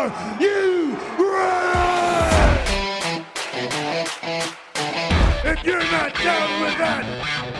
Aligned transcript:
Are 0.00 0.08
you 0.40 0.96
ready? 1.18 1.60
If 5.44 5.62
you're 5.62 5.90
not 5.92 6.14
down 6.14 6.62
with 6.62 6.78
that, 6.78 7.59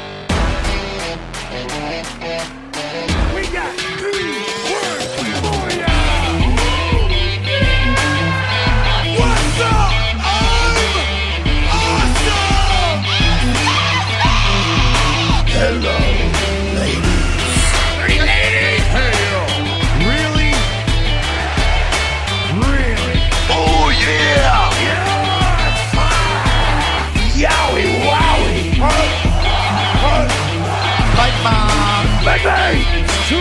mom. 32.45 32.73
Baby. 32.73 32.85
It's 33.03 33.29
true. 33.29 33.39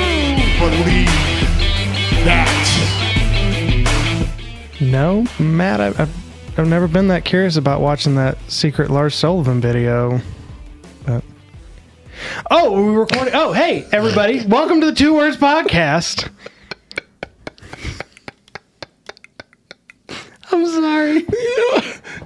Believe 0.60 1.08
that. 2.26 2.56
No, 4.82 5.26
Matt, 5.40 5.82
I've, 5.82 6.00
I've, 6.00 6.60
I've 6.60 6.68
never 6.68 6.88
been 6.88 7.08
that 7.08 7.26
curious 7.26 7.56
about 7.58 7.82
watching 7.82 8.16
that 8.16 8.38
secret 8.50 8.90
Lars 8.90 9.16
Sullivan 9.16 9.62
video. 9.62 10.20
But 11.06 11.24
oh, 12.52 12.72
we 12.82 12.96
recording. 12.96 13.34
Oh, 13.34 13.54
hey, 13.54 13.86
everybody, 13.92 14.46
welcome 14.48 14.82
to 14.82 14.88
the 14.88 14.96
Two 14.96 15.14
Words 15.14 15.38
Podcast. 15.38 16.30
I'm 20.52 20.66
sorry. 20.66 21.26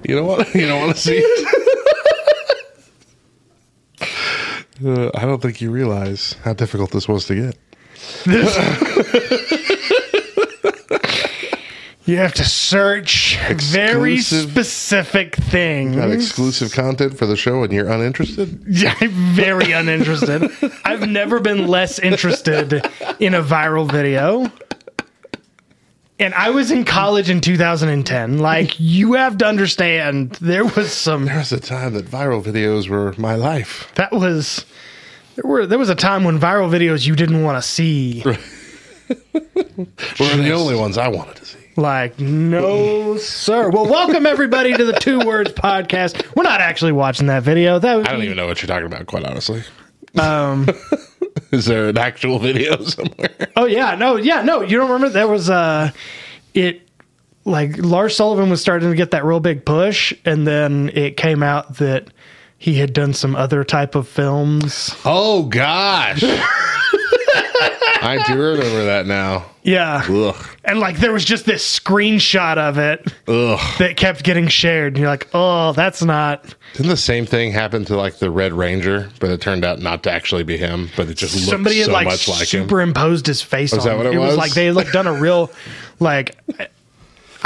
You 0.06 0.16
don't 0.16 0.26
want. 0.26 0.54
You 0.54 0.66
don't 0.66 0.80
want 0.80 0.96
to 0.96 1.00
see. 1.00 1.46
Uh, 4.84 5.10
I 5.14 5.22
don't 5.26 5.42
think 5.42 5.60
you 5.60 5.70
realize 5.70 6.34
how 6.44 6.54
difficult 6.54 6.90
this 6.92 7.06
was 7.08 7.26
to 7.26 7.34
get. 7.34 7.56
You 12.06 12.18
have 12.18 12.34
to 12.34 12.44
search 12.44 13.38
very 13.48 14.16
Exclusive. 14.16 14.50
specific 14.50 15.36
things. 15.36 15.96
Got 15.96 16.10
exclusive 16.10 16.70
content 16.70 17.16
for 17.16 17.24
the 17.24 17.34
show, 17.34 17.62
and 17.62 17.72
you're 17.72 17.90
uninterested. 17.90 18.62
Yeah, 18.68 18.94
I'm 19.00 19.10
very 19.34 19.72
uninterested. 19.72 20.50
I've 20.84 21.08
never 21.08 21.40
been 21.40 21.66
less 21.66 21.98
interested 21.98 22.74
in 23.20 23.32
a 23.32 23.42
viral 23.42 23.90
video. 23.90 24.52
And 26.18 26.32
I 26.34 26.50
was 26.50 26.70
in 26.70 26.84
college 26.84 27.28
in 27.28 27.40
2010. 27.40 28.38
Like, 28.38 28.78
you 28.78 29.14
have 29.14 29.38
to 29.38 29.46
understand, 29.46 30.30
there 30.40 30.64
was 30.64 30.92
some. 30.92 31.24
There 31.24 31.38
was 31.38 31.52
a 31.52 31.58
time 31.58 31.94
that 31.94 32.06
viral 32.06 32.42
videos 32.42 32.88
were 32.88 33.14
my 33.18 33.34
life. 33.34 33.90
That 33.96 34.12
was. 34.12 34.64
There 35.34 35.50
were 35.50 35.66
there 35.66 35.78
was 35.80 35.90
a 35.90 35.96
time 35.96 36.22
when 36.22 36.38
viral 36.38 36.70
videos 36.70 37.04
you 37.04 37.16
didn't 37.16 37.42
want 37.42 37.60
to 37.62 37.68
see. 37.68 38.22
Were 38.24 38.36
the 40.36 40.52
only 40.52 40.76
ones 40.76 40.96
I 40.96 41.08
wanted 41.08 41.36
to 41.36 41.44
see. 41.44 41.58
Like, 41.76 42.20
no, 42.20 43.16
sir. 43.16 43.68
Well, 43.68 43.86
welcome 43.86 44.24
everybody 44.26 44.72
to 44.74 44.84
the 44.84 44.92
Two 44.92 45.18
Words 45.26 45.50
Podcast. 45.52 46.24
We're 46.36 46.44
not 46.44 46.60
actually 46.60 46.92
watching 46.92 47.26
that 47.26 47.42
video. 47.42 47.80
That 47.80 48.06
I 48.06 48.12
don't 48.12 48.20
be- 48.20 48.26
even 48.26 48.36
know 48.36 48.46
what 48.46 48.62
you're 48.62 48.68
talking 48.68 48.86
about, 48.86 49.06
quite 49.06 49.24
honestly. 49.24 49.64
Um, 50.18 50.68
Is 51.52 51.66
there 51.66 51.88
an 51.88 51.98
actual 51.98 52.38
video 52.38 52.76
somewhere? 52.84 53.48
Oh 53.56 53.66
yeah, 53.66 53.94
no, 53.94 54.16
yeah, 54.16 54.42
no. 54.42 54.62
You 54.62 54.76
don't 54.78 54.90
remember 54.90 55.08
there 55.08 55.28
was 55.28 55.50
uh 55.50 55.90
it 56.54 56.88
like 57.44 57.76
Lars 57.78 58.16
Sullivan 58.16 58.50
was 58.50 58.60
starting 58.60 58.90
to 58.90 58.96
get 58.96 59.10
that 59.12 59.24
real 59.24 59.40
big 59.40 59.64
push, 59.64 60.12
and 60.24 60.46
then 60.46 60.90
it 60.94 61.16
came 61.16 61.42
out 61.42 61.76
that 61.76 62.08
he 62.58 62.74
had 62.74 62.92
done 62.92 63.12
some 63.12 63.36
other 63.36 63.64
type 63.64 63.94
of 63.94 64.08
films. 64.08 64.94
Oh 65.04 65.44
gosh, 65.44 66.22
I 66.24 68.22
do 68.26 68.40
remember 68.40 68.84
that 68.86 69.06
now. 69.06 69.46
Yeah, 69.66 70.04
Ugh, 70.10 70.46
and 70.64 70.78
like 70.78 70.98
there 70.98 71.10
was 71.10 71.24
just 71.24 71.46
this 71.46 71.64
screenshot 71.80 72.58
of 72.58 72.76
it 72.76 73.10
ugh. 73.26 73.58
that 73.78 73.96
kept 73.96 74.22
getting 74.22 74.46
shared, 74.46 74.92
and 74.92 74.98
you're 75.00 75.08
like, 75.08 75.26
oh, 75.32 75.72
that's 75.72 76.02
not 76.02 76.54
Didn't 76.74 76.90
the 76.90 76.98
same 76.98 77.24
thing 77.24 77.50
happen 77.50 77.86
to 77.86 77.96
like 77.96 78.18
the 78.18 78.30
Red 78.30 78.52
Ranger, 78.52 79.08
but 79.20 79.30
it 79.30 79.40
turned 79.40 79.64
out 79.64 79.78
not 79.80 80.02
to 80.02 80.12
actually 80.12 80.42
be 80.44 80.58
him, 80.58 80.90
but 80.98 81.08
it 81.08 81.14
just 81.14 81.34
looked 81.34 81.46
somebody 81.48 81.78
had 81.78 81.86
so 81.86 81.92
like 81.92 82.04
much 82.04 82.28
like 82.28 82.40
him. 82.40 82.64
superimposed 82.68 83.26
his 83.26 83.40
face 83.40 83.72
Was 83.72 83.86
on. 83.86 83.92
that 83.92 84.04
what 84.04 84.14
it 84.14 84.18
was 84.18 84.28
was? 84.32 84.36
like 84.36 84.52
they 84.52 84.66
had 84.66 84.74
like 84.76 84.92
done 84.92 85.06
a 85.06 85.14
real 85.14 85.50
like. 85.98 86.36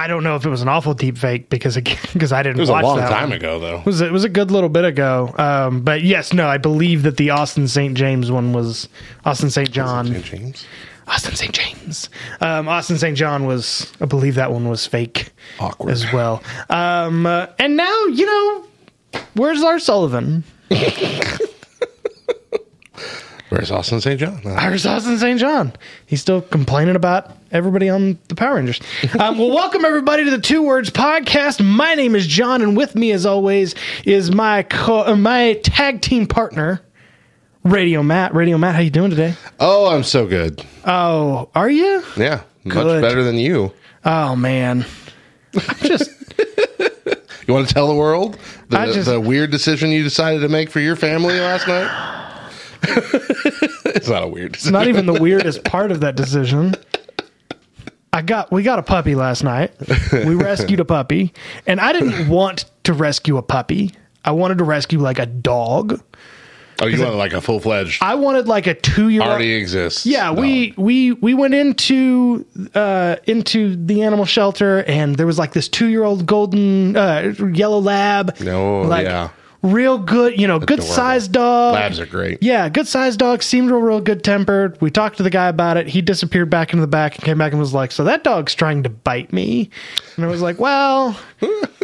I 0.01 0.07
don't 0.07 0.23
know 0.23 0.37
if 0.37 0.45
it 0.47 0.49
was 0.49 0.63
an 0.63 0.69
awful 0.69 0.95
deep 0.95 1.19
fake 1.19 1.51
because 1.51 1.77
because 1.77 2.33
I 2.33 2.43
didn't 2.43 2.57
It 2.59 2.61
was 2.61 2.69
a 2.69 2.73
watch 2.73 2.85
long 2.85 2.99
that 2.99 3.11
time 3.11 3.31
one. 3.31 3.39
ago, 3.39 3.59
though. 3.61 3.79
It 3.79 3.87
was 3.87 4.01
it 4.01 4.11
was 4.13 4.23
a 4.25 4.29
good 4.29 4.51
little 4.53 4.69
bit 4.69 4.85
ago. 4.85 5.33
Um, 5.39 5.83
but 5.83 6.03
yes, 6.03 6.33
no, 6.33 6.47
I 6.49 6.59
believe 6.59 7.03
that 7.05 7.17
the 7.17 7.31
Austin 7.31 7.67
St. 7.69 7.97
James 7.97 8.31
one 8.31 8.53
was 8.53 8.89
Austin 9.25 9.51
St. 9.51 9.71
John. 9.71 10.07
St. 10.07 10.25
James. 10.25 10.67
Austin 11.09 11.35
St. 11.35 11.53
James. 11.55 12.09
Um, 12.41 12.69
Austin 12.69 12.99
St. 12.99 13.17
John 13.17 13.47
was, 13.47 13.93
I 14.01 14.05
believe 14.05 14.35
that 14.37 14.53
one 14.53 14.69
was 14.69 14.87
fake 14.87 15.31
Awkward. 15.59 15.91
as 15.91 16.13
well. 16.13 16.43
Um, 16.71 17.27
uh, 17.27 17.47
and 17.59 17.77
now 17.77 18.05
you 18.07 18.27
know 18.27 18.65
where's 19.35 19.61
Lars 19.61 19.85
Sullivan? 19.85 20.45
Where's 23.51 23.71
Austin 23.71 24.03
St. 24.03 24.21
John? 24.21 24.43
Uh, 24.45 24.61
Where's 24.61 24.85
Austin 24.85 25.17
St. 25.19 25.41
John? 25.41 25.73
He's 26.05 26.21
still 26.21 26.43
complaining 26.43 26.97
about 26.97 27.35
everybody 27.51 27.89
on 27.89 28.19
the 28.29 28.35
Power 28.35 28.57
Rangers. 28.57 28.79
Um, 29.19 29.39
well, 29.39 29.49
welcome 29.49 29.87
everybody 29.87 30.25
to 30.25 30.31
the 30.31 30.39
Two 30.41 30.63
Words 30.63 30.91
Podcast. 30.91 31.65
My 31.65 31.95
name 31.95 32.15
is 32.15 32.27
John, 32.27 32.61
and 32.61 32.77
with 32.77 32.95
me, 32.95 33.11
as 33.13 33.25
always, 33.25 33.75
is 34.05 34.31
my 34.31 34.65
co- 34.65 35.07
uh, 35.07 35.17
my 35.17 35.55
tag 35.63 36.03
team 36.03 36.27
partner, 36.27 36.83
Radio 37.69 38.03
Matt. 38.03 38.35
Radio 38.35 38.59
Matt, 38.59 38.75
how 38.75 38.81
you 38.81 38.91
doing 38.91 39.11
today? 39.11 39.35
oh, 39.61 39.89
I'm 39.95 40.03
so 40.03 40.27
good. 40.27 40.65
Oh, 40.85 41.49
are 41.55 41.71
you? 41.71 42.03
Yeah, 42.17 42.43
much 42.65 42.75
Good. 42.75 43.03
better 43.03 43.23
than 43.23 43.37
you. 43.37 43.73
Oh 44.05 44.35
man, 44.37 44.87
I'm 45.55 45.77
just 45.81 46.11
You 47.47 47.55
want 47.55 47.67
to 47.69 47.75
tell 47.75 47.89
the 47.89 47.95
world 47.95 48.39
the, 48.69 48.79
I 48.79 48.87
just- 48.93 49.09
the 49.09 49.21
weird 49.21 49.51
decision 49.51 49.91
you 49.91 50.03
decided 50.03 50.41
to 50.41 50.49
make 50.49 50.71
for 50.71 50.81
your 50.81 50.97
family 50.97 51.39
last 51.41 51.67
night? 51.67 52.45
it's 52.83 54.09
not 54.09 54.23
a 54.23 54.29
weird 54.29 54.53
decision. 54.53 54.73
not 54.73 54.87
even 54.89 55.07
the 55.07 55.15
weirdest 55.21 55.65
part 55.65 55.91
of 55.91 56.01
that 56.01 56.15
decision. 56.17 56.75
I 58.13 58.23
got 58.23 58.51
we 58.51 58.63
got 58.63 58.79
a 58.79 58.83
puppy 58.83 59.15
last 59.15 59.45
night. 59.45 59.73
We 60.13 60.35
rescued 60.35 60.81
a 60.81 60.85
puppy, 60.85 61.35
and 61.67 61.81
I 61.81 61.93
didn't 61.93 62.29
want 62.29 62.65
to 62.85 62.93
rescue 62.93 63.37
a 63.37 63.43
puppy. 63.43 63.93
I 64.25 64.31
wanted 64.31 64.59
to 64.59 64.65
rescue 64.65 64.99
like 64.99 65.19
a 65.19 65.27
dog. 65.27 66.03
Oh, 66.81 66.87
you 66.87 67.03
want 67.03 67.15
like 67.17 67.33
a 67.33 67.41
full 67.41 67.61
fledged 67.61 68.03
I 68.03 68.15
wanted 68.15 68.47
like 68.49 68.67
a 68.67 68.75
two 68.75 69.09
year 69.09 69.23
old. 69.23 69.31
already 69.31 69.55
exists? 69.55 70.07
Yeah, 70.07 70.31
No. 70.33 70.41
we 70.41 70.75
we 70.77 71.13
we 71.13 71.35
went 71.35 71.55
into 71.55 72.45
uh 72.75 73.17
into 73.27 73.77
the 73.77 74.03
animal 74.03 74.25
shelter 74.25 74.85
and 74.85 75.17
there 75.17 75.27
was 75.27 75.39
like 75.39 75.53
this 75.53 75.69
2-year-old 75.69 76.27
golden 76.27 76.97
uh 76.97 77.35
yellow 77.53 77.79
lab. 77.81 78.39
No, 78.41 78.83
like 78.83 79.07
yeah. 79.07 79.31
Real 79.63 79.99
good, 79.99 80.41
you 80.41 80.47
know, 80.47 80.59
good 80.59 80.83
sized 80.83 81.33
dog. 81.33 81.75
labs 81.75 81.99
are 81.99 82.07
great. 82.07 82.43
Yeah, 82.43 82.69
good 82.69 82.87
sized 82.87 83.19
dog, 83.19 83.43
seemed 83.43 83.71
real, 83.71 83.81
real 83.81 84.01
good 84.01 84.23
tempered. 84.23 84.81
We 84.81 84.91
talked 84.91 85.17
to 85.17 85.23
the 85.23 85.31
guy 85.31 85.49
about 85.49 85.77
it. 85.77 85.89
He 85.89 86.01
disappeared 86.01 86.49
back 86.49 86.73
into 86.73 86.81
the 86.81 86.87
back 86.87 87.17
and 87.17 87.25
came 87.25 87.39
back 87.39 87.53
and 87.53 87.61
was 87.61 87.75
like, 87.75 87.91
So 87.91 88.05
that 88.05 88.23
dog's 88.23 88.55
trying 88.55 88.85
to 88.85 88.89
bite 88.89 89.33
me. 89.33 89.71
And 90.17 90.25
I 90.25 90.29
was 90.29 90.43
like, 90.43 90.59
Well, 90.61 91.19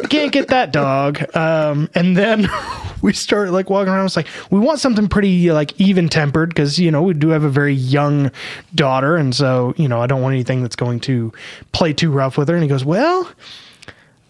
can't 0.08 0.32
get 0.32 0.48
that 0.48 0.72
dog. 0.72 1.24
Um, 1.36 1.90
and 1.94 2.16
then 2.16 2.48
we 3.02 3.12
started 3.12 3.50
like 3.50 3.70
walking 3.70 3.88
around. 3.88 4.00
I 4.00 4.04
was 4.04 4.16
like, 4.16 4.28
We 4.50 4.60
want 4.60 4.78
something 4.78 5.08
pretty 5.08 5.50
like 5.50 5.78
even 5.80 6.08
tempered 6.08 6.50
because, 6.50 6.78
you 6.78 6.92
know, 6.92 7.02
we 7.02 7.14
do 7.14 7.30
have 7.30 7.42
a 7.42 7.50
very 7.50 7.74
young 7.74 8.30
daughter. 8.74 9.16
And 9.16 9.34
so, 9.34 9.74
you 9.76 9.88
know, 9.88 10.00
I 10.00 10.06
don't 10.06 10.22
want 10.22 10.34
anything 10.34 10.62
that's 10.62 10.76
going 10.76 11.00
to 11.00 11.32
play 11.72 11.92
too 11.92 12.12
rough 12.12 12.38
with 12.38 12.48
her. 12.48 12.54
And 12.54 12.62
he 12.62 12.68
goes, 12.68 12.84
Well, 12.84 13.28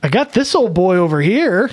I 0.02 0.08
got 0.08 0.32
this 0.32 0.54
old 0.54 0.72
boy 0.72 0.96
over 0.96 1.20
here. 1.20 1.70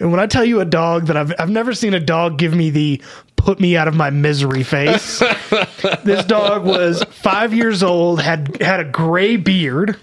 And 0.00 0.10
when 0.10 0.20
I 0.20 0.26
tell 0.26 0.44
you 0.44 0.60
a 0.60 0.64
dog 0.64 1.06
that 1.06 1.16
I've 1.16 1.32
I've 1.38 1.50
never 1.50 1.74
seen 1.74 1.94
a 1.94 2.00
dog 2.00 2.38
give 2.38 2.54
me 2.54 2.70
the 2.70 3.02
put 3.36 3.60
me 3.60 3.76
out 3.76 3.88
of 3.88 3.94
my 3.94 4.10
misery 4.10 4.62
face. 4.62 5.18
this 6.04 6.24
dog 6.24 6.64
was 6.64 7.02
five 7.04 7.52
years 7.54 7.82
old, 7.82 8.20
had 8.20 8.60
had 8.60 8.80
a 8.80 8.84
gray 8.84 9.36
beard, 9.36 9.96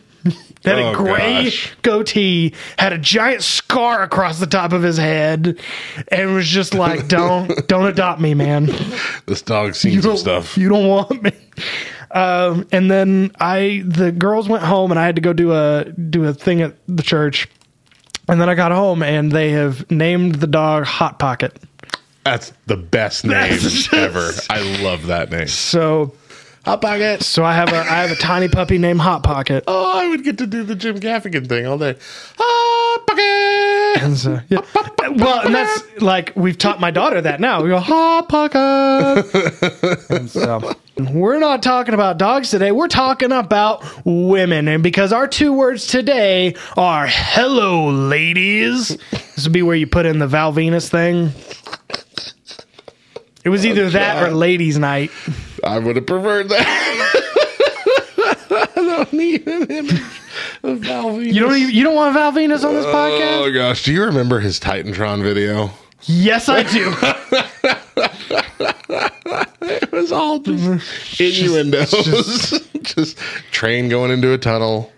had 0.63 0.80
Oh, 0.80 0.92
a 0.92 0.95
gray 0.95 1.44
gosh. 1.45 1.74
goatee, 1.81 2.54
had 2.80 2.94
a 2.94 2.98
giant 2.98 3.44
scar 3.44 4.04
across 4.04 4.39
the 4.39 4.48
top 4.48 4.71
of 4.71 4.81
his 4.81 4.98
head, 4.98 5.60
and 6.09 6.33
was 6.36 6.48
just 6.48 6.74
like, 6.74 7.07
"Don't 7.07 7.68
don't 7.68 7.86
adopt 7.88 8.21
me, 8.21 8.33
man. 8.33 8.69
This 9.25 9.42
dog's 9.42 9.77
seen 9.80 10.01
some 10.01 10.16
stuff. 10.18 10.57
You 10.57 10.69
don't 10.69 10.88
want 10.88 11.21
me." 11.24 11.31
Um, 12.12 12.68
and 12.71 12.92
then 12.92 13.31
I 13.39 13.81
the 13.86 14.12
girls 14.12 14.48
went 14.48 14.63
home, 14.63 14.92
and 14.92 15.00
I 15.00 15.06
had 15.06 15.16
to 15.16 15.21
go 15.21 15.33
do 15.33 15.51
a 15.54 15.86
do 15.86 16.25
a 16.25 16.33
thing 16.33 16.62
at 16.62 16.75
the 16.88 17.04
church. 17.04 17.48
And 18.30 18.40
then 18.40 18.50
I 18.50 18.56
got 18.56 18.72
home 18.72 19.04
and 19.04 19.31
they 19.31 19.52
have 19.52 19.90
named 19.92 20.36
the 20.36 20.48
dog 20.48 20.86
Hot 20.86 21.20
Pocket. 21.20 21.58
That's 22.24 22.54
the 22.68 22.78
best 22.78 23.25
name 23.25 23.58
just- 23.60 23.94
ever. 23.94 24.31
I 24.50 24.62
love 24.81 25.08
that 25.08 25.30
name. 25.30 25.48
So 25.48 26.14
Hot 26.66 26.81
Pocket. 26.81 27.22
So 27.24 27.44
I 27.44 27.54
have 27.54 27.74
a 27.74 27.78
I 27.78 28.02
have 28.02 28.12
a 28.12 28.16
tiny 28.16 28.48
puppy 28.48 28.78
named 28.78 29.02
Hot 29.02 29.24
Pocket. 29.24 29.66
Oh, 29.68 30.00
I 30.00 30.08
would 30.08 30.24
get 30.24 30.38
to 30.38 30.48
do 30.48 30.64
the 30.64 30.75
Jim 30.75 31.00
Gaffigan 31.00 31.48
thing 31.48 31.66
all 31.68 31.78
day. 31.78 31.98
Hot 32.38 33.08
Pocket. 33.08 34.04
And 34.04 34.18
so, 34.18 34.40
yeah. 34.50 34.62
Well, 35.10 35.46
and 35.46 35.54
that's 35.54 36.02
like 36.02 36.31
we've 36.36 36.58
taught 36.58 36.80
my 36.80 36.90
daughter 36.92 37.22
that 37.22 37.40
now. 37.40 37.62
We 37.62 37.69
go 37.69 37.80
hot 37.80 38.28
pocket. 38.30 38.56
and 40.10 40.30
so 40.30 40.74
we're 40.98 41.40
not 41.40 41.63
talking 41.63 41.94
about 41.94 42.18
dogs 42.18 42.51
today. 42.51 42.72
We're 42.72 42.88
talking 42.88 43.31
about 43.31 43.84
women, 44.06 44.68
and 44.68 44.84
because 44.84 45.12
our 45.12 45.28
two 45.28 45.51
words 45.54 45.88
today 45.88 46.56
are 46.78 47.07
"hello, 47.10 47.90
ladies." 47.90 48.90
This 49.12 49.44
would 49.44 49.54
be 49.54 49.63
where 49.63 49.75
you 49.75 49.88
put 49.88 50.06
in 50.06 50.19
the 50.19 50.28
Val 50.28 50.54
Venis 50.54 50.90
thing. 50.90 51.31
It 53.44 53.50
was 53.50 53.66
either 53.66 53.90
that 53.90 54.24
or 54.24 54.31
ladies' 54.31 54.78
night. 54.78 55.12
I 55.63 55.80
would 55.80 55.95
have 55.95 56.06
preferred 56.06 56.50
that. 56.50 57.19
I 58.51 58.68
don't 58.75 59.13
need 59.13 59.48
an 59.48 59.63
image 59.63 60.01
of 60.62 60.78
Val 60.80 61.06
Venis. 61.06 61.34
You 61.34 61.42
don't 61.42 61.57
even, 61.57 61.75
you 61.75 61.84
don't 61.84 61.95
want 61.95 62.13
Val 62.13 62.31
Venis 62.31 62.63
on 62.63 62.75
this 62.75 62.86
oh, 62.86 62.94
podcast? 62.94 63.48
Oh 63.48 63.54
gosh, 63.54 63.84
do 63.84 63.92
you 63.92 64.04
remember 64.04 64.40
his 64.40 64.60
Titantron 64.60 65.24
video? 65.24 65.72
Yes, 66.04 66.50
I 66.50 66.63
do. 66.63 66.94
It 69.65 69.91
was 69.91 70.12
all 70.12 70.39
just 70.39 71.19
innuendos. 71.19 71.89
Just, 72.83 73.18
train 73.51 73.88
going 73.88 74.12
into 74.12 74.33
a 74.33 74.38
tunnel. 74.38 74.91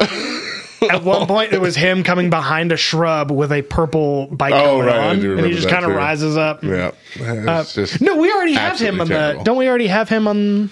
At 0.00 1.02
one 1.04 1.26
point, 1.28 1.52
it 1.52 1.60
was 1.60 1.76
him 1.76 2.02
coming 2.02 2.30
behind 2.30 2.72
a 2.72 2.76
shrub 2.76 3.30
with 3.30 3.52
a 3.52 3.62
purple 3.62 4.28
bike 4.28 4.54
Oh, 4.54 4.80
right, 4.80 4.96
on, 4.96 5.20
and 5.24 5.44
he 5.46 5.52
just 5.52 5.68
kind 5.68 5.84
of 5.84 5.92
rises 5.92 6.36
up. 6.38 6.64
Yeah, 6.64 6.92
just 7.16 8.00
Uh, 8.00 8.04
No, 8.04 8.16
we 8.16 8.32
already 8.32 8.54
have 8.54 8.78
him 8.80 8.94
on 9.00 9.10
Absolutely 9.12 9.38
the. 9.38 9.44
Don't 9.44 9.56
we 9.58 9.68
already 9.68 9.88
have 9.88 10.08
him 10.08 10.26
on? 10.26 10.70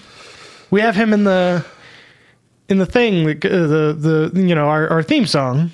We 0.71 0.81
have 0.81 0.95
him 0.95 1.13
in 1.13 1.23
the 1.23 1.63
in 2.69 2.79
the 2.79 2.85
thing, 2.87 3.25
the 3.25 3.95
the, 3.99 4.29
the 4.33 4.41
you 4.41 4.55
know 4.55 4.67
our, 4.67 4.89
our 4.89 5.03
theme 5.03 5.27
song. 5.27 5.69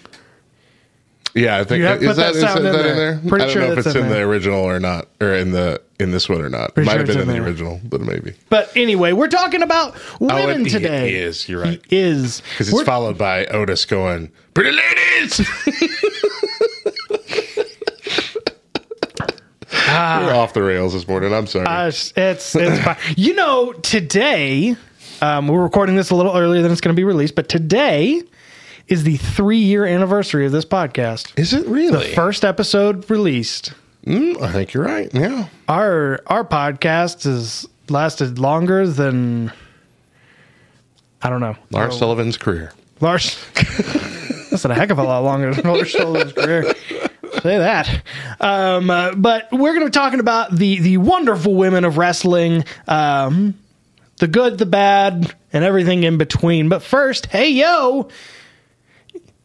yeah. 1.34 1.58
I 1.60 1.64
think 1.64 1.80
You 1.80 1.86
have 1.86 2.04
is 2.04 2.18
that, 2.18 2.34
that 2.34 2.36
is 2.36 2.42
that 2.42 2.58
in 2.60 2.66
in 2.66 2.74
there. 2.74 2.96
there? 2.96 3.20
Pretty 3.30 3.36
I 3.36 3.48
don't 3.48 3.50
sure 3.54 3.62
know 3.62 3.72
if 3.72 3.78
it's 3.86 3.96
in 3.96 4.04
in 4.04 4.10
the 4.10 4.20
original 4.20 4.60
or 4.60 4.80
not, 4.80 5.08
or 5.22 5.34
in 5.34 5.52
the 5.52 5.82
in 6.04 6.12
this 6.12 6.30
one 6.30 6.42
or 6.42 6.50
not. 6.50 6.74
Pretty 6.76 6.86
Might 6.86 6.92
sure 6.94 7.00
have 7.00 7.08
been 7.08 7.20
in 7.22 7.28
the 7.28 7.34
there. 7.34 7.44
original, 7.44 7.82
but 7.84 8.02
maybe. 8.02 8.34
But 8.50 8.76
anyway, 8.76 9.14
we're 9.14 9.28
talking 9.30 9.62
about 9.64 9.96
women 10.20 10.62
Oh, 10.62 10.66
it- 10.66 10.70
today. 10.70 11.10
He 11.12 11.16
is. 11.18 11.50
You're 11.50 11.62
right. 11.62 11.82
He 11.90 11.98
is 11.98 12.42
Because 12.52 12.68
it's 12.68 12.74
We're- 12.76 12.86
followed 12.86 13.18
by 13.18 13.46
Otis 13.48 13.86
going, 13.86 14.32
"Pretty 14.54 14.72
ladies." 14.72 15.40
We're 19.94 20.34
off 20.36 20.54
the 20.54 20.62
rails 20.64 20.94
this 20.94 21.08
morning. 21.08 21.34
I'm 21.34 21.48
sorry. 21.48 21.66
Uh, 21.66 21.88
it's 21.88 22.14
it's, 22.16 22.56
it's 22.56 22.84
fine. 22.84 22.98
You 23.18 23.34
know, 23.36 23.74
today 23.74 24.76
um, 25.22 25.48
we're 25.48 25.62
recording 25.64 25.96
this 25.96 26.10
a 26.10 26.16
little 26.16 26.36
earlier 26.36 26.62
than 26.62 26.72
it's 26.72 26.82
going 26.82 26.96
to 26.96 27.00
be 27.00 27.04
released, 27.04 27.36
but 27.36 27.50
today 27.50 28.22
is 28.88 29.04
the 29.04 29.18
three 29.18 29.58
year 29.60 29.86
anniversary 29.86 30.46
of 30.46 30.52
this 30.52 30.66
podcast. 30.66 31.38
is 31.40 31.54
it 31.54 31.66
really? 31.68 32.10
The 32.10 32.14
First 32.16 32.44
episode 32.46 33.10
released. 33.10 33.74
Mm, 34.06 34.42
I 34.42 34.52
think 34.52 34.74
you're 34.74 34.84
right. 34.84 35.10
Yeah. 35.14 35.48
Our 35.68 36.20
our 36.28 36.44
podcast 36.44 37.24
has 37.24 37.68
lasted 37.90 38.38
longer 38.40 38.88
than 38.88 39.52
I 41.22 41.30
don't 41.30 41.40
know. 41.40 41.56
Lars 41.72 41.98
Sullivan's 41.98 42.38
career. 42.38 42.74
Lars. 43.00 43.38
That's 44.50 44.66
a 44.66 44.74
heck 44.74 44.90
of 44.92 45.00
a 45.00 45.04
lot 45.04 45.24
longer 45.24 45.54
than 45.54 45.66
Lars 45.66 45.94
Sullivan's 45.94 46.34
career. 46.34 46.74
Say 47.42 47.58
that. 47.58 48.04
Um, 48.40 48.90
uh, 48.90 49.16
but 49.16 49.48
we're 49.52 49.74
going 49.74 49.80
to 49.82 49.86
be 49.86 49.92
talking 49.92 50.20
about 50.20 50.52
the 50.56 50.80
the 50.80 50.98
wonderful 50.98 51.56
women 51.56 51.86
of 51.86 51.98
wrestling, 51.98 52.66
um, 52.88 53.56
the 54.18 54.28
good, 54.28 54.58
the 54.58 54.66
bad, 54.66 55.34
and 55.52 55.64
everything 55.64 56.04
in 56.04 56.18
between. 56.18 56.70
But 56.70 56.84
first, 56.84 57.28
hey 57.28 57.50
yo, 57.50 58.10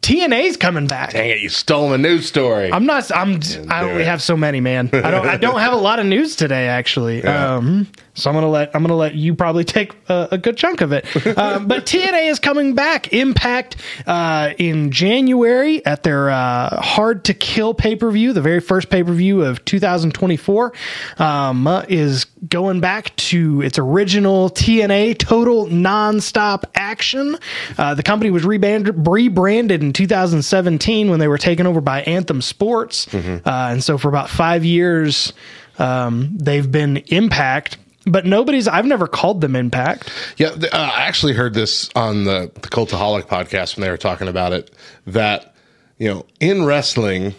TNA's 0.09 0.57
coming 0.57 0.87
back. 0.87 1.11
Dang 1.11 1.29
it! 1.29 1.41
You 1.41 1.51
stole 1.51 1.91
my 1.91 1.97
news 1.99 2.27
story. 2.27 2.73
I'm 2.73 2.87
not. 2.87 3.15
I'm. 3.15 3.41
I 3.69 3.83
only 3.83 4.05
have 4.05 4.23
so 4.23 4.39
many, 4.39 4.59
man. 4.59 4.89
I 4.91 5.11
don't. 5.11 5.27
I 5.27 5.37
don't 5.37 5.61
have 5.61 5.75
a 5.75 5.77
lot 5.77 5.99
of 5.99 6.07
news 6.07 6.35
today, 6.35 6.67
actually. 6.67 7.19
Yeah. 7.19 7.57
Um, 7.57 7.87
so 8.15 8.31
I'm 8.31 8.35
gonna 8.35 8.49
let. 8.49 8.75
I'm 8.75 8.83
gonna 8.83 8.97
let 8.97 9.15
you 9.15 9.35
probably 9.35 9.65
take 9.65 9.95
a, 10.09 10.29
a 10.33 10.39
good 10.39 10.57
chunk 10.57 10.81
of 10.81 10.93
it. 10.93 11.05
Um, 11.37 11.67
but 11.69 11.85
TNA 11.85 12.31
is 12.31 12.39
coming 12.39 12.75
back. 12.75 13.13
Impact 13.13 13.77
uh, 14.07 14.55
in 14.57 14.93
January 14.93 15.85
at 15.85 16.05
their 16.05 16.31
uh, 16.31 16.81
Hard 16.81 17.27
to 17.27 17.35
Kill 17.35 17.75
pay 17.75 17.95
per 17.95 18.11
view, 18.11 18.33
the 18.33 18.41
very 18.41 18.61
first 18.61 18.89
pay 18.89 19.05
per 19.05 19.13
view 19.13 19.43
of 19.43 19.63
2024, 19.67 20.73
um, 21.19 21.67
uh, 21.67 21.85
is 21.87 22.25
going 22.49 22.81
back 22.81 23.15
to 23.17 23.61
its 23.61 23.79
original 23.79 24.49
TNA 24.49 25.19
Total 25.19 25.67
Nonstop 25.67 26.65
Action. 26.75 27.37
Uh, 27.77 27.95
the 27.95 28.03
company 28.03 28.31
was 28.31 28.45
rebranded, 28.45 29.07
rebranded 29.07 29.83
in 29.83 29.93
2017 29.99 31.11
when 31.11 31.19
they 31.19 31.29
were 31.29 31.39
taken 31.39 31.67
over 31.67 31.81
by 31.81 32.03
Anthem 32.03 32.41
Sports, 32.41 33.13
uh, 33.13 33.41
and 33.45 33.83
so 33.83 33.99
for 33.99 34.09
about 34.09 34.31
five 34.31 34.65
years, 34.65 35.33
um, 35.79 36.31
they've 36.39 36.71
been 36.71 36.99
Impact. 37.09 37.77
But 38.07 38.25
nobody's. 38.25 38.67
I've 38.69 38.87
never 38.87 39.07
called 39.07 39.43
them 39.43 39.55
Impact. 39.55 40.11
Yeah, 40.39 40.49
uh, 40.49 40.69
I 40.73 41.03
actually 41.03 41.35
heard 41.35 41.53
this 41.53 41.91
on 41.95 42.25
the, 42.25 42.51
the 42.55 42.69
Cultaholic 42.69 43.25
podcast 43.25 43.77
when 43.77 43.83
they 43.83 43.91
were 43.91 43.99
talking 43.99 44.29
about 44.29 44.55
it. 44.55 44.73
That 45.07 45.55
you 45.99 46.09
know, 46.09 46.27
in 46.41 46.65
wrestling, 46.65 47.35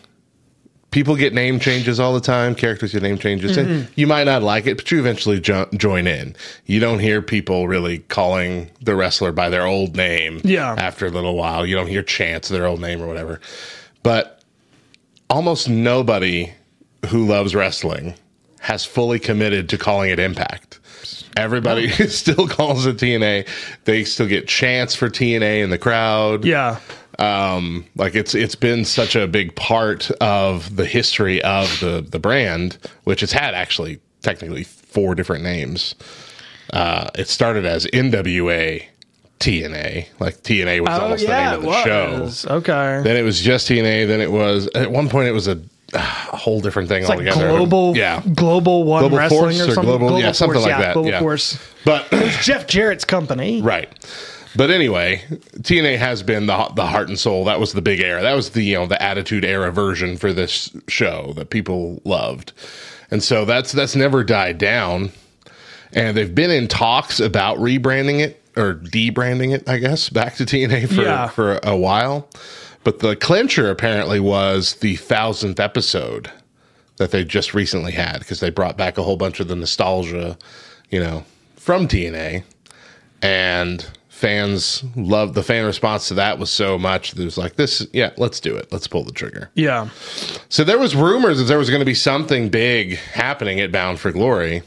people 0.91 1.15
get 1.15 1.33
name 1.33 1.59
changes 1.59 1.99
all 1.99 2.13
the 2.13 2.19
time. 2.21 2.55
Characters 2.55 2.93
get 2.93 3.03
name 3.03 3.17
changes, 3.17 3.57
Mm-hmm. 3.57 3.71
and 3.71 3.87
you 3.95 4.07
might 4.07 4.23
not 4.25 4.41
like 4.43 4.65
it, 4.67 4.77
but 4.77 4.89
you 4.91 4.99
eventually 4.99 5.39
jo- 5.39 5.67
join 5.75 6.07
in. 6.07 6.35
You 6.65 6.79
don't 6.79 6.99
hear 6.99 7.21
people 7.21 7.67
really 7.67 7.99
calling 7.99 8.69
the 8.81 8.95
wrestler 8.95 9.31
by 9.31 9.49
their 9.49 9.65
old 9.65 9.95
name. 9.95 10.41
Yeah. 10.43 10.75
after 10.77 11.05
a 11.05 11.09
little 11.11 11.35
while, 11.35 11.65
you 11.65 11.75
don't 11.75 11.87
hear 11.87 12.03
chants 12.03 12.49
of 12.49 12.55
their 12.57 12.65
old 12.67 12.81
name 12.81 13.01
or 13.01 13.07
whatever. 13.07 13.39
But 14.03 14.41
almost 15.29 15.69
nobody 15.69 16.51
who 17.09 17.25
loves 17.25 17.53
wrestling 17.55 18.15
has 18.61 18.83
fully 18.85 19.19
committed 19.19 19.69
to 19.69 19.77
calling 19.77 20.09
it 20.09 20.19
Impact. 20.19 20.79
Everybody 21.37 21.89
still 22.07 22.47
calls 22.47 22.85
it 22.85 22.97
TNA. 22.97 23.47
They 23.85 24.03
still 24.03 24.27
get 24.27 24.47
chants 24.47 24.95
for 24.95 25.09
TNA 25.09 25.63
in 25.63 25.69
the 25.69 25.77
crowd. 25.77 26.43
Yeah. 26.43 26.79
Um, 27.19 27.85
like 27.95 28.15
it's 28.15 28.33
it's 28.33 28.55
been 28.55 28.85
such 28.85 29.15
a 29.15 29.27
big 29.27 29.55
part 29.55 30.09
of 30.21 30.75
the 30.75 30.85
history 30.85 31.41
of 31.43 31.79
the 31.81 32.05
the 32.07 32.19
brand, 32.19 32.77
which 33.03 33.21
it's 33.23 33.33
had 33.33 33.53
actually 33.53 33.99
technically 34.21 34.63
four 34.63 35.15
different 35.15 35.43
names. 35.43 35.95
Uh, 36.71 37.09
it 37.15 37.27
started 37.27 37.65
as 37.65 37.85
NWA 37.87 38.85
TNA, 39.39 40.07
like 40.19 40.37
TNA 40.43 40.81
was 40.81 40.89
Oh 40.91 41.01
almost 41.03 41.23
yeah, 41.23 41.55
the 41.55 41.61
name 41.61 41.69
of 41.69 41.73
the 41.75 41.83
show. 41.83 42.21
was. 42.21 42.45
Okay. 42.45 43.01
Then 43.03 43.15
it 43.17 43.23
was 43.23 43.39
just 43.41 43.69
TNA. 43.69 44.07
Then 44.07 44.21
it 44.21 44.31
was 44.31 44.67
at 44.75 44.91
one 44.91 45.09
point 45.09 45.27
it 45.27 45.31
was 45.31 45.47
a, 45.47 45.61
a 45.93 45.99
whole 45.99 46.59
different 46.61 46.89
thing 46.89 47.01
It's 47.01 47.09
like 47.09 47.23
global, 47.33 47.95
yeah. 47.97 48.21
global 48.35 48.83
one 48.83 49.01
Global 49.01 49.17
wrestling 49.17 49.39
Force 49.57 49.61
or 49.61 49.71
or 49.71 49.73
something. 49.75 49.97
Global- 49.97 50.19
yeah, 50.19 50.31
something 50.33 50.61
like 50.61 50.77
that, 50.77 50.93
Global 50.93 51.09
yeah. 51.09 51.19
Force. 51.19 51.57
But 51.85 52.07
It's 52.11 52.45
Jeff 52.45 52.67
Jarrett's 52.67 53.05
company. 53.05 53.61
right. 53.61 53.89
But 54.59 54.71
anyway, 54.71 55.23
TNA 55.59 55.97
has 55.99 56.21
been 56.21 56.45
the 56.45 56.69
the 56.75 56.85
heart 56.85 57.07
and 57.07 57.17
soul. 57.17 57.45
That 57.45 57.61
was 57.61 57.71
the 57.71 57.81
big 57.81 58.01
era. 58.01 58.21
That 58.21 58.33
was 58.33 58.49
the 58.49 58.61
you 58.61 58.75
know 58.75 58.87
the 58.87 59.01
Attitude 59.01 59.45
Era 59.45 59.71
version 59.71 60.17
for 60.17 60.33
this 60.33 60.69
show 60.89 61.31
that 61.37 61.49
people 61.49 62.01
loved, 62.03 62.51
and 63.09 63.23
so 63.23 63.45
that's 63.45 63.71
that's 63.71 63.95
never 63.95 64.21
died 64.21 64.57
down. 64.57 65.11
And 65.93 66.17
they've 66.17 66.35
been 66.35 66.51
in 66.51 66.67
talks 66.67 67.21
about 67.21 67.57
rebranding 67.59 68.19
it 68.19 68.43
or 68.57 68.73
debranding 68.75 69.53
it, 69.55 69.69
I 69.69 69.77
guess, 69.77 70.09
back 70.09 70.35
to 70.35 70.43
TNA 70.45 70.89
for 70.89 71.03
Yeah. 71.03 71.27
for 71.29 71.61
a 71.63 71.77
while. 71.77 72.27
But 72.83 72.99
the 72.99 73.15
clincher 73.15 73.69
apparently 73.69 74.19
was 74.19 74.73
the 74.81 74.97
thousandth 74.97 75.61
episode 75.61 76.31
that 76.97 77.11
they 77.11 77.23
just 77.23 77.53
recently 77.53 77.93
had 77.93 78.19
because 78.19 78.41
they 78.41 78.49
brought 78.49 78.75
back 78.75 78.97
a 78.97 79.03
whole 79.03 79.15
bunch 79.15 79.39
of 79.39 79.47
the 79.47 79.55
nostalgia, 79.55 80.37
you 80.89 80.99
know, 80.99 81.23
from 81.55 81.87
TNA, 81.87 82.43
and 83.21 83.85
fans 84.19 84.83
loved 84.97 85.33
the 85.33 85.41
fan 85.41 85.65
response 85.65 86.09
to 86.09 86.13
that 86.13 86.39
was 86.39 86.49
so 86.49 86.77
much 86.77 87.11
that 87.11 87.21
it 87.21 87.25
was 87.25 87.37
like 87.37 87.55
this, 87.55 87.87
yeah, 87.93 88.11
let's 88.17 88.41
do 88.41 88.53
it, 88.53 88.69
let's 88.69 88.85
pull 88.85 89.05
the 89.05 89.13
trigger. 89.13 89.49
Yeah. 89.55 89.87
So 90.49 90.65
there 90.65 90.77
was 90.77 90.93
rumors 90.93 91.37
that 91.37 91.45
there 91.45 91.57
was 91.57 91.69
going 91.69 91.79
to 91.79 91.85
be 91.85 91.93
something 91.93 92.49
big 92.49 92.97
happening 92.97 93.61
at 93.61 93.71
Bound 93.71 93.97
for 93.97 94.11
Glory, 94.11 94.61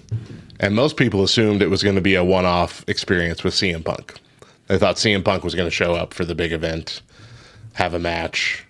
and 0.59 0.75
most 0.75 0.97
people 0.97 1.23
assumed 1.23 1.61
it 1.61 1.69
was 1.69 1.83
going 1.83 1.97
to 1.97 2.01
be 2.01 2.15
a 2.15 2.25
one-off 2.25 2.83
experience 2.89 3.45
with 3.45 3.53
CM 3.53 3.85
Punk. 3.85 4.19
They 4.69 4.79
thought 4.79 4.97
CM 4.97 5.23
Punk 5.23 5.45
was 5.45 5.55
going 5.55 5.67
to 5.67 5.75
show 5.75 5.95
up 5.95 6.15
for 6.15 6.25
the 6.25 6.35
big 6.35 6.53
event, 6.53 7.03
have 7.75 7.93
a 7.93 7.99
match, 7.99 8.65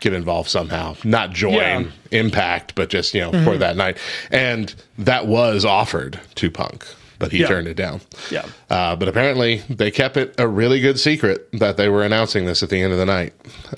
get 0.00 0.12
involved 0.12 0.50
somehow, 0.50 0.96
not 1.04 1.30
join 1.30 1.54
Yeah. 1.54 1.90
Impact, 2.10 2.74
but 2.74 2.88
just 2.88 3.14
you 3.14 3.20
know 3.20 3.30
mm-hmm. 3.30 3.44
for 3.44 3.58
that 3.58 3.76
night. 3.76 3.96
And 4.32 4.74
that 4.98 5.28
was 5.28 5.64
offered 5.64 6.18
to 6.34 6.50
Punk, 6.50 6.84
but 7.18 7.32
he 7.32 7.38
Yeah. 7.38 7.48
turned 7.48 7.68
it 7.68 7.74
down. 7.74 8.00
Yeah. 8.30 8.44
Uh, 8.70 8.96
but 8.96 9.08
apparently, 9.08 9.62
they 9.70 9.90
kept 9.90 10.16
it 10.16 10.34
a 10.38 10.46
really 10.48 10.80
good 10.80 10.98
secret 10.98 11.48
that 11.54 11.76
they 11.76 11.88
were 11.88 12.02
announcing 12.04 12.46
this 12.46 12.62
at 12.62 12.68
the 12.70 12.80
end 12.80 12.92
of 12.92 12.98
the 12.98 13.06
night. 13.06 13.32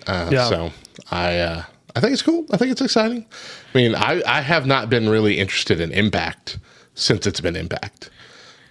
Uh, 0.07 0.29
Yeah. 0.33 0.49
So 0.49 0.73
I, 1.11 1.39
uh, 1.39 1.63
I 1.97 2.01
think 2.01 2.13
it's 2.13 2.23
cool. 2.23 2.45
I 2.53 2.57
think 2.57 2.71
it's 2.73 2.81
exciting. 2.81 3.27
I 3.75 3.79
mean, 3.79 3.95
I, 3.95 4.23
I 4.27 4.41
have 4.41 4.67
not 4.67 4.89
been 4.91 5.09
really 5.09 5.39
interested 5.39 5.81
in 5.81 5.91
Impact 5.93 6.59
since 6.95 7.27
it's 7.27 7.41
been 7.41 7.57
Impact 7.57 8.11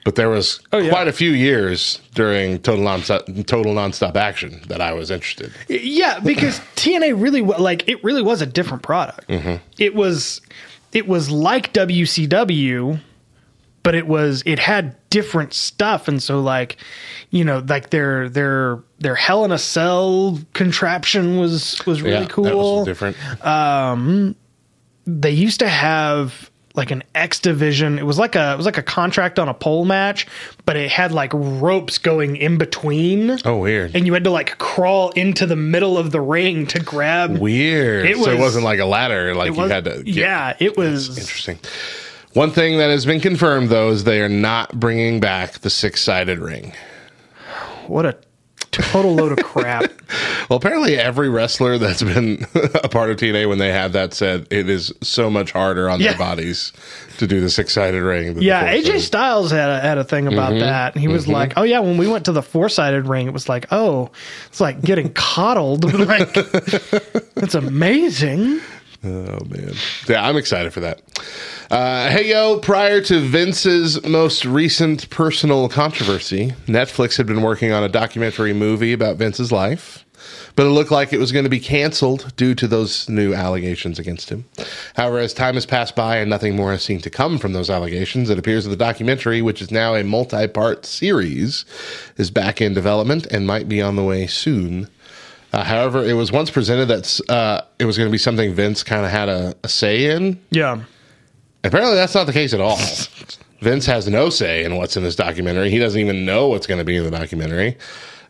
But 0.06 0.16
there 0.16 0.30
was 0.30 0.60
Oh, 0.72 0.78
yeah. 0.78 0.90
quite 0.90 1.08
a 1.10 1.12
few 1.12 1.32
years 1.32 2.00
during 2.14 2.60
total 2.60 2.86
nonstop, 2.86 3.46
total 3.46 3.74
nonstop 3.74 4.16
action 4.16 4.62
that 4.70 4.80
I 4.80 4.94
was 4.94 5.12
interested. 5.12 5.52
Yeah, 5.68 6.20
because 6.20 6.60
TNA 6.76 7.22
really 7.22 7.42
like 7.42 7.88
it 7.90 8.02
really 8.06 8.22
was 8.22 8.42
a 8.42 8.46
different 8.46 8.84
product. 8.84 9.26
It 9.78 9.96
was 9.96 10.40
it 10.94 11.08
was 11.08 11.30
like 11.30 11.74
WCW, 11.74 13.00
but 13.88 13.96
it 13.96 14.06
was 14.06 14.44
it 14.46 14.60
had 14.60 14.98
different 15.10 15.54
stuff, 15.54 16.10
and 16.10 16.22
so 16.22 16.42
like 16.42 16.76
you 17.30 17.46
know 17.46 17.64
like 17.70 17.90
their 17.90 18.28
their 18.28 18.84
their 19.00 19.16
Hell 19.16 19.46
in 19.46 19.54
a 19.54 19.58
Cell 19.58 20.38
contraption 20.52 21.38
was 21.40 21.82
was 21.86 22.02
really 22.02 22.16
yeah, 22.16 22.20
that 22.24 22.30
cool. 22.30 22.80
was 22.80 22.86
different. 22.86 23.16
Um, 23.46 24.36
they 25.06 25.32
used 25.32 25.62
to 25.62 25.70
have 25.70 26.52
like 26.76 26.92
an 26.92 27.02
X 27.16 27.40
division. 27.40 27.98
It 27.98 28.06
was 28.06 28.20
like 28.20 28.36
a 28.36 28.52
it 28.52 28.58
was 28.58 28.66
like 28.66 28.78
a 28.78 28.84
contract 28.84 29.40
on 29.40 29.48
a 29.48 29.54
pole 29.54 29.86
match, 29.86 30.28
but 30.66 30.76
it 30.76 30.92
had 30.92 31.14
like 31.14 31.32
ropes 31.34 31.98
going 31.98 32.36
in 32.36 32.58
between. 32.58 33.38
oh, 33.46 33.58
weird. 33.60 33.96
And 33.96 34.06
you 34.06 34.14
had 34.14 34.26
to 34.26 34.32
like 34.32 34.58
crawl 34.58 35.12
into 35.12 35.46
the 35.46 35.56
middle 35.56 35.98
of 35.98 36.12
the 36.12 36.20
ring 36.20 36.68
to 36.68 36.80
grab. 36.82 37.38
weird. 37.38 38.06
It 38.06 38.18
so 38.18 38.32
it 38.32 38.34
was- 38.34 38.42
wasn't 38.42 38.66
like 38.66 38.80
a 38.80 38.86
ladder. 38.86 39.34
Like 39.34 39.52
It 39.52 39.56
you 39.56 39.64
had 39.64 39.86
to. 39.86 40.04
Get, 40.04 40.08
yeah, 40.14 40.58
it 40.60 40.76
was. 40.76 41.18
Interesting. 41.18 41.58
One 42.38 42.52
thing 42.52 42.78
that 42.78 42.92
has 42.92 43.04
been 43.04 43.20
confirmed, 43.20 43.70
though, 43.70 43.90
is 43.90 44.04
they 44.04 44.22
are 44.22 44.30
not 44.30 44.80
bringing 44.80 45.20
back 45.20 45.54
the 45.60 45.72
six 45.72 46.02
sided 46.04 46.38
ring. 46.38 46.72
What 47.88 48.06
a 48.06 48.16
total 48.72 49.16
load 49.16 49.32
of 49.38 49.44
crap. 49.44 49.92
Well, 50.50 50.56
apparently, 50.56 50.96
every 50.98 51.28
wrestler 51.28 51.78
that's 51.78 52.02
been 52.02 52.46
a 52.82 52.88
part 52.88 53.10
of 53.10 53.18
TNA 53.18 53.50
when 53.50 53.58
they 53.58 53.70
have 53.74 53.92
that 53.92 54.14
said 54.14 54.48
it 54.50 54.70
is 54.70 54.94
so 55.04 55.30
much 55.30 55.52
harder 55.52 55.90
on 55.90 56.00
Yeah. 56.00 56.12
their 56.12 56.18
bodies 56.20 56.72
to 57.18 57.28
do 57.28 57.42
the 57.42 57.50
six 57.50 57.74
sided 57.74 58.02
ring. 58.02 58.42
Yeah. 58.42 58.74
AJ 58.74 59.00
Styles 59.02 59.52
had 59.52 59.70
a, 59.70 59.82
had 59.82 59.98
a 59.98 60.06
thing 60.06 60.26
about 60.28 60.52
Mm-hmm. 60.52 60.60
that. 60.62 60.94
And 60.96 61.02
he 61.02 61.10
was 61.10 61.28
like, 61.28 61.52
"Oh 61.58 61.64
yeah, 61.64 61.82
when 61.82 61.98
we 61.98 62.08
went 62.08 62.24
to 62.26 62.32
the 62.32 62.42
four 62.42 62.70
sided 62.70 63.08
ring, 63.08 63.28
it 63.28 63.34
was 63.34 63.50
like, 63.50 63.66
oh, 63.72 64.10
it's 64.48 64.62
like 64.62 64.80
getting 64.82 65.12
coddled. 65.12 65.84
like, 66.08 66.30
it's 67.36 67.56
amazing." 67.56 68.62
Oh 69.04 69.40
man, 69.46 69.74
yeah, 70.08 70.28
I'm 70.28 70.38
excited 70.38 70.74
for 70.74 70.80
that. 70.80 71.02
Uh, 71.70 72.10
hey 72.10 72.30
yo! 72.30 72.60
Prior 72.60 73.00
to 73.02 73.20
Vince's 73.20 74.04
most 74.04 74.44
recent 74.44 75.10
personal 75.10 75.70
controversy, 75.70 76.54
Netflix 76.66 77.18
had 77.18 77.28
been 77.28 77.42
working 77.42 77.72
on 77.72 77.84
a 77.84 77.90
documentary 77.90 78.54
movie 78.54 78.94
about 78.94 79.18
Vince's 79.18 79.52
life, 79.52 80.04
but 80.56 80.66
it 80.66 80.70
looked 80.70 80.90
like 80.90 81.14
it 81.14 81.20
was 81.20 81.32
going 81.32 81.44
to 81.44 81.50
be 81.50 81.60
canceled 81.60 82.34
due 82.36 82.56
to 82.56 82.68
those 82.68 83.08
new 83.08 83.34
allegations 83.34 84.00
against 84.00 84.30
him. 84.30 84.46
However, 84.96 85.20
as 85.20 85.34
time 85.34 85.54
has 85.54 85.68
passed 85.68 85.96
by 85.96 86.18
and 86.18 86.30
nothing 86.30 86.56
more 86.56 86.72
has 86.72 86.82
seemed 86.84 87.04
to 87.04 87.12
come 87.12 87.38
from 87.38 87.54
those 87.54 87.70
allegations, 87.70 88.32
it 88.32 88.40
appears 88.40 88.64
that 88.64 88.72
the 88.72 88.76
documentary, 88.76 89.44
which 89.44 89.62
is 89.62 89.70
now 89.70 89.94
a 89.94 90.04
multi-part 90.04 90.86
series, 90.88 91.66
is 92.18 92.32
back 92.32 92.62
in 92.62 92.74
development 92.74 93.28
and 93.28 93.46
might 93.46 93.70
be 93.70 93.80
on 93.82 93.96
the 93.96 94.04
way 94.04 94.26
soon. 94.26 94.90
Uh, 95.54 95.64
however, 95.64 96.04
it 96.04 96.14
was 96.14 96.32
once 96.32 96.50
presented 96.50 96.88
that 96.88 97.20
uh, 97.30 97.62
it 97.80 97.86
was 97.86 97.98
going 97.98 98.08
to 98.08 98.12
be 98.12 98.18
something 98.18 98.54
Vince 98.54 98.84
kind 98.84 99.06
of 99.06 99.12
had 99.12 99.30
a, 99.30 99.56
a 99.64 99.70
say 99.70 100.12
in. 100.12 100.40
Yeah. 100.52 100.84
Apparently, 101.64 101.96
that's 101.96 102.14
not 102.16 102.26
the 102.28 102.34
case 102.34 102.54
at 102.54 102.62
all. 102.62 102.78
Vince 103.62 103.86
has 103.88 104.08
no 104.08 104.30
say 104.30 104.64
in 104.64 104.76
what's 104.76 104.98
in 104.98 105.04
this 105.04 105.16
documentary. 105.16 105.72
He 105.72 105.80
doesn't 105.80 106.00
even 106.00 106.26
know 106.26 106.48
what's 106.48 106.68
going 106.68 106.78
to 106.78 106.84
be 106.84 106.96
in 106.96 107.04
the 107.04 107.12
documentary. 107.12 107.78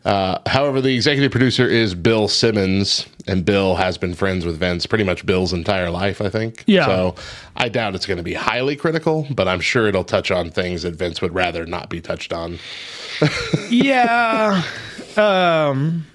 Uh, 0.05 0.39
however, 0.45 0.79
the 0.79 0.95
executive 0.95 1.31
producer 1.31 1.67
is 1.67 1.93
Bill 1.93 2.29
Simmons, 2.29 3.05
and 3.27 3.43
Bill 3.43 3.75
has 3.75 3.97
been 3.97 4.13
friends 4.13 4.45
with 4.45 4.57
Vince 4.57 4.85
pretty 4.85 5.03
much 5.03 5.25
Bill's 5.25 5.51
entire 5.51 5.89
life, 5.89 6.21
I 6.21 6.29
think. 6.29 6.63
Yeah. 6.65 6.85
So 6.85 7.15
I 7.57 7.67
doubt 7.67 7.93
it's 7.93 8.05
going 8.05 8.17
to 8.17 8.23
be 8.23 8.33
highly 8.33 8.77
critical, 8.77 9.27
but 9.31 9.49
I'm 9.49 9.59
sure 9.59 9.87
it'll 9.87 10.05
touch 10.05 10.31
on 10.31 10.49
things 10.49 10.83
that 10.83 10.95
Vince 10.95 11.21
would 11.21 11.33
rather 11.33 11.65
not 11.65 11.89
be 11.89 11.99
touched 11.99 12.31
on. 12.31 12.59
Yeah. 13.69 14.63
um 15.17 16.05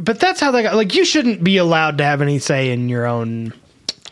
but 0.00 0.20
that's 0.20 0.40
how 0.40 0.50
they 0.50 0.62
got 0.62 0.74
like 0.74 0.94
you 0.94 1.04
shouldn't 1.04 1.42
be 1.42 1.56
allowed 1.56 1.98
to 1.98 2.04
have 2.04 2.20
any 2.22 2.38
say 2.38 2.70
in 2.70 2.88
your 2.88 3.06
own 3.06 3.52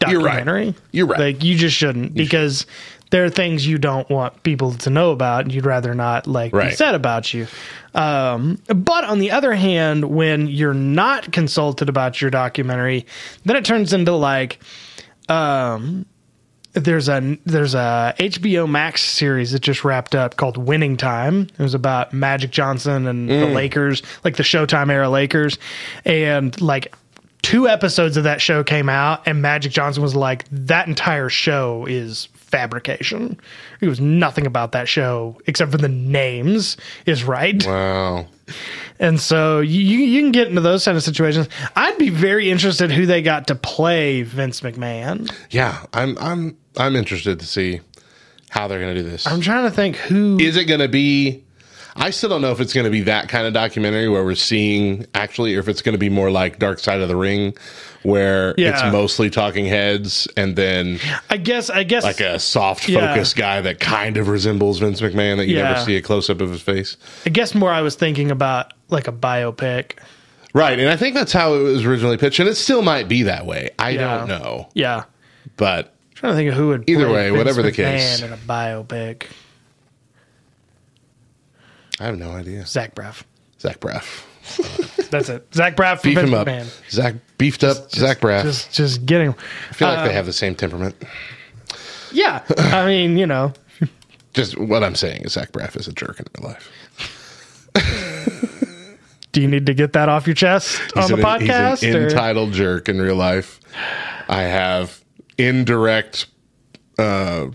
You're 0.09 0.21
right. 0.21 0.45
documentary. 0.45 0.75
You're 0.93 1.07
right. 1.07 1.21
Like 1.21 1.45
you 1.45 1.57
just 1.57 1.77
shouldn't 1.77 2.15
because 2.15 2.67
there 3.11 3.25
are 3.25 3.31
things 3.31 3.67
you 3.67 3.79
don't 3.79 4.09
want 4.11 4.43
people 4.43 4.73
to 4.75 4.91
know 4.91 5.13
about 5.13 5.45
and 5.45 5.53
you'd 5.53 5.65
rather 5.67 5.95
not 5.95 6.27
like 6.27 6.53
be 6.53 6.71
said 6.73 6.95
about 6.95 7.33
you. 7.33 7.47
Um 7.95 8.61
but 8.67 9.05
on 9.05 9.19
the 9.19 9.31
other 9.31 9.55
hand, 9.55 10.05
when 10.05 10.47
you're 10.47 10.75
not 10.75 11.33
consulted 11.33 11.89
about 11.89 12.21
your 12.21 12.31
documentary, 12.31 13.07
then 13.45 13.57
it 13.57 13.65
turns 13.65 13.93
into 13.93 14.13
like 14.13 14.61
um 15.29 16.07
there's 16.73 17.09
a 17.09 17.39
there's 17.45 17.75
a 17.75 18.15
HBO 18.19 18.69
Max 18.69 19.03
series 19.03 19.53
that 19.53 19.61
just 19.61 19.85
wrapped 19.85 20.15
up 20.15 20.37
called 20.37 20.57
Winning 20.57 20.97
Time. 20.97 21.49
It 21.59 21.63
was 21.63 21.75
about 21.75 22.13
Magic 22.13 22.51
Johnson 22.51 23.07
and 23.07 23.29
the 23.29 23.35
mm. 23.35 23.55
Lakers, 23.55 24.03
like 24.25 24.37
the 24.37 24.43
Showtime 24.43 24.91
era 24.91 25.09
Lakers, 25.09 25.59
and 26.05 26.59
like 26.61 26.95
two 27.43 27.69
episodes 27.69 28.17
of 28.17 28.25
that 28.25 28.41
show 28.41 28.63
came 28.63 28.89
out, 28.89 29.27
and 29.27 29.41
Magic 29.41 29.73
Johnson 29.73 30.03
was 30.03 30.15
like, 30.15 30.45
"That 30.51 30.89
entire 30.89 31.29
show 31.29 31.87
is 31.87 32.29
fabrication. 32.49 33.39
It 33.81 33.89
was 33.89 34.01
nothing 34.01 34.47
about 34.47 34.73
that 34.73 34.89
show 34.89 35.41
except 35.47 35.71
for 35.71 35.79
the 35.79 35.89
names 35.89 36.77
is 37.07 37.25
right." 37.25 37.65
Wow. 37.67 38.27
And 38.99 39.21
so 39.21 39.61
you 39.61 39.81
you 39.81 40.21
can 40.23 40.33
get 40.33 40.49
into 40.49 40.61
those 40.61 40.85
kind 40.85 40.97
of 40.97 41.03
situations. 41.03 41.49
I'd 41.77 41.99
be 41.99 42.11
very 42.11 42.51
interested 42.51 42.91
who 42.91 43.07
they 43.07 43.23
got 43.23 43.47
to 43.49 43.55
play 43.55 44.23
Vince 44.23 44.61
McMahon. 44.63 45.31
Yeah, 45.51 45.85
I'm 45.93 46.17
I'm 46.19 46.57
I'm 46.77 46.97
interested 46.97 47.39
to 47.41 47.47
see 47.47 47.81
how 48.51 48.67
they're 48.67 48.81
going 48.81 48.95
to 48.95 49.03
do 49.03 49.09
this. 49.09 49.27
I'm 49.27 49.41
trying 49.41 49.65
to 49.65 49.71
think 49.71 49.97
who 49.97 50.39
is 50.41 50.57
it 50.57 50.65
going 50.65 50.81
to 50.81 50.89
be 50.89 51.45
i 51.99 52.11
still 52.11 52.29
don't 52.31 52.41
know 52.43 52.53
if 52.53 52.61
it's 52.61 52.73
going 52.73 52.85
to 52.85 52.91
be 52.91 53.03
that 53.03 53.29
kind 53.29 53.47
of 53.47 53.53
documentary 53.53 54.09
where 54.09 54.25
we're 54.25 54.35
seeing 54.35 55.07
actually 55.15 55.55
or 55.55 55.61
if 55.61 55.69
it's 55.69 55.83
going 55.83 55.93
to 55.95 55.99
be 55.99 56.09
more 56.09 56.31
like 56.31 56.59
dark 56.59 56.79
side 56.79 57.01
of 57.01 57.09
the 57.09 57.17
ring 57.17 57.55
where 58.05 58.55
Yeah. 58.57 58.71
it's 58.71 58.93
mostly 58.93 59.29
talking 59.31 59.67
heads 59.67 60.29
and 60.37 60.55
then 60.57 61.01
I 61.31 61.37
guess 61.37 61.69
I 61.71 61.83
guess 61.83 62.05
like 62.05 62.21
a 62.21 62.39
soft 62.39 62.89
Yeah. 62.89 63.13
focus 63.13 63.35
guy 63.35 63.61
that 63.61 63.81
kind 63.81 64.17
of 64.17 64.29
resembles 64.29 64.79
vince 64.79 65.01
mcmahon 65.01 65.37
that 65.39 65.47
you 65.49 65.57
Yeah. 65.57 65.65
never 65.73 65.81
see 65.85 65.97
a 65.97 66.03
close-up 66.03 66.41
of 66.41 66.51
his 66.51 66.63
face 66.63 66.97
I 67.27 67.31
guess 67.31 67.55
more 67.55 67.71
I 67.73 67.81
was 67.83 67.97
thinking 67.97 68.31
about 68.31 68.73
like 68.89 69.09
a 69.09 69.13
biopic. 69.13 69.93
right 70.55 70.79
and 70.79 70.89
i 70.89 70.97
think 70.97 71.15
that's 71.15 71.33
how 71.33 71.55
it 71.55 71.63
was 71.63 71.85
originally 71.85 72.17
pitched 72.17 72.39
and 72.41 72.49
it 72.49 72.55
still 72.55 72.81
might 72.83 73.07
be 73.09 73.25
that 73.25 73.45
way 73.47 73.71
i 73.79 73.95
don't 73.97 74.29
know 74.29 74.69
Yeah. 74.75 75.05
but 75.57 75.95
trying 76.15 76.33
to 76.33 76.37
think 76.37 76.51
of 76.51 76.57
who 76.57 76.69
would 76.69 76.89
Either 76.89 77.09
way, 77.13 77.29
Vince 77.29 77.39
whatever 77.39 77.63
the 77.63 77.71
McMahon 77.71 77.75
case. 77.99 78.23
in 78.23 78.33
a 78.33 78.37
biopic. 78.37 79.25
I 82.01 82.05
have 82.07 82.17
no 82.19 82.31
idea 82.33 82.65
Zach 82.67 82.95
Braff. 82.95 83.23
zach 83.61 83.81
braff 83.81 84.25
That's 85.11 85.29
it. 85.29 85.47
Zach 85.55 85.77
Braff 85.77 86.03
beef 86.03 86.17
him 86.19 86.33
up 86.35 86.47
McMahon. 86.47 86.67
zach 86.91 87.15
beefed 87.39 87.65
up 87.65 87.91
zach 87.91 88.21
braff 88.21 88.43
Just 88.43 88.73
just 88.73 89.05
getting 89.07 89.31
i 89.31 89.73
feel 89.73 89.89
like 89.89 89.99
uh, 89.99 90.07
they 90.07 90.13
have 90.13 90.27
the 90.27 90.33
same 90.33 90.55
temperament 90.55 90.95
Yeah. 92.13 92.43
I 92.57 92.87
mean, 92.87 93.19
you 93.19 93.27
know. 93.27 93.53
just 94.33 94.57
what 94.59 94.83
i'm 94.85 94.95
saying 94.95 95.23
is 95.23 95.33
zach 95.35 95.53
braff 95.53 95.77
is 95.77 95.87
a 95.89 95.93
jerk 95.93 96.21
in 96.21 96.27
real 96.39 96.51
life 96.51 96.73
Do 99.33 99.43
you 99.43 99.49
need 99.49 99.67
to 99.67 99.75
get 99.75 99.93
that 99.93 100.09
off 100.09 100.27
your 100.27 100.35
chest 100.35 100.81
on 100.97 101.09
the 101.09 101.17
an- 101.17 101.21
podcast? 101.23 101.81
He's 101.85 101.95
an 101.95 102.03
or- 102.03 102.09
entitled 102.09 102.53
jerk 102.53 102.89
in 102.89 102.99
real 103.01 103.15
life. 103.15 103.61
I 104.29 104.43
have 104.43 105.05
indirect 105.37 106.27
uh, 106.99 107.49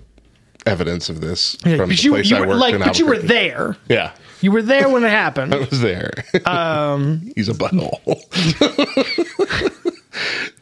evidence 0.68 1.10
of 1.10 1.20
this 1.20 1.58
Yeah, 1.66 1.78
from 1.78 1.90
the 1.90 1.96
you, 1.96 2.12
place 2.12 2.30
you 2.30 2.38
I 2.38 2.42
worked 2.42 2.60
like, 2.60 2.80
but 2.80 3.00
you 3.00 3.08
were 3.08 3.18
there. 3.18 3.76
Yeah, 3.90 4.12
You 4.44 4.52
were 4.52 4.62
there 4.62 4.90
when 4.90 5.06
it 5.06 5.10
happened. 5.10 5.56
I 5.56 5.60
was 5.60 5.80
there. 5.80 6.12
Um, 6.46 7.32
He's 7.36 7.48
a 7.48 7.54
butthole. 7.54 8.20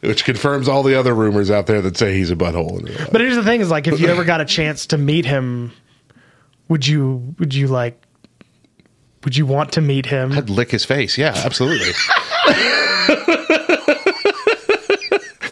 Which 0.02 0.24
confirms 0.24 0.68
all 0.68 0.84
the 0.84 0.94
other 0.94 1.12
rumors 1.12 1.50
out 1.50 1.66
there 1.66 1.82
that 1.82 1.96
say 1.96 2.14
he's 2.14 2.30
a 2.30 2.36
butthole. 2.36 3.10
But 3.12 3.20
here's 3.20 3.36
the 3.36 3.42
thing: 3.42 3.60
is 3.60 3.70
like 3.70 3.86
if 3.86 4.00
you 4.00 4.08
ever 4.08 4.24
got 4.24 4.40
a 4.40 4.44
chance 4.44 4.86
to 4.86 4.98
meet 4.98 5.24
him, 5.24 5.72
would 6.68 6.86
you 6.86 7.34
would 7.38 7.54
you 7.54 7.66
like 7.68 8.00
would 9.24 9.36
you 9.36 9.46
want 9.46 9.72
to 9.72 9.80
meet 9.80 10.06
him? 10.06 10.32
I'd 10.32 10.48
lick 10.48 10.70
his 10.70 10.84
face. 10.84 11.18
Yeah, 11.18 11.34
absolutely. 11.44 11.92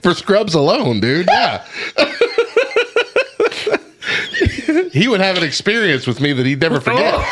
For 0.03 0.15
Scrubs 0.15 0.55
alone, 0.55 1.01
dude. 1.01 1.27
Yeah. 1.29 1.65
he 4.93 5.07
would 5.09 5.21
have 5.21 5.37
an 5.37 5.45
experience 5.45 6.07
with 6.07 6.21
me 6.21 6.33
that 6.33 6.47
he'd 6.47 6.61
never 6.61 6.81
forget. 6.81 7.25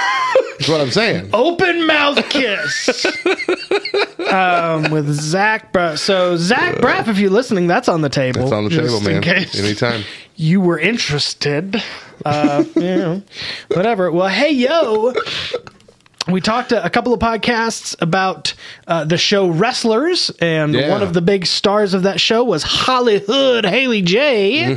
That's 0.68 0.78
what 0.78 0.84
I'm 0.84 0.90
saying. 0.92 1.30
Open 1.32 1.86
mouth 1.86 2.28
kiss 2.28 3.06
um, 4.30 4.90
with 4.90 5.08
Zach 5.14 5.72
Braff. 5.72 5.98
So 5.98 6.36
Zach 6.36 6.74
Braff, 6.74 7.08
if 7.08 7.18
you're 7.18 7.30
listening, 7.30 7.66
that's 7.68 7.88
on 7.88 8.02
the 8.02 8.10
table. 8.10 8.42
It's 8.42 8.52
on 8.52 8.64
the 8.64 8.70
table, 8.70 9.00
man. 9.00 9.24
Anytime. 9.24 10.04
you 10.36 10.60
were 10.60 10.78
interested. 10.78 11.82
Uh, 12.22 12.64
you 12.76 12.82
know, 12.82 13.22
whatever. 13.68 14.12
Well, 14.12 14.28
hey 14.28 14.50
yo. 14.50 15.14
We 16.30 16.42
talked 16.42 16.72
a, 16.72 16.84
a 16.84 16.90
couple 16.90 17.14
of 17.14 17.20
podcasts 17.20 17.96
about 18.02 18.52
uh, 18.86 19.04
the 19.04 19.16
show 19.16 19.48
Wrestlers, 19.48 20.30
and 20.40 20.74
Yeah. 20.74 20.90
one 20.90 21.02
of 21.02 21.14
the 21.14 21.22
big 21.22 21.46
stars 21.46 21.94
of 21.94 22.02
that 22.02 22.20
show 22.20 22.44
was 22.44 22.62
Hollywood 22.62 23.64
Haley 23.64 24.02
J, 24.02 24.74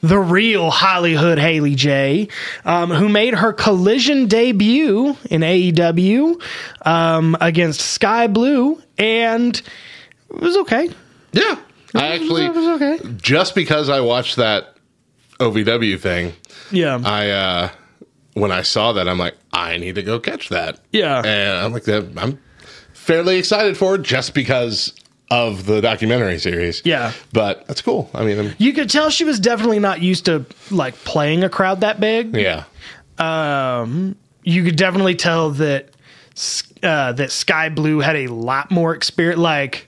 the 0.00 0.18
real 0.18 0.70
Hollywood 0.70 1.38
Haley 1.38 1.74
J, 1.74 2.28
um, 2.64 2.90
who 2.90 3.08
made 3.10 3.34
her 3.34 3.52
collision 3.52 4.26
debut 4.26 5.16
in 5.30 5.42
AEW 5.42 6.40
um, 6.86 7.36
against 7.42 7.80
Skye 7.82 8.26
Blue, 8.26 8.80
and 8.96 9.60
it 10.30 10.40
was 10.40 10.56
okay. 10.58 10.88
Yeah. 11.32 11.58
I 11.94 12.06
actually, 12.14 12.46
it 12.46 12.54
was 12.54 12.80
okay. 12.80 12.98
just 13.16 13.54
because 13.54 13.88
I 13.90 14.00
watched 14.00 14.36
that 14.36 14.76
OVW 15.40 15.98
thing, 16.00 16.32
Yeah, 16.70 16.98
I, 17.04 17.30
uh, 17.30 17.68
when 18.36 18.52
I 18.52 18.60
saw 18.60 18.92
that, 18.92 19.08
I'm 19.08 19.18
like, 19.18 19.34
I 19.50 19.78
need 19.78 19.94
to 19.94 20.02
go 20.02 20.20
catch 20.20 20.50
that. 20.50 20.78
Yeah. 20.92 21.22
And 21.24 21.58
I'm 21.58 21.72
like, 21.72 21.84
that 21.84 22.12
I'm 22.18 22.38
fairly 22.92 23.38
excited 23.38 23.78
for 23.78 23.94
it 23.94 24.02
just 24.02 24.34
because 24.34 24.92
of 25.30 25.64
the 25.64 25.80
documentary 25.80 26.38
series. 26.38 26.82
Yeah. 26.84 27.12
But 27.32 27.66
that's 27.66 27.80
cool. 27.80 28.10
I 28.12 28.24
mean, 28.24 28.38
I'm, 28.38 28.54
you 28.58 28.74
could 28.74 28.90
tell 28.90 29.08
she 29.08 29.24
was 29.24 29.40
definitely 29.40 29.78
not 29.78 30.02
used 30.02 30.26
to 30.26 30.44
like 30.70 30.94
playing 30.96 31.44
a 31.44 31.48
crowd 31.48 31.80
that 31.80 31.98
big. 31.98 32.36
yeah. 32.36 32.64
um, 33.18 34.16
you 34.42 34.62
could 34.64 34.76
definitely 34.76 35.14
tell 35.14 35.52
that 35.52 35.88
uh, 36.82 37.12
that 37.12 37.32
Skye 37.32 37.70
Blue 37.70 38.00
had 38.00 38.16
a 38.16 38.26
lot 38.26 38.70
more 38.70 38.94
experience. 38.94 39.40
Like, 39.40 39.85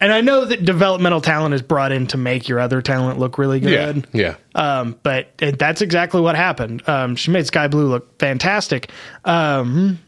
and 0.00 0.12
I 0.12 0.20
know 0.20 0.44
that 0.44 0.64
developmental 0.64 1.20
talent 1.20 1.54
is 1.54 1.62
brought 1.62 1.90
in 1.92 2.06
to 2.08 2.16
make 2.16 2.48
your 2.48 2.60
other 2.60 2.80
talent 2.82 3.18
look 3.18 3.36
really 3.38 3.58
Yeah. 3.58 3.92
good. 3.92 4.06
Yeah. 4.12 4.34
Um, 4.54 4.96
but 5.02 5.32
it, 5.40 5.58
that's 5.58 5.82
exactly 5.82 6.20
what 6.20 6.36
happened. 6.36 6.88
Um, 6.88 7.16
she 7.16 7.30
made 7.30 7.46
Skye 7.46 7.68
Blue 7.68 7.86
look 7.88 8.18
fantastic. 8.18 8.90
Um, 9.24 9.98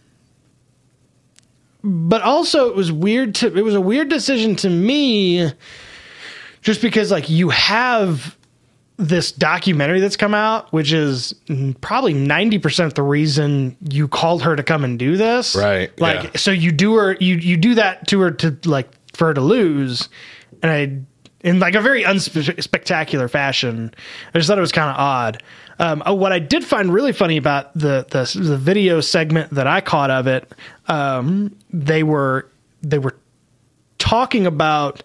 but 1.83 2.21
also 2.23 2.69
it 2.69 2.77
was 2.77 2.93
weird 2.93 3.35
to 3.37 3.57
it 3.57 3.63
was 3.65 3.75
a 3.75 3.81
weird 3.81 4.09
decision 4.11 4.55
to 4.57 4.69
me 4.69 5.51
just 6.61 6.83
because 6.83 7.11
like 7.11 7.31
you 7.31 7.49
have 7.49 8.37
this 8.99 9.33
documentary 9.33 9.99
that's 9.99 10.17
come 10.17 10.35
out 10.35 10.71
which 10.75 10.93
is 10.93 11.35
probably 11.81 12.13
90% 12.13 12.93
the 12.93 13.03
reason 13.03 13.75
you 13.91 14.07
called 14.09 14.43
her 14.43 14.55
to 14.57 14.63
come 14.63 14.85
and 14.85 14.99
do 14.99 15.17
this 15.17 15.57
Right, 15.57 15.99
like 15.99 16.23
yeah. 16.25 16.31
so 16.37 16.51
you 16.51 16.71
do 16.71 16.97
her 16.97 17.17
you 17.19 17.37
you 17.37 17.57
do 17.57 17.75
that 17.77 18.07
to 18.09 18.21
her 18.21 18.31
to 18.33 18.59
like 18.69 18.91
for 19.21 19.27
her 19.27 19.35
to 19.35 19.43
lose 19.43 20.09
and 20.63 20.73
i 20.73 20.99
in 21.47 21.59
like 21.59 21.75
a 21.75 21.81
very 21.83 22.05
unspectacular 22.05 23.29
fashion 23.29 23.93
i 24.35 24.39
just 24.39 24.49
thought 24.49 24.57
it 24.57 24.63
was 24.63 24.73
kind 24.73 24.89
of 24.89 24.97
odd 24.97 25.43
um, 25.79 26.03
uh, 26.07 26.15
what 26.15 26.33
i 26.33 26.39
did 26.39 26.65
find 26.65 26.91
really 26.91 27.13
funny 27.13 27.37
about 27.37 27.71
the, 27.75 28.07
the 28.09 28.41
the 28.41 28.57
video 28.57 29.03
segment 29.03 29.51
that 29.51 29.67
i 29.67 29.83
caught 29.83 30.11
of 30.11 30.27
it 30.27 30.51
um, 30.89 31.55
they 31.71 32.03
were 32.03 32.51
they 32.81 32.99
were 32.99 33.15
talking 33.99 34.47
about 34.47 35.03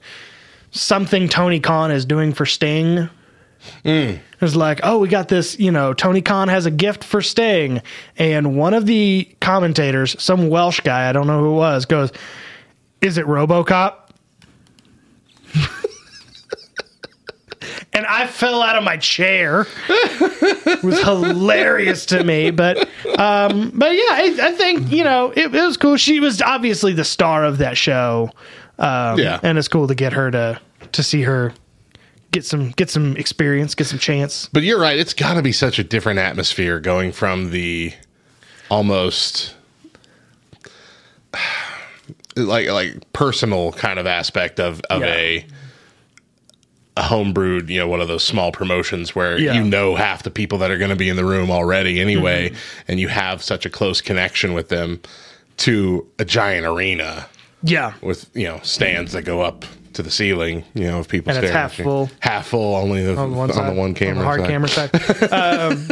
something 0.71 1.27
tony 1.27 1.59
khan 1.59 1.91
is 1.91 2.05
doing 2.05 2.31
for 2.31 2.45
sting 2.45 3.09
it 3.83 4.41
was 4.41 4.55
like, 4.55 4.79
oh, 4.83 4.99
we 4.99 5.07
got 5.07 5.27
this, 5.27 5.59
you 5.59 5.71
know, 5.71 5.93
Tony 5.93 6.21
Khan 6.21 6.49
has 6.49 6.65
a 6.65 6.71
gift 6.71 7.03
for 7.03 7.21
Sting. 7.21 7.81
And 8.15 8.55
one 8.55 8.75
of 8.75 8.85
the 8.85 9.27
commentators, 9.41 10.21
some 10.21 10.49
Welsh 10.49 10.81
guy, 10.81 11.09
I 11.09 11.13
don't 11.13 11.25
know 11.25 11.39
who 11.39 11.53
it 11.53 11.55
was, 11.55 11.85
goes, 11.85 12.11
Is 13.01 13.17
it 13.17 13.25
Robocop? 13.25 14.04
And 17.95 18.05
I 18.05 18.27
fell 18.27 18.61
out 18.61 18.75
of 18.75 18.83
my 18.83 18.97
chair. 18.97 19.65
it 19.89 20.83
was 20.83 21.01
hilarious 21.01 22.05
to 22.07 22.23
me. 22.23 22.51
But 22.51 22.87
um, 23.17 23.71
but 23.73 23.93
yeah, 23.93 24.01
I, 24.11 24.37
I 24.41 24.51
think, 24.51 24.91
you 24.91 25.03
know, 25.03 25.31
it, 25.31 25.53
it 25.55 25.61
was 25.61 25.77
cool. 25.77 25.97
She 25.97 26.19
was 26.19 26.41
obviously 26.41 26.93
the 26.93 27.05
star 27.05 27.43
of 27.45 27.57
that 27.59 27.77
show. 27.77 28.29
Um, 28.77 29.17
Yeah. 29.19 29.39
And 29.41 29.57
it's 29.57 29.67
cool 29.69 29.87
to 29.87 29.95
get 29.95 30.13
her 30.13 30.29
to 30.31 30.59
to 30.91 31.01
see 31.03 31.21
her 31.23 31.53
get 32.31 32.43
some 32.45 32.71
get 32.71 32.89
some 32.89 33.15
experience, 33.17 33.73
get 33.75 33.87
some 33.87 33.99
chance. 33.99 34.49
But 34.51 34.63
you're 34.63 34.79
right. 34.79 34.99
It's 34.99 35.13
got 35.13 35.35
to 35.35 35.41
be 35.41 35.51
such 35.53 35.79
a 35.79 35.83
different 35.83 36.19
atmosphere 36.19 36.79
going 36.81 37.11
from 37.13 37.51
the 37.51 37.93
almost 38.69 39.55
like 42.35 42.67
like 42.69 43.13
personal 43.13 43.71
kind 43.73 43.99
of 43.99 44.07
aspect 44.07 44.59
of 44.59 44.81
of 44.89 45.01
Yeah. 45.01 45.07
a 45.13 45.47
a 46.97 47.01
homebrewed, 47.01 47.67
you 47.69 47.77
know, 47.79 47.87
one 47.87 47.99
of 48.01 48.07
those 48.07 48.23
small 48.23 48.51
promotions 48.51 49.13
where 49.13 49.37
Yeah. 49.37 49.53
Mm-hmm. 49.53 49.63
you 49.65 49.69
know 49.69 49.95
half 49.95 50.23
the 50.23 50.31
people 50.31 50.57
that 50.59 50.71
are 50.71 50.77
going 50.77 50.89
to 50.91 50.95
be 50.95 51.09
in 51.09 51.15
the 51.17 51.25
room 51.25 51.51
already 51.51 51.99
anyway, 51.99 52.53
and 52.87 52.99
you 52.99 53.07
have 53.09 53.43
such 53.43 53.65
a 53.65 53.69
close 53.69 53.99
connection 54.01 54.53
with 54.53 54.69
them 54.69 55.01
to 55.57 56.07
a 56.19 56.25
giant 56.25 56.65
arena 56.65 57.27
Yeah. 57.63 57.93
with 58.01 58.29
you 58.33 58.45
know 58.47 58.59
stands 58.63 59.11
that 59.13 59.23
go 59.23 59.41
up 59.41 59.65
to 59.93 60.03
the 60.03 60.11
ceiling, 60.11 60.63
you 60.73 60.85
know, 60.87 60.99
of 60.99 61.07
people 61.07 61.33
And 61.33 61.43
it's 61.43 61.53
half 61.53 61.73
full. 61.75 62.09
half 62.19 62.47
full, 62.47 62.75
only 62.75 63.03
the, 63.05 63.15
On 63.15 63.31
the 63.31 63.37
one 63.37 63.49
on 63.49 63.55
side, 63.55 63.71
the 63.73 63.79
one 63.79 63.93
camera, 63.93 64.15
on 64.17 64.19
the 64.19 64.25
hard 64.25 64.41
side. 64.41 64.91
camera 64.91 65.29
side. 65.29 65.31
um, 65.31 65.87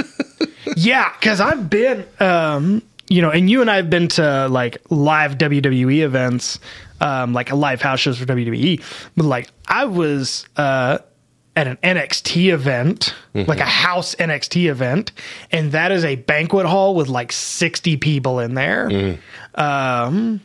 yeah, 0.75 1.11
because 1.19 1.39
I've 1.39 1.69
been, 1.69 2.05
um, 2.19 2.81
you 3.09 3.21
know, 3.21 3.29
and 3.29 3.49
you 3.49 3.61
and 3.61 3.69
I 3.71 3.77
have 3.77 3.89
been 3.89 4.07
to 4.09 4.47
like 4.49 4.77
live 4.89 5.37
WWE 5.37 5.99
events, 6.01 6.59
um, 7.03 7.33
like 7.33 7.51
a 7.51 7.55
live 7.55 7.81
house 7.81 7.99
shows 7.99 8.17
for 8.17 8.25
WWE. 8.25 8.81
But 9.15 9.25
like, 9.25 9.49
I 9.67 9.85
was 9.85 10.47
uh, 10.57 10.97
at 11.55 11.67
an 11.67 11.77
NXT 11.83 12.51
event, 12.51 13.13
Mm-hmm. 13.35 13.49
like 13.49 13.59
a 13.59 13.65
house 13.65 14.13
NXT 14.15 14.69
event, 14.69 15.11
and 15.51 15.71
that 15.71 15.91
is 15.91 16.05
a 16.05 16.15
banquet 16.15 16.65
hall 16.67 16.93
with 16.95 17.09
like 17.09 17.31
sixty 17.31 17.97
people 17.97 18.39
in 18.39 18.53
there. 18.53 18.87
Mm. 18.89 19.17
Um, 19.55 20.39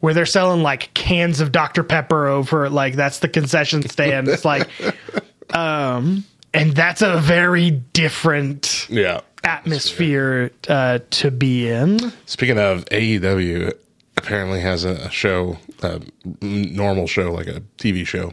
where 0.00 0.12
they're 0.12 0.26
selling 0.26 0.62
like 0.62 0.92
cans 0.92 1.40
of 1.40 1.50
Dr. 1.50 1.82
Pepper 1.82 2.26
over 2.26 2.68
like 2.68 2.94
that's 2.94 3.20
the 3.20 3.28
concession 3.28 3.88
stand. 3.88 4.28
It's 4.28 4.44
like 4.44 4.68
um 5.54 6.24
and 6.52 6.72
that's 6.72 7.00
a 7.02 7.18
very 7.18 7.70
different 7.70 8.86
Yeah. 8.90 9.20
atmosphere 9.44 10.50
uh, 10.68 10.98
to 11.10 11.30
be 11.30 11.68
in. 11.68 11.98
Speaking 12.26 12.58
of 12.58 12.84
AEW, 12.86 13.72
apparently 14.16 14.60
has 14.60 14.84
a, 14.84 14.90
a 14.92 15.10
show, 15.10 15.58
a 15.82 16.00
normal 16.42 17.06
show, 17.06 17.32
like 17.32 17.46
a 17.46 17.60
TV 17.78 18.06
show, 18.06 18.32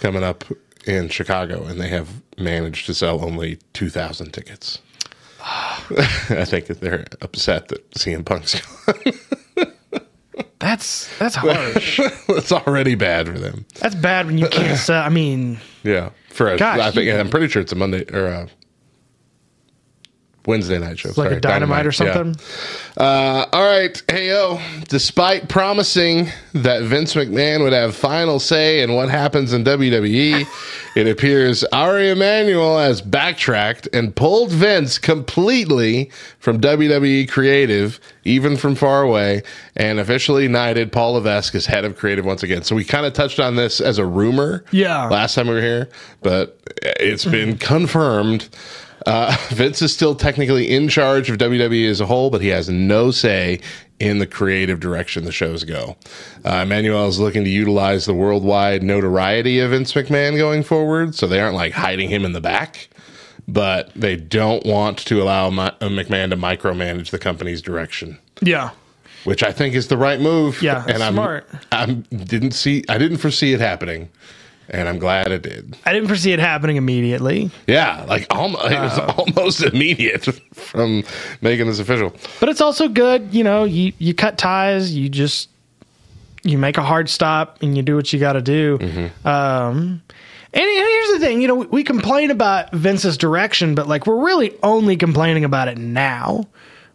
coming 0.00 0.22
up 0.22 0.44
in 0.86 1.08
Chicago, 1.08 1.64
and 1.64 1.80
they 1.80 1.88
have 1.88 2.08
managed 2.38 2.86
to 2.86 2.94
sell 2.94 3.24
only 3.24 3.58
two 3.72 3.88
thousand 3.90 4.32
tickets. 4.32 4.80
I 5.40 6.44
think 6.46 6.66
that 6.66 6.80
they're 6.80 7.04
upset 7.20 7.68
that 7.68 7.90
CM 7.92 8.24
Punk's 8.24 8.60
gone. 8.60 9.14
That's 10.58 11.14
that's 11.18 11.34
harsh. 11.34 12.00
it's 12.28 12.50
already 12.50 12.94
bad 12.94 13.26
for 13.26 13.38
them. 13.38 13.66
that's 13.80 13.94
bad 13.94 14.24
when 14.26 14.38
you 14.38 14.48
can't 14.48 14.78
sell. 14.86 15.02
I 15.02 15.10
mean, 15.10 15.58
Yeah, 15.82 16.10
for 16.30 16.48
a, 16.48 16.56
Gosh, 16.56 16.80
I 16.80 16.90
think 16.90 17.06
you- 17.06 17.14
I'm 17.16 17.28
pretty 17.28 17.48
sure 17.48 17.60
it's 17.60 17.72
a 17.72 17.76
Monday 17.76 18.04
or 18.14 18.26
a 18.26 18.48
Wednesday 20.46 20.78
night 20.78 20.98
show. 20.98 21.08
like 21.10 21.14
Sorry, 21.14 21.36
a 21.36 21.40
dynamite, 21.40 21.86
or 21.86 21.90
yeah. 21.90 22.12
something. 22.14 22.36
Uh, 22.96 23.46
all 23.52 23.62
right, 23.62 24.00
hey 24.08 24.28
yo! 24.28 24.60
Despite 24.88 25.48
promising 25.48 26.28
that 26.52 26.82
Vince 26.82 27.14
McMahon 27.14 27.60
would 27.62 27.72
have 27.72 27.96
final 27.96 28.38
say 28.38 28.82
in 28.82 28.94
what 28.94 29.08
happens 29.08 29.52
in 29.52 29.64
WWE, 29.64 30.46
it 30.96 31.08
appears 31.08 31.64
Ari 31.64 32.10
Emanuel 32.10 32.78
has 32.78 33.00
backtracked 33.00 33.88
and 33.92 34.14
pulled 34.14 34.50
Vince 34.52 34.98
completely 34.98 36.10
from 36.38 36.60
WWE 36.60 37.28
creative, 37.28 37.98
even 38.24 38.56
from 38.56 38.74
far 38.74 39.02
away, 39.02 39.42
and 39.76 39.98
officially 39.98 40.46
knighted 40.46 40.92
Paul 40.92 41.14
Levesque 41.14 41.54
as 41.54 41.66
head 41.66 41.84
of 41.84 41.96
creative 41.96 42.24
once 42.24 42.42
again. 42.42 42.62
So 42.62 42.76
we 42.76 42.84
kind 42.84 43.06
of 43.06 43.12
touched 43.14 43.40
on 43.40 43.56
this 43.56 43.80
as 43.80 43.98
a 43.98 44.04
rumor, 44.06 44.64
Yeah. 44.70 45.06
last 45.08 45.34
time 45.34 45.48
we 45.48 45.54
were 45.54 45.60
here, 45.60 45.88
but 46.22 46.60
it's 46.82 47.24
been 47.24 47.56
confirmed. 47.58 48.48
Uh, 49.06 49.36
Vince 49.50 49.82
is 49.82 49.92
still 49.92 50.14
technically 50.14 50.70
in 50.70 50.88
charge 50.88 51.30
of 51.30 51.38
WWE 51.38 51.88
as 51.88 52.00
a 52.00 52.06
whole, 52.06 52.30
but 52.30 52.40
he 52.40 52.48
has 52.48 52.68
no 52.68 53.10
say 53.10 53.60
in 54.00 54.18
the 54.18 54.26
creative 54.26 54.80
direction 54.80 55.24
the 55.24 55.32
shows 55.32 55.64
go. 55.64 55.96
Uh, 56.44 56.62
Emanuel 56.64 57.06
is 57.06 57.18
looking 57.20 57.44
to 57.44 57.50
utilize 57.50 58.06
the 58.06 58.14
worldwide 58.14 58.82
notoriety 58.82 59.60
of 59.60 59.70
Vince 59.70 59.92
McMahon 59.92 60.36
going 60.36 60.62
forward, 60.62 61.14
so 61.14 61.26
they 61.26 61.40
aren't 61.40 61.54
like 61.54 61.72
hiding 61.72 62.08
him 62.10 62.24
in 62.24 62.32
the 62.32 62.40
back, 62.40 62.88
but 63.46 63.92
they 63.94 64.16
don't 64.16 64.64
want 64.66 64.98
to 64.98 65.22
allow 65.22 65.50
McMahon 65.50 66.30
to 66.30 66.36
micromanage 66.36 67.10
the 67.10 67.18
company's 67.18 67.62
direction. 67.62 68.18
Yeah, 68.40 68.70
Which 69.24 69.42
I 69.42 69.52
think 69.52 69.74
is 69.74 69.88
the 69.88 69.96
right 69.96 70.20
move. 70.20 70.60
Yeah, 70.60 70.84
and 70.88 71.02
I'm, 71.02 71.14
smart. 71.14 71.46
I'm 71.70 72.02
didn't 72.10 72.52
see 72.52 72.84
I 72.88 72.98
didn't 72.98 73.18
foresee 73.18 73.52
it 73.52 73.60
happening, 73.60 74.08
and 74.68 74.88
I'm 74.88 74.98
glad 74.98 75.30
it 75.30 75.42
did. 75.42 75.76
I 75.84 75.92
didn't 75.92 76.08
foresee 76.08 76.32
it 76.32 76.38
happening 76.38 76.76
immediately, 76.76 77.50
Yeah, 77.66 78.04
like 78.08 78.26
almost, 78.30 78.64
it 78.70 78.78
was 78.80 78.98
almost 78.98 79.62
immediate 79.72 80.24
from 80.54 81.04
making 81.42 81.66
this 81.66 81.78
official. 81.78 82.12
but 82.40 82.48
it's 82.48 82.60
also 82.60 82.88
good. 82.88 83.32
You 83.34 83.44
know, 83.44 83.64
you 83.64 83.92
you 83.98 84.14
cut 84.14 84.38
ties. 84.38 84.94
You 84.94 85.08
just 85.08 85.48
you 86.42 86.58
make 86.58 86.76
a 86.76 86.82
hard 86.82 87.08
stop 87.08 87.62
and 87.62 87.76
you 87.76 87.82
do 87.82 87.96
what 87.96 88.12
you 88.12 88.18
got 88.20 88.34
to 88.34 88.42
do. 88.42 88.78
Um, 89.24 90.02
and, 90.52 90.62
and 90.62 90.88
here's 90.88 91.08
the 91.12 91.18
thing, 91.18 91.40
you 91.40 91.48
know, 91.48 91.54
we, 91.54 91.66
we 91.66 91.84
complain 91.84 92.30
about 92.30 92.70
Vince's 92.72 93.16
direction, 93.16 93.74
but 93.74 93.88
like 93.88 94.06
we're 94.06 94.22
really 94.22 94.54
only 94.62 94.96
complaining 94.96 95.44
about 95.44 95.68
it 95.68 95.78
now 95.78 96.46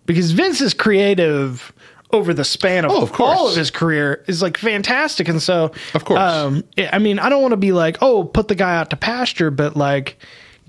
because 0.05 0.31
Vince's 0.31 0.73
creative 0.75 1.73
over 2.11 2.33
the 2.33 2.43
span 2.43 2.85
of, 2.85 2.91
Oh, 2.91 3.03
of 3.03 3.19
all 3.21 3.49
of 3.49 3.55
his 3.55 3.69
career 3.71 4.23
is 4.27 4.41
like 4.41 4.57
fantastic. 4.57 5.27
And 5.27 5.41
so, 5.41 5.71
Of 5.93 6.05
course. 6.05 6.19
um, 6.19 6.63
I 6.91 6.97
mean, 6.99 7.19
I 7.19 7.29
don't 7.29 7.41
want 7.41 7.51
to 7.53 7.57
be 7.57 7.71
like, 7.71 7.97
oh, 8.01 8.23
put 8.23 8.47
the 8.47 8.55
guy 8.55 8.75
out 8.77 8.89
to 8.89 8.95
pasture, 8.97 9.51
but 9.51 9.75
like, 9.75 10.17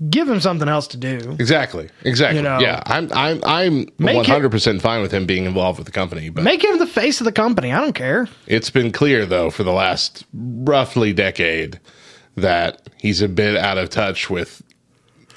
give 0.09 0.27
him 0.29 0.39
something 0.39 0.67
else 0.69 0.87
to 0.89 0.97
do. 0.97 1.35
Exactly. 1.39 1.89
Exactly. 2.03 2.37
You 2.37 2.43
know. 2.43 2.59
yeah. 2.59 2.81
I'm 2.85 3.09
I'm 3.13 3.39
I'm 3.43 3.87
Make 3.97 4.25
hundred 4.25 4.49
percent 4.51 4.81
fine 4.81 5.01
with 5.01 5.11
him 5.11 5.25
being 5.25 5.45
involved 5.45 5.77
with 5.79 5.85
the 5.85 5.91
company, 5.91 6.29
but 6.29 6.43
Make 6.43 6.63
him 6.63 6.77
the 6.79 6.87
face 6.87 7.21
of 7.21 7.25
the 7.25 7.31
company. 7.31 7.71
I 7.71 7.79
don't 7.81 7.93
care. 7.93 8.27
it's 8.47 8.69
been 8.69 8.91
clear 8.91 9.25
though 9.25 9.49
for 9.51 9.63
the 9.63 9.71
last 9.73 10.25
roughly 10.33 11.13
decade 11.13 11.79
that 12.37 12.87
he's 12.97 13.21
a 13.21 13.27
bit 13.27 13.55
out 13.57 13.77
of 13.77 13.89
touch 13.89 14.29
with 14.29 14.61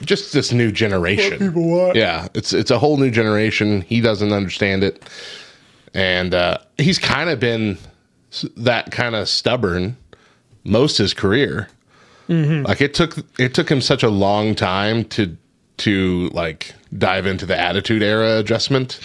just 0.02 0.32
this 0.32 0.52
new 0.52 0.70
generation. 0.72 1.38
People, 1.38 1.92
Yeah, 1.94 2.28
it's 2.34 2.52
it's 2.52 2.70
a 2.70 2.78
whole 2.78 2.96
new 2.98 3.10
generation. 3.10 3.80
He 3.82 4.00
doesn't 4.00 4.32
understand 4.32 4.82
it, 4.84 5.02
and 5.94 6.34
uh, 6.34 6.58
he's 6.76 6.98
kind 6.98 7.30
of 7.30 7.40
been 7.40 7.78
that 8.56 8.90
kind 8.90 9.14
of 9.14 9.28
stubborn 9.28 9.96
most 10.64 10.98
his 10.98 11.14
career. 11.14 11.68
Like 12.28 12.80
it 12.80 12.94
took 12.94 13.18
it 13.38 13.52
took 13.54 13.70
him 13.70 13.80
such 13.82 14.02
a 14.02 14.08
long 14.08 14.54
time 14.54 15.04
to 15.10 15.36
to 15.78 16.28
like 16.32 16.74
dive 16.96 17.26
into 17.26 17.44
the 17.46 17.58
attitude 17.58 18.02
era 18.02 18.38
adjustment. 18.38 18.98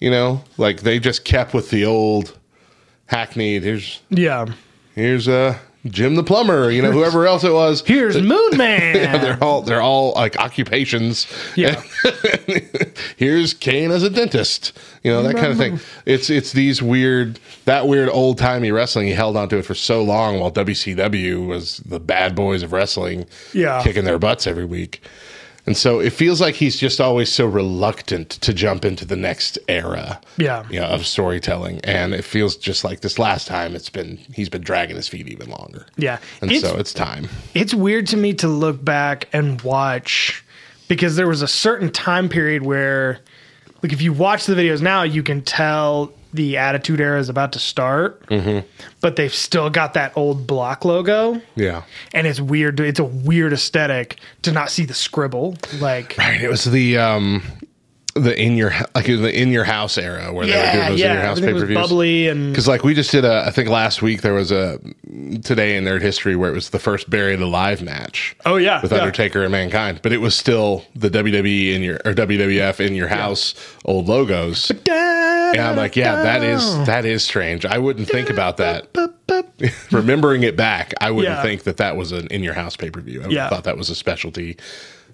You 0.00 0.10
know, 0.10 0.44
like 0.58 0.82
they 0.82 0.98
just 0.98 1.24
kept 1.24 1.54
with 1.54 1.70
the 1.70 1.86
old 1.86 2.36
hackneyed. 3.06 3.62
Here's 3.62 4.00
Yeah. 4.10 4.46
here's 4.94 5.26
uh 5.26 5.56
Jim 5.86 6.16
the 6.16 6.22
plumber. 6.22 6.70
You 6.70 6.82
know, 6.82 6.92
whoever 6.92 7.26
else 7.26 7.44
it 7.44 7.52
was. 7.52 7.82
Here's 7.86 8.20
Moon 8.20 8.50
Man. 8.56 8.94
Yeah, 8.96 9.18
they're 9.18 9.42
all 9.42 9.62
they're 9.62 9.82
all 9.82 10.12
like 10.14 10.36
occupations. 10.38 11.26
Yeah. 11.56 11.82
Here's 13.16 13.54
Kane 13.54 13.90
as 13.90 14.02
a 14.02 14.10
dentist. 14.10 14.72
You 15.02 15.10
know 15.12 15.22
that 15.22 15.34
kind 15.36 15.46
of 15.52 15.58
thing. 15.58 15.74
Mm-hmm. 15.74 16.00
It's 16.06 16.30
it's 16.30 16.52
these 16.52 16.82
weird 16.82 17.38
that 17.64 17.86
weird 17.86 18.08
old 18.10 18.38
timey 18.38 18.72
wrestling. 18.72 19.06
He 19.06 19.12
held 19.12 19.36
on 19.36 19.48
to 19.50 19.58
it 19.58 19.64
for 19.64 19.74
so 19.74 20.02
long 20.02 20.40
while 20.40 20.50
WCW 20.52 21.46
was 21.46 21.78
the 21.78 22.00
bad 22.00 22.34
boys 22.34 22.62
of 22.62 22.72
wrestling. 22.72 23.26
Yeah. 23.52 23.82
kicking 23.82 24.04
their 24.04 24.18
butts 24.18 24.46
every 24.46 24.64
week. 24.64 25.02
And 25.66 25.74
so 25.74 25.98
it 25.98 26.10
feels 26.10 26.42
like 26.42 26.54
he's 26.56 26.76
just 26.76 27.00
always 27.00 27.32
so 27.32 27.46
reluctant 27.46 28.28
to 28.42 28.52
jump 28.52 28.84
into 28.84 29.06
the 29.06 29.16
next 29.16 29.58
era 29.66 30.20
Yeah. 30.36 30.66
you 30.68 30.78
know, 30.78 30.88
of 30.88 31.06
storytelling. 31.06 31.80
And 31.84 32.12
it 32.12 32.22
feels 32.22 32.54
just 32.58 32.84
like 32.84 33.00
this 33.00 33.18
last 33.18 33.46
time 33.46 33.74
it's 33.74 33.88
been 33.88 34.18
he's 34.34 34.50
been 34.50 34.60
dragging 34.60 34.96
his 34.96 35.08
feet 35.08 35.26
even 35.26 35.48
longer. 35.48 35.86
Yeah. 35.96 36.18
And 36.42 36.52
It's- 36.52 36.70
so 36.70 36.78
it's 36.78 36.92
time. 36.92 37.30
it's 37.54 37.72
weird 37.72 38.06
to 38.08 38.18
me 38.18 38.34
to 38.34 38.48
look 38.48 38.84
back 38.84 39.26
and 39.32 39.58
watch 39.62 40.43
because 40.88 41.16
there 41.16 41.28
was 41.28 41.42
a 41.42 41.48
certain 41.48 41.90
time 41.90 42.28
period 42.28 42.62
where 42.62 43.20
like 43.82 43.92
if 43.92 44.00
you 44.02 44.12
watch 44.12 44.46
the 44.46 44.54
videos 44.54 44.80
now 44.82 45.02
you 45.02 45.22
can 45.22 45.42
tell 45.42 46.12
the 46.32 46.56
attitude 46.56 47.00
era 47.00 47.18
is 47.20 47.28
about 47.28 47.52
to 47.52 47.58
start 47.58 48.26
Mm-hmm. 48.26 48.66
but 49.00 49.16
they've 49.16 49.32
still 49.34 49.70
got 49.70 49.94
that 49.94 50.16
old 50.16 50.46
block 50.46 50.84
logo 50.84 51.40
Yeah. 51.54 51.82
and 52.12 52.26
it's 52.26 52.40
weird 52.40 52.80
it's 52.80 52.98
a 53.00 53.04
weird 53.04 53.52
aesthetic 53.52 54.18
to 54.42 54.52
not 54.52 54.70
see 54.70 54.84
the 54.84 54.94
scribble 54.94 55.56
like 55.80 56.16
Right. 56.18 56.40
It 56.42 56.48
was 56.48 56.64
the 56.64 56.98
um 56.98 57.42
the 58.14 58.40
in 58.40 58.56
your 58.56 58.72
like 58.94 59.06
the 59.06 59.30
in 59.40 59.50
your 59.50 59.64
house 59.64 59.98
era 59.98 60.32
where 60.32 60.46
they 60.46 60.52
were 60.52 60.58
doing 60.62 60.74
yeah 60.76 60.88
those 60.90 61.00
in 61.00 61.06
your 61.06 61.16
yeah 61.16 61.22
house 61.26 61.40
pay 61.40 61.52
per 61.52 61.66
views. 61.66 61.76
bubbly 61.78 62.28
and 62.28 62.52
Because 62.52 62.68
like 62.68 62.84
we 62.84 62.94
just 62.94 63.10
did 63.10 63.24
a, 63.24 63.44
I 63.46 63.50
think 63.50 63.68
last 63.68 64.02
week 64.02 64.22
there 64.22 64.34
was 64.34 64.52
a 64.52 64.78
today 65.42 65.76
in 65.76 65.84
nerd 65.84 66.00
history 66.00 66.36
where 66.36 66.48
it 66.50 66.54
was 66.54 66.70
the 66.70 66.78
first 66.78 67.10
buried 67.10 67.40
alive 67.40 67.82
match. 67.82 68.36
Oh, 68.46 68.56
yeah, 68.56 68.80
with 68.82 68.92
yeah. 68.92 68.98
Undertaker 68.98 69.42
and 69.42 69.50
Mankind, 69.52 70.00
but 70.02 70.12
it 70.12 70.18
was 70.18 70.36
still 70.36 70.84
the 70.94 71.10
WWE 71.10 71.74
in 71.74 71.82
your 71.82 71.96
or 72.04 72.12
WWF 72.14 72.78
in 72.84 72.94
your 72.94 73.08
house 73.08 73.54
old 73.84 74.06
logos. 74.08 74.70
And 74.70 75.60
I'm 75.60 75.76
like, 75.76 75.96
yeah, 75.96 76.22
that 76.22 76.42
is 76.44 76.86
that 76.86 77.04
is 77.04 77.24
strange. 77.24 77.64
I 77.66 77.78
wouldn't 77.78 78.08
think 78.08 78.30
about 78.30 78.56
that. 78.58 78.88
Remembering 79.90 80.42
it 80.42 80.56
back, 80.56 80.94
I 81.00 81.10
wouldn't 81.10 81.34
Yeah. 81.36 81.42
think 81.42 81.64
that 81.64 81.78
that 81.78 81.96
was 81.96 82.12
an 82.12 82.26
in 82.28 82.42
your 82.42 82.54
house 82.54 82.76
pay 82.76 82.90
per 82.90 83.00
view. 83.00 83.22
I 83.24 83.28
Yeah. 83.28 83.48
thought 83.48 83.64
that 83.64 83.76
was 83.76 83.90
a 83.90 83.94
specialty 83.94 84.56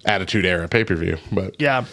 Attitude 0.05 0.45
Era 0.45 0.67
pay 0.67 0.83
per 0.83 0.95
view, 0.95 1.17
but 1.31 1.55
Yeah. 1.59 1.85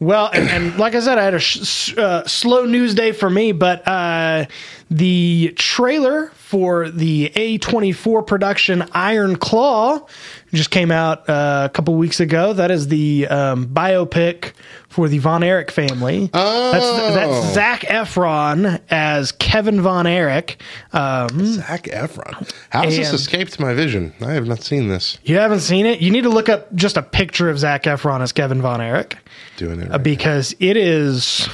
Well, 0.00 0.30
and, 0.32 0.48
and 0.48 0.78
like 0.78 0.94
I 0.94 1.00
said, 1.00 1.18
I 1.18 1.24
had 1.24 1.34
a 1.34 1.38
sh- 1.38 1.96
uh, 1.96 2.26
slow 2.26 2.64
news 2.66 2.94
day 2.94 3.12
for 3.12 3.30
me, 3.30 3.52
but 3.52 3.86
uh, 3.86 4.46
the 4.90 5.52
trailer 5.56 6.30
for 6.46 6.88
the 6.90 7.28
A24 7.34 8.24
production 8.24 8.84
Iron 8.92 9.34
Claw 9.34 10.06
just 10.52 10.70
came 10.70 10.92
out 10.92 11.28
uh, 11.28 11.66
a 11.68 11.74
couple 11.74 11.96
weeks 11.96 12.20
ago. 12.20 12.52
That 12.52 12.70
is 12.70 12.86
the 12.86 13.26
um, 13.26 13.66
biopic 13.66 14.52
for 14.88 15.08
the 15.08 15.18
Von 15.18 15.42
Erich 15.42 15.72
family. 15.72 16.30
Oh. 16.32 16.70
That's, 16.70 17.14
that's 17.16 17.54
Zac 17.54 17.80
Efron 17.80 18.80
as 18.88 19.32
Kevin 19.32 19.80
Von 19.80 20.06
Erich. 20.06 20.62
Um, 20.92 21.44
Zac 21.46 21.82
Efron. 21.86 22.48
How 22.70 22.84
has 22.84 22.96
this 22.96 23.12
escaped 23.12 23.58
my 23.58 23.74
vision? 23.74 24.14
I 24.20 24.34
have 24.34 24.46
not 24.46 24.62
seen 24.62 24.86
this. 24.86 25.18
you 25.24 25.38
haven't 25.38 25.60
seen 25.60 25.84
it? 25.84 26.00
You 26.00 26.12
need 26.12 26.22
to 26.22 26.30
look 26.30 26.48
up 26.48 26.72
just 26.76 26.96
a 26.96 27.02
picture 27.02 27.50
of 27.50 27.58
Zac 27.58 27.82
Efron 27.82 28.20
as 28.20 28.30
Kevin 28.30 28.62
Von 28.62 28.80
Erich. 28.80 29.18
Doing 29.56 29.80
it. 29.80 29.88
Uh, 29.88 29.94
Right 29.94 30.02
because 30.04 30.54
it 30.60 30.76
is 30.76 31.48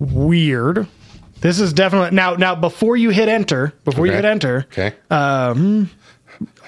weird. 0.00 0.88
This 1.40 1.60
is 1.60 1.72
definitely 1.72 2.14
now. 2.14 2.34
Now, 2.34 2.54
before 2.54 2.96
you 2.96 3.10
hit 3.10 3.28
enter, 3.28 3.72
before 3.84 4.06
you 4.06 4.12
hit 4.12 4.24
enter, 4.24 4.66
okay. 4.72 4.94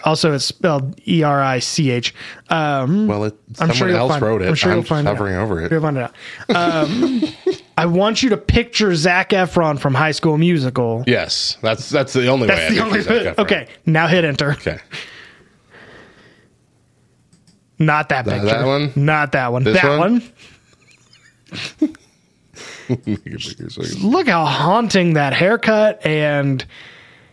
also 0.04 0.32
it's 0.34 0.44
spelled 0.44 1.00
E 1.08 1.22
R 1.22 1.42
I 1.42 1.58
C 1.58 1.90
H. 1.90 2.14
Um, 2.50 3.06
well, 3.06 3.24
it, 3.24 3.34
I'm 3.58 3.72
sure 3.72 3.88
else 3.88 4.12
find, 4.12 4.22
wrote 4.22 4.42
it. 4.42 4.48
I'm 4.48 4.54
sure 4.54 4.72
I'm 4.72 4.78
you'll 4.78 4.84
find 4.84 5.06
hovering 5.06 5.34
out. 5.34 5.44
over 5.44 5.62
it. 5.62 5.72
You'll 5.72 5.80
find 5.80 5.96
it 5.96 6.02
out. 6.02 6.14
Um, 6.54 7.22
I 7.78 7.86
want 7.86 8.22
you 8.22 8.30
to 8.30 8.36
picture 8.36 8.94
Zac 8.94 9.30
Efron 9.30 9.78
from 9.78 9.94
High 9.94 10.12
School 10.12 10.36
Musical. 10.36 11.04
Yes, 11.06 11.56
that's 11.62 11.88
that's 11.88 12.12
the 12.12 12.28
only 12.28 12.48
way. 12.48 12.54
That's 12.54 12.72
I 12.72 12.74
the 12.74 12.84
only. 12.84 13.00
Efron. 13.02 13.38
Okay, 13.38 13.68
now 13.86 14.06
hit 14.06 14.24
enter. 14.24 14.52
Okay. 14.52 14.78
Not 17.78 18.08
that 18.08 18.24
picture. 18.24 18.44
that 18.44 18.66
one? 18.66 18.92
Not 18.96 19.32
that 19.32 19.52
one. 19.52 19.62
This 19.64 19.80
that 19.80 19.98
one? 19.98 20.22
one. 21.80 21.96
Look 22.88 24.28
how 24.28 24.44
haunting 24.44 25.14
that 25.14 25.32
haircut 25.34 26.04
and 26.06 26.64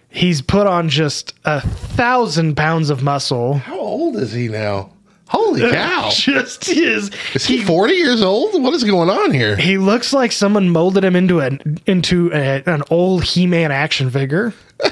he's 0.10 0.42
put 0.42 0.68
on 0.68 0.90
just 0.90 1.34
a 1.46 1.62
thousand 1.62 2.56
pounds 2.56 2.90
of 2.90 3.04
muscle 3.04 3.56
How 3.56 3.80
old 3.80 4.16
is 4.18 4.32
he 4.34 4.48
now? 4.48 4.92
Holy 5.28 5.62
cow! 5.72 6.10
just 6.12 6.70
is 6.70 7.10
Is 7.34 7.46
he 7.46 7.64
forty 7.64 7.96
years 7.96 8.22
old? 8.22 8.62
What 8.62 8.74
is 8.74 8.84
going 8.84 9.10
on 9.10 9.34
here? 9.34 9.56
he 9.56 9.78
looks 9.78 10.14
like 10.14 10.32
someone 10.32 10.70
molded 10.70 11.04
him 11.04 11.16
into 11.16 11.40
an 11.40 11.80
into 11.88 12.32
a, 12.32 12.62
an 12.66 12.84
old 12.90 13.24
he-man 13.24 13.72
action 13.72 14.10
figure 14.10 14.54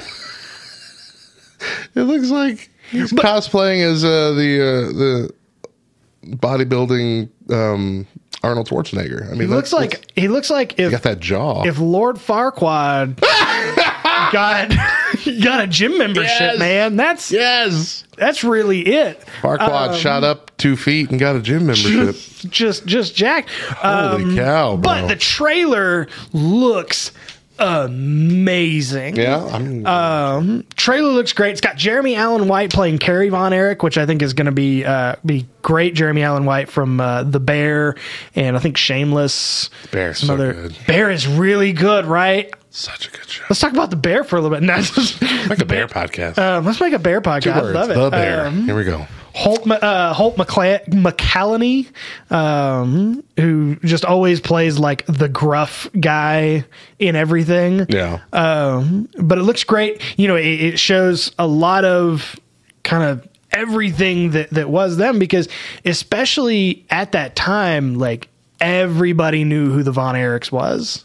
It 1.94 2.02
looks 2.02 2.30
like 2.30 2.68
he's 2.90 3.12
cosplaying 3.12 3.82
as 3.84 4.04
uh, 4.04 4.32
the 4.32 4.60
uh, 4.60 4.92
the 4.98 6.36
bodybuilding 6.36 7.28
um, 7.50 8.06
Arnold 8.44 8.68
Schwarzenegger. 8.68 9.26
I 9.26 9.30
mean, 9.32 9.40
he 9.40 9.46
looks 9.46 9.72
like 9.72 10.10
he 10.14 10.28
looks 10.28 10.50
like 10.50 10.78
if 10.78 10.90
got 10.90 11.02
that 11.02 11.20
jaw. 11.20 11.64
if 11.66 11.78
lord 11.78 12.16
farquaad 12.16 13.18
got 14.32 14.68
got 15.42 15.62
a 15.64 15.66
gym 15.66 15.96
membership 15.98 16.40
Yes. 16.40 16.58
man 16.58 16.96
that's 16.96 17.30
yes, 17.32 18.04
that's 18.16 18.44
really 18.44 18.80
it 18.82 19.24
Farquaad 19.42 19.90
Um, 19.90 19.96
shot 19.98 20.24
up 20.24 20.50
two 20.58 20.76
feet 20.76 21.10
and 21.10 21.18
got 21.18 21.36
a 21.36 21.40
gym 21.40 21.66
membership. 21.66 22.16
just 22.50 22.86
just 22.86 23.14
jacked 23.16 23.48
Holy 23.50 24.36
cow, 24.36 24.76
bro! 24.76 24.82
but 24.82 25.08
the 25.08 25.16
trailer 25.16 26.06
looks 26.32 27.12
amazing 27.58 29.16
yeah, 29.16 29.44
I'm, 29.44 29.86
Uh, 29.86 30.62
trailer 30.76 31.10
looks 31.12 31.32
great. 31.32 31.52
It's 31.52 31.60
got 31.60 31.76
Jeremy 31.76 32.16
Allen 32.16 32.48
White 32.48 32.72
playing 32.72 32.98
Kerry 32.98 33.28
Von 33.28 33.52
Erich, 33.52 33.82
which 33.82 33.96
I 33.98 34.06
think 34.06 34.22
is 34.22 34.32
going 34.34 34.46
to 34.46 34.52
be 34.52 34.84
uh, 34.84 35.16
be 35.24 35.46
great. 35.62 35.94
Jeremy 35.94 36.22
Allen 36.22 36.44
White 36.44 36.68
from 36.68 37.00
uh, 37.00 37.22
The 37.24 37.40
Bear 37.40 37.96
and 38.34 38.56
I 38.56 38.60
think 38.60 38.76
Shameless. 38.76 39.70
Bear's 39.90 40.18
Some 40.18 40.26
so 40.28 40.34
other 40.34 40.52
good. 40.52 40.76
Bear 40.86 41.10
is 41.10 41.26
really 41.26 41.72
good, 41.72 42.06
right? 42.06 42.52
Such 42.70 43.06
a 43.06 43.10
good 43.10 43.28
show. 43.28 43.44
Let's 43.48 43.60
talk 43.60 43.72
about 43.72 43.90
the 43.90 43.96
Bear 43.96 44.24
for 44.24 44.36
a 44.36 44.40
little 44.40 44.56
bit. 44.56 44.64
No, 44.64 44.80
just- 44.80 45.22
Like 45.48 45.60
a 45.60 45.64
bear 45.64 45.86
podcast. 45.86 46.38
um, 46.38 46.64
let's 46.64 46.80
make 46.80 46.92
a 46.92 46.98
Bear 46.98 47.20
podcast. 47.20 47.42
Two 47.44 47.50
I 47.50 47.62
words. 47.62 47.74
love 47.74 47.90
it. 47.90 47.94
The 47.94 48.10
bear. 48.10 48.46
Um, 48.46 48.64
Here 48.64 48.74
we 48.76 48.84
go. 48.84 49.06
Holt, 49.34 49.68
uh, 49.68 50.14
Holt 50.14 50.36
McCla- 50.36 50.86
McCallany, 50.86 51.90
um, 52.30 53.24
who 53.36 53.76
just 53.84 54.04
always 54.04 54.40
plays 54.40 54.78
like 54.78 55.04
the 55.06 55.28
gruff 55.28 55.88
guy 55.98 56.64
in 57.00 57.16
everything. 57.16 57.84
Yeah. 57.88 58.20
Um, 58.32 59.08
but 59.18 59.38
it 59.38 59.42
looks 59.42 59.64
great. 59.64 60.00
You 60.16 60.28
know, 60.28 60.36
it, 60.36 60.46
it 60.46 60.78
shows 60.78 61.32
a 61.36 61.48
lot 61.48 61.84
of 61.84 62.36
kind 62.84 63.02
of 63.02 63.28
everything 63.50 64.30
that, 64.30 64.50
that 64.50 64.70
was 64.70 64.98
them 64.98 65.18
because 65.18 65.48
especially 65.84 66.86
at 66.90 67.12
that 67.12 67.34
time, 67.34 67.96
like 67.96 68.28
everybody 68.60 69.42
knew 69.42 69.72
who 69.72 69.82
the 69.82 69.92
Von 69.92 70.14
Erichs 70.14 70.52
was. 70.52 71.04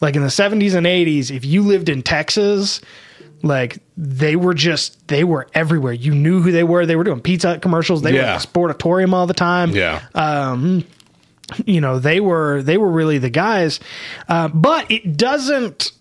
Like 0.00 0.16
in 0.16 0.22
the 0.22 0.28
70s 0.28 0.74
and 0.74 0.86
80s, 0.86 1.34
if 1.34 1.44
you 1.44 1.62
lived 1.62 1.88
in 1.88 2.02
Texas, 2.02 2.80
like 3.42 3.78
they 3.96 4.36
were 4.36 4.54
just 4.54 5.06
they 5.08 5.24
were 5.24 5.46
everywhere. 5.54 5.92
You 5.92 6.14
knew 6.14 6.40
who 6.42 6.52
they 6.52 6.64
were. 6.64 6.86
They 6.86 6.96
were 6.96 7.04
doing 7.04 7.20
Pizza 7.20 7.58
commercials. 7.58 8.02
They 8.02 8.12
were 8.12 8.18
Yeah. 8.18 8.34
at 8.34 8.40
the 8.42 8.46
Sportatorium 8.48 9.12
all 9.12 9.26
the 9.26 9.34
time. 9.34 9.70
yeah. 9.70 10.02
Uh, 10.14 10.80
you 11.64 11.80
know 11.80 11.98
they 11.98 12.20
were 12.20 12.62
they 12.62 12.76
were 12.76 12.90
really 12.90 13.16
the 13.18 13.30
guys, 13.30 13.80
uh, 14.28 14.48
but 14.48 14.90
it 14.90 15.16
doesn't 15.16 15.92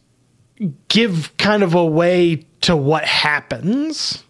give 0.89 1.35
kind 1.37 1.63
of 1.63 1.73
a 1.73 1.85
way 1.85 2.45
to 2.61 2.75
what 2.75 3.05
happens 3.05 4.23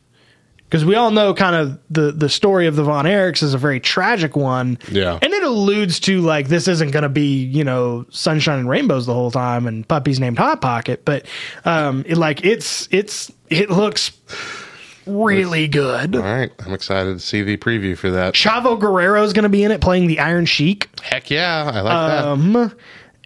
because 0.69 0.83
we 0.83 0.95
all 0.95 1.11
know 1.11 1.33
kind 1.33 1.55
of 1.55 1.79
the 1.89 2.11
the 2.11 2.29
story 2.29 2.67
of 2.67 2.75
the 2.75 2.83
Von 2.83 3.05
Erichs 3.05 3.41
is 3.41 3.53
a 3.53 3.57
very 3.57 3.79
tragic 3.79 4.35
one. 4.35 4.77
Yeah. 4.91 5.17
and 5.21 5.33
it 5.33 5.43
alludes 5.43 5.99
to 6.01 6.21
like 6.21 6.47
this 6.47 6.67
isn't 6.67 6.91
going 6.91 7.03
to 7.03 7.09
be 7.09 7.43
you 7.43 7.63
know 7.63 8.05
sunshine 8.09 8.59
and 8.59 8.69
rainbows 8.69 9.05
the 9.05 9.13
whole 9.13 9.31
time 9.31 9.67
and 9.67 9.87
puppies 9.87 10.19
named 10.19 10.37
Hot 10.37 10.61
Pocket, 10.61 11.05
but 11.05 11.25
um, 11.65 12.03
it, 12.07 12.17
like 12.17 12.43
it's 12.43 12.87
it's 12.91 13.31
it 13.49 13.69
looks 13.69 14.11
really 15.05 15.67
good. 15.67 16.15
All 16.15 16.21
right, 16.21 16.51
I'm 16.65 16.73
excited 16.73 17.13
to 17.13 17.19
see 17.19 17.41
the 17.43 17.57
preview 17.57 17.97
for 17.97 18.11
that. 18.11 18.33
Chavo 18.33 18.79
Guerrero 18.79 19.23
is 19.23 19.33
going 19.33 19.43
to 19.43 19.49
be 19.49 19.63
in 19.63 19.71
it 19.71 19.79
playing 19.81 20.07
the 20.07 20.19
Iron 20.19 20.45
Sheik. 20.45 20.89
Heck 21.01 21.29
yeah, 21.29 21.71
I 21.73 21.81
like 21.81 22.11
that. 22.11 22.25
Um, 22.25 22.75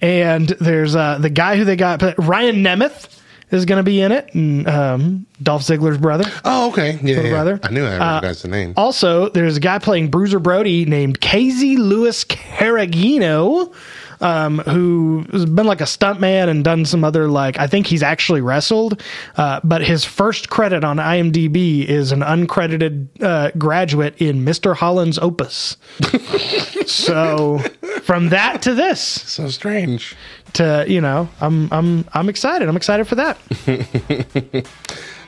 and 0.01 0.49
there's 0.49 0.95
uh, 0.95 1.17
the 1.19 1.29
guy 1.29 1.57
who 1.57 1.65
they 1.65 1.75
got, 1.75 2.01
Ryan 2.17 2.57
Nemeth 2.57 3.20
is 3.51 3.65
going 3.65 3.77
to 3.77 3.83
be 3.83 4.01
in 4.01 4.11
it, 4.11 4.33
and 4.33 4.67
um, 4.67 5.25
Dolph 5.43 5.63
Ziggler's 5.63 5.97
brother. 5.97 6.23
Oh, 6.45 6.69
okay, 6.71 6.99
yeah, 7.03 7.21
yeah. 7.21 7.29
brother. 7.29 7.59
I 7.63 7.69
knew 7.71 7.85
I 7.85 7.97
Uh, 7.97 8.33
the 8.33 8.47
name. 8.47 8.73
Also, 8.77 9.29
there's 9.29 9.57
a 9.57 9.59
guy 9.59 9.79
playing 9.79 10.09
Bruiser 10.09 10.39
Brody 10.39 10.85
named 10.85 11.19
Casey 11.21 11.77
Lewis 11.77 12.23
Carragino, 12.23 13.73
um, 14.21 14.59
who 14.59 15.25
has 15.31 15.45
been 15.45 15.65
like 15.65 15.81
a 15.81 15.85
stuntman 15.85 16.47
and 16.47 16.63
done 16.63 16.85
some 16.85 17.03
other 17.03 17.27
like 17.27 17.59
I 17.59 17.67
think 17.67 17.87
he's 17.87 18.03
actually 18.03 18.41
wrestled, 18.41 19.01
uh, 19.35 19.59
but 19.63 19.81
his 19.81 20.05
first 20.05 20.49
credit 20.49 20.83
on 20.83 20.97
IMDb 20.97 21.83
is 21.85 22.11
an 22.11 22.21
uncredited 22.21 23.07
uh, 23.21 23.51
graduate 23.57 24.15
in 24.21 24.45
Mr. 24.45 24.75
Holland's 24.75 25.17
Opus. 25.17 25.75
so 26.85 27.59
from 28.03 28.29
that 28.29 28.61
to 28.61 28.73
this 28.73 29.01
So 29.01 29.49
strange. 29.49 30.15
To 30.53 30.85
you 30.87 31.01
know 31.01 31.29
I'm 31.39 31.71
I'm 31.71 32.05
I'm 32.13 32.29
excited. 32.29 32.67
I'm 32.67 32.77
excited 32.77 33.07
for 33.07 33.15
that. 33.15 33.37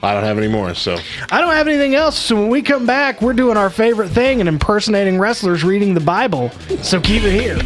I 0.04 0.14
don't 0.14 0.24
have 0.26 0.38
any 0.38 0.50
more, 0.50 0.74
so 0.74 0.98
I 1.32 1.40
don't 1.40 1.54
have 1.54 1.68
anything 1.68 1.96
else. 1.96 2.18
So 2.20 2.36
when 2.36 2.50
we 2.50 2.62
come 2.62 2.86
back, 2.86 3.22
we're 3.22 3.32
doing 3.34 3.56
our 3.56 3.70
favorite 3.70 4.10
thing 4.10 4.42
and 4.42 4.50
impersonating 4.50 5.18
wrestlers 5.18 5.64
reading 5.64 5.94
the 5.94 6.02
Bible. 6.02 6.50
So 6.82 7.00
keep 7.00 7.24
it 7.24 7.32
here. 7.32 7.58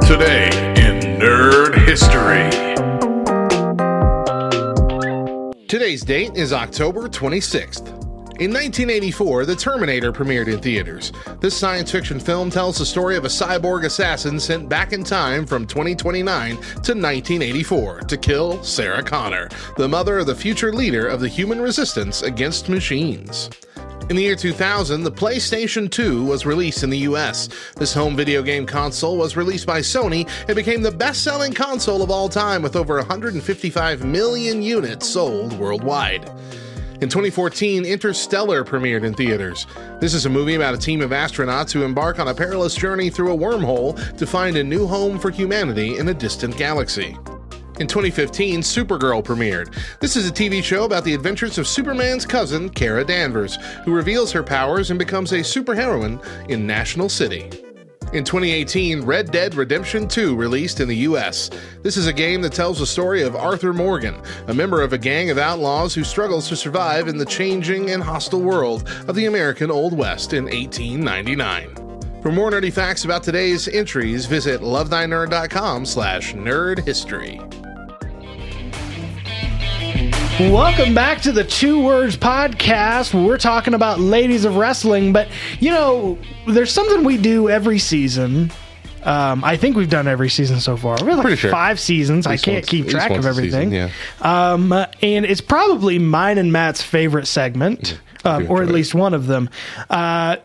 Today 0.00 0.48
in 0.76 1.20
Nerd 1.20 1.74
History. 1.86 2.71
Today's 5.72 6.02
date 6.02 6.36
is 6.36 6.52
October 6.52 7.08
26th. 7.08 7.88
In 8.42 8.52
1984, 8.52 9.46
The 9.46 9.56
Terminator 9.56 10.12
premiered 10.12 10.52
in 10.52 10.60
theaters. 10.60 11.12
This 11.40 11.56
science 11.56 11.90
fiction 11.90 12.20
film 12.20 12.50
tells 12.50 12.76
the 12.76 12.84
story 12.84 13.16
of 13.16 13.24
a 13.24 13.28
cyborg 13.28 13.86
assassin 13.86 14.38
sent 14.38 14.68
back 14.68 14.92
in 14.92 15.02
time 15.02 15.46
from 15.46 15.66
2029 15.66 16.56
to 16.56 16.58
1984 16.60 18.00
to 18.00 18.16
kill 18.18 18.62
Sarah 18.62 19.02
Connor, 19.02 19.48
the 19.78 19.88
mother 19.88 20.18
of 20.18 20.26
the 20.26 20.34
future 20.34 20.74
leader 20.74 21.06
of 21.06 21.20
the 21.20 21.28
human 21.28 21.58
resistance 21.58 22.20
against 22.20 22.68
machines. 22.68 23.48
In 24.10 24.16
the 24.16 24.22
year 24.22 24.36
2000, 24.36 25.04
the 25.04 25.12
PlayStation 25.12 25.90
2 25.90 26.24
was 26.24 26.44
released 26.44 26.82
in 26.82 26.90
the 26.90 26.98
US. 26.98 27.48
This 27.76 27.94
home 27.94 28.16
video 28.16 28.42
game 28.42 28.66
console 28.66 29.16
was 29.16 29.36
released 29.36 29.66
by 29.66 29.78
Sony 29.78 30.28
and 30.48 30.56
became 30.56 30.82
the 30.82 30.90
best 30.90 31.22
selling 31.22 31.52
console 31.52 32.02
of 32.02 32.10
all 32.10 32.28
time 32.28 32.62
with 32.62 32.74
over 32.74 32.96
155 32.96 34.04
million 34.04 34.60
units 34.60 35.08
sold 35.08 35.52
worldwide. 35.58 36.28
In 37.00 37.08
2014, 37.08 37.84
Interstellar 37.84 38.64
premiered 38.64 39.04
in 39.04 39.14
theaters. 39.14 39.66
This 40.00 40.14
is 40.14 40.26
a 40.26 40.30
movie 40.30 40.56
about 40.56 40.74
a 40.74 40.78
team 40.78 41.00
of 41.00 41.10
astronauts 41.10 41.72
who 41.72 41.82
embark 41.82 42.18
on 42.18 42.28
a 42.28 42.34
perilous 42.34 42.74
journey 42.74 43.08
through 43.08 43.32
a 43.32 43.36
wormhole 43.36 44.16
to 44.18 44.26
find 44.26 44.56
a 44.56 44.64
new 44.64 44.86
home 44.86 45.18
for 45.18 45.30
humanity 45.30 45.98
in 45.98 46.08
a 46.08 46.14
distant 46.14 46.56
galaxy. 46.56 47.16
In 47.82 47.88
2015, 47.88 48.60
Supergirl 48.60 49.24
premiered. 49.24 49.74
This 49.98 50.14
is 50.14 50.28
a 50.28 50.32
TV 50.32 50.62
show 50.62 50.84
about 50.84 51.02
the 51.02 51.14
adventures 51.14 51.58
of 51.58 51.66
Superman's 51.66 52.24
cousin, 52.24 52.70
Kara 52.70 53.04
Danvers, 53.04 53.56
who 53.84 53.92
reveals 53.92 54.30
her 54.30 54.44
powers 54.44 54.90
and 54.90 55.00
becomes 55.00 55.32
a 55.32 55.38
superheroine 55.38 56.24
in 56.48 56.64
National 56.64 57.08
City. 57.08 57.50
In 58.12 58.22
2018, 58.22 59.02
Red 59.02 59.32
Dead 59.32 59.56
Redemption 59.56 60.06
2 60.06 60.36
released 60.36 60.78
in 60.78 60.86
the 60.86 60.98
US. 60.98 61.50
This 61.82 61.96
is 61.96 62.06
a 62.06 62.12
game 62.12 62.40
that 62.42 62.52
tells 62.52 62.78
the 62.78 62.86
story 62.86 63.22
of 63.22 63.34
Arthur 63.34 63.72
Morgan, 63.72 64.14
a 64.46 64.54
member 64.54 64.80
of 64.80 64.92
a 64.92 64.98
gang 64.98 65.30
of 65.30 65.38
outlaws 65.38 65.92
who 65.92 66.04
struggles 66.04 66.48
to 66.50 66.56
survive 66.56 67.08
in 67.08 67.18
the 67.18 67.26
changing 67.26 67.90
and 67.90 68.00
hostile 68.00 68.42
world 68.42 68.88
of 69.08 69.16
the 69.16 69.26
American 69.26 69.72
Old 69.72 69.92
West 69.92 70.34
in 70.34 70.44
1899. 70.44 71.74
For 72.22 72.30
more 72.30 72.52
nerdy 72.52 72.72
facts 72.72 73.04
about 73.04 73.24
today's 73.24 73.66
entries, 73.66 74.26
visit 74.26 74.60
lovethynerd.com 74.60 75.84
slash 75.84 76.34
nerdhistory. 76.34 77.71
Welcome 80.40 80.94
back 80.94 81.20
to 81.22 81.32
the 81.32 81.44
Two 81.44 81.82
Words 81.84 82.16
Podcast. 82.16 83.12
We're 83.14 83.36
talking 83.38 83.74
about 83.74 84.00
ladies 84.00 84.44
of 84.44 84.56
wrestling, 84.56 85.12
but 85.12 85.28
you 85.60 85.70
know, 85.70 86.18
there's 86.48 86.72
something 86.72 87.04
we 87.04 87.18
do 87.18 87.48
every 87.50 87.78
season. 87.78 88.50
Um, 89.04 89.44
I 89.44 89.56
think 89.56 89.76
we've 89.76 89.90
done 89.90 90.08
every 90.08 90.30
season 90.30 90.60
so 90.60 90.76
far. 90.76 90.96
We're 91.02 91.12
like 91.14 91.22
Pretty 91.22 91.36
sure. 91.36 91.50
five 91.50 91.78
seasons. 91.78 92.26
I 92.26 92.36
can't 92.36 92.56
once- 92.58 92.68
keep 92.68 92.88
track 92.88 93.10
of 93.10 93.26
everything. 93.26 93.70
season, 93.70 93.90
Um, 94.20 94.72
and 94.72 95.26
it's 95.26 95.40
probably 95.40 95.98
mine 95.98 96.38
and 96.38 96.52
Matt's 96.52 96.82
favorite 96.82 97.26
segment, 97.26 98.00
um, 98.24 98.46
or 98.50 98.62
at 98.62 98.68
least 98.68 98.94
one 98.94 99.12
of 99.14 99.26
them. 99.26 99.50
Uh, 99.90 100.36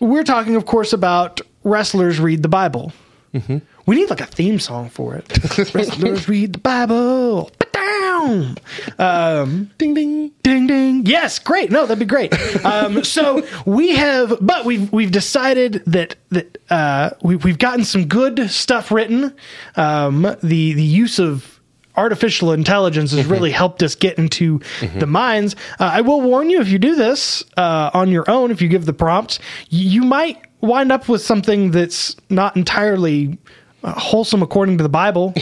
we're 0.00 0.24
talking, 0.24 0.56
of 0.56 0.66
course, 0.66 0.92
about 0.92 1.40
wrestlers 1.64 2.18
read 2.18 2.42
the 2.42 2.48
Bible. 2.48 2.92
Mm-hmm. 3.34 3.58
We 3.86 3.96
need 3.96 4.10
like 4.10 4.20
a 4.20 4.26
theme 4.26 4.58
song 4.58 4.88
for 4.90 5.14
it. 5.14 5.28
wrestlers 5.74 6.28
read 6.28 6.54
the 6.54 6.58
Bible. 6.58 7.50
Down. 7.78 8.56
Um, 8.98 9.70
Ding 9.78 9.94
ding. 9.94 10.32
ding 10.42 10.66
ding. 10.66 11.06
Yes, 11.06 11.38
great. 11.38 11.70
No, 11.70 11.82
that'd 11.86 11.98
be 11.98 12.04
great. 12.04 12.34
Um, 12.64 13.04
so 13.04 13.46
we 13.66 13.94
have, 13.96 14.36
but 14.40 14.64
we've 14.64 14.90
we've 14.92 15.10
decided 15.12 15.82
that 15.86 16.16
that 16.30 16.58
uh, 16.70 17.10
we, 17.22 17.36
we've 17.36 17.58
gotten 17.58 17.84
some 17.84 18.06
good 18.06 18.50
stuff 18.50 18.90
written. 18.90 19.34
Um, 19.76 20.22
the 20.42 20.72
the 20.72 20.82
use 20.82 21.18
of 21.18 21.60
artificial 21.96 22.52
intelligence 22.52 23.10
has 23.12 23.26
really 23.26 23.50
helped 23.50 23.82
us 23.82 23.94
get 23.96 24.18
into 24.18 24.60
the 24.94 25.06
minds. 25.06 25.56
Uh, 25.80 25.90
I 25.94 26.00
will 26.00 26.20
warn 26.20 26.48
you 26.48 26.60
if 26.60 26.68
you 26.68 26.78
do 26.78 26.94
this 26.94 27.42
uh, 27.56 27.90
on 27.92 28.10
your 28.10 28.24
own, 28.30 28.52
if 28.52 28.62
you 28.62 28.68
give 28.68 28.86
the 28.86 28.92
prompts, 28.92 29.40
you 29.68 30.02
might 30.02 30.40
wind 30.60 30.92
up 30.92 31.08
with 31.08 31.22
something 31.22 31.72
that's 31.72 32.14
not 32.30 32.56
entirely 32.56 33.36
wholesome 33.84 34.42
according 34.42 34.76
to 34.78 34.82
the 34.82 34.88
Bible. 34.88 35.34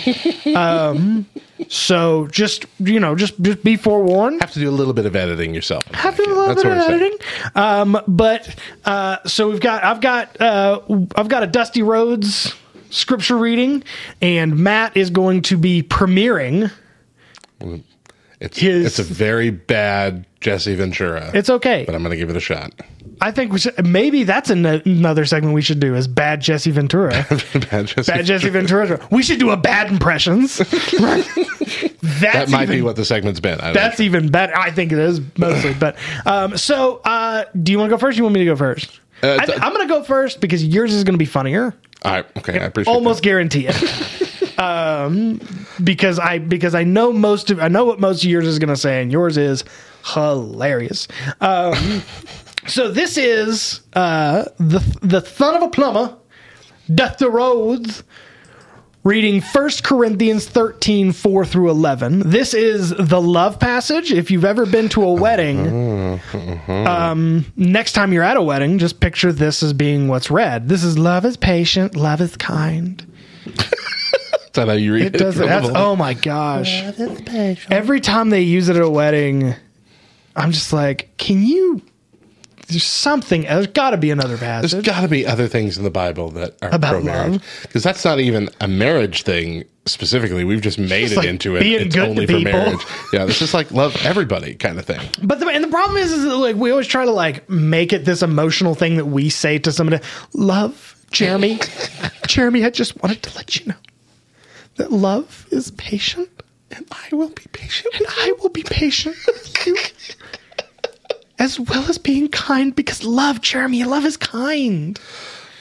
um, 0.56 1.26
so 1.68 2.26
just 2.28 2.66
you 2.78 3.00
know, 3.00 3.14
just 3.16 3.40
just 3.42 3.64
be 3.64 3.76
forewarned 3.76 4.40
Have 4.40 4.52
to 4.52 4.60
do 4.60 4.68
a 4.68 4.70
little 4.70 4.92
bit 4.92 5.06
of 5.06 5.16
editing 5.16 5.54
yourself. 5.54 5.84
have 5.86 6.16
to 6.16 6.24
do 6.24 6.30
a 6.30 6.34
little 6.34 6.46
That's 6.48 6.62
bit 6.62 6.72
of 6.72 6.78
what 6.78 6.90
I'm 6.90 6.98
saying. 6.98 7.12
editing. 7.12 7.26
Um, 7.54 7.98
but 8.06 8.54
uh, 8.84 9.16
so 9.26 9.48
we've 9.50 9.60
got 9.60 9.82
I've 9.84 10.00
got 10.00 10.40
uh, 10.40 10.80
I've 11.16 11.28
got 11.28 11.42
a 11.42 11.46
Dusty 11.46 11.82
Rhodes 11.82 12.54
scripture 12.90 13.36
reading, 13.36 13.82
and 14.20 14.58
Matt 14.58 14.96
is 14.96 15.10
going 15.10 15.42
to 15.42 15.56
be 15.56 15.82
premiering. 15.82 16.70
It's, 18.40 18.58
His- 18.58 18.86
it's 18.86 18.98
a 18.98 19.02
very 19.02 19.50
bad 19.50 20.26
Jesse 20.40 20.74
Ventura. 20.74 21.30
It's 21.34 21.50
okay. 21.50 21.84
but 21.84 21.94
I'm 21.94 22.02
going 22.02 22.10
to 22.10 22.16
give 22.16 22.30
it 22.30 22.36
a 22.36 22.40
shot. 22.40 22.72
I 23.20 23.30
think 23.30 23.50
we 23.50 23.58
should 23.58 23.86
maybe 23.86 24.24
that's 24.24 24.50
an, 24.50 24.66
another 24.66 25.24
segment 25.24 25.54
we 25.54 25.62
should 25.62 25.80
do 25.80 25.94
is 25.94 26.06
bad 26.06 26.42
Jesse 26.42 26.70
Ventura. 26.70 27.26
bad 27.70 27.86
Jesse. 27.86 28.12
bad 28.12 28.26
Jesse 28.26 28.50
Ventura. 28.50 29.00
We 29.10 29.22
should 29.22 29.38
do 29.38 29.50
a 29.50 29.56
bad 29.56 29.90
impressions. 29.90 30.58
That's 32.06 32.20
that 32.20 32.50
might 32.50 32.64
even, 32.64 32.76
be 32.76 32.82
what 32.82 32.96
the 32.96 33.04
segment's 33.04 33.40
been. 33.40 33.60
I 33.60 33.72
That's 33.72 34.00
even 34.00 34.28
better. 34.30 34.56
I 34.56 34.70
think 34.70 34.92
it 34.92 34.98
is 34.98 35.20
mostly. 35.36 35.74
But 35.74 35.96
um, 36.24 36.56
so, 36.56 37.00
uh, 37.04 37.44
do 37.60 37.72
you 37.72 37.78
want 37.78 37.90
to 37.90 37.94
go 37.94 37.98
first? 37.98 38.16
Or 38.16 38.18
you 38.18 38.24
want 38.24 38.34
me 38.34 38.40
to 38.40 38.46
go 38.46 38.56
first? 38.56 39.00
Uh, 39.22 39.38
I, 39.40 39.46
th- 39.46 39.58
I'm 39.60 39.72
going 39.72 39.86
to 39.86 39.92
go 39.92 40.02
first 40.02 40.40
because 40.40 40.64
yours 40.64 40.94
is 40.94 41.04
going 41.04 41.14
to 41.14 41.18
be 41.18 41.24
funnier. 41.26 41.74
All 42.02 42.12
right. 42.12 42.26
Okay. 42.36 42.60
I 42.60 42.64
appreciate 42.66 42.92
almost 42.94 43.22
guarantee 43.22 43.66
it. 43.68 43.74
um, 44.58 45.40
because 45.82 46.18
I 46.18 46.38
because 46.38 46.74
I 46.74 46.84
know 46.84 47.12
most 47.12 47.50
of 47.50 47.60
I 47.60 47.68
know 47.68 47.84
what 47.84 48.00
most 48.00 48.24
of 48.24 48.30
yours 48.30 48.46
is 48.46 48.58
going 48.58 48.68
to 48.68 48.76
say, 48.76 49.02
and 49.02 49.12
yours 49.12 49.36
is 49.36 49.64
hilarious. 50.04 51.08
Um, 51.40 52.02
so 52.66 52.90
this 52.90 53.16
is 53.16 53.80
uh, 53.94 54.44
the 54.58 54.98
the 55.02 55.20
son 55.20 55.56
of 55.56 55.62
a 55.62 55.68
plumber, 55.68 56.16
Dusty 56.92 57.26
Rhodes. 57.26 58.02
Reading 59.04 59.40
1 59.40 59.70
Corinthians 59.84 60.48
13, 60.48 61.12
4 61.12 61.44
through 61.44 61.70
11. 61.70 62.28
This 62.28 62.52
is 62.54 62.90
the 62.90 63.22
love 63.22 63.60
passage. 63.60 64.10
If 64.10 64.32
you've 64.32 64.44
ever 64.44 64.66
been 64.66 64.88
to 64.88 65.04
a 65.04 65.12
wedding, 65.12 66.18
um, 66.68 67.44
next 67.54 67.92
time 67.92 68.12
you're 68.12 68.24
at 68.24 68.36
a 68.36 68.42
wedding, 68.42 68.78
just 68.80 68.98
picture 68.98 69.30
this 69.30 69.62
as 69.62 69.72
being 69.72 70.08
what's 70.08 70.28
read. 70.28 70.68
This 70.68 70.82
is 70.82 70.98
love 70.98 71.24
is 71.24 71.36
patient, 71.36 71.94
love 71.94 72.20
is 72.20 72.36
kind. 72.36 73.06
That 74.56 74.68
how 74.68 74.74
you 74.74 74.92
read 74.92 75.06
It 75.06 75.18
doesn't. 75.18 75.46
That's, 75.46 75.68
oh 75.74 75.96
my 75.96 76.14
gosh! 76.14 76.82
Every 77.70 78.00
time 78.00 78.30
they 78.30 78.42
use 78.42 78.68
it 78.68 78.76
at 78.76 78.82
a 78.82 78.90
wedding, 78.90 79.54
I'm 80.34 80.52
just 80.52 80.72
like, 80.72 81.10
can 81.18 81.42
you? 81.42 81.82
There's 82.68 82.82
something. 82.82 83.42
There's 83.42 83.68
got 83.68 83.90
to 83.90 83.96
be 83.96 84.10
another 84.10 84.36
passage. 84.36 84.72
There's 84.72 84.84
got 84.84 85.02
to 85.02 85.08
be 85.08 85.24
other 85.24 85.46
things 85.46 85.78
in 85.78 85.84
the 85.84 85.90
Bible 85.90 86.30
that 86.30 86.56
are 86.62 86.70
About 86.74 87.04
marriage 87.04 87.32
love. 87.34 87.58
because 87.62 87.84
that's 87.84 88.04
not 88.04 88.18
even 88.18 88.48
a 88.60 88.66
marriage 88.66 89.22
thing 89.22 89.64
specifically. 89.86 90.42
We've 90.42 90.60
just 90.60 90.78
made 90.78 91.02
just 91.02 91.12
it 91.12 91.16
like 91.18 91.28
into 91.28 91.54
it. 91.54 91.60
being 91.60 91.82
It's 91.82 91.94
good 91.94 92.02
to 92.02 92.10
only 92.10 92.26
for 92.26 92.40
marriage. 92.40 92.84
Yeah, 93.12 93.24
this 93.24 93.40
is 93.40 93.54
like 93.54 93.70
love 93.70 93.96
everybody 94.04 94.56
kind 94.56 94.80
of 94.80 94.84
thing. 94.84 95.00
But 95.22 95.38
the, 95.38 95.46
and 95.46 95.62
the 95.62 95.68
problem 95.68 95.96
is, 95.96 96.10
is 96.10 96.24
that, 96.24 96.36
like 96.36 96.56
we 96.56 96.72
always 96.72 96.88
try 96.88 97.04
to 97.04 97.10
like 97.12 97.48
make 97.48 97.92
it 97.92 98.04
this 98.04 98.20
emotional 98.22 98.74
thing 98.74 98.96
that 98.96 99.06
we 99.06 99.28
say 99.30 99.60
to 99.60 99.70
somebody. 99.70 100.02
Love, 100.34 100.96
Jeremy. 101.12 101.60
Jeremy, 102.26 102.64
I 102.64 102.70
just 102.70 103.00
wanted 103.00 103.22
to 103.22 103.36
let 103.36 103.54
you 103.60 103.66
know 103.66 103.76
that 104.76 104.92
love 104.92 105.46
is 105.50 105.70
patient, 105.72 106.28
And 106.70 106.86
I 106.90 107.14
will 107.14 107.28
be 107.30 107.44
patient. 107.52 107.94
and 107.94 108.06
I 108.08 108.32
will 108.40 108.48
be 108.50 108.62
patient 108.62 109.16
with 109.26 109.66
you, 109.66 109.76
as 111.38 111.58
well 111.60 111.88
as 111.88 111.98
being 111.98 112.28
kind. 112.28 112.74
Because 112.74 113.04
love, 113.04 113.40
Jeremy, 113.40 113.84
love 113.84 114.04
is 114.04 114.16
kind. 114.16 114.98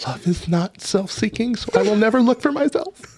Love 0.05 0.27
is 0.27 0.47
not 0.47 0.81
self-seeking, 0.81 1.55
so 1.55 1.69
I 1.79 1.83
will 1.83 1.95
never 1.95 2.21
look 2.21 2.41
for 2.41 2.51
myself. 2.51 3.11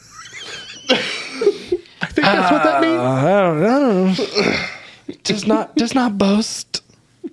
I 0.89 2.05
think 2.05 2.25
that's 2.25 2.51
what 2.51 2.63
that 2.63 2.81
means. 2.81 2.99
I 2.99 3.41
don't, 3.41 3.63
I 3.63 3.79
don't 3.79 4.17
know. 4.17 5.15
Does 5.23 5.45
not 5.47 5.75
does 5.75 5.93
not 5.95 6.17
boast, 6.17 6.81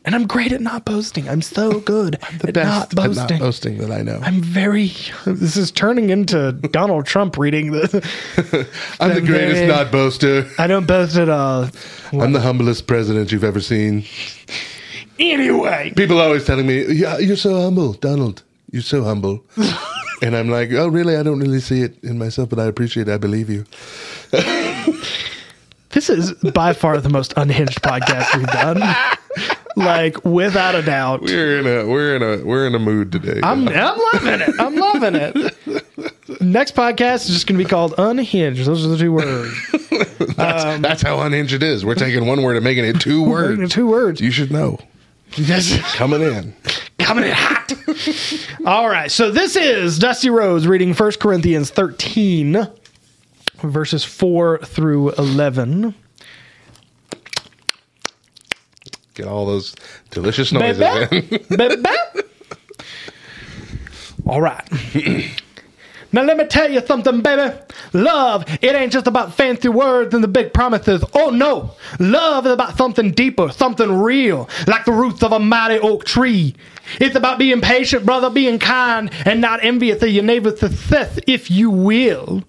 and 0.04 0.14
I'm 0.14 0.26
great 0.26 0.52
at 0.52 0.60
not 0.60 0.84
boasting. 0.84 1.28
I'm 1.28 1.42
so 1.42 1.80
good 1.80 2.14
The 2.40 2.48
at 2.48 2.54
best 2.54 2.94
not 2.94 3.06
at 3.08 3.30
not 3.30 3.38
boasting 3.40 3.78
that 3.78 3.90
I 3.90 4.02
know. 4.02 4.20
I'm 4.22 4.40
very. 4.42 4.92
This 5.26 5.56
is 5.56 5.70
turning 5.70 6.10
into 6.10 6.52
Donald 6.52 7.06
Trump 7.06 7.36
reading 7.38 7.72
the. 7.72 7.86
I'm 9.00 9.10
the 9.10 9.16
I'm 9.16 9.24
greatest 9.24 9.54
very- 9.56 9.66
not 9.66 9.90
boaster. 9.90 10.46
I 10.58 10.66
don't 10.66 10.86
boast 10.86 11.16
at 11.16 11.28
all. 11.28 11.68
I'm 12.12 12.32
the 12.32 12.40
humblest 12.40 12.86
president 12.86 13.32
you've 13.32 13.44
ever 13.44 13.60
seen. 13.60 14.04
Anyway, 15.18 15.92
People 15.96 16.18
are 16.20 16.24
always 16.24 16.44
telling 16.44 16.66
me, 16.66 16.84
"Yeah, 16.92 17.18
you're 17.18 17.36
so 17.36 17.60
humble, 17.62 17.92
Donald. 17.94 18.42
You're 18.72 18.82
so 18.82 19.04
humble." 19.04 19.44
and 20.22 20.34
I'm 20.36 20.48
like, 20.50 20.72
"Oh, 20.72 20.88
really? 20.88 21.16
I 21.16 21.22
don't 21.22 21.38
really 21.40 21.60
see 21.60 21.82
it 21.82 21.96
in 22.02 22.18
myself, 22.18 22.48
but 22.50 22.58
I 22.58 22.64
appreciate. 22.66 23.08
it. 23.08 23.12
I 23.12 23.18
believe 23.18 23.48
you." 23.48 23.64
this 25.90 26.10
is 26.10 26.32
by 26.52 26.72
far 26.72 27.00
the 27.00 27.08
most 27.08 27.32
unhinged 27.36 27.80
podcast 27.82 28.36
we've 28.36 28.46
done. 28.48 28.82
Like 29.76 30.24
without 30.24 30.74
a 30.74 30.82
doubt. 30.82 31.22
We're 31.22 31.58
in 31.60 31.66
a 31.66 31.86
we're 31.90 32.16
in 32.16 32.22
a 32.22 32.44
we're 32.44 32.66
in 32.66 32.74
a 32.74 32.78
mood 32.78 33.10
today. 33.12 33.40
I'm, 33.42 33.68
I'm 33.68 33.98
loving 34.12 34.40
it. 34.40 34.54
I'm 34.60 34.76
loving 34.76 35.14
it. 35.16 36.40
Next 36.40 36.74
podcast 36.74 37.26
is 37.26 37.30
just 37.30 37.46
going 37.46 37.58
to 37.58 37.64
be 37.64 37.68
called 37.68 37.94
Unhinged. 37.98 38.64
Those 38.64 38.84
are 38.84 38.88
the 38.88 38.98
two 38.98 39.12
words. 39.12 39.52
that's, 40.36 40.64
um, 40.64 40.82
that's 40.82 41.02
how 41.02 41.20
unhinged 41.20 41.52
it 41.52 41.62
is. 41.62 41.84
We're 41.84 41.94
taking 41.94 42.26
one 42.26 42.42
word 42.42 42.56
and 42.56 42.64
making 42.64 42.84
it 42.84 43.00
two 43.00 43.22
words. 43.28 43.72
Two 43.72 43.88
words. 43.88 44.20
You 44.20 44.30
should 44.30 44.52
know. 44.52 44.78
Yes. 45.36 45.80
Coming 45.94 46.22
in. 46.22 46.54
coming 46.98 47.24
in 47.24 47.32
hot. 47.32 47.72
All 48.66 48.88
right, 48.88 49.10
so 49.10 49.30
this 49.30 49.56
is 49.56 49.98
Dusty 49.98 50.30
Rhodes 50.30 50.66
reading 50.66 50.94
1 50.94 51.12
Corinthians 51.20 51.70
13, 51.70 52.66
verses 53.62 54.04
4 54.04 54.58
through 54.58 55.10
11. 55.12 55.94
Get 59.14 59.26
all 59.26 59.46
those 59.46 59.74
delicious 60.10 60.52
noises 60.52 60.80
in. 60.80 61.44
All 64.26 64.40
right. 64.40 64.66
Now 66.14 66.22
let 66.22 66.36
me 66.36 66.46
tell 66.46 66.70
you 66.70 66.80
something, 66.86 67.22
baby. 67.22 67.56
Love, 67.92 68.44
it 68.62 68.76
ain't 68.76 68.92
just 68.92 69.08
about 69.08 69.34
fancy 69.34 69.68
words 69.68 70.14
and 70.14 70.22
the 70.22 70.28
big 70.28 70.52
promises. 70.52 71.02
Oh 71.12 71.30
no. 71.30 71.72
Love 71.98 72.46
is 72.46 72.52
about 72.52 72.76
something 72.76 73.10
deeper, 73.10 73.50
something 73.50 73.90
real, 73.90 74.48
like 74.68 74.84
the 74.84 74.92
roots 74.92 75.24
of 75.24 75.32
a 75.32 75.40
mighty 75.40 75.80
oak 75.80 76.04
tree. 76.04 76.54
It's 77.00 77.16
about 77.16 77.40
being 77.40 77.60
patient, 77.60 78.06
brother, 78.06 78.30
being 78.30 78.60
kind, 78.60 79.10
and 79.26 79.40
not 79.40 79.64
envious 79.64 80.04
of 80.04 80.10
your 80.10 80.22
neighbor's 80.22 80.60
success, 80.60 81.18
if 81.26 81.50
you 81.50 81.68
will. 81.68 82.44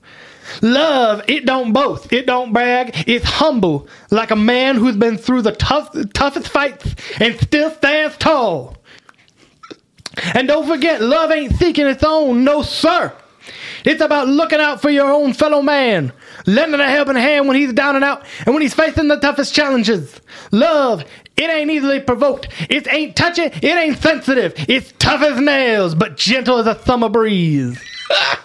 Love, 0.62 1.24
it 1.28 1.46
don't 1.46 1.74
boast, 1.74 2.12
it 2.12 2.26
don't 2.26 2.54
brag, 2.54 2.94
it's 3.08 3.26
humble, 3.26 3.88
like 4.12 4.32
a 4.32 4.36
man 4.36 4.76
who's 4.76 4.96
been 4.96 5.18
through 5.18 5.42
the 5.42 5.52
tough, 5.52 5.96
toughest 6.14 6.50
fights 6.50 6.96
and 7.20 7.40
still 7.40 7.72
stands 7.72 8.18
tall. 8.18 8.78
And 10.34 10.48
don't 10.48 10.68
forget, 10.68 11.02
love 11.02 11.32
ain't 11.32 11.56
seeking 11.56 11.88
its 11.88 12.04
own, 12.04 12.44
no 12.44 12.62
sir. 12.62 13.14
It's 13.84 14.02
about 14.02 14.28
looking 14.28 14.60
out 14.60 14.82
for 14.82 14.90
your 14.90 15.12
own 15.12 15.34
fellow 15.34 15.62
man, 15.62 16.12
lending 16.48 16.80
a 16.80 16.90
helping 16.90 17.16
hand 17.16 17.48
when 17.48 17.58
he's 17.58 17.74
down 17.74 17.96
and 17.96 18.04
out, 18.04 18.26
and 18.46 18.56
when 18.56 18.62
he's 18.62 18.74
facing 18.74 19.08
the 19.08 19.18
toughest 19.20 19.54
challenges. 19.54 20.20
Love, 20.52 21.04
it 21.38 21.50
ain't 21.50 21.70
easily 21.70 22.00
provoked. 22.00 22.48
It 22.70 22.92
ain't 22.92 23.16
touchy. 23.16 23.44
It 23.44 23.64
ain't 23.64 23.98
sensitive. 23.98 24.54
It's 24.68 24.94
tough 24.98 25.22
as 25.22 25.40
nails, 25.40 25.94
but 25.94 26.18
gentle 26.18 26.58
as 26.58 26.68
a 26.68 26.82
summer 26.84 27.10
breeze. 27.10 27.80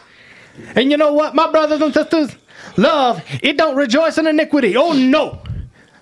and 0.75 0.91
you 0.91 0.97
know 0.97 1.13
what, 1.13 1.35
my 1.35 1.51
brothers 1.51 1.81
and 1.81 1.93
sisters? 1.93 2.37
Love, 2.77 3.23
it 3.43 3.57
don't 3.57 3.77
rejoice 3.77 4.19
in 4.19 4.27
iniquity. 4.27 4.77
Oh 4.77 4.93
no. 4.93 5.43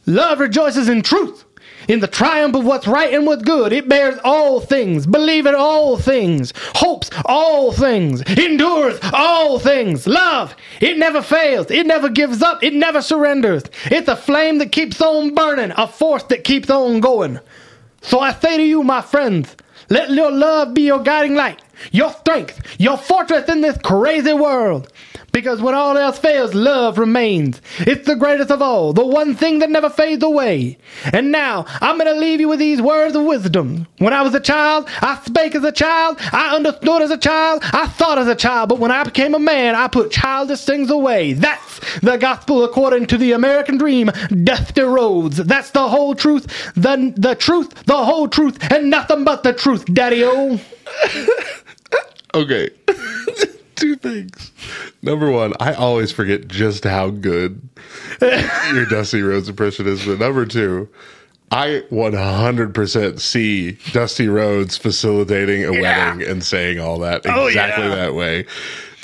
Love 0.07 0.41
rejoices 0.41 0.89
in 0.89 1.03
truth, 1.03 1.45
in 1.87 2.01
the 2.01 2.07
triumph 2.07 2.55
of 2.55 2.65
what's 2.65 2.87
right 2.87 3.13
and 3.13 3.27
what's 3.27 3.43
good. 3.43 3.75
It 3.75 3.91
bears 3.91 4.19
all 4.25 4.59
things, 4.59 5.07
believeth 5.07 5.55
all 5.55 5.99
things, 5.99 6.55
hopes 6.75 7.11
all 7.27 7.73
things, 7.73 8.23
endures 8.23 8.99
all 9.13 9.59
things. 9.59 10.07
Love, 10.07 10.57
it 10.81 10.97
never 10.97 11.21
fails, 11.21 11.71
it 11.71 11.87
never 11.87 12.09
gives 12.09 12.43
up, 12.43 12.65
it 12.65 12.73
never 12.73 13.03
surrenders. 13.03 13.65
It's 13.85 14.09
a 14.09 14.17
flame 14.17 14.57
that 14.59 14.73
keeps 14.73 15.01
on 15.03 15.35
burning, 15.35 15.73
a 15.77 15.87
force 15.87 16.23
that 16.25 16.45
keeps 16.45 16.71
on 16.71 17.01
going. 17.01 17.39
So 18.01 18.21
I 18.21 18.33
say 18.33 18.57
to 18.57 18.65
you, 18.65 18.83
my 18.83 19.03
friends, 19.03 19.57
let 19.91 20.11
your 20.11 20.31
love 20.31 20.73
be 20.73 20.83
your 20.83 21.03
guiding 21.03 21.35
light, 21.35 21.61
your 21.93 22.11
strength, 22.13 22.61
your 22.79 22.97
fortress 22.97 23.49
in 23.49 23.61
this 23.61 23.79
crazy 23.79 24.33
world. 24.33 24.93
Because 25.31 25.61
when 25.61 25.75
all 25.75 25.97
else 25.97 26.19
fails, 26.19 26.55
love 26.55 26.99
remains. 26.99 27.61
It's 27.81 28.07
the 28.07 28.17
greatest 28.17 28.51
of 28.51 28.63
all, 28.63 28.93
the 28.93 29.07
one 29.07 29.35
thing 29.35 29.59
that 29.59 29.71
never 29.71 29.91
fades 29.91 30.23
away. 30.23 30.79
And 31.13 31.31
now, 31.31 31.67
I'm 31.81 31.99
going 31.99 32.13
to 32.13 32.19
leave 32.19 32.41
you 32.41 32.49
with 32.49 32.59
these 32.59 32.81
words 32.81 33.15
of 33.15 33.25
wisdom. 33.25 33.87
When 33.99 34.13
I 34.13 34.23
was 34.23 34.35
a 34.35 34.41
child, 34.41 34.89
I 35.01 35.21
spake 35.25 35.55
as 35.55 35.65
a 35.65 35.73
child, 35.73 36.17
I 36.33 36.57
understood 36.57 37.03
as 37.03 37.11
a 37.11 37.19
child, 37.19 37.61
I 37.63 37.87
thought 37.87 38.19
as 38.19 38.27
a 38.27 38.35
child, 38.35 38.71
but 38.71 38.79
when 38.79 38.91
I 38.91 39.05
became 39.05 39.35
a 39.35 39.39
man, 39.39 39.75
I 39.75 39.87
put 39.89 40.11
childish 40.11 40.65
things 40.65 40.91
away. 40.91 41.35
That's 41.35 42.01
the 42.01 42.17
gospel 42.17 42.65
according 42.65 43.07
to 43.07 43.19
the 43.19 43.33
American 43.33 43.77
dream, 43.77 44.11
Dusty 44.45 44.83
Rhodes. 44.83 45.37
That's 45.37 45.71
the 45.71 45.89
whole 45.89 46.15
truth, 46.15 46.47
the, 46.75 47.13
the 47.17 47.35
truth, 47.35 47.85
the 47.85 48.05
whole 48.05 48.29
truth, 48.29 48.59
and 48.73 48.91
nothing 48.91 49.25
but 49.25 49.43
the 49.43 49.53
truth, 49.53 49.85
Daddy-O. 49.93 50.59
Okay. 52.39 52.71
Two 53.75 53.97
things. 53.97 54.53
Number 55.03 55.31
one, 55.31 55.55
I 55.61 55.73
always 55.73 56.11
forget 56.13 56.47
just 56.49 56.85
how 56.85 57.11
good 57.11 57.61
your 58.21 58.87
Dusty 58.87 59.23
Rhodes 59.23 59.49
impression 59.49 59.87
is. 59.87 60.05
But 60.05 60.19
number 60.19 60.45
two, 60.47 60.89
I 61.53 61.83
100% 61.91 63.21
see 63.21 63.73
Dusty 63.93 64.27
Rhodes 64.29 64.77
facilitating 64.77 65.65
a 65.65 65.73
Yeah. 65.73 66.13
wedding 66.15 66.29
and 66.29 66.43
saying 66.45 66.79
all 66.81 66.99
that 67.01 67.23
Oh, 67.27 67.47
exactly 67.47 67.85
yeah. 67.85 67.95
that 67.95 68.15
way. 68.15 68.47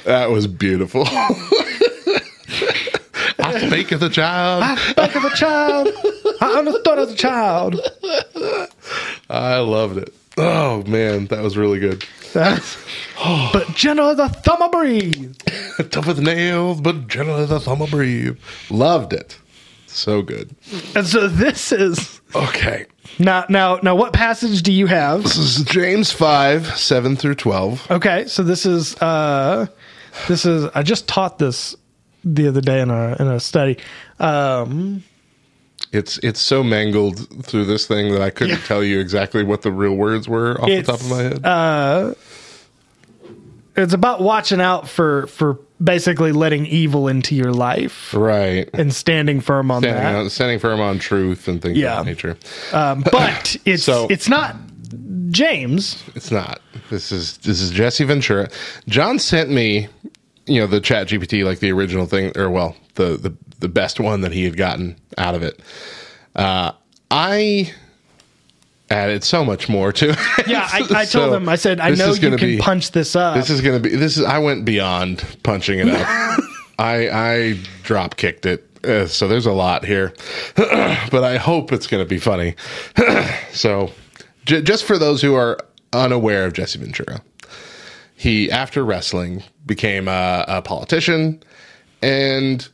That 0.04 0.30
was 0.30 0.46
beautiful. 0.48 1.04
I 3.38 3.66
speak 3.66 3.92
as 3.92 4.02
a 4.02 4.10
child. 4.10 4.62
Back 4.96 5.14
as 5.16 5.24
a 5.24 5.36
child, 5.36 5.88
I 6.40 6.52
understood 6.58 6.98
as 6.98 7.12
a 7.12 7.16
child. 7.16 7.80
I 9.30 9.58
loved 9.58 9.98
it. 9.98 10.12
Oh 10.36 10.82
man, 10.84 11.26
that 11.26 11.42
was 11.42 11.56
really 11.56 11.78
good. 11.78 12.04
but 13.52 13.74
gentle 13.74 14.08
as 14.08 14.18
a 14.18 14.42
summer 14.42 14.68
breeze. 14.68 15.36
Tough 15.90 16.08
as 16.08 16.20
nails, 16.20 16.80
but 16.80 17.06
gentle 17.08 17.36
as 17.36 17.50
a 17.50 17.60
summer 17.60 17.86
breeze. 17.86 18.32
Loved 18.70 19.12
it. 19.12 19.38
So 19.86 20.22
good. 20.22 20.54
And 20.96 21.06
so 21.06 21.28
this 21.28 21.70
is 21.70 22.20
Okay. 22.34 22.86
now 23.20 23.44
now 23.48 23.76
now 23.82 23.94
what 23.94 24.12
passage 24.12 24.62
do 24.62 24.72
you 24.72 24.86
have? 24.88 25.22
This 25.22 25.36
is 25.36 25.64
James 25.64 26.10
5, 26.10 26.76
7 26.76 27.14
through 27.16 27.36
12. 27.36 27.90
Okay, 27.92 28.26
so 28.26 28.42
this 28.42 28.66
is 28.66 28.96
uh 29.00 29.66
this 30.26 30.44
is 30.44 30.64
I 30.74 30.82
just 30.82 31.06
taught 31.06 31.38
this 31.38 31.76
the 32.24 32.48
other 32.48 32.60
day 32.60 32.80
in 32.80 32.90
a 32.90 33.16
in 33.20 33.28
a 33.28 33.38
study. 33.38 33.78
Um 34.18 35.04
It's 35.94 36.18
it's 36.18 36.40
so 36.40 36.62
mangled 36.64 37.44
through 37.46 37.66
this 37.66 37.86
thing 37.86 38.12
that 38.12 38.20
I 38.22 38.30
couldn't 38.30 38.60
tell 38.62 38.82
you 38.82 38.98
exactly 39.00 39.44
what 39.44 39.62
the 39.62 39.70
real 39.72 39.94
words 39.94 40.28
were 40.28 40.60
off 40.60 40.66
the 40.68 40.82
top 40.82 41.00
of 41.00 41.10
my 41.10 41.22
head. 41.22 41.44
uh, 41.44 42.14
it's 43.76 43.92
about 43.92 44.20
watching 44.20 44.60
out 44.60 44.88
for 44.88 45.26
for 45.28 45.58
basically 45.82 46.32
letting 46.32 46.66
evil 46.66 47.08
into 47.08 47.34
your 47.34 47.52
life 47.52 48.14
right. 48.14 48.70
and 48.72 48.94
standing 48.94 49.40
firm 49.40 49.70
on 49.70 49.82
Standing, 49.82 50.02
that. 50.02 50.14
on, 50.14 50.30
standing 50.30 50.58
firm 50.60 50.80
on 50.80 50.98
truth 50.98 51.48
and 51.48 51.60
things 51.60 51.76
Yeah. 51.76 51.98
of 52.00 52.06
that 52.06 52.10
nature. 52.10 52.38
Um, 52.72 53.02
but 53.12 53.56
it's 53.64 53.82
So- 53.82 54.06
it's 54.08 54.28
not 54.28 54.56
James. 55.30 56.02
It's 56.14 56.30
not. 56.30 56.60
This 56.90 57.10
is 57.10 57.38
this 57.38 57.60
is 57.60 57.70
Jesse 57.70 58.04
Ventura. 58.04 58.48
John 58.88 59.18
sent 59.18 59.50
me 59.50 59.88
you 60.46 60.60
know 60.60 60.66
the 60.66 60.80
Chat 60.80 61.08
GPT, 61.08 61.44
like 61.44 61.58
the 61.58 61.72
original 61.72 62.06
thing, 62.06 62.30
or 62.36 62.50
well, 62.50 62.76
the 62.94 63.16
the 63.16 63.34
the 63.60 63.68
best 63.68 64.00
one 64.00 64.20
that 64.22 64.32
he 64.32 64.44
had 64.44 64.56
gotten 64.56 64.96
out 65.18 65.34
of 65.34 65.42
it. 65.42 65.60
Uh, 66.34 66.72
I 67.10 67.72
added 68.90 69.24
so 69.24 69.44
much 69.44 69.68
more 69.68 69.92
to 69.92 70.10
it. 70.10 70.18
Yeah, 70.46 70.68
I, 70.70 70.86
I 70.94 71.04
So, 71.06 71.20
told 71.20 71.34
him. 71.34 71.48
I 71.48 71.56
said, 71.56 71.80
I 71.80 71.90
know 71.90 72.12
you 72.12 72.20
can 72.20 72.36
be- 72.36 72.58
punch 72.58 72.90
this 72.92 73.16
up. 73.16 73.36
This 73.36 73.50
is 73.50 73.60
gonna 73.60 73.80
be 73.80 73.90
this 73.90 74.16
is 74.18 74.24
I 74.24 74.38
went 74.38 74.64
beyond 74.64 75.24
punching 75.42 75.78
it 75.80 75.88
up. 75.88 76.40
I 76.78 77.08
I 77.08 77.58
drop 77.82 78.16
kicked 78.16 78.46
it. 78.46 78.68
Uh, 78.84 79.06
so 79.06 79.26
there's 79.28 79.46
a 79.46 79.52
lot 79.52 79.82
here, 79.84 80.12
but 80.56 81.24
I 81.24 81.38
hope 81.38 81.72
it's 81.72 81.86
gonna 81.86 82.04
be 82.04 82.18
funny. 82.18 82.54
so, 83.52 83.90
j- 84.44 84.60
just 84.60 84.84
for 84.84 84.98
those 84.98 85.22
who 85.22 85.34
are 85.34 85.56
unaware 85.94 86.44
of 86.44 86.52
Jesse 86.52 86.78
Ventura, 86.78 87.22
he 88.14 88.50
after 88.50 88.84
wrestling 88.84 89.42
became 89.64 90.06
a, 90.08 90.44
a 90.46 90.60
politician 90.60 91.42
and 92.02 92.68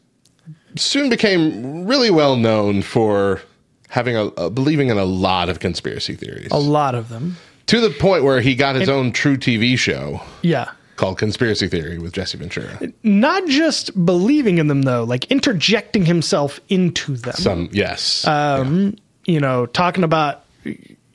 soon 0.77 1.09
became 1.11 1.85
really 1.87 2.11
well 2.11 2.37
known 2.37 2.83
for 2.83 3.41
having 3.89 4.17
a, 4.17 4.25
a 4.37 4.51
believing 4.51 4.89
in 4.89 4.99
a 4.99 5.05
lot 5.05 5.49
of 5.49 5.59
conspiracy 5.59 6.15
theories 6.15 6.49
a 6.53 6.57
lot 6.59 6.95
of 6.95 7.09
them. 7.09 7.37
to 7.67 7.81
the 7.81 7.91
point 7.91 8.23
where 8.25 8.41
he 8.41 8.55
got 8.55 8.77
his 8.77 8.89
own 8.89 9.13
truTV 9.13 9.77
show 9.79 10.21
Yeah. 10.43 10.71
called 10.97 11.19
Conspiracy 11.19 11.67
Theory 11.67 11.99
with 11.99 12.13
Jesse 12.13 12.37
Ventura. 12.39 12.79
Not 13.03 13.47
just 13.49 14.05
believing 14.05 14.59
in 14.59 14.67
them 14.69 14.83
though, 14.83 15.05
like 15.05 15.25
interjecting 15.31 16.05
himself 16.07 16.61
into 16.69 17.17
them. 17.17 17.35
Some 17.35 17.69
yes, 17.73 18.27
um, 18.27 18.97
you 19.25 19.41
know, 19.41 19.67
talking 19.67 20.05
about 20.05 20.45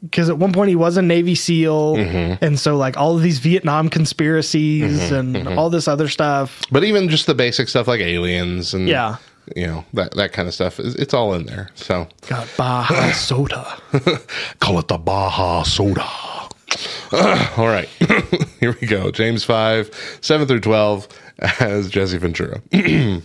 because 0.01 0.29
at 0.29 0.37
one 0.37 0.51
point 0.53 0.69
he 0.69 0.75
was 0.75 0.97
a 0.97 1.01
Navy 1.01 1.33
SEAL, 1.35 1.95
Mm-hmm. 1.95 2.43
and 2.43 2.59
so 2.59 2.75
like 2.77 2.97
all 2.97 3.15
of 3.15 3.21
these 3.23 3.39
Vietnam 3.39 3.89
conspiracies 3.89 5.11
and 5.11 5.35
mm-hmm. 5.35 5.57
all 5.57 5.69
this 5.69 5.87
other 5.87 6.07
stuff. 6.09 6.61
but 6.71 6.83
even 6.83 7.07
just 7.09 7.25
the 7.27 7.33
basic 7.35 7.69
stuff 7.69 7.87
like 7.87 8.01
aliens 8.01 8.73
and 8.73 8.87
Yeah. 8.87 9.15
You 9.55 9.67
know 9.67 9.85
that 9.93 10.13
that 10.15 10.33
kind 10.33 10.47
of 10.47 10.53
stuff 10.53 10.79
is 10.79 10.95
it's 10.95 11.13
all 11.13 11.33
in 11.33 11.45
there. 11.45 11.69
So 11.75 12.07
Got 12.27 12.47
Baja 12.57 13.11
Soda. 13.13 13.77
call 14.59 14.79
it 14.79 14.87
the 14.87 14.97
Baja 14.97 15.63
Soda. 15.63 16.05
all 17.57 17.67
right, 17.67 17.87
here 18.59 18.75
we 18.81 18.87
go. 18.87 19.11
James 19.11 19.43
five 19.43 19.89
seven 20.21 20.47
through 20.47 20.59
twelve 20.61 21.07
as 21.59 21.89
Jesse 21.89 22.17
Ventura. 22.17 22.61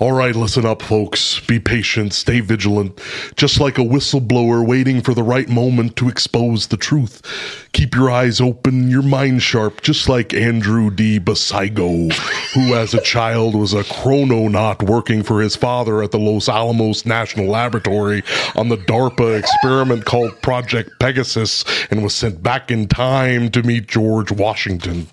All 0.00 0.12
right, 0.12 0.34
listen 0.34 0.66
up, 0.66 0.82
folks. 0.82 1.40
Be 1.40 1.58
patient, 1.58 2.12
stay 2.12 2.40
vigilant, 2.40 3.00
just 3.36 3.60
like 3.60 3.78
a 3.78 3.82
whistleblower 3.82 4.66
waiting 4.66 5.00
for 5.00 5.14
the 5.14 5.22
right 5.22 5.48
moment 5.48 5.96
to 5.96 6.08
expose 6.08 6.68
the 6.68 6.76
truth. 6.76 7.22
Keep 7.72 7.94
your 7.94 8.10
eyes 8.10 8.40
open, 8.40 8.90
your 8.90 9.02
mind 9.02 9.42
sharp, 9.42 9.82
just 9.82 10.08
like 10.08 10.32
Andrew 10.32 10.90
D. 10.90 11.18
Basiago, 11.18 12.12
who 12.54 12.74
as 12.74 12.94
a 12.94 13.00
child 13.00 13.54
was 13.54 13.72
a 13.72 13.82
chrononaut 13.82 14.82
working 14.82 15.22
for 15.22 15.40
his 15.40 15.56
father 15.56 16.02
at 16.02 16.10
the 16.10 16.18
Los 16.18 16.48
Alamos 16.48 17.04
National 17.04 17.46
Laboratory 17.46 18.22
on 18.54 18.68
the 18.68 18.76
DARPA 18.76 19.38
experiment 19.38 20.04
called 20.04 20.40
Project 20.40 20.90
Pegasus 21.00 21.64
and 21.90 22.02
was 22.02 22.14
sent 22.14 22.42
back 22.42 22.70
in 22.70 22.86
time 22.86 23.50
to 23.50 23.62
meet 23.62 23.88
George 23.88 24.30
Washington. 24.30 25.08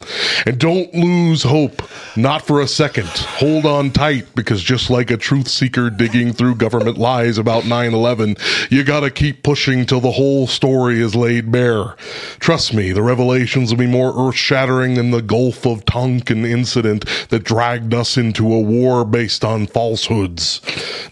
And 0.46 0.60
don't 0.60 0.94
lose 0.94 1.44
hope, 1.44 1.82
not 2.16 2.46
for 2.46 2.62
a 2.62 2.68
second. 2.68 3.08
Hold 3.08 3.66
on 3.66 3.92
tight 3.92 4.31
because 4.36 4.62
just 4.62 4.90
like 4.90 5.12
a 5.12 5.18
truth 5.18 5.48
seeker 5.48 5.90
digging 5.90 6.34
through 6.34 6.56
government 6.56 6.98
lies 6.98 7.38
about 7.38 7.66
9 7.66 7.94
11, 7.94 8.36
you 8.70 8.84
gotta 8.84 9.10
keep 9.10 9.44
pushing 9.44 9.86
till 9.86 10.00
the 10.00 10.12
whole 10.12 10.48
story 10.48 11.02
is 11.02 11.16
laid 11.16 11.52
bare. 11.52 11.96
Trust 12.40 12.74
me, 12.74 12.92
the 12.92 13.02
revelations 13.02 13.72
will 13.72 13.80
be 13.80 13.88
more 13.88 14.14
earth 14.16 14.36
shattering 14.36 14.96
than 14.96 15.12
the 15.12 15.22
Gulf 15.22 15.66
of 15.66 15.86
Tonkin 15.86 16.46
incident 16.46 17.06
that 17.30 17.44
dragged 17.44 17.94
us 17.94 18.18
into 18.18 18.54
a 18.54 18.60
war 18.60 19.06
based 19.06 19.44
on 19.44 19.68
falsehoods. 19.68 20.62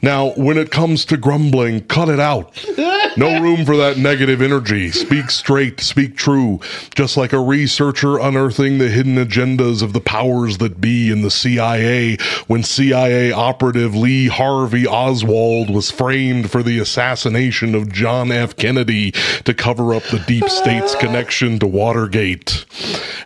Now, 0.01 0.31
when 0.31 0.57
it 0.57 0.71
comes 0.71 1.05
to 1.05 1.17
grumbling, 1.17 1.81
cut 1.85 2.09
it 2.09 2.19
out. 2.19 2.53
No 3.17 3.41
room 3.41 3.65
for 3.65 3.75
that 3.77 3.97
negative 3.97 4.41
energy. 4.41 4.91
Speak 4.91 5.29
straight, 5.31 5.79
speak 5.81 6.15
true. 6.15 6.59
Just 6.95 7.17
like 7.17 7.33
a 7.33 7.39
researcher 7.39 8.17
unearthing 8.17 8.77
the 8.77 8.89
hidden 8.89 9.15
agendas 9.15 9.81
of 9.81 9.93
the 9.93 9.99
powers 9.99 10.57
that 10.59 10.79
be 10.79 11.11
in 11.11 11.21
the 11.21 11.31
CIA 11.31 12.17
when 12.47 12.63
CIA 12.63 13.08
operative 13.09 13.95
Lee 13.95 14.27
Harvey 14.27 14.85
Oswald 14.87 15.69
was 15.69 15.89
framed 15.89 16.51
for 16.51 16.61
the 16.61 16.79
assassination 16.79 17.73
of 17.73 17.91
John 17.91 18.31
F. 18.31 18.55
Kennedy 18.55 19.11
to 19.45 19.53
cover 19.53 19.93
up 19.93 20.03
the 20.03 20.19
deep 20.27 20.47
state's 20.49 20.95
connection 20.99 21.59
to 21.59 21.67
Watergate. 21.67 22.65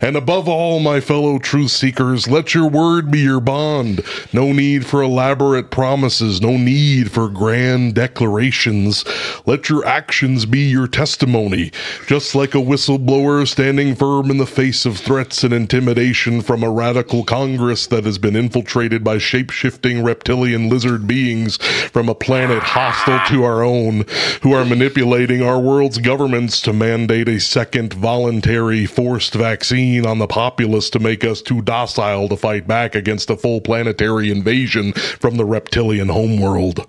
And 0.02 0.16
above 0.16 0.50
all, 0.50 0.80
my 0.80 1.00
fellow 1.00 1.40
truth 1.40 1.72
seekers, 1.72 2.28
let 2.28 2.54
your 2.54 2.70
word 2.70 3.12
be 3.12 3.20
your 3.20 3.40
bond. 3.40 4.02
No 4.32 4.52
need 4.52 4.86
for 4.86 5.02
elaborate 5.02 5.72
promises, 5.72 6.42
no 6.42 6.58
need 6.58 7.12
for 7.12 7.30
grand 7.30 7.96
declarations. 7.96 9.06
Let 9.46 9.70
your 9.70 9.86
actions 9.86 10.46
be 10.46 10.70
your 10.70 10.88
testimony. 10.88 11.72
Just 12.08 12.36
like 12.36 12.54
a 12.54 12.60
whistleblower 12.60 13.48
standing 13.48 13.96
firm 13.96 14.30
in 14.30 14.38
the 14.38 14.46
face 14.46 14.86
of 14.86 14.98
threats 14.98 15.44
and 15.44 15.54
intimidation 15.54 16.42
from 16.42 16.64
a 16.64 16.72
radical 16.72 17.24
Congress 17.24 17.88
that 17.88 18.04
has 18.04 18.18
been 18.18 18.36
infiltrated 18.36 19.04
by 19.04 19.18
shape 19.18 19.52
shifting 19.74 20.04
reptilian 20.04 20.70
lizard 20.70 21.08
beings 21.08 21.58
from 21.58 22.08
a 22.08 22.14
planet 22.14 22.62
hostile 22.62 23.20
to 23.28 23.44
our 23.44 23.64
own, 23.64 24.06
who 24.44 24.54
are 24.54 24.64
manipulating 24.64 25.42
our 25.42 25.60
world's 25.60 25.98
governments 25.98 26.62
to 26.62 26.72
mandate 26.72 27.28
a 27.28 27.40
second 27.40 27.92
voluntary 27.94 28.86
forced 28.86 29.34
vaccine 29.34 30.06
on 30.06 30.20
the 30.20 30.28
populace 30.28 30.92
to 30.92 31.00
make 31.00 31.24
us 31.24 31.42
too 31.42 31.60
docile 31.64 32.30
to 32.30 32.38
fight 32.38 32.68
back 32.68 32.94
against 32.94 33.32
a 33.32 33.36
full 33.36 33.60
planetary 33.60 34.30
invasion 34.30 34.94
from 34.94 35.38
the 35.38 35.46
reptilian 35.46 36.10
homeworld. 36.10 36.86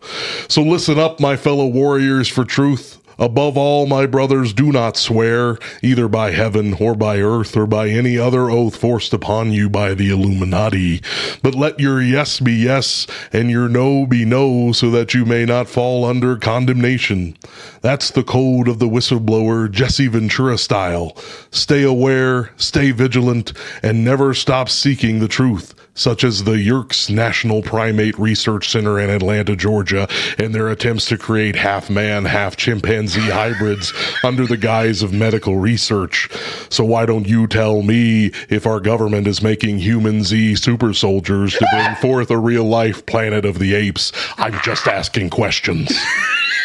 So 0.48 0.62
listen 0.62 0.98
up, 0.98 1.20
my 1.20 1.36
fellow 1.36 1.66
warriors 1.66 2.28
for 2.28 2.44
truth. 2.44 3.00
Above 3.18 3.56
all, 3.56 3.86
my 3.86 4.06
brothers, 4.06 4.52
do 4.52 4.72
not 4.72 4.96
swear, 4.96 5.58
either 5.82 6.08
by 6.08 6.30
heaven 6.30 6.74
or 6.80 6.94
by 6.94 7.18
earth 7.18 7.56
or 7.56 7.66
by 7.66 7.88
any 7.88 8.18
other 8.18 8.50
oath 8.50 8.76
forced 8.76 9.12
upon 9.12 9.52
you 9.52 9.68
by 9.68 9.94
the 9.94 10.10
Illuminati. 10.10 11.00
But 11.42 11.54
let 11.54 11.78
your 11.78 12.02
yes 12.02 12.40
be 12.40 12.54
yes 12.54 13.06
and 13.32 13.50
your 13.50 13.68
no 13.68 14.06
be 14.06 14.24
no 14.24 14.72
so 14.72 14.90
that 14.90 15.14
you 15.14 15.24
may 15.24 15.44
not 15.44 15.68
fall 15.68 16.04
under 16.04 16.36
condemnation. 16.36 17.36
That's 17.80 18.10
the 18.10 18.24
code 18.24 18.68
of 18.68 18.78
the 18.78 18.88
whistleblower, 18.88 19.70
Jesse 19.70 20.08
Ventura 20.08 20.58
style. 20.58 21.16
Stay 21.50 21.82
aware, 21.82 22.50
stay 22.56 22.90
vigilant, 22.90 23.52
and 23.82 24.04
never 24.04 24.34
stop 24.34 24.68
seeking 24.68 25.20
the 25.20 25.28
truth 25.28 25.74
such 25.94 26.24
as 26.24 26.44
the 26.44 26.58
Yerkes 26.58 27.08
National 27.08 27.62
Primate 27.62 28.18
Research 28.18 28.70
Center 28.70 28.98
in 29.00 29.10
Atlanta, 29.10 29.56
Georgia, 29.56 30.08
and 30.38 30.54
their 30.54 30.68
attempts 30.68 31.06
to 31.06 31.18
create 31.18 31.56
half 31.56 31.88
man, 31.88 32.24
half 32.24 32.56
chimpanzee 32.56 33.30
hybrids 33.30 33.92
under 34.22 34.46
the 34.46 34.56
guise 34.56 35.02
of 35.02 35.12
medical 35.12 35.56
research. 35.56 36.28
So 36.70 36.84
why 36.84 37.06
don't 37.06 37.28
you 37.28 37.46
tell 37.46 37.82
me 37.82 38.32
if 38.48 38.66
our 38.66 38.80
government 38.80 39.26
is 39.26 39.42
making 39.42 39.78
humanzee 39.78 40.56
super 40.56 40.92
soldiers 40.92 41.54
to 41.54 41.66
bring 41.72 41.94
forth 41.96 42.30
a 42.30 42.38
real 42.38 42.64
life 42.64 43.06
planet 43.06 43.44
of 43.44 43.58
the 43.58 43.74
apes? 43.74 44.12
I'm 44.36 44.58
just 44.62 44.86
asking 44.86 45.30
questions. 45.30 45.92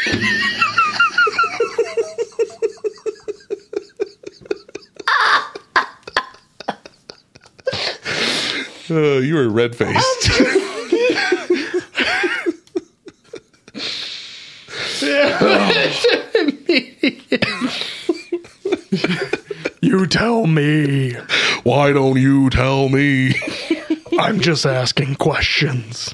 Uh, 8.92 9.20
you 9.20 9.36
were 9.36 9.50
red 9.50 9.76
faced. 9.76 10.30
You 19.82 20.08
tell 20.08 20.46
me. 20.46 21.14
Why 21.64 21.94
don't 21.94 22.20
you 22.20 22.50
tell 22.50 22.90
me? 22.90 23.34
I'm 24.20 24.40
just 24.42 24.66
asking 24.66 25.16
questions. 25.16 26.14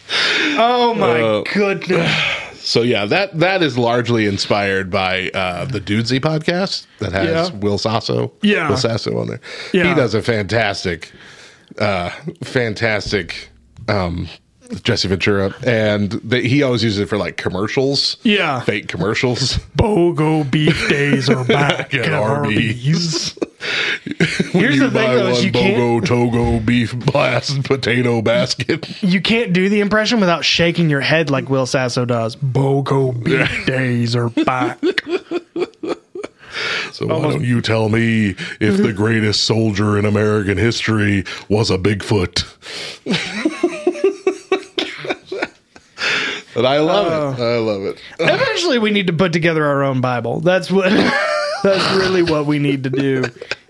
Oh 0.57 0.93
my 0.93 1.21
Uh, 1.21 1.43
goodness. 1.53 2.11
so 2.59 2.81
yeah, 2.83 3.05
that 3.05 3.37
that 3.39 3.63
is 3.63 3.77
largely 3.77 4.27
inspired 4.27 4.91
by 4.91 5.29
uh, 5.33 5.65
the 5.65 5.81
Dudesy 5.81 6.19
podcast 6.19 6.85
that 6.99 7.11
has 7.13 7.49
Yeah. 7.49 7.55
Will 7.57 7.77
Sasso. 7.79 8.31
Yeah. 8.41 8.69
Will 8.69 8.77
Sasso 8.77 9.17
on 9.19 9.27
there. 9.27 9.41
Yeah. 9.73 9.89
He 9.89 9.95
does 9.95 10.13
a 10.13 10.21
fantastic, 10.21 11.11
uh, 11.79 12.09
fantastic. 12.43 13.49
Um, 13.87 14.27
Jesse 14.81 15.07
Ventura, 15.07 15.53
and 15.63 16.11
the, 16.11 16.41
he 16.41 16.63
always 16.63 16.83
uses 16.83 16.97
it 16.99 17.05
for 17.07 17.17
like 17.19 17.37
commercials, 17.37 18.17
Yeah. 18.23 18.61
fake 18.61 18.87
commercials. 18.87 19.59
BOGO 19.77 20.49
beef 20.49 20.89
days 20.89 21.29
are 21.29 21.43
back 21.45 21.93
At 21.93 22.07
at 22.07 22.13
Arby's. 22.13 23.37
Arby's. 23.37 23.39
Here's 24.51 24.75
you 24.77 24.87
the 24.89 24.91
thing 24.91 25.11
though, 25.11 25.27
is 25.27 25.37
one 25.37 25.45
you 25.45 25.51
can't 25.51 25.77
BOGO 25.77 26.05
Togo 26.07 26.59
beef 26.59 26.97
blast 26.97 27.63
potato 27.63 28.23
basket. 28.23 29.03
you 29.03 29.21
can't 29.21 29.53
do 29.53 29.69
the 29.69 29.81
impression 29.81 30.19
without 30.19 30.43
shaking 30.43 30.89
your 30.89 31.01
head 31.01 31.29
like 31.29 31.47
Will 31.47 31.67
Sasso 31.67 32.03
does. 32.03 32.35
BOGO 32.35 33.23
beef 33.23 33.65
days 33.67 34.15
are 34.15 34.29
back. 34.31 34.79
So 36.95 37.07
why 37.07 37.21
don't 37.21 37.43
you 37.43 37.59
tell 37.59 37.89
me 37.89 38.29
if 38.29 38.37
mm-hmm. 38.59 38.83
the 38.83 38.93
greatest 38.93 39.43
soldier 39.43 39.97
in 39.97 40.05
American 40.05 40.57
history 40.57 41.25
was 41.49 41.69
a 41.69 41.77
Bigfoot? 41.77 42.45
But 46.55 46.65
I 46.65 46.79
love 46.79 47.07
Oh. 47.11 47.43
it. 47.43 47.45
I 47.45 47.57
love 47.57 47.81
it. 47.83 48.01
Eventually, 48.19 48.79
we 48.79 48.89
need 48.89 49.07
to 49.07 49.13
put 49.13 49.33
together 49.33 49.65
our 49.65 49.83
own 49.83 49.99
Bible. 49.99 50.39
That's 50.39 50.71
what. 50.71 50.89
that's 51.63 51.95
really 51.97 52.23
what 52.23 52.45
we 52.45 52.59
need 52.59 52.85
to 52.85 52.89
do. 52.89 53.25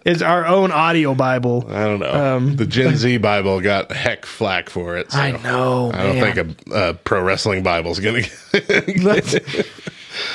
Is 0.05 0.21
our 0.21 0.45
own 0.45 0.71
audio 0.71 1.15
Bible. 1.15 1.65
I 1.67 1.83
don't 1.85 1.99
know. 1.99 2.35
Um, 2.35 2.55
the 2.57 2.67
Gen 2.67 2.95
Z 2.95 3.17
Bible 3.17 3.59
got 3.59 3.91
heck 3.91 4.23
flack 4.27 4.69
for 4.69 4.97
it. 4.97 5.11
so 5.11 5.17
I 5.17 5.31
know. 5.31 5.91
I 5.95 6.03
don't 6.03 6.19
man. 6.19 6.35
think 6.35 6.67
a, 6.67 6.89
a 6.89 6.93
pro 6.93 7.23
wrestling 7.23 7.63
Bible's 7.63 7.99
gonna. 7.99 8.21
that's, 8.51 9.35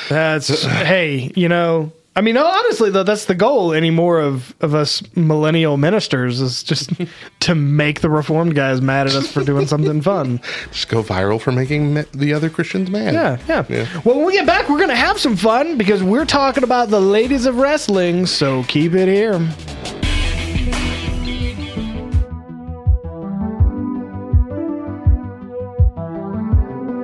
that's 0.09 0.65
hey, 0.65 1.31
you 1.37 1.49
know. 1.49 1.93
I 2.17 2.23
mean, 2.23 2.37
honestly, 2.37 2.91
though, 2.91 3.05
that's 3.05 3.27
the 3.27 3.37
goal 3.37 3.73
anymore 3.73 4.19
of 4.21 4.53
of 4.61 4.75
us 4.75 5.01
millennial 5.15 5.77
ministers 5.77 6.41
is 6.41 6.63
just 6.65 6.91
to 7.41 7.55
make 7.55 8.01
the 8.01 8.11
reformed 8.11 8.57
guys 8.57 8.81
mad 8.81 9.07
at 9.07 9.15
us 9.15 9.31
for 9.31 9.45
doing 9.45 9.67
something 9.69 10.03
fun. 10.03 10.41
Just 10.73 10.89
go 10.89 11.03
viral 11.05 11.41
for 11.41 11.53
making 11.53 11.95
me- 11.95 12.05
the 12.13 12.35
other 12.35 12.51
Christians 12.51 12.91
mad. 12.91 13.15
Yeah, 13.15 13.39
yeah, 13.49 13.65
Yeah. 13.69 14.01
Well, 14.05 14.17
when 14.17 14.27
we 14.27 14.33
get 14.33 14.45
back, 14.47 14.69
we're 14.69 14.81
gonna 14.81 14.97
have 14.97 15.21
some 15.21 15.37
fun 15.37 15.79
because 15.79 16.03
we're 16.03 16.25
talking 16.27 16.65
about 16.65 16.89
the 16.91 17.01
ladies 17.01 17.47
of 17.47 17.57
wrestling. 17.57 18.27
So 18.27 18.65
keep 18.65 18.93
it 18.95 19.07
here. 19.09 19.39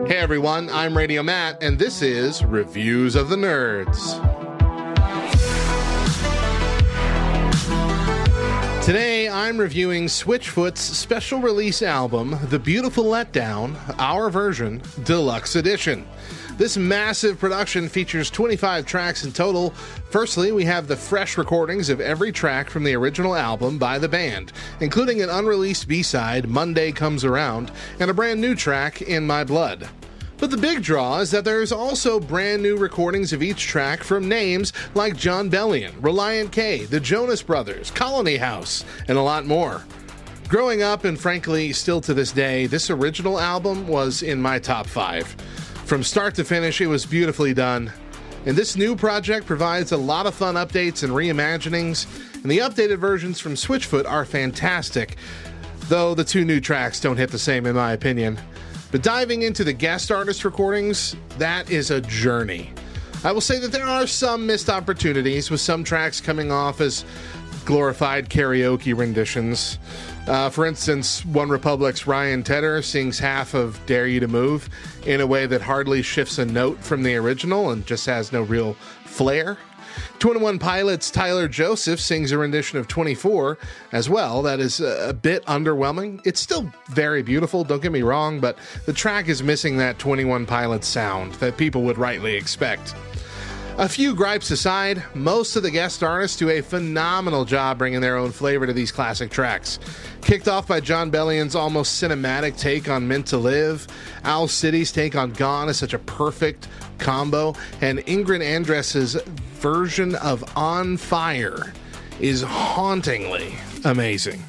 Hey 0.08 0.18
everyone, 0.18 0.70
I'm 0.70 0.96
Radio 0.96 1.24
Matt, 1.24 1.60
and 1.64 1.76
this 1.76 2.00
is 2.00 2.44
Reviews 2.44 3.16
of 3.16 3.28
the 3.28 3.34
Nerds. 3.34 4.20
Today, 8.86 9.28
I'm 9.28 9.58
reviewing 9.58 10.04
Switchfoot's 10.04 10.80
special 10.80 11.40
release 11.40 11.82
album, 11.82 12.38
The 12.50 12.58
Beautiful 12.60 13.02
Letdown, 13.02 13.74
Our 13.98 14.30
Version, 14.30 14.80
Deluxe 15.02 15.56
Edition. 15.56 16.06
This 16.56 16.76
massive 16.76 17.36
production 17.36 17.88
features 17.88 18.30
25 18.30 18.86
tracks 18.86 19.24
in 19.24 19.32
total. 19.32 19.70
Firstly, 20.10 20.52
we 20.52 20.64
have 20.66 20.86
the 20.86 20.94
fresh 20.94 21.36
recordings 21.36 21.88
of 21.88 22.00
every 22.00 22.30
track 22.30 22.70
from 22.70 22.84
the 22.84 22.94
original 22.94 23.34
album 23.34 23.76
by 23.76 23.98
the 23.98 24.08
band, 24.08 24.52
including 24.78 25.20
an 25.20 25.30
unreleased 25.30 25.88
B 25.88 26.00
side, 26.00 26.48
Monday 26.48 26.92
Comes 26.92 27.24
Around, 27.24 27.72
and 27.98 28.08
a 28.08 28.14
brand 28.14 28.40
new 28.40 28.54
track, 28.54 29.02
In 29.02 29.26
My 29.26 29.42
Blood. 29.42 29.88
But 30.38 30.50
the 30.50 30.56
big 30.58 30.82
draw 30.82 31.20
is 31.20 31.30
that 31.30 31.44
there's 31.44 31.72
also 31.72 32.20
brand 32.20 32.62
new 32.62 32.76
recordings 32.76 33.32
of 33.32 33.42
each 33.42 33.66
track 33.66 34.02
from 34.02 34.28
names 34.28 34.72
like 34.94 35.16
Jon 35.16 35.50
Bellion, 35.50 35.92
Relient 36.00 36.52
K, 36.52 36.84
the 36.84 37.00
Jonas 37.00 37.42
Brothers, 37.42 37.90
Colony 37.90 38.36
House, 38.36 38.84
and 39.08 39.16
a 39.16 39.22
lot 39.22 39.46
more. 39.46 39.82
Growing 40.48 40.82
up, 40.82 41.04
and 41.04 41.18
frankly, 41.18 41.72
still 41.72 42.00
to 42.02 42.12
this 42.12 42.32
day, 42.32 42.66
this 42.66 42.90
original 42.90 43.40
album 43.40 43.88
was 43.88 44.22
in 44.22 44.40
my 44.40 44.58
top 44.58 44.86
five. 44.86 45.26
From 45.86 46.02
start 46.02 46.34
to 46.34 46.44
finish, 46.44 46.80
it 46.80 46.86
was 46.86 47.06
beautifully 47.06 47.54
done. 47.54 47.90
And 48.44 48.56
this 48.56 48.76
new 48.76 48.94
project 48.94 49.46
provides 49.46 49.90
a 49.90 49.96
lot 49.96 50.26
of 50.26 50.34
fun 50.34 50.54
updates 50.54 51.02
and 51.02 51.12
reimaginings, 51.12 52.06
and 52.42 52.50
the 52.50 52.58
updated 52.58 52.98
versions 52.98 53.40
from 53.40 53.54
Switchfoot 53.54 54.08
are 54.08 54.24
fantastic, 54.24 55.16
though 55.88 56.14
the 56.14 56.24
two 56.24 56.44
new 56.44 56.60
tracks 56.60 57.00
don't 57.00 57.16
hit 57.16 57.30
the 57.30 57.38
same 57.38 57.66
in 57.66 57.74
my 57.74 57.92
opinion. 57.92 58.38
But 58.90 59.02
diving 59.02 59.42
into 59.42 59.64
the 59.64 59.72
guest 59.72 60.10
artist 60.10 60.44
recordings, 60.44 61.16
that 61.38 61.70
is 61.70 61.90
a 61.90 62.00
journey. 62.00 62.72
I 63.24 63.32
will 63.32 63.40
say 63.40 63.58
that 63.58 63.72
there 63.72 63.86
are 63.86 64.06
some 64.06 64.46
missed 64.46 64.70
opportunities, 64.70 65.50
with 65.50 65.60
some 65.60 65.82
tracks 65.82 66.20
coming 66.20 66.52
off 66.52 66.80
as 66.80 67.04
glorified 67.64 68.30
karaoke 68.30 68.96
renditions. 68.96 69.78
Uh, 70.28 70.48
for 70.48 70.66
instance, 70.66 71.22
OneRepublic's 71.22 72.06
Ryan 72.06 72.42
Tedder 72.42 72.82
sings 72.82 73.18
half 73.18 73.54
of 73.54 73.84
Dare 73.86 74.06
You 74.06 74.20
to 74.20 74.28
Move 74.28 74.68
in 75.04 75.20
a 75.20 75.26
way 75.26 75.46
that 75.46 75.60
hardly 75.60 76.02
shifts 76.02 76.38
a 76.38 76.46
note 76.46 76.78
from 76.78 77.02
the 77.02 77.16
original 77.16 77.70
and 77.70 77.84
just 77.84 78.06
has 78.06 78.32
no 78.32 78.42
real 78.42 78.74
flair. 79.04 79.58
21 80.18 80.58
Pilots 80.58 81.10
Tyler 81.10 81.48
Joseph 81.48 82.00
sings 82.00 82.32
a 82.32 82.38
rendition 82.38 82.78
of 82.78 82.88
24 82.88 83.58
as 83.92 84.08
well. 84.08 84.42
That 84.42 84.60
is 84.60 84.80
a, 84.80 85.10
a 85.10 85.12
bit 85.12 85.44
underwhelming. 85.46 86.20
It's 86.24 86.40
still 86.40 86.72
very 86.88 87.22
beautiful, 87.22 87.64
don't 87.64 87.82
get 87.82 87.92
me 87.92 88.02
wrong, 88.02 88.40
but 88.40 88.58
the 88.86 88.92
track 88.92 89.28
is 89.28 89.42
missing 89.42 89.76
that 89.78 89.98
21 89.98 90.46
Pilots 90.46 90.86
sound 90.86 91.34
that 91.34 91.56
people 91.56 91.82
would 91.82 91.98
rightly 91.98 92.34
expect. 92.34 92.94
A 93.78 93.90
few 93.90 94.14
gripes 94.14 94.50
aside, 94.50 95.02
most 95.14 95.54
of 95.54 95.62
the 95.62 95.70
guest 95.70 96.02
artists 96.02 96.38
do 96.38 96.48
a 96.48 96.62
phenomenal 96.62 97.44
job 97.44 97.76
bringing 97.76 98.00
their 98.00 98.16
own 98.16 98.32
flavor 98.32 98.66
to 98.66 98.72
these 98.72 98.90
classic 98.90 99.30
tracks. 99.30 99.78
Kicked 100.22 100.48
off 100.48 100.66
by 100.66 100.80
Jon 100.80 101.10
Bellion's 101.10 101.54
almost 101.54 102.02
cinematic 102.02 102.58
take 102.58 102.88
on 102.88 103.06
Meant 103.06 103.26
to 103.26 103.36
Live, 103.36 103.86
Owl 104.24 104.48
City's 104.48 104.90
take 104.92 105.14
on 105.14 105.30
Gone 105.32 105.68
is 105.68 105.76
such 105.76 105.92
a 105.92 105.98
perfect 105.98 106.68
combo, 106.96 107.54
and 107.82 107.98
Ingrid 108.06 108.42
Andress's 108.42 109.14
version 109.60 110.14
of 110.14 110.42
On 110.56 110.96
Fire 110.96 111.74
is 112.18 112.40
hauntingly 112.40 113.56
amazing. 113.84 114.42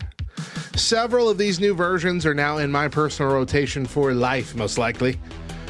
Several 0.78 1.28
of 1.28 1.38
these 1.38 1.59
new 1.59 1.73
versions 1.75 2.25
are 2.25 2.34
now 2.34 2.59
in 2.59 2.71
my 2.71 2.88
personal 2.88 3.34
rotation 3.34 3.86
for 3.86 4.13
life, 4.13 4.55
most 4.55 4.78
likely. 4.78 5.19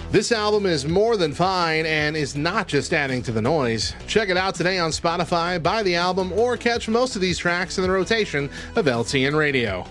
This 0.10 0.32
album 0.32 0.66
is 0.66 0.88
more 0.88 1.18
than 1.18 1.34
fine 1.34 1.86
and 1.86 2.16
is 2.16 2.34
not 2.34 2.70
just 2.70 2.94
adding 2.94 3.22
to 3.24 3.34
the 3.34 3.42
noise. 3.42 3.94
Check 4.08 4.30
it 4.30 4.38
out 4.38 4.56
today 4.56 4.80
on 4.80 4.92
Spotify, 4.92 5.62
buy 5.62 5.84
the 5.84 5.96
album, 5.96 6.32
or 6.32 6.56
catch 6.56 6.88
most 6.88 7.16
of 7.16 7.22
these 7.22 7.38
tracks 7.38 7.78
in 7.78 7.84
the 7.84 7.92
rotation 7.92 8.50
of 8.78 8.86
LTN 8.86 9.38
Radio. 9.38 9.86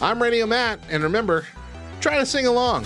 I'm 0.00 0.22
Radio 0.22 0.46
Matt, 0.46 0.78
and 0.90 1.02
remember, 1.02 1.44
try 2.00 2.18
to 2.18 2.26
sing 2.26 2.46
along. 2.46 2.84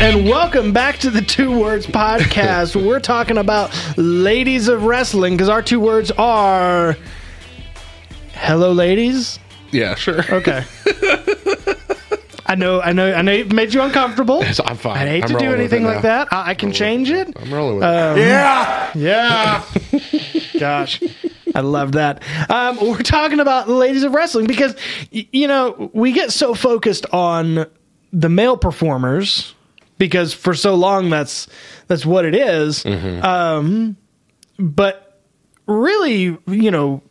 And 0.00 0.28
welcome 0.28 0.72
back 0.72 0.98
to 0.98 1.10
the 1.10 1.20
Two 1.20 1.58
Words 1.58 1.86
Podcast. 1.86 2.80
We're 2.86 3.00
talking 3.00 3.36
about 3.36 3.70
ladies 3.96 4.68
of 4.68 4.84
wrestling 4.84 5.34
because 5.34 5.48
our 5.48 5.60
two 5.60 5.80
words 5.80 6.10
are 6.12 6.96
hello, 8.32 8.72
ladies. 8.72 9.38
Yeah, 9.72 9.96
sure. 9.96 10.20
Okay. 10.32 10.62
I 12.46 12.54
know, 12.54 12.80
I 12.80 12.92
know, 12.92 13.12
I 13.12 13.22
know 13.22 13.32
it 13.32 13.52
made 13.52 13.74
you 13.74 13.82
uncomfortable. 13.82 14.42
I'm 14.64 14.76
fine. 14.76 14.96
I 14.96 15.06
hate 15.06 15.24
I'm 15.24 15.30
to 15.30 15.38
do 15.38 15.52
anything 15.52 15.82
like 15.84 16.02
that. 16.02 16.28
I, 16.32 16.50
I 16.50 16.54
can 16.54 16.72
change 16.72 17.10
it. 17.10 17.36
I'm 17.36 17.52
rolling 17.52 17.76
with 17.80 17.84
it. 17.84 18.20
Yeah. 18.20 18.92
Yeah. 18.94 19.64
Gosh. 20.60 21.02
I 21.54 21.60
love 21.60 21.92
that. 21.92 22.22
Um, 22.48 22.78
we're 22.80 22.98
talking 23.02 23.40
about 23.40 23.68
ladies 23.68 24.04
of 24.04 24.14
wrestling 24.14 24.46
because, 24.46 24.76
y- 25.12 25.28
you 25.32 25.48
know, 25.48 25.90
we 25.92 26.12
get 26.12 26.32
so 26.32 26.54
focused 26.54 27.04
on 27.12 27.66
the 28.12 28.28
male 28.30 28.56
performers 28.56 29.54
because 29.98 30.32
for 30.32 30.54
so 30.54 30.74
long 30.74 31.10
that's 31.10 31.48
that's 31.86 32.06
what 32.06 32.24
it 32.24 32.34
is. 32.34 32.84
Um, 33.22 33.96
but 34.58 35.20
really, 35.66 36.36
you 36.46 36.70
know, 36.70 37.02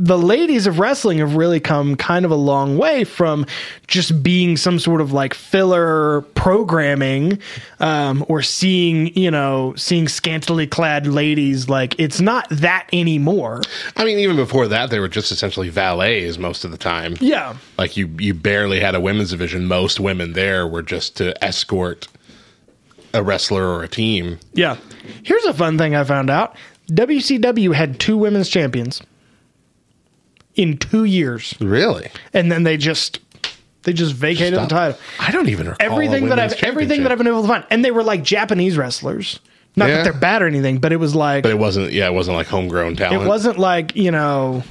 the 0.00 0.16
ladies 0.16 0.68
of 0.68 0.78
wrestling 0.78 1.18
have 1.18 1.34
really 1.34 1.58
come 1.58 1.96
kind 1.96 2.24
of 2.24 2.30
a 2.30 2.36
long 2.36 2.78
way 2.78 3.02
from 3.02 3.44
just 3.88 4.22
being 4.22 4.56
some 4.56 4.78
sort 4.78 5.00
of 5.00 5.12
like 5.12 5.34
filler 5.34 6.20
programming 6.36 7.40
um, 7.80 8.24
or 8.28 8.40
seeing 8.40 9.12
you 9.18 9.30
know 9.30 9.74
seeing 9.76 10.06
scantily 10.06 10.68
clad 10.68 11.06
ladies 11.08 11.68
like 11.68 11.98
it's 11.98 12.20
not 12.20 12.48
that 12.50 12.88
anymore. 12.92 13.60
I 13.96 14.04
mean, 14.04 14.18
even 14.20 14.36
before 14.36 14.68
that, 14.68 14.90
they 14.90 15.00
were 15.00 15.08
just 15.08 15.32
essentially 15.32 15.68
valets 15.68 16.38
most 16.38 16.64
of 16.64 16.70
the 16.70 16.78
time. 16.78 17.16
yeah 17.20 17.56
Like 17.76 17.96
you, 17.96 18.06
you 18.18 18.34
barely 18.34 18.78
had 18.78 18.94
a 18.94 19.00
women's 19.00 19.30
division. 19.30 19.66
Most 19.66 19.98
women 19.98 20.32
there 20.32 20.66
were 20.68 20.82
just 20.82 21.16
to 21.16 21.44
escort 21.44 22.06
a 23.14 23.22
wrestler 23.22 23.66
or 23.66 23.82
a 23.82 23.88
team. 23.88 24.38
yeah 24.52 24.76
here's 25.24 25.44
a 25.46 25.54
fun 25.54 25.78
thing 25.78 25.96
i 25.96 26.04
found 26.04 26.28
out 26.28 26.54
wcw 26.90 27.74
had 27.74 27.98
two 27.98 28.18
women's 28.18 28.50
champions 28.50 29.00
in 30.58 30.76
two 30.76 31.04
years 31.04 31.54
Really? 31.60 32.10
and 32.34 32.52
then 32.52 32.64
they 32.64 32.76
just 32.76 33.20
they 33.84 33.92
just 33.94 34.12
vacated 34.12 34.54
Stop. 34.54 34.68
the 34.68 34.74
title 34.74 34.98
I 35.20 35.30
don't 35.30 35.48
even 35.48 35.68
recall 35.68 35.86
everything 35.92 36.28
that 36.28 36.38
I've 36.38 36.52
everything 36.62 37.04
that 37.04 37.12
I've 37.12 37.18
been 37.18 37.26
able 37.28 37.42
to 37.42 37.48
find, 37.48 37.64
and 37.70 37.82
they 37.84 37.90
were 37.92 38.02
like 38.02 38.22
Japanese 38.22 38.76
wrestlers. 38.76 39.40
Not 39.76 39.88
Yeah. 39.88 39.96
that 39.98 40.04
they're 40.04 40.12
bad 40.20 40.42
or 40.42 40.46
anything, 40.46 40.78
but 40.78 40.92
it 40.92 40.96
was 40.96 41.14
like 41.14 41.44
But 41.44 41.52
it 41.52 41.58
wasn't. 41.58 41.92
Yeah, 41.92 42.08
it 42.08 42.12
wasn't 42.12 42.36
like 42.36 42.48
homegrown 42.48 42.96
talent. 42.96 43.22
it 43.22 43.26
wasn't 43.26 43.58
like 43.58 43.94
you 43.96 44.10
know, 44.10 44.64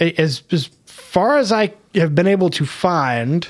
as 0.00 0.42
as 0.50 0.70
far 0.86 1.36
as 1.36 1.52
I 1.52 1.74
have 1.94 2.14
been 2.14 2.26
able 2.26 2.48
to 2.50 2.64
find. 2.64 3.46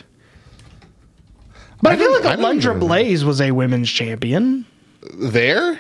But 1.81 1.93
I, 1.93 1.95
I 1.95 1.99
feel 1.99 2.13
like 2.13 2.39
Alundra 2.39 2.79
Blaze 2.79 3.25
was 3.25 3.41
a 3.41 3.53
women's 3.53 3.89
champion. 3.89 4.67
there. 5.15 5.79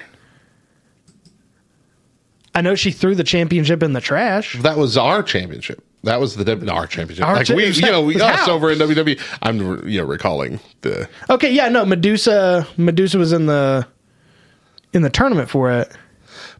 I 2.55 2.61
know 2.61 2.75
she 2.75 2.91
threw 2.93 3.15
the 3.15 3.25
championship 3.25 3.83
in 3.83 3.93
the 3.93 4.01
trash. 4.01 4.57
That 4.63 4.77
was 4.77 4.97
our 4.97 5.23
championship. 5.23 5.85
That 6.05 6.21
was 6.21 6.37
the 6.37 6.45
W- 6.45 6.71
our 6.71 6.87
championship. 6.87 7.27
Our 7.27 7.35
like 7.37 7.49
we, 7.49 7.67
you 7.69 7.83
know, 7.83 8.03
we 8.03 8.21
us 8.21 8.47
how? 8.47 8.53
over 8.53 8.71
in 8.71 8.79
WWE. 8.79 9.21
I'm 9.43 9.89
you 9.89 10.01
know 10.01 10.07
recalling 10.07 10.61
the 10.83 11.09
Okay, 11.29 11.51
yeah, 11.53 11.69
no, 11.69 11.85
Medusa 11.85 12.67
Medusa 12.77 13.19
was 13.19 13.33
in 13.33 13.47
the 13.47 13.87
in 14.93 15.03
the 15.03 15.11
tournament 15.11 15.51
for 15.51 15.71
it. 15.73 15.91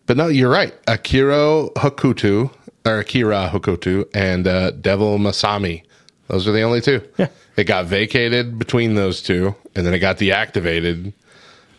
But 0.07 0.17
no, 0.17 0.27
you're 0.29 0.51
right. 0.51 0.75
Akira 0.89 1.69
Hokuto 1.77 2.51
or 2.85 2.99
Akira 2.99 3.51
Hokuto 3.53 4.09
and 4.15 4.47
uh, 4.47 4.73
Devil 4.73 5.19
Masami. 5.19 5.83
Those 6.29 6.47
are 6.49 6.53
the 6.53 6.63
only 6.63 6.81
two. 6.81 7.01
Yeah. 7.17 7.29
It 7.57 7.65
got 7.65 7.87
vacated 7.87 8.59
between 8.59 8.95
those 8.95 9.21
two, 9.23 9.55
and 9.75 9.85
then 9.87 9.95
it 9.95 9.99
got 9.99 10.19
deactivated 10.19 11.13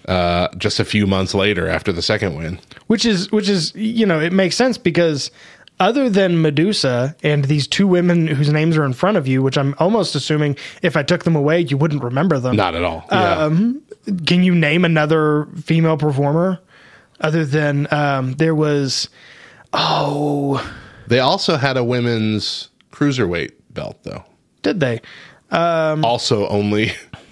uh, 0.08 0.48
just 0.58 0.80
a 0.80 0.86
few 0.86 1.06
months 1.08 1.34
later 1.34 1.68
after 1.68 1.92
the 1.92 2.02
second 2.02 2.36
win. 2.36 2.60
which 2.88 3.06
is 3.06 3.32
which 3.32 3.48
is 3.48 3.74
you 3.76 4.06
know 4.06 4.20
it 4.20 4.34
makes 4.34 4.56
sense 4.56 4.78
because 4.78 5.30
other 5.80 6.10
than 6.10 6.42
Medusa 6.42 7.16
and 7.24 7.46
these 7.46 7.68
two 7.68 7.88
women 7.88 8.28
whose 8.28 8.50
names 8.50 8.78
are 8.78 8.84
in 8.84 8.94
front 8.94 9.18
of 9.18 9.28
you, 9.28 9.42
which 9.42 9.58
I'm 9.58 9.76
almost 9.80 10.16
assuming 10.16 10.58
if 10.82 10.98
I 10.98 11.04
took 11.04 11.24
them 11.24 11.36
away, 11.36 11.62
you 11.62 11.78
wouldn't 11.78 12.04
remember 12.04 12.40
them. 12.40 12.56
Not 12.56 12.76
at 12.76 12.84
all. 12.84 13.06
Yeah. 13.12 13.50
Can 14.26 14.44
you 14.44 14.56
name 14.56 14.86
another 14.86 15.48
female 15.64 15.98
performer 15.98 16.60
other 17.22 17.46
than 17.46 17.88
um, 17.92 18.34
there 18.34 18.56
was? 18.56 19.10
Oh, 19.74 20.68
they 21.08 21.20
also 21.20 21.58
had 21.58 21.78
a 21.78 21.84
women's 21.84 22.70
cruiserweight 22.92 23.52
belt, 23.72 24.00
though. 24.04 24.24
did 24.64 24.80
they? 24.80 25.02
also, 25.52 26.48
only 26.48 26.92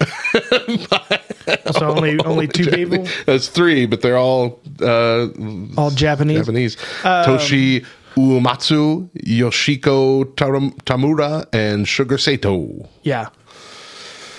So 1.72 1.88
only 1.90 2.18
only 2.20 2.46
two 2.46 2.70
people, 2.70 3.06
that's 3.26 3.48
three, 3.48 3.86
but 3.86 4.02
they're 4.02 4.18
all 4.18 4.60
uh, 4.80 5.28
all 5.76 5.90
Japanese. 5.90 6.40
Japanese. 6.40 6.76
Toshie 7.02 7.86
Uematsu, 8.18 9.08
Yoshiko 9.24 10.24
Taram- 10.34 10.74
Tamura, 10.84 11.46
and 11.52 11.86
Sugar 11.86 12.18
Sato. 12.18 12.88
Yeah. 13.02 13.28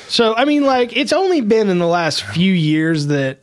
So 0.07 0.35
I 0.35 0.45
mean, 0.45 0.63
like, 0.65 0.95
it's 0.97 1.13
only 1.13 1.41
been 1.41 1.69
in 1.69 1.79
the 1.79 1.87
last 1.87 2.23
few 2.23 2.51
years 2.53 3.07
that 3.07 3.39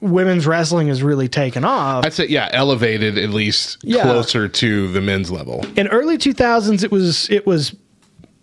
women's 0.00 0.46
wrestling 0.46 0.88
has 0.88 1.02
really 1.02 1.28
taken 1.28 1.64
off. 1.64 2.04
I'd 2.06 2.12
say, 2.14 2.26
yeah, 2.26 2.48
elevated 2.52 3.18
at 3.18 3.30
least 3.30 3.78
Yeah. 3.82 4.02
closer 4.02 4.48
to 4.48 4.88
the 4.92 5.00
men's 5.00 5.30
level. 5.30 5.64
in 5.76 5.88
early 5.88 6.16
2000s 6.18 6.82
it 6.84 6.90
was 6.92 7.28
it 7.30 7.46
was 7.46 7.74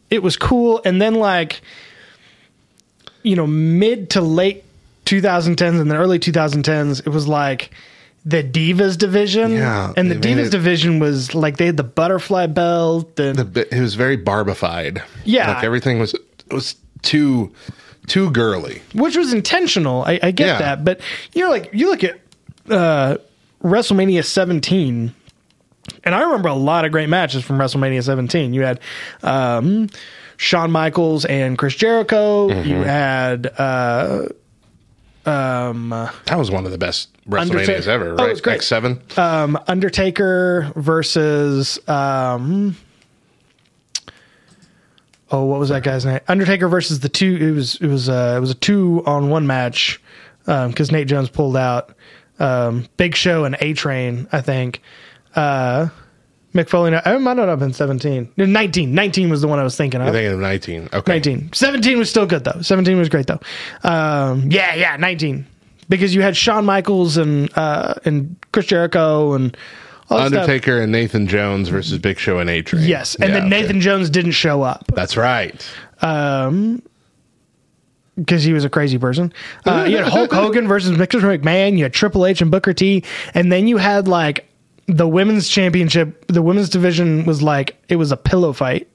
it 0.09 0.21
was 0.23 0.37
cool 0.37 0.81
and 0.85 1.01
then 1.01 1.15
like 1.15 1.61
you 3.23 3.35
know 3.35 3.47
mid 3.47 4.09
to 4.11 4.21
late 4.21 4.63
2010s 5.05 5.79
and 5.81 5.89
the 5.89 5.95
early 5.97 6.19
2010s 6.19 6.99
it 7.05 7.09
was 7.09 7.27
like 7.27 7.71
the 8.29 8.43
divas 8.43 8.97
division 8.97 9.51
Yeah, 9.51 9.93
and 9.95 10.11
the 10.11 10.15
they 10.15 10.35
made 10.35 10.43
divas 10.43 10.47
it- 10.47 10.51
division 10.51 10.99
was 10.99 11.33
like 11.33 11.55
they 11.57 11.67
had 11.67 11.77
the 11.77 11.83
butterfly 11.83 12.47
belt 12.47 13.17
and 13.19 13.37
The 13.37 13.73
It 13.73 13.79
was 13.79 13.95
very 13.95 14.17
barbified. 14.17 15.01
Yeah. 15.23 15.53
like 15.53 15.63
everything 15.63 15.97
was 15.99 16.13
it 16.13 16.53
was 16.53 16.75
too 17.03 17.53
too 18.07 18.29
girly. 18.31 18.81
which 18.93 19.15
was 19.17 19.31
intentional 19.33 20.03
i, 20.05 20.19
I 20.23 20.31
get 20.31 20.47
Yeah. 20.47 20.57
that 20.59 20.85
but 20.85 20.99
you 21.33 21.43
know 21.43 21.49
like 21.51 21.69
you 21.73 21.89
look 21.89 22.03
at 22.03 22.19
uh 22.69 23.17
wrestlemania 23.63 24.23
17 24.25 25.13
and 26.03 26.13
I 26.15 26.21
remember 26.21 26.49
a 26.49 26.53
lot 26.53 26.83
of 26.85 26.91
great 26.91 27.07
matches 27.07 27.45
from 27.45 27.57
WrestleMania 27.57 28.03
17. 28.03 28.53
You 28.53 28.63
had 28.63 28.81
um, 29.23 29.87
Shawn 30.35 30.69
Michaels 30.69 31.23
and 31.23 31.57
Chris 31.57 31.75
Jericho. 31.75 32.49
Mm-hmm. 32.49 32.69
You 32.69 32.75
had 32.83 33.47
uh, 33.57 34.25
um, 35.27 35.89
That 36.25 36.37
was 36.37 36.49
one 36.49 36.65
of 36.65 36.71
the 36.71 36.77
best 36.77 37.09
WrestleManias 37.29 37.41
Undertaker- 37.41 37.89
ever, 37.91 38.09
Oh, 38.11 38.15
right? 38.15 38.27
it 38.29 38.31
was 38.31 38.41
great. 38.41 38.55
X 38.55 38.67
seven. 38.67 39.01
um, 39.17 39.59
Undertaker 39.67 40.71
versus 40.75 41.77
um, 41.89 42.75
oh, 45.31 45.45
what 45.45 45.59
was 45.59 45.69
that 45.69 45.83
guy's 45.83 46.05
name? 46.05 46.19
Undertaker 46.27 46.67
versus 46.67 46.99
the 47.01 47.09
two. 47.09 47.35
It 47.39 47.51
was 47.51 47.75
it 47.75 47.87
was 47.87 48.09
uh, 48.09 48.35
it 48.37 48.39
was 48.39 48.51
a 48.51 48.55
two 48.55 49.03
on 49.05 49.29
one 49.29 49.45
match 49.47 50.01
because 50.45 50.91
Nate 50.91 51.07
Jones 51.07 51.29
pulled 51.29 51.57
out. 51.57 51.93
Um, 52.39 52.85
Big 52.97 53.15
Show 53.15 53.45
and 53.45 53.57
A 53.61 53.73
Train, 53.73 54.27
I 54.31 54.41
think. 54.41 54.81
Uh, 55.35 55.89
Mick 56.57 56.69
Foley. 56.69 56.91
no, 56.91 57.01
I 57.05 57.17
might 57.17 57.37
not 57.37 57.47
have 57.47 57.59
been 57.59 57.73
seventeen. 57.73 58.29
No, 58.37 58.45
Nineteen. 58.45 58.93
Nineteen 58.95 59.29
was 59.29 59.41
the 59.41 59.47
one 59.47 59.59
I 59.59 59.63
was 59.63 59.77
thinking 59.77 60.01
of. 60.01 60.07
I 60.07 60.11
think 60.11 60.33
of 60.33 60.39
nineteen. 60.39 60.89
Okay, 60.91 61.13
19. 61.13 61.53
17 61.53 61.97
was 61.97 62.09
still 62.09 62.25
good 62.25 62.43
though. 62.43 62.61
17 62.61 62.97
was 62.97 63.09
great 63.09 63.27
though. 63.27 63.39
Um, 63.83 64.49
yeah, 64.51 64.73
yeah, 64.75 64.97
19. 64.97 65.45
Because 65.89 66.13
you 66.13 66.21
had 66.21 66.35
Shawn 66.35 66.65
Michaels 66.65 67.15
and 67.17 67.55
uh, 67.57 67.93
and 68.03 68.35
Chris 68.51 68.65
Jericho 68.65 69.33
and 69.33 69.51
that 70.09 70.27
stuff. 70.29 70.33
Undertaker 70.33 70.81
and 70.81 70.91
Nathan 70.91 71.27
Jones 71.27 71.69
versus 71.69 71.97
Big 71.99 72.17
Show 72.17 72.39
and 72.39 72.49
A 72.49 72.61
Train. 72.61 72.83
Yes, 72.85 73.15
and 73.15 73.29
Yeah, 73.29 73.39
then 73.39 73.47
okay. 73.47 73.61
Nathan 73.61 73.79
Jones 73.81 74.09
didn't 74.09 74.31
show 74.31 74.61
up 74.63 74.85
That's 74.93 75.15
right. 75.17 75.65
Um, 76.01 76.81
because 78.15 78.43
he 78.43 78.51
was 78.53 78.65
a 78.65 78.69
crazy 78.69 78.97
person. 78.97 79.31
Uh, 79.65 79.85
you 79.87 79.97
had 79.97 80.07
Hulk 80.07 80.31
Hogan 80.33 80.67
versus 80.67 80.97
Mr. 80.97 81.21
McMahon. 81.21 81.77
You 81.77 81.83
had 81.83 81.93
Triple 81.93 82.25
H 82.25 82.41
and 82.41 82.49
Booker 82.49 82.73
T, 82.73 83.03
and 83.33 83.51
then 83.51 83.67
you 83.67 83.77
had 83.77 84.07
like 84.07 84.49
the 84.87 85.07
women's 85.07 85.47
championship. 85.47 86.25
The 86.27 86.41
women's 86.41 86.69
division 86.69 87.25
was 87.25 87.41
like 87.41 87.77
it 87.89 87.97
was 87.97 88.11
a 88.11 88.17
pillow 88.17 88.53
fight. 88.53 88.87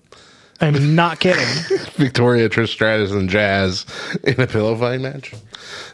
I'm 0.61 0.95
not 0.95 1.19
kidding. 1.19 1.45
Victoria, 1.95 2.49
Trish 2.49 2.69
Stratus, 2.69 3.11
and 3.11 3.29
Jazz 3.29 3.85
in 4.23 4.41
a 4.41 4.47
pillow 4.47 4.77
fight 4.77 5.01
match. 5.01 5.35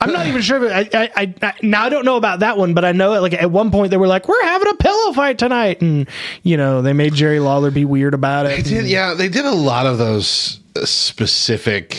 I'm 0.00 0.12
not 0.12 0.26
even 0.26 0.42
sure. 0.42 0.60
But 0.60 0.72
I, 0.72 1.04
I, 1.04 1.10
I, 1.16 1.34
I, 1.42 1.54
now 1.62 1.84
I 1.84 1.88
don't 1.88 2.04
know 2.04 2.16
about 2.16 2.40
that 2.40 2.58
one, 2.58 2.74
but 2.74 2.84
I 2.84 2.92
know 2.92 3.18
like 3.20 3.32
at 3.32 3.50
one 3.50 3.70
point 3.70 3.90
they 3.90 3.96
were 3.96 4.06
like, 4.06 4.28
"We're 4.28 4.42
having 4.44 4.68
a 4.68 4.74
pillow 4.74 5.12
fight 5.14 5.38
tonight," 5.38 5.80
and 5.80 6.06
you 6.42 6.56
know 6.56 6.82
they 6.82 6.92
made 6.92 7.14
Jerry 7.14 7.40
Lawler 7.40 7.70
be 7.70 7.84
weird 7.84 8.12
about 8.14 8.46
it. 8.46 8.62
They 8.62 8.70
did, 8.70 8.86
yeah, 8.86 9.14
they 9.14 9.28
did 9.28 9.46
a 9.46 9.52
lot 9.52 9.86
of 9.86 9.96
those 9.96 10.60
specific 10.84 11.96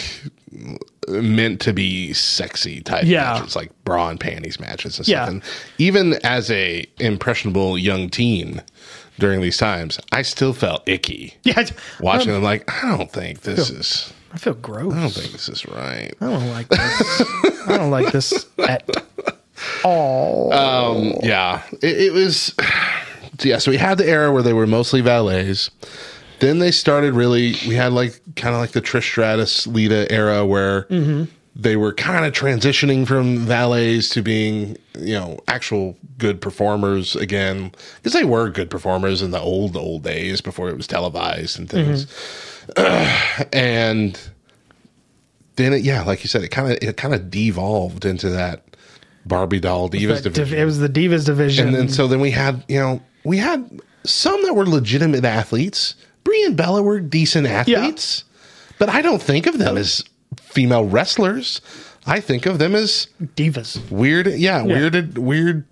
meant 1.09 1.59
to 1.61 1.73
be 1.73 2.13
sexy 2.13 2.81
type 2.81 3.03
Yeah. 3.05 3.33
matches, 3.33 3.55
like 3.55 3.71
bra 3.83 4.09
and 4.09 4.19
panties 4.19 4.59
matches 4.59 4.97
and 4.99 5.07
Yeah. 5.07 5.23
stuff. 5.25 5.29
And 5.29 5.43
even 5.77 6.13
as 6.23 6.49
a 6.51 6.85
impressionable 6.99 7.77
young 7.77 8.09
teen 8.09 8.61
during 9.17 9.41
these 9.41 9.57
times, 9.57 9.99
I 10.11 10.21
still 10.21 10.53
felt 10.53 10.87
icky 10.87 11.35
yeah, 11.43 11.65
watching 11.99 12.29
um, 12.29 12.35
them. 12.35 12.43
Like, 12.43 12.69
I 12.83 12.95
don't 12.97 13.11
think 13.11 13.41
this 13.41 13.69
is. 13.69 14.13
I 14.31 14.37
feel 14.37 14.53
gross. 14.53 14.93
I 14.93 14.99
don't 15.01 15.09
think 15.09 15.31
this 15.31 15.49
is 15.49 15.65
right. 15.65 16.13
I 16.21 16.25
don't 16.25 16.49
like 16.51 16.67
this. 16.69 17.21
I 17.67 17.77
don't 17.77 17.89
like 17.91 18.11
this 18.13 18.45
at 18.59 18.87
all. 19.83 20.53
Um, 20.53 21.13
yeah, 21.23 21.63
it, 21.81 22.01
it 22.01 22.13
was. 22.13 22.53
Yeah, 23.41 23.59
so 23.59 23.71
we 23.71 23.77
had 23.77 23.97
the 23.97 24.05
era 24.05 24.33
where 24.33 24.43
they 24.43 24.51
were 24.51 24.67
mostly 24.67 24.99
valets. 24.99 25.69
Then 26.39 26.59
they 26.59 26.71
started 26.71 27.13
really. 27.13 27.55
We 27.67 27.75
had 27.75 27.93
like 27.93 28.21
kind 28.35 28.55
of 28.55 28.61
like 28.61 28.71
the 28.71 28.81
Trish 28.81 29.03
Stratus 29.03 29.67
Lita 29.67 30.11
era 30.11 30.45
where 30.45 30.83
mm-hmm. 30.83 31.25
they 31.55 31.75
were 31.75 31.93
kind 31.93 32.25
of 32.25 32.33
transitioning 32.33 33.07
from 33.07 33.39
valets 33.39 34.09
to 34.09 34.21
being 34.21 34.77
you 34.97 35.13
know 35.13 35.39
actual 35.47 35.97
good 36.17 36.41
performers 36.41 37.15
again 37.15 37.71
because 37.97 38.13
they 38.13 38.25
were 38.25 38.49
good 38.49 38.69
performers 38.69 39.21
in 39.21 39.31
the 39.31 39.39
old 39.39 39.75
old 39.75 40.03
days 40.03 40.41
before 40.41 40.69
it 40.69 40.77
was 40.77 40.87
televised 40.87 41.59
and 41.59 41.69
mm-hmm. 41.69 41.93
things. 41.93 43.47
and 43.53 44.19
then 45.55 45.73
it, 45.73 45.81
yeah, 45.81 46.03
like 46.03 46.23
you 46.23 46.29
said, 46.29 46.43
it 46.43 46.49
kind 46.49 46.71
of 46.71 46.77
it 46.81 46.97
kind 46.97 47.13
of 47.13 47.29
devolved 47.29 48.05
into 48.05 48.29
that 48.29 48.63
Barbie 49.25 49.59
doll 49.59 49.89
divas 49.89 50.23
div- 50.23 50.33
division. 50.33 50.59
it 50.59 50.65
was 50.65 50.79
the 50.79 50.89
Divas 50.89 51.25
division. 51.25 51.67
And 51.67 51.75
then 51.75 51.89
so 51.89 52.07
then 52.07 52.19
we 52.19 52.31
had, 52.31 52.63
you 52.67 52.79
know, 52.79 53.01
we 53.23 53.37
had 53.37 53.81
some 54.03 54.41
that 54.43 54.53
were 54.53 54.65
legitimate 54.65 55.25
athletes. 55.25 55.95
Brie 56.29 56.45
and 56.45 56.55
Bella 56.55 56.83
were 56.83 56.99
decent 56.99 57.47
athletes, 57.47 58.23
but 58.77 58.87
I 58.89 59.01
don't 59.01 59.21
think 59.21 59.47
of 59.47 59.57
them 59.57 59.77
as 59.77 60.03
female 60.39 60.85
wrestlers. 60.85 61.59
I 62.05 62.19
think 62.19 62.45
of 62.45 62.59
them 62.59 62.75
as 62.75 63.07
Divas. 63.35 63.79
weird, 63.89 64.27
yeah, 64.27 64.61
weird, 64.63 65.17
weird 65.17 65.65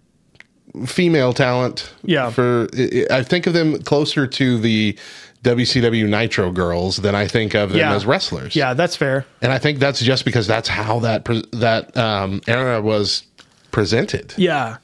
female 0.85 1.33
talent. 1.33 1.93
Yeah. 2.03 2.29
For 2.31 2.67
I 2.75 3.05
I 3.11 3.23
think 3.23 3.47
of 3.47 3.53
them 3.53 3.81
closer 3.83 4.27
to 4.27 4.57
the 4.59 4.97
WCW 5.43 6.07
Nitro 6.09 6.51
girls 6.51 6.97
than 6.97 7.15
I 7.15 7.27
think 7.27 7.53
of 7.55 7.69
them 7.69 7.79
Yeah. 7.79 7.93
as 7.95 8.05
wrestlers. 8.05 8.55
Yeah, 8.55 8.73
that's 8.73 8.95
fair. 8.95 9.25
and 9.41 9.51
I 9.51 9.59
think 9.59 9.79
that's 9.79 10.01
just 10.01 10.25
because 10.25 10.47
that's 10.47 10.67
how 10.67 10.99
that 10.99 11.23
that 11.53 11.95
um, 11.95 12.41
era 12.47 12.81
was 12.81 13.23
presented. 13.71 14.33
Yeah. 14.37 14.77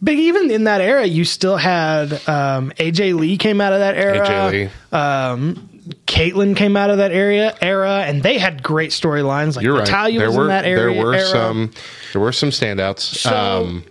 But 0.00 0.14
even 0.14 0.50
in 0.50 0.64
that 0.64 0.80
era, 0.80 1.04
you 1.04 1.24
still 1.24 1.56
had 1.56 2.12
um, 2.28 2.70
AJ 2.78 3.18
Lee 3.18 3.36
came 3.36 3.60
out 3.60 3.72
of 3.72 3.80
that 3.80 3.96
era. 3.96 4.18
AJ 4.26 4.52
Lee. 4.52 5.62
Kaitlyn 6.06 6.54
came 6.54 6.76
out 6.76 6.90
of 6.90 6.98
that 6.98 7.12
area 7.12 7.56
era, 7.62 8.04
and 8.06 8.22
they 8.22 8.36
had 8.38 8.62
great 8.62 8.90
storylines. 8.90 9.56
Like 9.56 9.64
You're 9.64 9.74
right. 9.74 9.80
Natalya 9.86 10.18
there 10.18 10.28
was 10.28 10.36
were 10.36 10.42
in 10.44 10.48
that 10.48 10.64
area. 10.66 10.94
there 10.94 11.04
were 11.04 11.14
era. 11.14 11.26
some 11.26 11.72
there 12.12 12.20
were 12.20 12.32
some 12.32 12.50
standouts. 12.50 13.00
So- 13.00 13.34
um, 13.34 13.84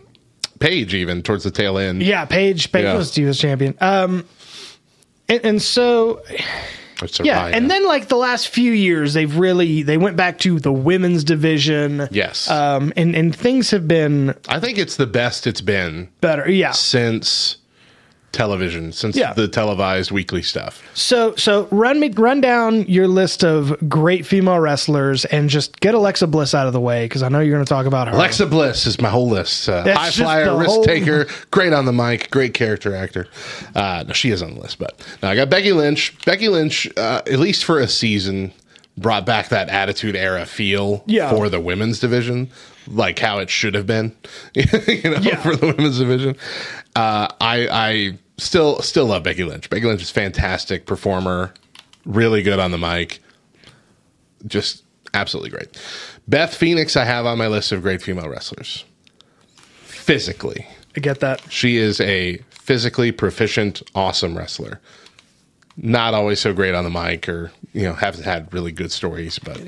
Paige 0.60 0.94
even 0.96 1.22
towards 1.22 1.44
the 1.44 1.52
tail 1.52 1.78
end. 1.78 2.02
Yeah, 2.02 2.26
Paige. 2.26 2.72
Paige 2.72 2.84
Yeah. 2.84 2.96
was 2.98 3.12
Divas 3.12 3.40
champion. 3.40 3.76
Um, 3.80 4.26
and, 5.30 5.46
and 5.46 5.62
so 5.62 6.24
Yeah, 7.20 7.46
and 7.46 7.70
then 7.70 7.86
like 7.86 8.08
the 8.08 8.18
last 8.18 8.50
few 8.50 8.72
years, 8.72 9.14
they've 9.14 9.36
really 9.38 9.84
they 9.84 9.98
went 9.98 10.18
back 10.18 10.40
to 10.40 10.60
the 10.60 10.72
women's 10.72 11.24
division. 11.24 12.08
Yes. 12.12 12.50
um, 12.50 12.94
and 12.96 13.16
and 13.16 13.36
things 13.36 13.72
have 13.72 13.88
been 13.88 14.36
I 14.48 14.60
think 14.60 14.78
it's 14.78 14.96
the 14.96 15.08
best 15.08 15.48
it's 15.48 15.62
been 15.62 16.10
better. 16.22 16.50
Yeah. 16.50 16.72
since 16.72 17.58
television, 18.38 18.92
since 18.94 19.16
Yeah. 19.18 19.34
the 19.34 19.48
televised 19.48 20.12
weekly 20.12 20.42
stuff. 20.42 20.82
So 20.94 21.36
so 21.36 21.68
run 21.72 22.00
me 22.00 22.10
run 22.10 22.40
down 22.40 22.84
your 22.88 23.08
list 23.08 23.44
of 23.44 23.76
great 23.90 24.26
female 24.26 24.60
wrestlers 24.60 25.26
and 25.26 25.50
just 25.50 25.80
get 25.80 25.94
Alexa 25.96 26.28
Bliss 26.28 26.54
out 26.54 26.68
of 26.68 26.74
the 26.74 26.80
way 26.80 27.06
because 27.06 27.24
I 27.24 27.30
know 27.30 27.40
you're 27.40 27.54
going 27.56 27.66
to 27.66 27.70
talk 27.70 27.86
about 27.86 28.08
her. 28.08 28.14
Alexa 28.14 28.46
Bliss 28.46 28.86
is 28.86 29.02
my 29.02 29.10
whole 29.10 29.28
list. 29.28 29.68
Uh, 29.68 29.84
high 29.94 30.12
flyer, 30.12 30.56
risk 30.58 30.70
whole- 30.70 30.84
taker, 30.86 31.28
great 31.52 31.74
on 31.74 31.86
the 31.86 31.94
mic, 31.94 32.30
great 32.32 32.54
character 32.54 32.96
actor. 32.96 33.28
Uh, 33.76 34.04
no, 34.08 34.14
she 34.14 34.30
is 34.30 34.42
on 34.44 34.54
the 34.54 34.62
list, 34.62 34.80
but 34.80 35.04
no, 35.22 35.30
I 35.30 35.36
got 35.36 35.50
Becky 35.50 35.74
Lynch. 35.74 36.14
Becky 36.26 36.48
Lynch, 36.48 36.88
uh, 36.96 37.22
at 37.26 37.40
least 37.40 37.66
for 37.66 37.80
a 37.80 37.88
season, 37.88 38.54
brought 38.98 39.26
back 39.26 39.50
that 39.50 39.70
Attitude 39.70 40.16
Era 40.16 40.46
feel 40.46 41.04
Yeah. 41.08 41.30
for 41.30 41.50
the 41.50 41.60
women's 41.60 42.00
division, 42.00 42.50
like 42.88 43.20
how 43.20 43.40
it 43.40 43.50
should 43.50 43.74
have 43.76 43.86
been, 43.86 44.16
you 44.54 44.64
know, 45.04 45.18
Yeah. 45.22 45.36
for 45.42 45.56
the 45.56 45.68
women's 45.68 46.00
division. 46.00 46.36
Uh, 46.96 47.28
I, 47.40 47.68
I 47.72 48.18
still 48.38 48.82
still 48.82 49.06
love 49.06 49.24
Becky 49.24 49.44
Lynch. 49.44 49.70
Becky 49.70 49.86
Lynch 49.86 50.02
is 50.02 50.12
fantastic 50.12 50.86
performer, 50.86 51.54
really 52.06 52.42
good 52.44 52.60
on 52.60 52.72
the 52.72 52.78
mic 52.78 53.20
just 54.46 54.84
absolutely 55.14 55.50
great. 55.50 55.82
Beth 56.28 56.54
Phoenix, 56.54 56.96
I 56.96 57.06
have 57.06 57.26
on 57.26 57.38
my 57.38 57.48
list 57.48 57.72
of 57.72 57.82
great 57.82 58.02
female 58.02 58.30
wrestlers. 58.30 58.84
Physically, 59.84 60.68
I 60.96 61.00
get 61.00 61.20
that. 61.22 61.42
she 61.52 61.78
is 61.78 62.00
a 62.02 62.38
physically 62.50 63.12
proficient, 63.12 63.82
awesome 63.96 64.38
wrestler. 64.38 64.80
Not 65.78 66.14
always 66.14 66.40
so 66.40 66.54
great 66.54 66.74
on 66.74 66.84
the 66.84 66.90
mic, 66.90 67.30
or 67.30 67.52
you 67.74 67.84
know, 67.84 67.94
haven't 67.94 68.24
had 68.24 68.52
really 68.54 68.72
good 68.72 68.92
stories, 68.92 69.38
but 69.40 69.62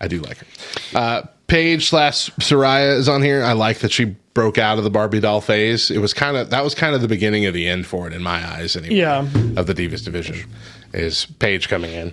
I 0.00 0.08
do 0.08 0.20
like 0.20 0.38
her. 0.38 0.46
Uh, 0.94 1.22
Paige 1.46 1.88
slash 1.88 2.30
Saraya 2.32 2.96
is 2.96 3.08
on 3.08 3.22
here. 3.22 3.42
I 3.42 3.52
like 3.52 3.78
that 3.78 3.90
she 3.90 4.16
broke 4.38 4.56
out 4.56 4.78
of 4.78 4.84
the 4.84 4.90
Barbie 4.90 5.18
doll 5.18 5.40
phase. 5.40 5.90
It 5.90 5.98
was 5.98 6.14
kind 6.14 6.36
of 6.36 6.50
that 6.50 6.62
was 6.62 6.72
kind 6.72 6.94
of 6.94 7.00
the 7.00 7.08
beginning 7.08 7.46
of 7.46 7.54
the 7.54 7.66
end 7.66 7.88
for 7.88 8.06
it 8.06 8.12
in 8.12 8.22
my 8.22 8.38
eyes. 8.48 8.76
Anyway, 8.76 8.94
Yeah. 8.94 9.26
of 9.56 9.66
the 9.66 9.74
Divas 9.74 10.04
division 10.04 10.48
is 10.94 11.26
Paige 11.40 11.68
coming 11.68 11.90
in. 11.92 12.12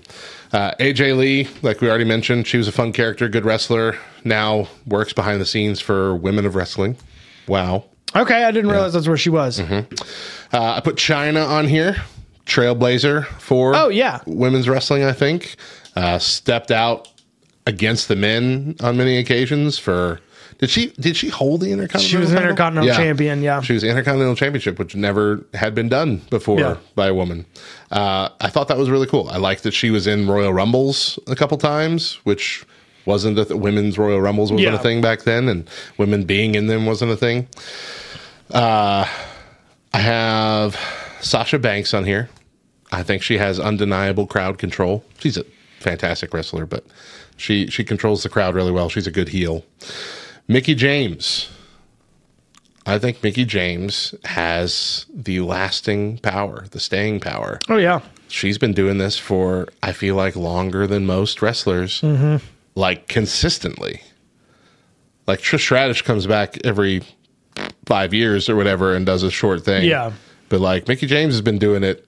Uh, 0.52 0.72
AJ 0.80 1.16
Lee, 1.16 1.48
like 1.62 1.82
we 1.82 1.88
already 1.88 2.04
mentioned, 2.04 2.48
she 2.48 2.58
was 2.58 2.68
a 2.68 2.72
fun 2.72 2.94
character, 2.94 3.30
good 3.30 3.46
wrestler. 3.46 3.98
Now 4.24 4.68
works 4.88 5.14
behind 5.14 5.40
the 5.40 5.46
scenes 5.46 5.80
for 5.80 6.16
Women 6.16 6.48
of 6.48 6.56
Wrestling. 6.56 6.98
Wow. 7.48 7.84
Okay, 8.16 8.44
I 8.44 8.50
didn't 8.50 8.72
realize 8.72 8.94
that's 8.94 9.08
where 9.08 9.18
she 9.18 9.30
was. 9.30 9.60
Uh, 9.60 9.84
I 10.52 10.80
put 10.80 10.96
Chyna 10.96 11.48
on 11.48 11.68
here, 11.68 11.98
trailblazer 12.48 13.26
for 13.40 13.76
Oh, 13.76 13.90
yeah. 13.90 14.22
women's 14.26 14.68
wrestling. 14.68 15.04
I 15.04 15.12
think 15.12 15.58
uh, 15.96 16.18
stepped 16.18 16.72
out 16.72 17.08
against 17.68 18.08
the 18.08 18.16
men 18.16 18.78
on 18.80 18.98
many 18.98 19.18
occasions. 19.20 19.78
For 19.78 20.22
did 20.60 20.70
she 20.70 20.88
did 21.00 21.16
she 21.18 21.30
hold 21.30 21.62
the 21.62 21.72
intercontinental? 21.72 22.10
She 22.10 22.18
was 22.18 22.30
an 22.32 22.36
title? 22.38 22.50
Intercontinental 22.52 22.96
Champion, 22.96 23.42
yeah. 23.42 23.62
she 23.62 23.74
was 23.74 23.84
intercontinental 23.84 24.36
championship, 24.36 24.80
which 24.80 24.96
never 24.96 25.46
had 25.54 25.76
been 25.76 25.90
done 25.90 26.22
before 26.30 26.60
Yeah. 26.60 26.78
by 26.96 27.08
a 27.08 27.14
woman. 27.14 27.46
Uh, 27.92 28.30
I 28.40 28.50
thought 28.50 28.68
that 28.70 28.78
was 28.78 28.90
really 28.90 29.08
cool. 29.08 29.30
I 29.30 29.38
liked 29.38 29.64
that 29.64 29.74
she 29.74 29.92
was 29.92 30.08
in 30.08 30.28
Royal 30.28 30.54
Rumbles 30.54 31.20
a 31.28 31.36
couple 31.36 31.58
times, 31.58 32.16
which 32.24 32.66
wasn't 33.06 33.36
that 33.36 33.56
women's 33.58 33.98
Royal 33.98 34.20
Rumbles 34.22 34.52
wasn't 34.52 34.72
Yeah. 34.72 34.80
a 34.80 34.82
thing 34.84 35.02
back 35.02 35.24
then, 35.24 35.48
and 35.50 35.70
women 35.98 36.24
being 36.24 36.56
in 36.56 36.68
them 36.68 36.86
wasn't 36.86 37.12
a 37.12 37.18
thing. 37.18 37.48
I 38.54 39.08
have 39.94 40.76
Sasha 41.22 41.60
Banks 41.60 41.94
on 41.94 42.04
here. 42.06 42.30
I 42.92 43.04
think 43.04 43.22
she 43.24 43.38
has 43.38 43.60
undeniable 43.60 44.28
crowd 44.28 44.58
control. 44.58 45.04
She's 45.20 45.38
a 45.38 45.46
fantastic 45.80 46.34
wrestler, 46.34 46.66
but 46.66 46.86
she 47.38 47.68
she 47.68 47.84
controls 47.84 48.24
the 48.24 48.30
crowd 48.30 48.56
really 48.56 48.72
well. 48.72 48.90
She's 48.90 49.08
a 49.08 49.12
good 49.12 49.30
heel. 49.30 49.64
Mickie 50.48 50.76
James. 50.76 51.50
I 52.86 53.00
think 53.00 53.24
Mickie 53.24 53.46
James 53.46 54.14
has 54.26 55.06
the 55.14 55.40
lasting 55.40 56.20
power, 56.20 56.66
the 56.72 56.80
staying 56.80 57.20
power. 57.20 57.60
Oh 57.68 57.78
yeah. 57.78 58.02
She's 58.28 58.58
been 58.58 58.74
doing 58.74 58.98
this 59.00 59.18
for 59.18 59.68
I 59.82 59.92
feel 59.92 60.16
like 60.16 60.36
longer 60.36 60.86
than 60.86 61.06
most 61.06 61.42
wrestlers. 61.42 62.02
Mm-hmm. 62.02 62.46
Like 62.76 63.08
consistently. 63.08 64.02
Like 65.26 65.40
Trish 65.40 65.62
Stratus 65.62 66.02
comes 66.04 66.28
back 66.28 66.58
every 66.64 67.02
five 67.88 68.14
years 68.14 68.50
or 68.50 68.56
whatever 68.56 68.94
and 68.96 69.06
does 69.06 69.24
a 69.24 69.32
short 69.32 69.64
thing. 69.66 69.86
Yeah. 69.86 70.12
But 70.50 70.60
like 70.60 70.88
Mickie 70.88 71.08
James 71.08 71.34
has 71.34 71.42
been 71.42 71.58
doing 71.58 71.84
it 71.84 72.06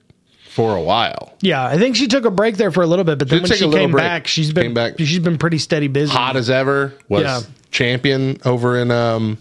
for 0.50 0.76
a 0.76 0.82
while. 0.82 1.34
Yeah, 1.42 1.66
I 1.66 1.78
think 1.78 1.96
she 1.96 2.08
took 2.08 2.26
a 2.26 2.32
break 2.32 2.58
there 2.58 2.72
for 2.72 2.82
a 2.84 2.88
little 2.88 3.06
bit, 3.06 3.18
but 3.20 3.30
then 3.30 3.42
Did 3.42 3.50
when 3.50 3.58
she 3.58 3.70
came 3.72 3.92
break. 3.92 4.04
back, 4.04 4.28
she's 4.28 4.52
been 4.54 4.74
back. 4.76 4.98
she's 5.00 5.20
been 5.20 5.38
pretty 5.38 5.58
steady 5.60 5.88
busy. 5.88 6.12
Hot 6.12 6.36
as 6.36 6.50
ever. 6.52 6.94
Was 7.10 7.24
Yeah. 7.24 7.42
Champion 7.78 8.38
over 8.44 8.76
in 8.80 8.90
um 8.90 9.38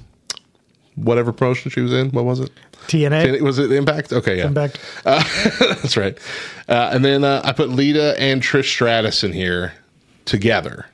whatever 0.94 1.32
promotion 1.32 1.70
she 1.70 1.80
was 1.80 1.92
in. 1.92 2.10
What 2.10 2.24
was 2.26 2.40
it? 2.40 2.50
TNA. 2.88 3.40
Was 3.40 3.58
it 3.58 3.72
Impact? 3.72 4.12
Okay, 4.12 4.36
yeah. 4.38 4.46
Impact. 4.46 4.78
That's 5.04 5.96
right. 5.96 6.16
Uh, 6.68 6.90
and 6.92 7.04
then 7.04 7.24
uh, 7.24 7.40
I 7.44 7.52
put 7.52 7.70
Lita 7.70 8.14
and 8.20 8.42
Trish 8.42 8.68
Stratus 8.68 9.24
in 9.24 9.32
here 9.32 9.72
together. 10.26 10.86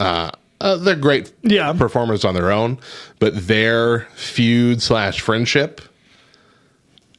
Uh, 0.00 0.30
uh, 0.60 0.76
they're 0.76 0.96
great 0.96 1.32
Yeah. 1.42 1.72
performers 1.72 2.24
on 2.24 2.34
their 2.34 2.50
own, 2.50 2.78
but 3.18 3.46
their 3.46 4.00
feud 4.14 4.80
slash 4.80 5.20
friendship 5.20 5.80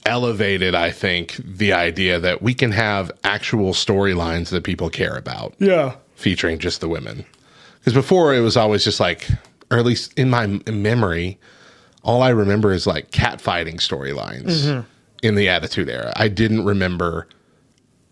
elevated, 0.05 0.75
I 0.75 0.91
think, 0.91 1.35
the 1.43 1.73
idea 1.73 2.19
that 2.19 2.41
we 2.41 2.53
can 2.53 2.71
have 2.71 3.11
actual 3.23 3.73
storylines 3.73 4.49
that 4.49 4.63
people 4.63 4.89
care 4.89 5.15
about 5.17 5.53
Yeah. 5.59 5.95
featuring 6.15 6.59
just 6.59 6.81
the 6.81 6.87
women. 6.89 7.25
Because 7.79 7.93
before 7.93 8.33
it 8.33 8.39
was 8.41 8.57
always 8.57 8.83
just 8.83 8.99
like, 8.99 9.27
or 9.71 9.77
at 9.77 9.85
least 9.85 10.13
in 10.17 10.29
my 10.29 10.47
memory, 10.71 11.39
all 12.03 12.21
I 12.21 12.29
remember 12.29 12.71
is 12.71 12.85
like 12.85 13.11
catfighting 13.11 13.75
storylines 13.75 14.85
in 15.23 15.35
the 15.35 15.49
Attitude 15.49 15.89
Era. 15.89 16.13
I 16.15 16.27
didn't 16.27 16.65
remember 16.65 17.27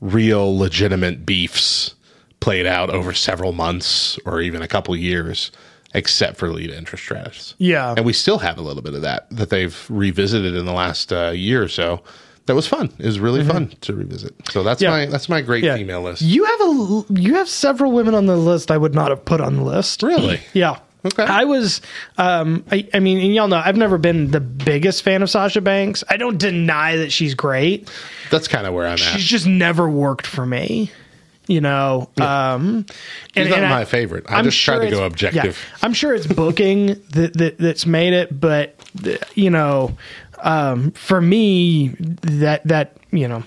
real 0.02 0.58
legitimate 0.58 1.26
beefs 1.26 1.96
played 2.40 2.66
out 2.66 2.90
over 2.90 3.14
several 3.14 3.54
months 3.54 4.20
or 4.26 4.42
even 4.42 4.62
a 4.62 4.68
couple 4.68 4.96
years, 4.96 5.52
except 5.94 6.38
for 6.38 6.50
Lita 6.52 6.76
and 6.76 6.86
Trish 6.86 7.00
Stratus. 7.00 7.56
Yeah. 7.58 7.94
And 7.96 8.06
we 8.06 8.14
still 8.14 8.40
have 8.40 8.58
a 8.58 8.62
little 8.62 8.82
bit 8.84 8.96
of 8.96 9.02
that 9.04 9.30
that 9.30 9.50
they've 9.50 9.86
revisited 9.90 10.56
in 10.56 10.66
the 10.66 10.74
last 10.74 11.14
uh, 11.14 11.30
year 11.30 11.64
or 11.64 11.70
so. 11.70 12.02
That 12.46 12.56
was 12.56 12.68
fun. 12.68 12.92
It 13.00 13.06
was 13.06 13.22
really 13.22 13.42
fun 13.46 13.70
to 13.82 13.94
revisit. 13.94 14.34
So 14.50 14.64
that's 14.64 14.82
Yeah. 14.82 14.90
my 14.90 15.06
that's 15.06 15.30
my 15.30 15.40
great 15.40 15.64
Yeah. 15.64 15.78
female 15.78 16.02
list. 16.02 16.22
You 16.22 16.44
have 16.44 16.62
a 16.62 17.06
you 17.22 17.36
have 17.36 17.48
several 17.48 17.94
women 17.94 18.14
on 18.14 18.26
the 18.26 18.36
list 18.36 18.70
I 18.70 18.78
would 18.78 18.94
not 18.94 19.12
have 19.12 19.24
put 19.24 19.40
on 19.40 19.56
the 19.56 19.64
list. 19.64 20.04
Really? 20.04 20.42
Yeah. 20.52 20.80
Okay. 21.06 21.24
I 21.24 21.44
was, 21.44 21.82
um, 22.18 22.64
I, 22.72 22.88
I 22.94 23.00
mean, 23.00 23.20
and 23.20 23.34
y'all 23.36 23.48
know 23.50 23.62
I've 23.64 23.76
never 23.76 23.98
been 23.98 24.32
the 24.32 24.40
biggest 24.40 25.04
fan 25.04 25.22
of 25.22 25.30
Sasha 25.30 25.60
Banks. 25.62 26.04
I 26.10 26.16
don't 26.18 26.38
deny 26.38 26.96
that 26.98 27.12
she's 27.12 27.34
great. 27.36 27.92
That's 28.32 28.48
kind 28.48 28.66
of 28.66 28.74
where 28.74 28.86
I'm 28.86 28.94
at. 28.94 29.00
She's 29.00 29.26
just 29.26 29.46
never 29.46 29.90
worked 29.90 30.26
for 30.26 30.46
me, 30.46 30.92
you 31.48 31.60
know. 31.60 32.10
Um, 32.22 32.86
She's 33.36 33.50
not 33.50 33.60
I- 33.64 33.70
my 33.70 33.86
favorite. 33.86 34.26
I 34.30 34.40
am 34.40 34.46
just 34.46 34.64
try 34.64 34.80
to 34.80 34.90
go 34.90 35.06
objective. 35.06 35.44
yeah, 35.72 35.78
I'm 35.86 35.94
sure 35.94 36.14
it's 36.14 36.26
booking 36.28 36.88
that, 37.12 37.34
that 37.34 37.58
that's 37.58 37.86
made 37.86 38.14
it, 38.14 38.40
but 38.40 38.76
you 39.36 39.50
know, 39.50 39.98
um, 40.42 40.92
for 40.92 41.20
me, 41.20 41.90
that 42.00 42.66
that 42.66 42.96
you 43.12 43.28
know, 43.28 43.44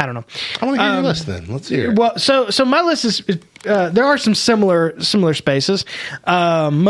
I 0.00 0.06
don't 0.06 0.14
know. 0.14 0.24
I 0.62 0.64
want 0.64 0.78
to 0.78 0.82
hear 0.82 0.94
your 0.94 1.02
list 1.02 1.26
then. 1.26 1.46
Let's 1.48 1.68
hear. 1.68 1.90
it. 1.92 1.98
Well, 1.98 2.18
so 2.18 2.48
so 2.48 2.64
my 2.64 2.80
list 2.80 3.04
is 3.04 3.22
uh, 3.66 3.90
there 3.90 4.06
are 4.06 4.16
some 4.16 4.34
similar 4.34 4.98
similar 4.98 5.34
spaces. 5.34 5.84
Um, 6.24 6.84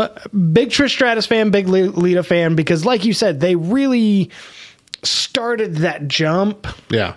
big 0.53 0.69
Trish 0.69 0.91
Stratus 0.91 1.25
fan, 1.25 1.51
big 1.51 1.67
Lita 1.67 2.23
fan 2.23 2.55
because, 2.55 2.85
like 2.85 3.03
you 3.03 3.11
said, 3.11 3.41
they 3.41 3.57
really 3.57 4.31
started 5.03 5.77
that 5.77 6.07
jump 6.07 6.65
yeah. 6.89 7.15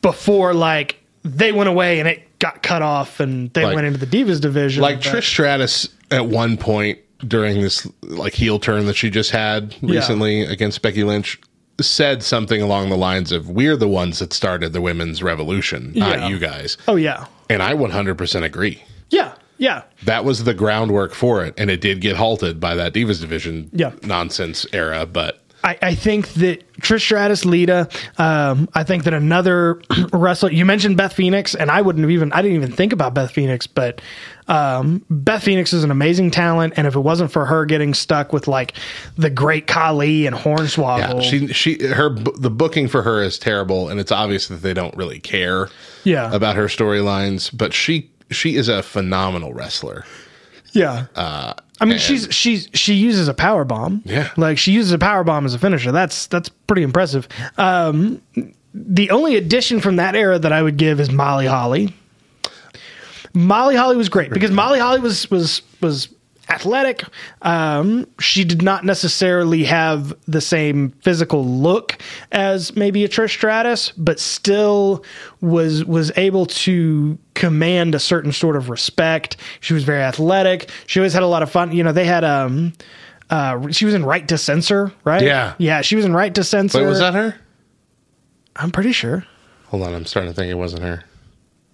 before 0.00 0.54
like 0.54 0.96
they 1.24 1.50
went 1.50 1.68
away 1.68 1.98
and 1.98 2.06
it 2.06 2.38
got 2.38 2.62
cut 2.62 2.82
off 2.82 3.18
and 3.18 3.52
they 3.52 3.64
Like- 3.64 3.74
went 3.74 3.88
into 3.88 4.04
the 4.04 4.06
Divas 4.06 4.40
division. 4.40 4.80
Like 4.80 5.02
But- 5.02 5.12
Trish 5.12 5.24
Stratus 5.24 5.88
at 6.12 6.26
one 6.26 6.56
point 6.56 7.00
during 7.26 7.60
this 7.60 7.86
like 8.02 8.32
heel 8.32 8.60
turn 8.60 8.86
that 8.86 8.94
she 8.96 9.10
just 9.10 9.32
had 9.32 9.74
recently 9.82 10.42
against 10.42 10.82
Becky 10.82 11.02
Lynch 11.02 11.38
said 11.82 12.22
something 12.22 12.60
along 12.62 12.90
the 12.90 12.96
lines 12.96 13.32
of 13.32 13.48
we're 13.50 13.76
the 13.76 13.88
ones 13.88 14.18
that 14.18 14.32
started 14.32 14.72
the 14.72 14.80
women's 14.80 15.22
revolution, 15.22 15.92
Yeah. 15.94 16.16
not 16.16 16.30
you 16.30 16.38
guys. 16.38 16.76
Oh 16.88 16.96
yeah, 16.96 17.26
And 17.48 17.62
I 17.62 17.74
100% 17.74 18.44
agree. 18.44 18.82
yeah, 19.10 19.32
yeah, 19.58 19.82
That 20.04 20.24
was 20.24 20.44
the 20.44 20.54
groundwork 20.54 21.12
for 21.14 21.44
it 21.44 21.54
and 21.58 21.70
it 21.70 21.80
did 21.80 22.00
get 22.00 22.16
halted 22.16 22.60
by 22.60 22.74
that 22.76 22.92
Divas 22.94 23.20
division 23.20 23.68
Yeah. 23.72 23.92
nonsense 24.02 24.66
era, 24.72 25.06
but 25.06 25.40
I, 25.62 25.76
I 25.82 25.94
think 25.94 26.28
that 26.34 26.64
Trish 26.80 27.02
Stratus, 27.02 27.44
Lita. 27.44 27.86
Um, 28.16 28.66
I 28.74 28.82
think 28.82 29.04
that 29.04 29.12
another 29.12 29.82
wrestler. 30.14 30.50
You 30.50 30.64
mentioned 30.64 30.96
Beth 30.96 31.12
Phoenix, 31.12 31.54
and 31.54 31.70
I 31.70 31.82
wouldn't 31.82 32.02
have 32.02 32.10
even. 32.10 32.32
I 32.32 32.40
didn't 32.40 32.56
even 32.56 32.72
think 32.72 32.94
about 32.94 33.12
Beth 33.12 33.30
Phoenix, 33.30 33.66
but 33.66 34.00
um, 34.50 35.02
Beth 35.08 35.42
Phoenix 35.44 35.72
is 35.72 35.84
an 35.84 35.90
amazing 35.90 36.30
talent. 36.30 36.74
And 36.76 36.86
if 36.86 36.94
it 36.96 37.00
wasn't 37.00 37.30
for 37.30 37.46
her 37.46 37.64
getting 37.64 37.94
stuck 37.94 38.32
with 38.32 38.48
like 38.48 38.74
the 39.16 39.30
Great 39.30 39.66
Khali 39.66 40.26
and 40.26 40.36
Hornswoggle, 40.36 41.14
Yeah, 41.14 41.20
she 41.20 41.46
she 41.48 41.86
her 41.86 42.10
the 42.10 42.50
booking 42.50 42.88
for 42.88 43.02
her 43.02 43.22
is 43.22 43.38
terrible, 43.38 43.88
and 43.88 43.98
it's 44.00 44.12
obvious 44.12 44.48
that 44.48 44.56
they 44.56 44.74
don't 44.74 44.94
really 44.96 45.20
care. 45.20 45.68
Yeah. 46.04 46.32
about 46.34 46.56
her 46.56 46.64
storylines, 46.66 47.56
but 47.56 47.72
she 47.72 48.10
she 48.30 48.56
is 48.56 48.68
a 48.68 48.82
phenomenal 48.82 49.52
wrestler. 49.54 50.04
Yeah. 50.72 51.06
I 51.16 51.84
mean, 51.86 51.98
she's 51.98 52.28
she's 52.30 52.68
she 52.74 52.94
uses 52.94 53.28
a 53.28 53.34
power 53.34 53.64
bomb. 53.64 54.02
Yeah. 54.04 54.30
Like 54.36 54.58
she 54.58 54.72
uses 54.72 54.92
a 54.92 54.98
power 54.98 55.24
bomb 55.24 55.46
as 55.46 55.54
a 55.54 55.58
finisher. 55.58 55.92
That's 55.92 56.26
that's 56.26 56.48
pretty 56.48 56.82
impressive. 56.82 57.26
Um, 57.56 58.20
the 58.74 59.10
only 59.10 59.36
addition 59.36 59.80
from 59.80 59.96
that 59.96 60.14
era 60.14 60.38
that 60.38 60.52
I 60.52 60.62
would 60.62 60.76
give 60.76 61.00
is 61.00 61.10
Molly 61.10 61.46
Holly. 61.46 61.94
Molly 63.34 63.76
Holly 63.76 63.96
was 63.96 64.08
great 64.08 64.30
because 64.30 64.50
Molly 64.50 64.78
Holly 64.78 65.00
was 65.00 65.30
was 65.30 65.62
was 65.80 66.08
athletic. 66.48 67.04
Um, 67.42 68.06
she 68.18 68.44
did 68.44 68.60
not 68.60 68.84
necessarily 68.84 69.64
have 69.64 70.12
the 70.26 70.40
same 70.40 70.90
physical 71.02 71.44
look 71.46 71.98
as 72.32 72.74
maybe 72.74 73.04
a 73.04 73.08
Trish 73.08 73.30
Stratus, 73.30 73.92
but 73.92 74.18
still 74.18 75.04
was 75.40 75.84
was 75.84 76.10
able 76.16 76.46
to 76.46 77.16
command 77.34 77.94
a 77.94 78.00
certain 78.00 78.32
sort 78.32 78.56
of 78.56 78.68
respect. 78.68 79.36
She 79.60 79.74
was 79.74 79.84
very 79.84 80.02
athletic. 80.02 80.70
She 80.86 80.98
always 80.98 81.12
had 81.12 81.22
a 81.22 81.28
lot 81.28 81.42
of 81.42 81.50
fun. 81.50 81.72
You 81.72 81.84
know, 81.84 81.92
they 81.92 82.04
had 82.04 82.24
um 82.24 82.72
uh 83.30 83.70
she 83.70 83.84
was 83.84 83.94
in 83.94 84.04
Right 84.04 84.26
to 84.28 84.36
Censor, 84.36 84.92
right? 85.04 85.22
Yeah. 85.22 85.54
Yeah, 85.58 85.82
she 85.82 85.94
was 85.96 86.04
in 86.04 86.12
Right 86.12 86.34
to 86.34 86.42
Censor. 86.44 86.80
Wait, 86.80 86.88
was 86.88 86.98
that 86.98 87.14
her? 87.14 87.36
I'm 88.56 88.72
pretty 88.72 88.92
sure. 88.92 89.24
Hold 89.68 89.84
on, 89.84 89.94
I'm 89.94 90.04
starting 90.04 90.32
to 90.32 90.36
think 90.36 90.50
it 90.50 90.56
wasn't 90.56 90.82
her. 90.82 91.04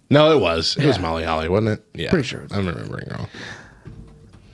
No, 0.09 0.31
it 0.37 0.41
was. 0.41 0.77
It 0.77 0.87
was 0.87 0.97
Yeah. 0.97 1.03
Molly 1.03 1.25
Holly, 1.25 1.49
wasn't 1.49 1.79
it? 1.79 1.85
Yeah, 1.95 2.11
Pretty 2.11 2.27
sure. 2.27 2.47
I'm 2.51 2.67
remembering 2.67 3.09
wrong. 3.11 3.29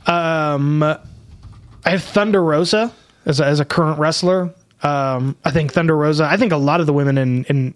Um, 0.07 0.83
I 0.83 1.91
have 1.91 2.03
Thunder 2.03 2.43
Rosa 2.43 2.93
as 3.27 3.41
a, 3.41 3.45
as 3.47 3.61
a 3.61 3.65
current 3.65 3.99
wrestler. 3.99 4.55
Um, 4.83 5.37
I 5.45 5.51
think 5.51 5.73
Thunder 5.73 5.97
Rosa. 5.97 6.25
I 6.25 6.37
think 6.37 6.53
a 6.53 6.57
lot 6.57 6.81
of 6.81 6.87
the 6.87 6.93
women 6.93 7.19
in 7.19 7.45
in 7.45 7.75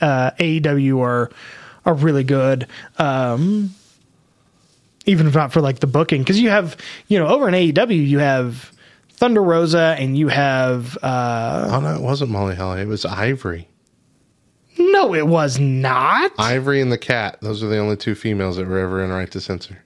uh, 0.00 0.30
AEW 0.38 1.00
are 1.00 1.30
are 1.84 1.94
really 1.94 2.24
good. 2.24 2.66
Um, 2.98 3.74
even 5.04 5.26
if 5.26 5.34
not 5.34 5.52
for 5.52 5.60
like 5.60 5.80
the 5.80 5.86
booking, 5.86 6.22
because 6.22 6.40
you 6.40 6.50
have 6.50 6.76
you 7.08 7.18
know 7.18 7.26
over 7.26 7.48
in 7.48 7.54
AEW 7.54 8.06
you 8.06 8.18
have 8.18 8.72
Thunder 9.10 9.42
Rosa 9.42 9.94
and 9.98 10.16
you 10.16 10.28
have 10.28 10.96
uh, 11.02 11.68
Oh 11.72 11.80
no, 11.80 11.94
it 11.96 12.00
wasn't 12.02 12.30
Molly 12.30 12.54
Holly. 12.54 12.80
It 12.80 12.88
was 12.88 13.04
Ivory. 13.04 13.68
No, 14.78 15.14
it 15.14 15.26
was 15.26 15.58
not. 15.58 16.32
Ivory 16.38 16.80
and 16.80 16.92
the 16.92 16.98
Kat. 16.98 17.38
Those 17.40 17.62
are 17.62 17.68
the 17.68 17.78
only 17.78 17.96
two 17.96 18.14
females 18.14 18.56
that 18.56 18.66
were 18.66 18.78
ever 18.78 19.02
in 19.02 19.10
Right 19.10 19.30
to 19.30 19.40
Censor. 19.40 19.82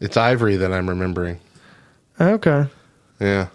It's 0.00 0.16
Ivory 0.16 0.56
that 0.56 0.72
I'm 0.72 0.88
remembering. 0.88 1.38
okay, 2.20 2.66
Yeah. 3.20 3.48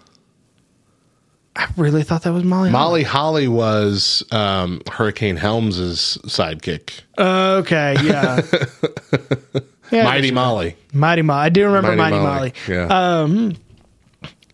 I 1.58 1.68
really 1.78 2.02
thought 2.02 2.22
that 2.24 2.34
was 2.34 2.44
Molly. 2.44 2.68
Molly 2.70 3.02
Holly 3.02 3.48
was 3.48 4.22
um, 4.30 4.82
Hurricane 4.92 5.36
Helms's 5.36 6.18
sidekick. 6.24 7.00
Okay, 7.18 7.96
yeah. 8.02 8.42
yeah 9.90 10.04
Mighty 10.04 10.30
Molly. 10.30 10.76
Mighty 10.92 11.22
Molly. 11.22 11.40
I 11.46 11.48
do 11.48 11.64
remember 11.64 11.96
Mighty, 11.96 12.16
Molly. 12.16 12.52
Yeah. 12.68 13.26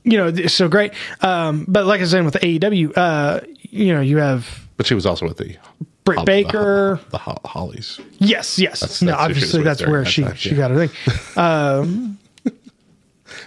you 0.05 0.17
know, 0.17 0.47
so 0.47 0.69
great. 0.69 0.93
Um, 1.23 1.65
but 1.67 1.87
like 1.87 1.99
I 1.99 2.03
was 2.03 2.13
saying 2.13 2.25
with 2.25 2.35
AEW, 2.35 2.97
uh, 2.97 3.41
you 3.63 3.93
know, 3.93 4.01
you 4.01 4.19
have 4.19 4.69
but 4.83 4.89
she 4.89 4.95
was 4.97 5.07
also 5.07 5.25
with 5.27 5.37
the 5.37 5.57
Britt 6.03 6.27
Baker. 6.27 6.99
the, 7.11 7.19
Ho- 7.19 7.39
the 7.41 7.49
Hollies. 7.49 8.01
yes, 8.19 8.59
yes. 8.59 8.81
That's- 8.81 9.01
no, 9.01 9.13
that's 9.13 9.21
was 9.21 9.31
obviously 9.31 9.63
that's 9.63 9.87
where 9.87 10.05
she 10.05 10.27
she 10.35 10.51
yeah. 10.51 10.57
got 10.57 10.71
her 10.73 10.89
thing. 10.89 11.37
Um, 11.41 12.19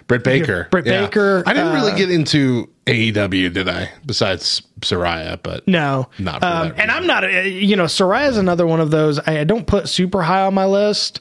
Britt 0.07 0.23
Baker. 0.23 0.69
Britt 0.71 0.85
Baker, 0.85 1.43
I 1.45 1.51
didn't 1.53 1.73
really 1.73 1.91
uh, 1.91 1.97
get 1.97 2.09
into 2.09 2.69
AEW, 2.85 3.51
did 3.51 3.67
I? 3.67 3.91
Besides 4.05 4.61
Saraya, 4.79 5.37
but 5.43 5.67
No, 5.67 6.07
Not 6.19 6.41
um, 6.41 6.73
and. 6.77 6.89
I'm 6.89 7.05
not. 7.05 7.23
You 7.43 7.75
know, 7.75 7.83
Saraya's 7.83 8.37
another 8.37 8.65
one 8.65 8.79
of 8.79 8.91
those. 8.91 9.19
I, 9.19 9.39
I 9.39 9.43
don't 9.43 9.67
put 9.67 9.89
super 9.89 10.21
high 10.21 10.41
on 10.45 10.53
my 10.53 10.65
list 10.65 11.19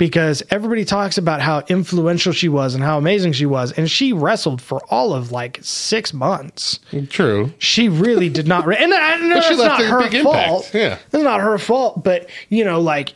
because 0.00 0.42
everybody 0.48 0.86
talks 0.86 1.18
about 1.18 1.42
how 1.42 1.62
influential 1.68 2.32
she 2.32 2.48
was 2.48 2.74
and 2.74 2.82
how 2.82 2.96
amazing 2.96 3.32
she 3.32 3.44
was, 3.44 3.70
and 3.72 3.88
she 3.90 4.14
wrestled 4.14 4.62
for 4.62 4.82
all 4.88 5.12
of 5.12 5.30
like 5.30 5.58
six 5.60 6.14
months. 6.14 6.80
true. 7.10 7.52
She 7.58 7.90
really 7.90 8.30
did 8.30 8.48
not. 8.48 8.64
Re- 8.64 8.78
and 8.78 8.94
I 8.94 9.16
know 9.18 9.34
that's 9.34 9.58
not 9.58 9.84
her 9.84 10.00
impact, 10.06 10.24
fault. 10.24 10.70
yeah. 10.72 10.98
it's 11.12 11.22
not 11.22 11.42
her 11.42 11.58
fault. 11.58 12.02
But 12.02 12.30
you 12.48 12.64
know, 12.64 12.80
like, 12.80 13.12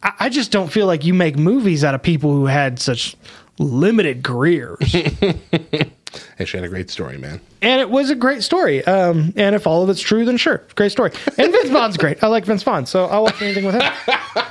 I, 0.00 0.12
I 0.20 0.28
just 0.28 0.52
don't 0.52 0.70
feel 0.70 0.86
like 0.86 1.04
you 1.04 1.12
make 1.12 1.36
movies 1.36 1.82
out 1.82 1.96
of 1.96 2.04
people 2.04 2.30
who 2.30 2.46
had 2.46 2.78
such 2.78 3.16
limited 3.58 4.22
careers. 4.22 4.78
Hey, 6.38 6.44
she 6.44 6.56
had 6.56 6.64
a 6.64 6.68
great 6.68 6.90
story, 6.90 7.18
man. 7.18 7.40
and 7.62 7.80
it 7.80 7.88
was 7.90 8.10
a 8.10 8.14
great 8.16 8.42
story. 8.42 8.84
Um, 8.84 9.32
and 9.36 9.54
if 9.54 9.66
all 9.66 9.82
of 9.82 9.90
it's 9.90 10.00
true, 10.00 10.24
then 10.24 10.36
sure, 10.36 10.62
great 10.74 10.90
story. 10.92 11.12
And 11.38 11.52
Vince 11.52 11.70
Vaughn's 11.70 11.96
great. 11.96 12.22
I 12.24 12.26
like 12.26 12.44
Vince 12.44 12.62
Vaughn, 12.64 12.86
so 12.86 13.04
I'll 13.06 13.22
watch 13.22 13.40
anything 13.42 13.64
with 13.66 13.74
him. 13.80 13.92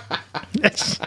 Yes. 0.53 0.99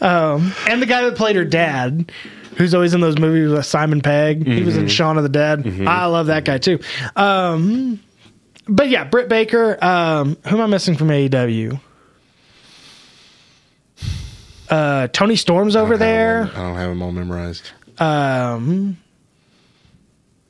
Um, 0.00 0.52
and 0.68 0.80
the 0.80 0.86
guy 0.86 1.02
that 1.02 1.16
played 1.16 1.36
her 1.36 1.44
dad, 1.44 2.10
who's 2.56 2.74
always 2.74 2.94
in 2.94 3.00
those 3.00 3.18
movies 3.18 3.50
with 3.50 3.64
Simon 3.66 4.00
Pegg. 4.00 4.46
He 4.46 4.62
was 4.62 4.76
in 4.76 4.88
Shaun 4.88 5.16
of 5.16 5.22
the 5.24 5.28
Dead. 5.28 5.66
I 5.86 6.06
love 6.06 6.26
that 6.28 6.44
guy 6.44 6.58
too. 6.58 6.78
Um, 7.16 8.00
but 8.68 8.88
yeah, 8.88 9.04
Britt 9.04 9.28
Baker. 9.28 9.82
Um, 9.84 10.36
who 10.46 10.56
am 10.56 10.62
I 10.62 10.66
missing 10.66 10.96
from 10.96 11.08
AEW? 11.08 11.80
Uh, 14.68 15.08
Toni 15.08 15.36
Storm's 15.36 15.76
over 15.76 15.96
there. 15.96 16.50
I 16.54 16.56
don't 16.56 16.74
have 16.76 16.88
them 16.90 17.02
all 17.02 17.12
memorized. 17.12 17.70
Um, 17.98 18.96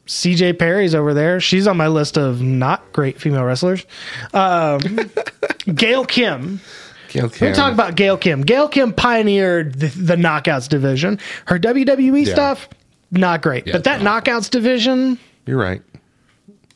CJ 0.06 0.58
Perry's 0.58 0.94
over 0.94 1.12
there. 1.14 1.40
She's 1.40 1.66
on 1.66 1.76
my 1.76 1.88
list 1.88 2.16
of 2.16 2.40
not 2.40 2.92
great 2.92 3.20
female 3.20 3.44
wrestlers. 3.44 3.84
Um, 4.32 4.80
Gail 5.74 6.04
Kim. 6.04 6.60
Gail 7.08 7.30
We 7.40 7.52
talk 7.52 7.72
about 7.72 7.94
Gail 7.96 8.16
Kim. 8.16 8.42
Gail 8.42 8.68
Kim 8.68 8.92
pioneered 8.92 9.74
the, 9.74 9.86
the 9.88 10.16
knockouts 10.16 10.68
division. 10.68 11.18
Her 11.46 11.58
WWE 11.58 12.26
Yeah. 12.26 12.32
stuff, 12.32 12.68
not 13.10 13.42
great. 13.42 13.64
but 13.70 13.84
that 13.84 14.02
no. 14.02 14.10
knockouts 14.10 14.50
division, 14.50 15.18
You're 15.46 15.58
right. 15.58 15.82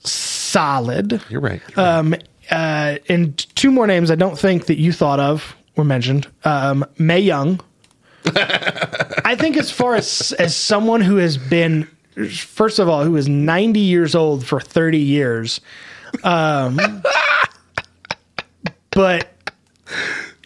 solid. 0.04 1.20
You're 1.28 1.40
right. 1.40 1.60
Um, 1.78 2.14
uh, 2.50 2.96
and 3.08 3.36
two 3.56 3.70
more 3.70 3.86
names 3.86 4.10
I 4.10 4.14
don't 4.16 4.38
think 4.38 4.66
that 4.66 4.78
you 4.78 4.92
thought 4.92 5.20
of 5.20 5.54
were 5.76 5.84
mentioned. 5.84 6.26
Um, 6.44 6.84
Mae 6.98 7.20
Young. 7.20 7.60
I 8.26 9.36
think 9.38 9.56
as 9.56 9.70
far 9.70 9.94
as 9.94 10.32
as 10.38 10.54
someone 10.54 11.00
who 11.00 11.16
has 11.16 11.36
been, 11.38 11.88
first 12.28 12.78
of 12.78 12.88
all, 12.88 13.04
who 13.04 13.12
was 13.12 13.28
ninety 13.28 13.80
years 13.80 14.14
old 14.14 14.44
for 14.46 14.60
thirty 14.60 14.98
years, 14.98 15.60
um, 16.24 16.78
but 18.90 19.28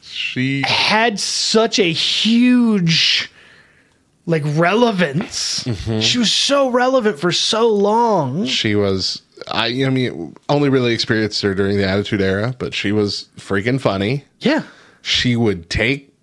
she 0.03 0.63
had 0.67 1.19
such 1.21 1.79
a 1.79 1.93
huge 1.93 3.31
like 4.27 4.43
relevance. 4.47 5.67
She 6.01 6.19
was 6.19 6.33
so 6.33 6.71
relevant 6.71 7.19
for 7.19 7.31
so 7.33 7.69
long. 7.69 8.47
she 8.47 8.75
was 8.75 9.21
I 9.49 9.67
I 9.85 9.91
mean 9.91 10.35
only 10.49 10.69
really 10.71 10.95
experienced 10.95 11.43
her 11.43 11.55
during 11.55 11.77
the 11.77 11.87
Attitude 11.87 12.21
Era, 12.23 12.55
but 12.59 12.73
she 12.75 12.93
was 12.93 13.29
freaking 13.37 13.81
funny. 13.81 14.25
Yeah. 14.41 14.63
She 15.03 15.37
would 15.37 15.69
take 15.69 16.14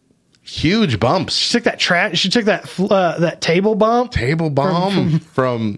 huge 0.51 0.99
bumps. 0.99 1.35
She 1.35 1.51
took 1.53 1.63
that 1.63 1.79
trash. 1.79 2.19
She 2.19 2.29
took 2.29 2.45
that 2.45 2.69
uh, 2.79 3.19
that 3.19 3.41
table 3.41 3.75
bump. 3.75 4.11
Table 4.11 4.49
bomb 4.49 5.19
from, 5.33 5.77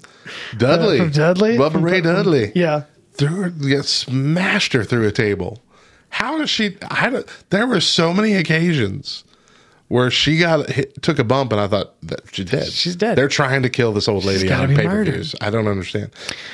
Dudley. 0.57 0.97
from 0.97 1.11
Dudley? 1.11 1.57
Bubba 1.57 1.71
From- 1.73 1.83
Ray 1.85 2.01
Dudley. 2.01 2.51
Yeah. 2.55 2.83
threw 3.13 3.51
her, 3.51 3.83
smashed 3.83 4.73
her 4.73 4.83
through 4.83 5.07
a 5.07 5.11
table. 5.11 5.61
How 6.09 6.37
does 6.37 6.49
she? 6.49 6.77
I 6.89 7.09
don't, 7.09 7.27
there 7.49 7.65
were 7.67 7.81
so 7.81 8.13
many 8.13 8.33
occasions 8.33 9.23
where 9.87 10.09
she 10.09 10.37
got 10.37 10.69
hit, 10.69 11.01
took 11.03 11.19
a 11.19 11.23
bump, 11.23 11.51
and 11.51 11.59
I 11.61 11.67
thought 11.67 11.93
that 12.03 12.21
she's 12.31 12.45
dead. 12.45 12.67
She's 12.67 12.95
dead. 12.95 13.17
They're 13.17 13.27
trying 13.27 13.61
to 13.63 13.69
kill 13.69 13.93
this 13.93 14.07
old 14.07 14.23
lady 14.25 14.51
on 14.51 14.75
pay 14.75 14.85
per 14.87 15.03
views. 15.03 15.35
I 15.41 15.49
don't 15.49 15.67
understand. 15.67 16.11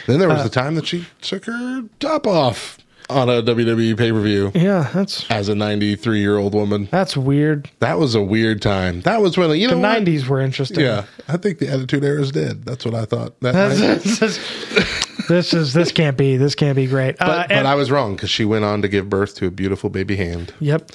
Then 0.07 0.19
there 0.19 0.29
was 0.29 0.43
the 0.43 0.49
time 0.49 0.75
that 0.75 0.87
she 0.87 1.05
took 1.21 1.45
her 1.45 1.83
top 1.99 2.25
off 2.27 2.77
on 3.09 3.27
a 3.29 3.41
WWE 3.41 3.97
pay 3.97 4.11
per 4.11 4.21
view 4.21 4.51
Yeah, 4.53 4.89
that's 4.93 5.29
as 5.31 5.49
a 5.49 5.55
93 5.55 6.19
year 6.19 6.37
old 6.37 6.53
woman. 6.53 6.87
that's 6.91 7.17
weird. 7.17 7.69
That 7.79 7.97
was 7.99 8.13
a 8.15 8.21
weird 8.21 8.61
time. 8.61 9.01
That 9.01 9.21
was 9.21 9.37
when 9.37 9.49
you 9.59 9.67
know 9.67 9.75
The 9.75 9.79
what? 9.79 9.87
nineties 9.93 10.27
were 10.27 10.39
interesting. 10.41 10.81
Yeah, 10.81 11.05
I 11.27 11.37
think 11.37 11.59
the 11.59 11.67
Attitude 11.69 12.03
Era 12.03 12.21
is 12.21 12.31
dead. 12.31 12.63
That's 12.65 12.85
what 12.85 12.93
I 12.93 13.05
thought. 13.05 13.39
That 13.41 13.53
That's- 13.53 13.79
night. 13.79 14.01
this, 14.03 14.21
is, 14.21 15.27
this 15.27 15.53
is 15.53 15.73
this 15.73 15.91
can't 15.91 16.17
be 16.17 16.37
this 16.37 16.55
can't 16.55 16.75
be 16.75 16.87
great. 16.87 17.17
But, 17.17 17.29
uh, 17.29 17.45
but 17.49 17.65
I 17.65 17.75
was 17.75 17.89
wrong 17.91 18.15
because 18.15 18.29
she 18.29 18.45
went 18.45 18.65
on 18.65 18.81
to 18.83 18.87
give 18.87 19.09
birth 19.09 19.35
to 19.35 19.47
a 19.47 19.51
beautiful 19.51 19.89
baby 19.89 20.15
hand. 20.15 20.53
yep. 20.59 20.91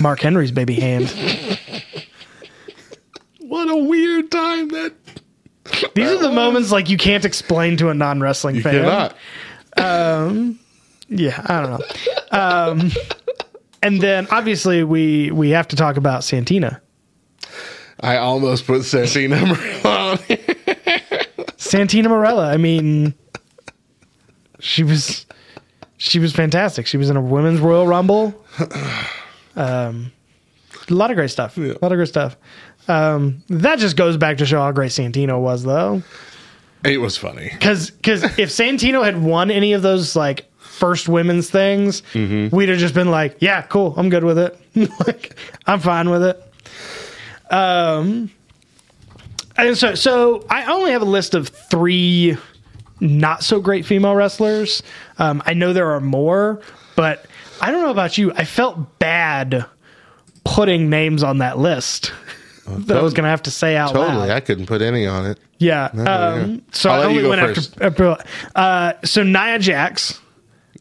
Mark 0.00 0.20
Henry's 0.20 0.50
baby 0.50 0.74
hand. 0.74 1.12
What 3.40 3.68
a 3.68 3.76
weird 3.76 4.30
time 4.30 4.68
that 4.70 4.94
These 5.94 6.08
are 6.10 6.18
the 6.22 6.32
moments 6.32 6.72
like 6.72 6.88
you 6.88 6.96
can't 6.96 7.24
explain 7.24 7.76
to 7.76 7.90
a 7.90 7.94
non 7.94 8.18
wrestling 8.20 8.56
You 8.56 8.62
fan. 8.62 8.82
cannot. 8.82 9.14
Yeah, 11.14 11.40
I 11.46 11.60
don't 11.62 11.70
know. 11.70 12.38
Um, 12.38 12.90
and 13.82 14.00
then 14.00 14.26
obviously 14.30 14.82
we 14.84 15.30
we 15.30 15.50
have 15.50 15.68
to 15.68 15.76
talk 15.76 15.96
about 15.96 16.24
Santina. 16.24 16.80
I 18.00 18.16
almost 18.16 18.66
put 18.66 18.84
Santina 18.84 19.36
on. 19.84 20.18
Santina 21.56 22.08
Marella. 22.08 22.46
I 22.52 22.56
mean, 22.56 23.14
she 24.58 24.82
was 24.82 25.26
she 25.98 26.18
was 26.18 26.32
fantastic. 26.32 26.86
She 26.86 26.96
was 26.96 27.10
in 27.10 27.16
a 27.16 27.20
women's 27.20 27.60
Royal 27.60 27.86
Rumble. 27.86 28.34
Um, 29.54 30.12
a 30.88 30.94
lot 30.94 31.10
of 31.10 31.16
great 31.16 31.30
stuff. 31.30 31.56
A 31.58 31.60
lot 31.82 31.92
of 31.92 31.96
great 31.96 32.08
stuff. 32.08 32.36
Um, 32.88 33.42
that 33.48 33.78
just 33.78 33.96
goes 33.96 34.16
back 34.16 34.38
to 34.38 34.46
show 34.46 34.60
how 34.60 34.72
great 34.72 34.90
Santino 34.90 35.40
was, 35.40 35.62
though. 35.62 36.02
It 36.84 37.00
was 37.00 37.16
funny. 37.16 37.50
because 37.52 37.90
Because 37.90 38.24
if 38.38 38.48
Santino 38.48 39.04
had 39.04 39.22
won 39.22 39.50
any 39.52 39.72
of 39.74 39.82
those 39.82 40.16
like 40.16 40.50
first 40.72 41.08
women's 41.08 41.50
things, 41.50 42.02
we'd 42.14 42.68
have 42.68 42.78
just 42.78 42.94
been 42.94 43.10
like, 43.10 43.36
"Yeah, 43.40 43.62
cool, 43.62 43.94
I'm 43.96 44.08
good 44.08 44.24
with 44.24 44.38
it. 44.38 44.58
like, 45.06 45.36
I'm 45.66 45.80
fine 45.80 46.10
with 46.10 46.22
it." 46.22 46.42
Um, 47.50 48.30
and 49.56 49.76
so 49.76 49.94
so 49.94 50.44
I 50.48 50.72
only 50.72 50.92
have 50.92 51.02
a 51.02 51.06
list 51.06 51.34
of 51.34 51.48
three 51.48 52.36
not 53.00 53.42
so 53.42 53.60
great 53.60 53.84
female 53.84 54.14
wrestlers. 54.14 54.82
Um, 55.18 55.42
I 55.44 55.54
know 55.54 55.72
there 55.72 55.90
are 55.92 56.00
more, 56.00 56.60
but 56.96 57.26
I 57.60 57.70
don't 57.70 57.82
know 57.82 57.90
about 57.90 58.16
you. 58.16 58.32
I 58.34 58.44
felt 58.44 58.98
bad 58.98 59.66
putting 60.44 60.88
names 60.88 61.22
on 61.22 61.38
that 61.38 61.58
list 61.58 62.12
that 62.66 62.96
I 62.96 63.02
was 63.02 63.12
going 63.12 63.24
to 63.24 63.30
have 63.30 63.42
to 63.42 63.50
say 63.50 63.76
out 63.76 63.92
Totally. 63.92 64.16
loud. 64.28 64.30
I 64.30 64.40
couldn't 64.40 64.66
put 64.66 64.82
any 64.82 65.06
on 65.06 65.26
it. 65.26 65.38
Yeah. 65.58 65.90
yeah. 65.94 66.02
Um, 66.02 66.62
so 66.72 66.90
I'll 66.90 67.02
I 67.02 67.04
only 67.06 67.26
went 67.26 67.40
first. 67.40 67.72
after. 67.80 68.10
after- 68.12 68.24
Uh, 68.54 68.92
so 69.04 69.22
Nia 69.24 69.58
Jax. 69.58 70.20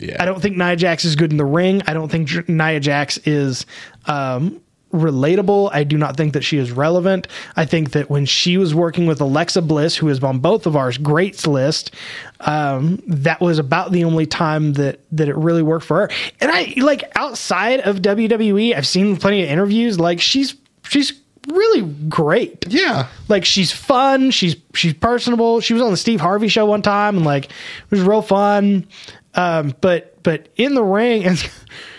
Yeah. 0.02 0.18
I 0.20 0.26
don't 0.26 0.41
think 0.41 0.58
Nia 0.58 0.76
Jax 0.76 1.06
is 1.06 1.16
good 1.16 1.32
in 1.32 1.38
the 1.38 1.45
ring. 1.45 1.82
I 1.88 1.93
don't 1.93 2.10
think 2.10 2.49
Nia 2.49 2.80
Jax 2.80 3.18
is 3.20 3.66
um, 4.06 4.62
relatable. 4.93 5.70
I 5.74 5.84
do 5.84 5.97
not 5.97 6.18
think 6.18 6.34
that 6.34 6.43
she 6.43 6.58
is 6.58 6.72
relevant. 6.72 7.28
I 7.56 7.66
think 7.66 7.91
that 7.91 8.10
when 8.10 8.26
she 8.26 8.58
was 8.58 8.76
working 8.76 9.06
with 9.06 9.22
Alexa 9.22 9.62
Bliss, 9.62 9.95
who 9.95 10.10
is 10.10 10.22
on 10.24 10.39
both 10.39 10.66
of 10.66 10.76
ours 10.76 10.97
greats 10.97 11.47
list, 11.47 11.93
um, 12.41 13.02
that 13.08 13.41
was 13.41 13.60
about 13.60 13.91
the 13.91 14.04
only 14.04 14.26
time 14.26 14.74
that 14.74 14.99
that 15.12 15.30
it 15.30 15.36
really 15.36 15.64
worked 15.64 15.86
for 15.86 16.02
her. 16.02 16.10
And 16.39 16.52
I 16.52 16.74
like 16.78 17.10
outside 17.16 17.82
of 17.82 17.97
WWE, 17.97 18.76
I've 18.76 18.88
seen 18.88 19.18
plenty 19.18 19.43
of 19.43 19.49
interviews. 19.49 19.99
Like 19.99 20.20
she's 20.20 20.56
she's 20.84 21.14
really 21.47 21.82
great. 22.08 22.66
Yeah. 22.68 23.08
Like 23.28 23.45
she's 23.45 23.72
fun. 23.72 24.32
She's 24.32 24.56
she's 24.74 24.93
personable. 24.93 25.62
She 25.62 25.74
was 25.74 25.82
on 25.82 25.91
the 25.91 25.97
Steve 25.97 26.22
Harvey 26.22 26.47
show 26.47 26.66
one 26.66 26.82
time, 26.82 27.18
and 27.18 27.26
like 27.26 27.45
it 27.45 27.52
was 27.91 28.02
real 28.02 28.22
fun. 28.22 28.88
Um, 29.36 29.75
but 29.82 30.21
but 30.23 30.49
in 30.55 30.73
the 30.75 30.84
ring, 30.84 31.23
and 31.25 31.49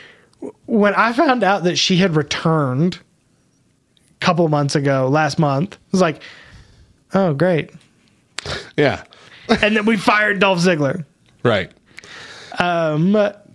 when 0.67 0.95
I 0.95 1.13
found 1.13 1.43
out 1.43 1.65
that 1.65 1.77
she 1.77 1.97
had 1.97 2.17
returned 2.17 2.99
a 4.11 4.25
couple 4.25 4.47
months 4.49 4.75
ago, 4.75 5.09
last 5.09 5.39
month, 5.39 5.77
I 5.77 5.89
was 5.93 6.01
like, 6.01 6.23
oh 7.15 7.35
great. 7.35 7.71
Yeah. 8.77 9.05
And 9.61 9.77
then 9.77 9.85
we 9.85 9.97
fired 9.97 10.39
Dolph 10.39 10.61
Ziggler. 10.61 11.05
Right. 11.43 11.71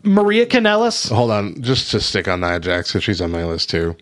Maria 0.08 0.46
Kanellis. 0.46 1.12
Hold 1.12 1.32
on. 1.32 1.62
Just 1.62 1.92
to 1.92 2.00
stick 2.00 2.28
on 2.28 2.42
Nia 2.42 2.60
Jax, 2.60 2.90
because 2.90 3.04
she's 3.04 3.22
on 3.22 3.32
my 3.32 3.44
list 3.46 3.70
too. 3.70 3.96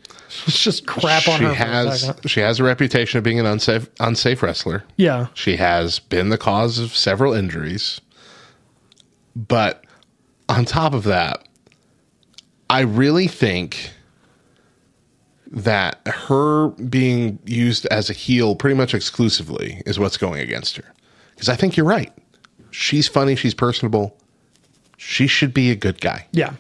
Let's 0.45 0.63
just 0.63 0.85
crap 0.85 1.27
on 1.27 1.39
she 1.39 1.45
her. 1.45 1.53
has 1.53 2.13
she 2.25 2.39
has 2.41 2.59
a 2.59 2.63
reputation 2.63 3.17
of 3.17 3.23
being 3.23 3.39
an 3.39 3.45
unsafe 3.45 3.89
unsafe 3.99 4.43
wrestler. 4.43 4.83
Yeah. 4.97 5.27
She 5.33 5.55
has 5.55 5.99
been 5.99 6.29
the 6.29 6.37
cause 6.37 6.77
of 6.79 6.95
several 6.95 7.33
injuries. 7.33 8.01
But 9.35 9.83
on 10.49 10.65
top 10.65 10.93
of 10.93 11.03
that, 11.05 11.47
I 12.69 12.81
really 12.81 13.27
think 13.27 13.91
that 15.47 16.01
her 16.07 16.69
being 16.69 17.39
used 17.45 17.85
as 17.87 18.09
a 18.09 18.13
heel 18.13 18.55
pretty 18.55 18.75
much 18.75 18.93
exclusively 18.93 19.81
is 19.85 19.99
what's 19.99 20.17
going 20.17 20.41
against 20.41 20.75
her. 20.77 20.85
Because 21.31 21.49
I 21.49 21.55
think 21.55 21.77
you're 21.77 21.85
right. 21.85 22.11
She's 22.71 23.07
funny, 23.07 23.35
she's 23.35 23.53
personable. 23.53 24.17
She 24.97 25.27
should 25.27 25.53
be 25.53 25.71
a 25.71 25.75
good 25.75 26.01
guy 26.01 26.25
Yeah. 26.31 26.53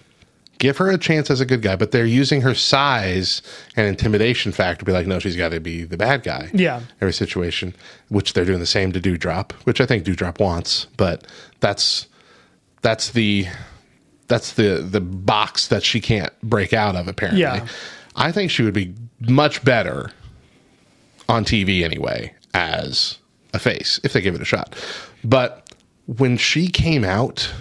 give 0.59 0.77
her 0.77 0.89
a 0.91 0.97
chance 0.97 1.29
as 1.31 1.41
a 1.41 1.45
good 1.45 1.61
guy, 1.61 1.75
but 1.75 1.91
they're 1.91 2.05
using 2.05 2.41
her 2.41 2.53
size 2.53 3.41
and 3.75 3.87
intimidation 3.87 4.51
factor 4.51 4.79
to 4.79 4.85
be 4.85 4.91
like, 4.91 5.07
no, 5.07 5.19
she's 5.19 5.35
got 5.35 5.49
to 5.49 5.59
be 5.59 5.83
the 5.83 5.97
bad 5.97 6.23
guy. 6.23 6.49
Yeah. 6.53 6.81
Every 7.01 7.13
situation, 7.13 7.73
which 8.09 8.33
they're 8.33 8.45
doing 8.45 8.59
the 8.59 8.65
same 8.65 8.91
to 8.93 8.99
Doudrop, 9.01 9.51
which 9.63 9.81
I 9.81 9.85
think 9.85 10.05
Doudrop 10.05 10.39
wants, 10.39 10.87
but 10.97 11.25
that's 11.59 12.07
that's 12.81 13.11
the 13.11 13.47
that's 14.27 14.53
the 14.53 14.85
the 14.87 15.01
box 15.01 15.67
that 15.67 15.83
she 15.83 15.99
can't 16.01 16.33
break 16.41 16.73
out 16.73 16.95
of. 16.95 17.07
Apparently, 17.07 17.41
Yeah. 17.41 17.67
I 18.15 18.31
think 18.31 18.49
she 18.49 18.63
would 18.63 18.73
be 18.73 18.93
much 19.19 19.63
better 19.65 20.11
on 21.27 21.43
TV 21.43 21.83
anyway 21.83 22.33
as 22.53 23.17
a 23.53 23.59
face 23.59 23.99
if 24.03 24.13
they 24.13 24.21
give 24.21 24.35
it 24.35 24.41
a 24.41 24.45
shot. 24.45 24.75
But 25.23 25.73
when 26.05 26.37
she 26.37 26.67
came 26.67 27.03
out 27.03 27.51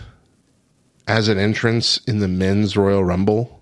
as 1.09 1.29
an 1.29 1.39
entrance 1.39 1.99
in 2.07 2.21
the 2.21 2.29
men's 2.29 2.77
Royal 2.77 3.05
Rumble, 3.05 3.61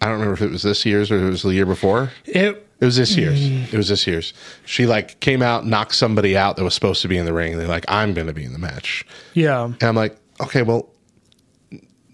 I 0.00 0.06
don't 0.06 0.14
remember 0.14 0.34
if 0.34 0.42
it 0.42 0.50
was 0.50 0.62
this 0.62 0.84
year's 0.84 1.10
or 1.10 1.24
it 1.24 1.30
was 1.30 1.42
the 1.42 1.50
year 1.54 1.66
before. 1.66 2.10
It 2.24 2.65
It 2.78 2.84
was 2.84 2.96
this 2.96 3.16
year's. 3.16 3.40
Mm. 3.40 3.72
It 3.72 3.76
was 3.76 3.88
this 3.88 4.06
year's. 4.06 4.34
She 4.66 4.86
like 4.86 5.18
came 5.20 5.40
out, 5.42 5.64
knocked 5.66 5.94
somebody 5.94 6.36
out 6.36 6.56
that 6.56 6.64
was 6.64 6.74
supposed 6.74 7.00
to 7.02 7.08
be 7.08 7.16
in 7.16 7.24
the 7.24 7.32
ring. 7.32 7.52
And 7.52 7.60
they're 7.60 7.68
like, 7.68 7.86
I'm 7.88 8.12
going 8.12 8.26
to 8.26 8.32
be 8.34 8.44
in 8.44 8.52
the 8.52 8.58
match. 8.58 9.04
yeah. 9.34 9.64
And 9.64 9.82
I'm 9.82 9.96
like, 9.96 10.18
okay, 10.42 10.62
well, 10.62 10.90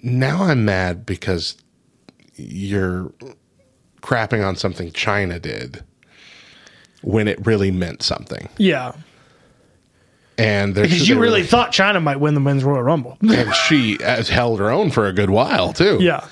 now 0.03 0.45
I'm 0.45 0.65
mad 0.65 1.05
because 1.05 1.57
you're 2.37 3.13
crapping 4.03 4.47
on 4.47 4.55
something 4.57 4.91
Chyna 4.93 5.41
did 5.43 5.83
when 7.03 7.27
it 7.29 7.45
really 7.45 7.71
meant 7.73 8.03
something. 8.03 8.49
Yeah. 8.57 8.93
And 10.39 10.75
there's 10.75 10.89
Because 10.91 11.09
you 11.09 11.19
really 11.21 11.43
thought 11.43 11.73
Chyna 11.73 12.03
might 12.03 12.19
win 12.21 12.35
the 12.35 12.41
men's 12.41 12.65
Royal 12.65 12.83
Rumble. 12.83 13.19
and 13.21 13.53
she 13.55 13.99
has 14.01 14.29
held 14.29 14.61
her 14.61 14.71
own 14.71 14.91
for 14.91 15.07
a 15.07 15.13
good 15.13 15.31
while 15.31 15.73
too. 15.73 15.99
yeah. 16.01 16.27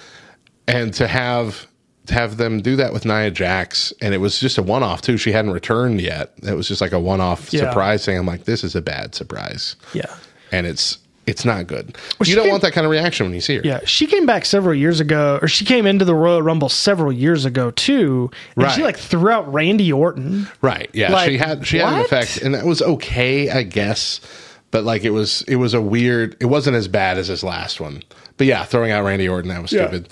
and 0.66 0.94
to 0.94 1.06
have 1.06 1.66
have 2.10 2.36
them 2.36 2.60
do 2.60 2.76
that 2.76 2.92
with 2.92 3.04
Nia 3.04 3.30
Jax, 3.30 3.92
and 4.00 4.12
it 4.14 4.18
was 4.18 4.38
just 4.40 4.58
a 4.58 4.62
one 4.62 4.82
off 4.82 5.02
too. 5.02 5.16
She 5.16 5.32
hadn't 5.32 5.52
returned 5.52 6.00
yet. 6.00 6.32
It 6.42 6.54
was 6.54 6.68
just 6.68 6.80
like 6.80 6.92
a 6.92 7.00
one 7.00 7.20
off 7.20 7.52
Yeah. 7.52 7.60
surprise 7.68 8.04
thing. 8.04 8.18
I'm 8.18 8.26
like, 8.26 8.44
this 8.44 8.62
is 8.64 8.74
a 8.74 8.82
bad 8.82 9.14
surprise, 9.14 9.76
Yeah. 9.92 10.12
and 10.52 10.66
it's 10.66 10.98
it's 11.26 11.44
not 11.44 11.66
good. 11.68 11.96
she 12.24 12.30
you 12.30 12.34
don't 12.36 12.46
came- 12.46 12.50
want 12.50 12.62
that 12.62 12.72
kind 12.72 12.84
of 12.84 12.90
reaction 12.90 13.24
when 13.26 13.34
you 13.34 13.40
see 13.40 13.56
her. 13.56 13.62
Yeah, 13.62 13.80
she 13.84 14.06
came 14.06 14.26
back 14.26 14.44
several 14.44 14.74
years 14.74 14.98
ago, 14.98 15.38
or 15.40 15.46
she 15.46 15.64
came 15.64 15.86
into 15.86 16.04
the 16.04 16.14
Royal 16.14 16.42
Rumble 16.42 16.68
several 16.68 17.12
years 17.12 17.44
ago 17.44 17.70
too. 17.70 18.30
And 18.56 18.70
she 18.72 18.82
like 18.82 18.96
threw 18.96 19.30
out 19.30 19.52
Randy 19.52 19.92
Orton. 19.92 20.48
Right. 20.60 20.90
Yeah. 20.92 21.12
Like, 21.12 21.30
she 21.30 21.36
had 21.38 21.66
she 21.66 21.78
had 21.78 21.92
an 21.92 22.00
effect, 22.00 22.38
and 22.42 22.54
that 22.54 22.64
was 22.66 22.82
okay, 22.82 23.48
I 23.50 23.62
guess. 23.62 24.20
But 24.72 24.82
like 24.84 25.04
it 25.04 25.10
was 25.10 25.42
it 25.46 25.56
was 25.56 25.72
a 25.74 25.80
weird. 25.80 26.36
It 26.40 26.46
wasn't 26.46 26.76
as 26.76 26.88
bad 26.88 27.16
as 27.18 27.28
his 27.28 27.44
last 27.44 27.80
one. 27.80 28.02
But 28.36 28.46
yeah, 28.48 28.64
throwing 28.64 28.90
out 28.90 29.04
Randy 29.04 29.28
Orton 29.28 29.50
that 29.50 29.62
was 29.62 29.72
Yeah. 29.72 29.86
stupid. 29.88 30.08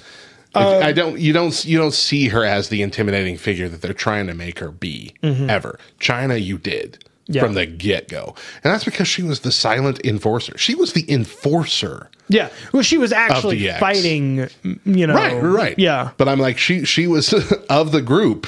If- 0.56 0.84
I 0.84 0.92
don't 0.92 1.18
you 1.18 1.32
don't 1.32 1.64
you 1.64 1.78
don't 1.78 1.94
see 1.94 2.28
her 2.28 2.44
as 2.44 2.68
the 2.68 2.82
intimidating 2.82 3.36
figure 3.36 3.68
that 3.68 3.80
they're 3.82 3.92
trying 3.92 4.26
to 4.28 4.34
make 4.34 4.58
her 4.60 4.70
be 4.70 5.14
ever. 5.22 5.78
Chyna, 6.00 6.42
you 6.42 6.58
did 6.58 6.98
Mm-hmm. 7.28 7.34
Yeah. 7.36 7.42
from 7.42 7.52
the 7.52 7.66
get 7.66 8.08
go, 8.08 8.34
and 8.64 8.72
that's 8.72 8.84
because 8.86 9.06
she 9.06 9.22
was 9.22 9.40
the 9.40 9.52
silent 9.52 10.00
enforcer. 10.02 10.56
She 10.56 10.74
was 10.74 10.94
the 10.94 11.04
enforcer. 11.12 12.08
Yeah, 12.30 12.48
well, 12.72 12.82
she 12.82 12.96
was 12.96 13.12
actually 13.12 13.68
fighting. 13.78 14.48
You 14.86 15.06
know, 15.06 15.14
Right, 15.14 15.34
right. 15.38 15.78
Yeah, 15.78 16.12
But 16.16 16.26
I'm 16.28 16.38
like, 16.38 16.56
she 16.56 16.86
she 16.86 17.06
was 17.06 17.34
of 17.68 17.92
the 17.92 18.00
group. 18.00 18.46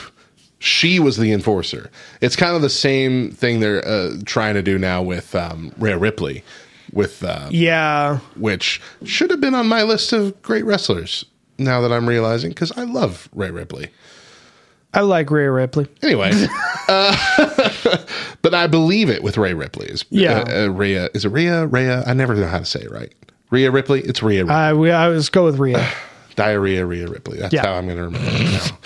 She 0.61 0.99
was 0.99 1.19
the 1.19 1.31
enforcer. 1.31 1.91
It's 2.23 2.37
kind 2.37 2.57
of 2.57 2.63
the 2.63 2.71
same 2.71 3.31
thing 3.33 3.61
they're 3.61 3.87
uh, 3.87 4.15
trying 4.25 4.55
to 4.55 4.63
do 4.63 4.79
now 4.79 5.03
with 5.03 5.35
um, 5.35 5.73
Rhea 5.77 5.99
Ripley, 5.99 6.43
with 6.91 7.23
uh, 7.23 7.49
yeah, 7.51 8.21
which 8.37 8.81
should 9.05 9.31
have 9.31 9.43
been 9.43 9.55
on 9.55 9.69
my 9.69 9.83
list 9.83 10.15
of 10.15 10.41
great 10.41 10.65
wrestlers. 10.65 11.27
Now 11.61 11.81
that 11.83 11.93
I'm 11.93 12.09
realizing, 12.09 12.51
because 12.51 12.73
I 12.73 12.85
love 12.85 13.29
Ray 13.35 13.51
Ripley. 13.51 13.91
I 14.93 15.03
like 15.03 15.31
Ray 15.31 15.47
Ripley. 15.47 15.87
Anyway, 16.03 16.33
uh, 16.89 17.97
but 18.43 18.55
I 18.55 18.67
believe 18.67 19.09
it 19.09 19.23
with 19.23 19.37
Ray 19.39 19.55
Ripley. 19.55 19.87
Is 19.87 20.05
Yeah. 20.11 20.41
uh, 20.49 20.65
uh, 20.65 20.69
Rhea? 20.71 21.11
Is 21.15 21.25
it 21.25 21.29
Rhea? 21.29 21.67
Rhea? 21.67 22.03
I 22.07 22.13
never 22.15 22.35
know 22.35 22.49
how 22.49 22.59
to 22.59 22.65
say 22.65 22.81
it 22.81 22.91
right. 22.91 23.13
Rhea 23.51 23.71
Ripley. 23.71 24.01
It's 24.01 24.23
Rhea. 24.23 24.41
Ripley. 24.45 24.55
I 24.55 24.73
we 24.73 24.91
I 24.91 25.07
was 25.09 25.29
go 25.29 25.45
with 25.45 25.59
Rhea. 25.59 25.87
Diarrhea. 26.37 26.85
Rhea 26.87 27.07
Ripley. 27.07 27.39
That's 27.39 27.53
Yeah. 27.55 27.67
how 27.67 27.75
I'm 27.75 27.85
going 27.87 27.99
to 27.99 28.05
remember 28.05 28.29
it 28.31 28.51
now. 28.53 28.79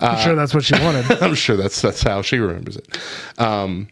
I'm 0.12 0.22
sure 0.22 0.34
that's 0.34 0.52
what 0.52 0.64
she 0.64 0.74
wanted. 0.74 1.10
I'm 1.22 1.34
sure 1.34 1.56
that's 1.56 1.80
that's 1.80 2.02
how 2.02 2.20
she 2.20 2.38
remembers 2.38 2.76
it. 2.76 2.98
Um, 3.38 3.88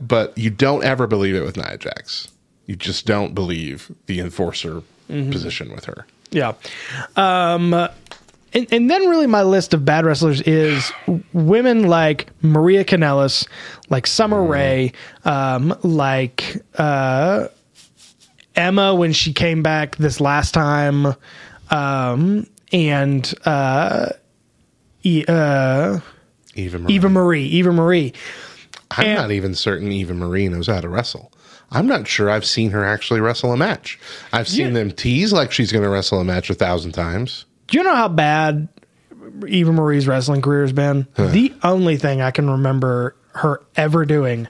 but 0.00 0.36
you 0.36 0.50
don't 0.50 0.82
ever 0.84 1.06
believe 1.06 1.34
it 1.36 1.42
with 1.44 1.56
Nia 1.56 1.76
Jax. 1.78 2.26
You 2.66 2.74
just 2.76 3.06
don't 3.06 3.34
believe 3.34 3.92
the 4.06 4.18
enforcer 4.20 4.82
Mm-hmm. 5.10 5.32
position 5.32 5.72
with 5.74 5.86
her. 5.86 6.06
Yeah. 6.30 6.52
Um, 7.16 7.74
and, 8.52 8.66
and 8.72 8.90
then 8.90 9.08
really 9.08 9.26
my 9.26 9.42
list 9.42 9.74
of 9.74 9.84
bad 9.84 10.04
wrestlers 10.04 10.40
is 10.42 10.92
women 11.32 11.86
like 11.86 12.28
Maria 12.42 12.84
Kanellis, 12.84 13.46
like 13.90 14.06
Summer 14.06 14.42
Rae, 14.42 14.92
um, 15.24 15.76
like 15.82 16.56
uh, 16.76 17.48
Emma 18.56 18.94
when 18.94 19.12
she 19.12 19.32
came 19.32 19.62
back 19.62 19.96
this 19.96 20.20
last 20.20 20.52
time, 20.52 21.14
um, 21.70 22.46
and 22.72 23.32
uh, 23.44 24.10
E- 25.04 25.24
uh, 25.28 26.00
Eva 26.56 26.78
Marie. 26.78 26.94
Eva 26.94 27.08
Marie. 27.08 27.44
Eva 27.46 27.72
Marie. 27.72 28.12
I'm 28.92 29.06
and- 29.06 29.18
not 29.18 29.30
even 29.30 29.54
certain 29.54 29.92
Eva 29.92 30.14
Marie 30.14 30.48
knows 30.48 30.66
how 30.66 30.80
to 30.80 30.88
wrestle. 30.88 31.32
I'm 31.72 31.86
not 31.86 32.08
sure 32.08 32.28
I've 32.28 32.44
seen 32.44 32.70
her 32.72 32.84
actually 32.84 33.20
wrestle 33.20 33.52
a 33.52 33.56
match. 33.56 33.98
I've 34.32 34.48
seen 34.48 34.68
Yeah. 34.68 34.72
them 34.72 34.90
tease 34.90 35.32
like 35.32 35.52
she's 35.52 35.70
going 35.70 35.84
to 35.84 35.88
wrestle 35.88 36.18
a 36.20 36.24
match 36.24 36.50
a 36.50 36.54
thousand 36.54 36.92
times. 36.92 37.44
Do 37.68 37.78
you 37.78 37.84
know 37.84 37.94
how 37.94 38.08
bad 38.08 38.66
Eva 39.46 39.72
Marie's 39.72 40.08
wrestling 40.08 40.42
career 40.42 40.62
has 40.62 40.72
been? 40.72 41.06
The 41.16 41.52
only 41.62 41.96
thing 41.96 42.20
I 42.20 42.32
can 42.32 42.50
remember 42.50 43.14
her 43.34 43.60
ever 43.76 44.04
doing 44.04 44.48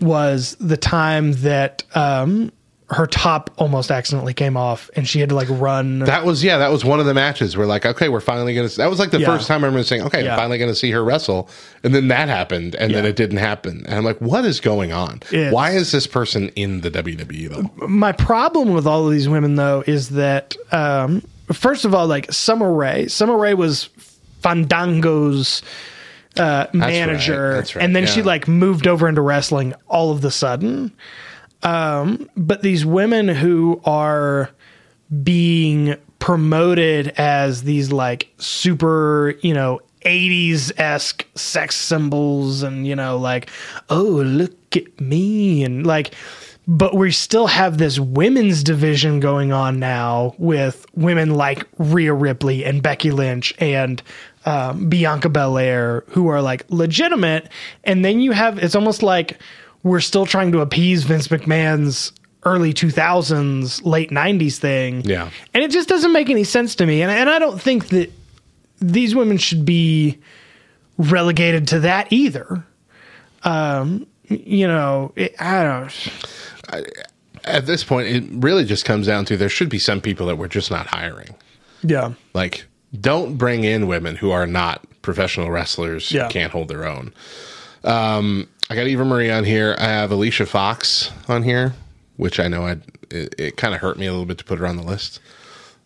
was 0.00 0.56
the 0.58 0.78
time 0.78 1.32
that 1.42 1.82
um, 1.94 2.50
her 2.90 3.06
top 3.06 3.50
almost 3.56 3.90
accidentally 3.90 4.34
came 4.34 4.58
off 4.58 4.90
and 4.94 5.08
she 5.08 5.18
had 5.18 5.30
to 5.30 5.34
like 5.34 5.48
run. 5.50 6.00
That 6.00 6.24
was 6.26 6.44
yeah, 6.44 6.58
that 6.58 6.70
was 6.70 6.84
one 6.84 7.00
of 7.00 7.06
the 7.06 7.14
matches. 7.14 7.56
We're 7.56 7.64
like, 7.64 7.86
okay, 7.86 8.10
we're 8.10 8.20
finally 8.20 8.54
gonna. 8.54 8.68
That 8.68 8.90
was 8.90 8.98
like 8.98 9.10
the 9.10 9.20
Yeah. 9.20 9.26
first 9.26 9.48
time 9.48 9.64
I 9.64 9.68
remember 9.68 9.84
saying, 9.84 10.02
okay, 10.02 10.22
Yeah. 10.24 10.32
I'm 10.34 10.38
finally 10.38 10.58
gonna 10.58 10.74
see 10.74 10.90
her 10.90 11.02
wrestle, 11.02 11.48
and 11.82 11.94
then 11.94 12.08
that 12.08 12.28
happened, 12.28 12.74
and 12.74 12.94
then 12.94 13.06
it 13.06 13.16
didn't 13.16 13.38
happen, 13.38 13.84
and 13.86 13.94
I'm 13.94 14.04
like, 14.04 14.20
what 14.20 14.44
is 14.44 14.60
going 14.60 14.92
on? 14.92 15.22
It's- 15.32 15.50
Why 15.52 15.70
is 15.70 15.92
this 15.92 16.06
person 16.06 16.50
in 16.56 16.82
the 16.82 16.90
WWE 16.90 17.48
though? 17.48 17.86
My 17.86 18.12
problem 18.12 18.74
with 18.74 18.86
all 18.86 19.06
of 19.06 19.12
these 19.12 19.28
women 19.30 19.54
though 19.56 19.82
is 19.86 20.10
that 20.10 20.54
um, 20.70 21.22
first 21.52 21.86
of 21.86 21.94
all, 21.94 22.06
like 22.06 22.30
Summer 22.32 22.70
Rae, 22.72 23.06
Summer 23.08 23.36
Rae 23.38 23.54
was 23.54 23.88
Fandango's 24.42 25.62
uh, 26.36 26.66
manager, 26.74 27.54
That's 27.54 27.76
right. 27.76 27.84
and 27.84 27.94
then 27.96 28.06
she 28.06 28.22
like 28.22 28.46
moved 28.48 28.86
over 28.86 29.08
into 29.08 29.20
wrestling 29.22 29.72
all 29.88 30.10
of 30.10 30.20
the 30.20 30.30
sudden. 30.30 30.92
Um, 31.64 32.28
but 32.36 32.62
these 32.62 32.84
women 32.84 33.28
who 33.28 33.80
are 33.84 34.50
being 35.22 35.96
promoted 36.18 37.08
as 37.16 37.62
these 37.64 37.92
like 37.92 38.32
super, 38.38 39.34
you 39.40 39.54
know, 39.54 39.80
80s 40.04 40.72
esque 40.78 41.26
sex 41.34 41.76
symbols 41.76 42.62
and, 42.62 42.86
you 42.86 42.94
know, 42.94 43.16
like, 43.16 43.50
oh, 43.88 44.02
look 44.02 44.76
at 44.76 45.00
me. 45.00 45.64
And 45.64 45.86
like, 45.86 46.14
but 46.66 46.94
we 46.94 47.10
still 47.10 47.46
have 47.46 47.78
this 47.78 47.98
women's 47.98 48.62
division 48.62 49.20
going 49.20 49.52
on 49.52 49.78
now 49.78 50.34
with 50.38 50.86
women 50.94 51.34
like 51.34 51.66
Rhea 51.78 52.12
Ripley 52.12 52.64
and 52.64 52.82
Becky 52.82 53.10
Lynch 53.10 53.54
and 53.58 54.02
um, 54.46 54.88
Bianca 54.88 55.28
Belair 55.28 56.04
who 56.08 56.28
are 56.28 56.40
like 56.40 56.64
legitimate. 56.70 57.48
And 57.84 58.04
then 58.04 58.20
you 58.20 58.32
have, 58.32 58.58
it's 58.58 58.74
almost 58.74 59.02
like 59.02 59.38
we're 59.84 60.00
still 60.00 60.26
trying 60.26 60.50
to 60.52 60.60
appease 60.60 61.04
Vince 61.04 61.28
McMahon's 61.28 62.12
early 62.44 62.74
2000s, 62.74 63.84
late 63.86 64.10
90s 64.10 64.58
thing. 64.58 65.02
Yeah. 65.02 65.30
And 65.54 65.62
it 65.62 65.70
just 65.70 65.88
doesn't 65.88 66.12
make 66.12 66.28
any 66.28 66.44
sense 66.44 66.74
to 66.76 66.86
me. 66.86 67.00
And, 67.02 67.10
and 67.10 67.30
I 67.30 67.38
don't 67.38 67.60
think 67.60 67.88
that 67.88 68.10
these 68.80 69.14
women 69.14 69.38
should 69.38 69.64
be 69.64 70.18
relegated 70.98 71.68
to 71.68 71.80
that 71.80 72.12
either. 72.12 72.64
Um, 73.44 74.06
you 74.28 74.66
know, 74.66 75.12
it, 75.16 75.34
I 75.40 75.62
don't. 75.64 76.84
At 77.44 77.66
this 77.66 77.84
point, 77.84 78.08
it 78.08 78.24
really 78.30 78.64
just 78.64 78.84
comes 78.84 79.06
down 79.06 79.24
to 79.26 79.36
there 79.36 79.48
should 79.48 79.68
be 79.68 79.78
some 79.78 80.00
people 80.00 80.26
that 80.26 80.36
we're 80.36 80.48
just 80.48 80.70
not 80.70 80.86
hiring. 80.86 81.34
Yeah. 81.82 82.12
Like, 82.32 82.64
don't 82.98 83.36
bring 83.36 83.64
in 83.64 83.86
women 83.86 84.16
who 84.16 84.30
are 84.30 84.46
not 84.46 84.82
professional 85.02 85.50
wrestlers, 85.50 86.08
who 86.08 86.16
Yeah. 86.18 86.28
can't 86.28 86.52
hold 86.52 86.68
their 86.68 86.86
own. 86.86 87.12
Um, 87.84 88.48
I 88.70 88.74
got 88.74 88.86
Eva 88.86 89.04
Marie 89.04 89.30
on 89.30 89.44
here. 89.44 89.76
I 89.78 89.84
have 89.84 90.10
Alicia 90.10 90.46
Fox 90.46 91.10
on 91.28 91.42
here, 91.42 91.74
which 92.16 92.40
I 92.40 92.48
know 92.48 92.66
I 92.66 92.78
it, 93.10 93.34
it 93.38 93.56
kind 93.56 93.74
of 93.74 93.80
hurt 93.80 93.98
me 93.98 94.06
a 94.06 94.10
little 94.10 94.26
bit 94.26 94.38
to 94.38 94.44
put 94.44 94.58
her 94.58 94.66
on 94.66 94.76
the 94.76 94.82
list. 94.82 95.20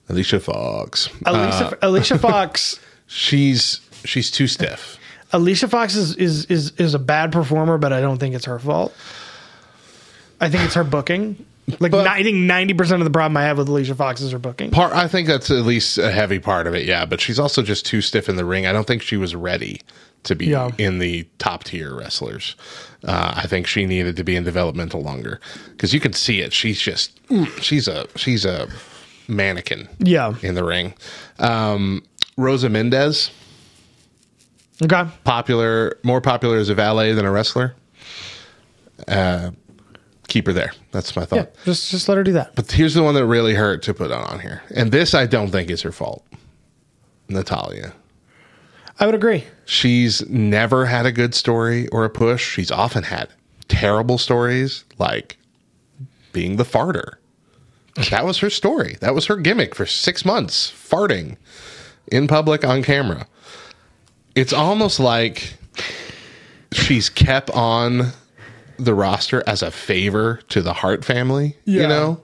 Alicia 0.09 0.41
Fox. 0.41 1.09
Alicia, 1.27 1.67
uh, 1.67 1.75
Alicia 1.83 2.19
Fox. 2.19 2.79
She's 3.11 3.81
she's 4.05 4.31
too 4.31 4.47
stiff. 4.47 4.99
Alicia 5.33 5.67
Fox 5.69 5.95
is, 5.95 6.15
is 6.17 6.45
is 6.47 6.73
is 6.73 6.93
a 6.93 6.99
bad 6.99 7.33
performer, 7.33 7.79
but 7.79 7.91
I 7.91 8.03
don't 8.03 8.19
think 8.19 8.35
it's 8.35 8.45
her 8.45 8.59
fault. 8.59 8.95
I 10.43 10.51
think 10.51 10.65
it's 10.65 10.75
her 10.75 10.85
booking. 10.85 11.43
Like 11.81 11.91
But- 11.91 12.07
I 12.07 12.23
think 12.23 12.37
ninety 12.37 12.75
percent 12.75 13.01
of 13.01 13.05
the 13.05 13.11
problem 13.11 13.37
I 13.39 13.45
have 13.45 13.57
with 13.57 13.69
Alicia 13.69 13.95
Fox 13.95 14.21
is 14.21 14.33
her 14.33 14.39
booking. 14.39 14.71
Part 14.73 14.93
I 14.93 15.09
think 15.09 15.27
that's 15.27 15.51
at 15.51 15.65
least 15.65 15.97
a 15.97 16.11
heavy 16.11 16.39
part 16.39 16.67
of 16.67 16.75
it, 16.75 16.85
yeah. 16.85 17.07
But 17.07 17.21
she's 17.23 17.39
also 17.39 17.63
just 17.63 17.87
too 17.87 18.03
stiff 18.03 18.29
in 18.29 18.37
the 18.37 18.45
ring. 18.45 18.67
I 18.67 18.73
don't 18.73 18.87
think 18.87 19.01
she 19.01 19.17
was 19.17 19.35
ready 19.35 19.81
to 20.25 20.35
be 20.35 20.47
Yeah. 20.47 20.71
in 20.79 20.99
the 20.99 21.27
top 21.39 21.65
tier 21.65 21.95
wrestlers. 21.95 22.55
Uh, 23.05 23.33
I 23.37 23.47
think 23.47 23.67
she 23.67 23.87
needed 23.87 24.17
to 24.17 24.25
be 24.25 24.37
in 24.37 24.45
developmental 24.45 25.01
longer 25.03 25.41
because 25.71 25.95
you 25.95 26.01
can 26.01 26.13
see 26.13 26.41
it. 26.41 26.53
She's 26.53 26.81
just 26.81 27.13
she's 27.61 27.89
a 27.89 28.07
she's 28.17 28.45
a 28.45 28.69
mannequin 29.29 29.89
Yeah. 29.99 30.35
in 30.43 30.55
the 30.55 30.65
ring. 30.65 30.95
Um, 31.39 32.03
Rosa 32.37 32.69
Mendes, 32.69 33.31
Okay. 34.83 35.05
popular, 35.25 35.99
more 36.03 36.21
popular 36.21 36.57
as 36.59 36.69
a 36.69 36.75
valet 36.75 37.13
than 37.13 37.25
a 37.25 37.31
wrestler. 37.31 37.75
Uh, 39.07 39.51
keep 40.29 40.47
her 40.47 40.53
there. 40.53 40.73
That's 40.93 41.15
my 41.17 41.25
thought. 41.25 41.37
Yeah. 41.37 41.65
Just 41.65 41.91
just 41.91 42.09
let 42.09 42.17
her 42.19 42.25
do 42.25 42.33
that. 42.33 42.55
But 42.55 42.71
here's 42.73 42.95
the 42.95 43.03
one 43.03 43.15
that 43.15 43.27
really 43.27 43.55
hurt 43.55 43.83
to 43.85 43.95
put 43.95 44.11
on 44.11 44.41
here. 44.41 44.63
And 44.75 44.91
this 44.93 45.15
I 45.15 45.27
don't 45.27 45.51
think 45.51 45.71
is 45.71 45.83
her 45.83 45.93
fault. 45.93 46.25
Natalya. 47.29 47.93
I 49.01 49.07
would 49.07 49.15
agree. 49.15 49.45
She's 49.65 50.29
never 50.29 50.87
had 50.87 51.07
a 51.07 51.13
good 51.13 51.35
story 51.35 51.89
or 51.89 52.05
a 52.05 52.11
push. 52.11 52.55
She's 52.55 52.71
often 52.71 53.05
had 53.05 53.29
terrible 53.69 54.19
stories, 54.19 54.85
like 54.99 55.39
being 56.33 56.57
the 56.57 56.65
farter. 56.65 57.15
That 58.11 58.25
was 58.25 58.39
her 58.39 58.51
story. 58.51 58.97
That 59.01 59.15
was 59.15 59.27
her 59.27 59.37
gimmick 59.37 59.75
for 59.75 59.87
six 59.87 60.25
months, 60.25 60.71
farting 60.71 61.37
in 62.07 62.27
public 62.29 62.65
on 62.65 62.83
camera. 62.83 63.27
It's 64.35 64.53
almost 64.53 65.01
like 65.01 65.55
she's 66.73 67.11
kept 67.11 67.51
on 67.51 68.13
the 68.79 68.95
roster 68.95 69.43
as 69.47 69.63
a 69.63 69.71
favor 69.71 70.41
to 70.49 70.63
the 70.63 70.73
Hart 70.73 71.05
family. 71.05 71.57
Yeah. 71.65 71.83
You 71.83 71.89
know? 71.89 72.21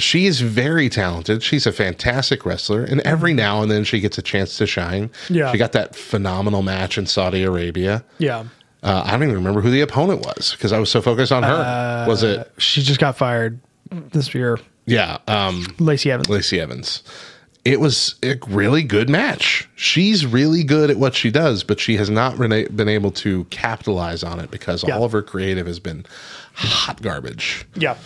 She 0.00 0.26
is 0.26 0.40
very 0.40 0.88
talented. 0.88 1.42
She's 1.42 1.66
a 1.66 1.72
fantastic 1.72 2.46
wrestler, 2.46 2.84
and 2.84 3.00
every 3.00 3.34
now 3.34 3.62
and 3.62 3.70
then 3.70 3.82
she 3.84 3.98
gets 4.00 4.16
a 4.18 4.22
chance 4.22 4.56
to 4.58 4.66
shine. 4.66 5.10
Yeah. 5.28 5.50
She 5.50 5.58
got 5.58 5.72
that 5.72 5.96
phenomenal 5.96 6.62
match 6.62 6.96
in 6.98 7.06
Saudi 7.06 7.42
Arabia. 7.42 8.04
Yeah. 8.18 8.44
Uh, 8.82 9.02
I 9.04 9.10
don't 9.12 9.24
even 9.24 9.34
remember 9.34 9.60
who 9.60 9.70
the 9.70 9.80
opponent 9.80 10.24
was 10.24 10.52
because 10.52 10.72
I 10.72 10.78
was 10.78 10.88
so 10.88 11.02
focused 11.02 11.32
on 11.32 11.42
her. 11.42 12.04
was 12.06 12.22
it? 12.22 12.48
She 12.58 12.80
just 12.82 13.00
got 13.00 13.16
fired 13.16 13.58
this 13.90 14.32
year. 14.34 14.58
Yeah, 14.86 15.18
um, 15.26 15.66
Lacey 15.80 16.12
Evans. 16.12 16.28
Lacey 16.28 16.60
Evans. 16.60 17.02
It 17.64 17.80
was 17.80 18.14
a 18.22 18.36
really 18.48 18.84
good 18.84 19.10
match. 19.10 19.68
She's 19.74 20.24
really 20.24 20.62
good 20.62 20.90
at 20.90 20.96
what 20.96 21.14
she 21.14 21.30
does, 21.30 21.64
but 21.64 21.80
she 21.80 21.96
has 21.96 22.08
not 22.08 22.38
rena- 22.38 22.70
been 22.70 22.88
able 22.88 23.10
to 23.12 23.44
capitalize 23.46 24.22
on 24.22 24.38
it 24.40 24.50
because 24.50 24.84
Yeah. 24.86 24.96
all 24.96 25.04
of 25.04 25.12
her 25.12 25.22
creative 25.22 25.66
has 25.66 25.80
been 25.80 26.06
hot 26.54 27.02
garbage. 27.02 27.66
Yeah. 27.74 27.96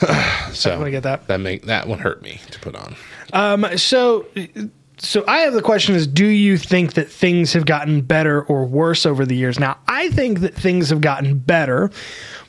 So 0.52 0.70
definitely 0.70 0.90
get 0.90 1.04
that. 1.04 1.28
That 1.28 1.38
make 1.38 1.66
that 1.66 1.86
one 1.86 2.00
hurt 2.00 2.22
me 2.22 2.40
to 2.50 2.58
put 2.58 2.74
on. 2.74 2.96
Um, 3.32 3.66
So 3.78 4.26
so 4.98 5.24
I 5.26 5.38
have 5.38 5.54
the 5.54 5.62
question 5.62 5.94
is 5.94 6.06
do 6.06 6.26
you 6.26 6.58
think 6.58 6.94
that 6.94 7.08
things 7.10 7.52
have 7.52 7.64
gotten 7.66 8.02
better 8.02 8.42
or 8.42 8.66
worse 8.66 9.06
over 9.06 9.24
the 9.24 9.34
years? 9.36 9.58
Now, 9.58 9.78
I 9.88 10.10
think 10.10 10.40
that 10.40 10.54
things 10.54 10.90
have 10.90 11.00
gotten 11.00 11.38
better, 11.38 11.90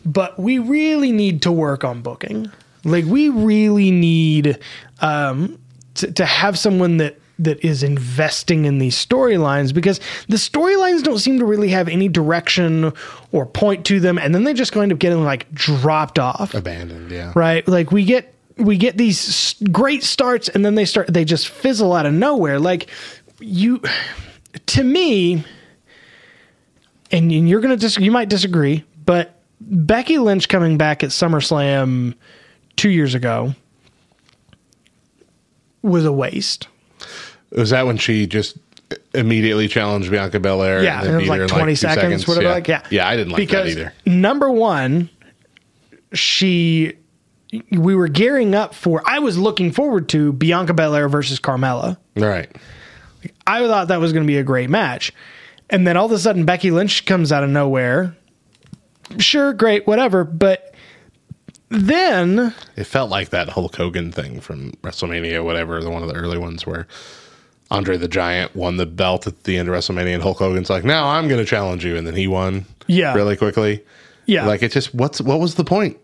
but 0.05 0.37
we 0.37 0.59
really 0.59 1.11
need 1.11 1.41
to 1.43 1.51
work 1.51 1.83
on 1.83 2.01
booking. 2.01 2.51
Like 2.83 3.05
we 3.05 3.29
really 3.29 3.91
need 3.91 4.59
um 4.99 5.57
to, 5.95 6.11
to 6.11 6.25
have 6.25 6.57
someone 6.57 6.97
that 6.97 7.19
that 7.39 7.63
is 7.65 7.81
investing 7.81 8.65
in 8.65 8.77
these 8.77 8.95
storylines 8.95 9.73
because 9.73 9.99
the 10.27 10.37
storylines 10.37 11.01
don't 11.01 11.17
seem 11.17 11.39
to 11.39 11.45
really 11.45 11.69
have 11.69 11.87
any 11.87 12.07
direction 12.07 12.93
or 13.31 13.45
point 13.45 13.85
to 13.85 13.99
them 13.99 14.17
and 14.19 14.35
then 14.35 14.43
they 14.43 14.53
just 14.53 14.71
kind 14.71 14.91
of 14.91 14.99
getting 14.99 15.23
like 15.23 15.51
dropped 15.53 16.19
off 16.19 16.53
Abandoned. 16.53 17.09
Yeah. 17.09 17.31
right 17.35 17.67
like 17.67 17.91
we 17.91 18.05
get 18.05 18.33
we 18.57 18.77
get 18.77 18.97
these 18.97 19.55
great 19.71 20.03
starts 20.03 20.49
and 20.49 20.63
then 20.63 20.75
they 20.75 20.85
start 20.85 21.11
they 21.11 21.25
just 21.25 21.47
fizzle 21.49 21.93
out 21.93 22.05
of 22.05 22.13
nowhere 22.13 22.59
like 22.59 22.89
you 23.39 23.81
to 24.67 24.83
me 24.83 25.43
and, 27.11 27.31
and 27.31 27.49
you're 27.49 27.61
gonna 27.61 27.77
dis- 27.77 27.97
you 27.97 28.11
might 28.11 28.29
disagree 28.29 28.83
but 29.05 29.39
becky 29.59 30.17
lynch 30.19 30.47
coming 30.47 30.77
back 30.77 31.03
at 31.03 31.09
summerslam 31.09 32.13
two 32.75 32.89
years 32.89 33.15
ago 33.15 33.55
was 35.81 36.05
a 36.05 36.11
waste 36.11 36.67
Was 37.51 37.71
that 37.71 37.85
when 37.85 37.97
she 37.97 38.27
just 38.27 38.57
immediately 39.13 39.67
challenged 39.67 40.09
Bianca 40.11 40.39
Belair? 40.39 40.83
yeah 40.83 41.01
and 41.03 41.09
it 41.13 41.15
was 41.17 41.27
like 41.29 41.47
20 41.47 41.71
two 41.71 41.75
seconds, 41.75 42.27
whatever 42.27 42.47
Yeah. 42.47 42.53
like 42.53 42.67
yeah 42.67 42.83
Yeah, 42.89 43.07
I 43.07 43.15
didn't 43.15 43.31
like 43.33 43.37
because 43.39 43.75
that 43.75 43.81
either. 43.81 43.93
number 44.05 44.49
one 44.51 45.09
she 46.13 46.93
we 47.71 47.95
were 47.95 48.07
gearing 48.07 48.55
up 48.55 48.73
for. 48.73 49.01
I 49.05 49.19
was 49.19 49.37
looking 49.37 49.71
forward 49.73 50.07
to 50.09 50.31
Bianca 50.31 50.73
Belair 50.73 51.09
versus 51.09 51.37
Carmella. 51.39 51.97
Right. 52.15 52.49
I 53.45 53.67
thought 53.67 53.89
that 53.89 53.99
was 53.99 54.13
going 54.13 54.23
to 54.23 54.27
be 54.27 54.37
a 54.37 54.43
great 54.43 54.69
match. 54.69 55.11
And 55.69 55.85
then 55.85 55.97
all 55.97 56.05
of 56.05 56.11
a 56.13 56.19
sudden, 56.19 56.45
Becky 56.45 56.71
Lynch 56.71 57.05
comes 57.05 57.31
out 57.31 57.43
of 57.43 57.49
nowhere. 57.49 58.15
Sure, 59.17 59.51
great, 59.53 59.85
whatever. 59.85 60.23
But 60.23 60.73
then, 61.69 62.53
It 62.77 62.85
felt 62.85 63.09
like 63.09 63.29
that 63.29 63.49
Hulk 63.49 63.75
Hogan 63.75 64.11
thing 64.13 64.39
from 64.39 64.71
WrestleMania, 64.81 65.43
whatever, 65.43 65.81
the 65.83 65.89
one 65.89 66.03
of 66.03 66.09
the 66.09 66.15
early 66.15 66.37
ones 66.37 66.65
where 66.65 66.87
Andre 67.71 67.97
the 67.97 68.07
Giant 68.07 68.55
won 68.55 68.77
the 68.77 68.85
belt 68.85 69.25
at 69.25 69.43
the 69.45 69.57
end 69.57 69.67
of 69.69 69.73
WrestleMania, 69.73 70.13
and 70.13 70.21
Hulk 70.21 70.37
Hogan's 70.37 70.69
like, 70.69 70.83
"Now 70.83 71.07
I'm 71.07 71.27
going 71.27 71.39
to 71.39 71.45
challenge 71.45 71.83
you," 71.83 71.95
and 71.97 72.05
then 72.05 72.15
he 72.15 72.27
won. 72.27 72.65
Yeah. 72.87 73.13
really 73.15 73.37
quickly. 73.37 73.83
yeah, 74.25 74.45
Like 74.45 74.61
it 74.61 74.71
just 74.73 74.93
what's 74.93 75.21
what 75.21 75.39
was 75.39 75.55
the 75.55 75.63
point? 75.63 75.97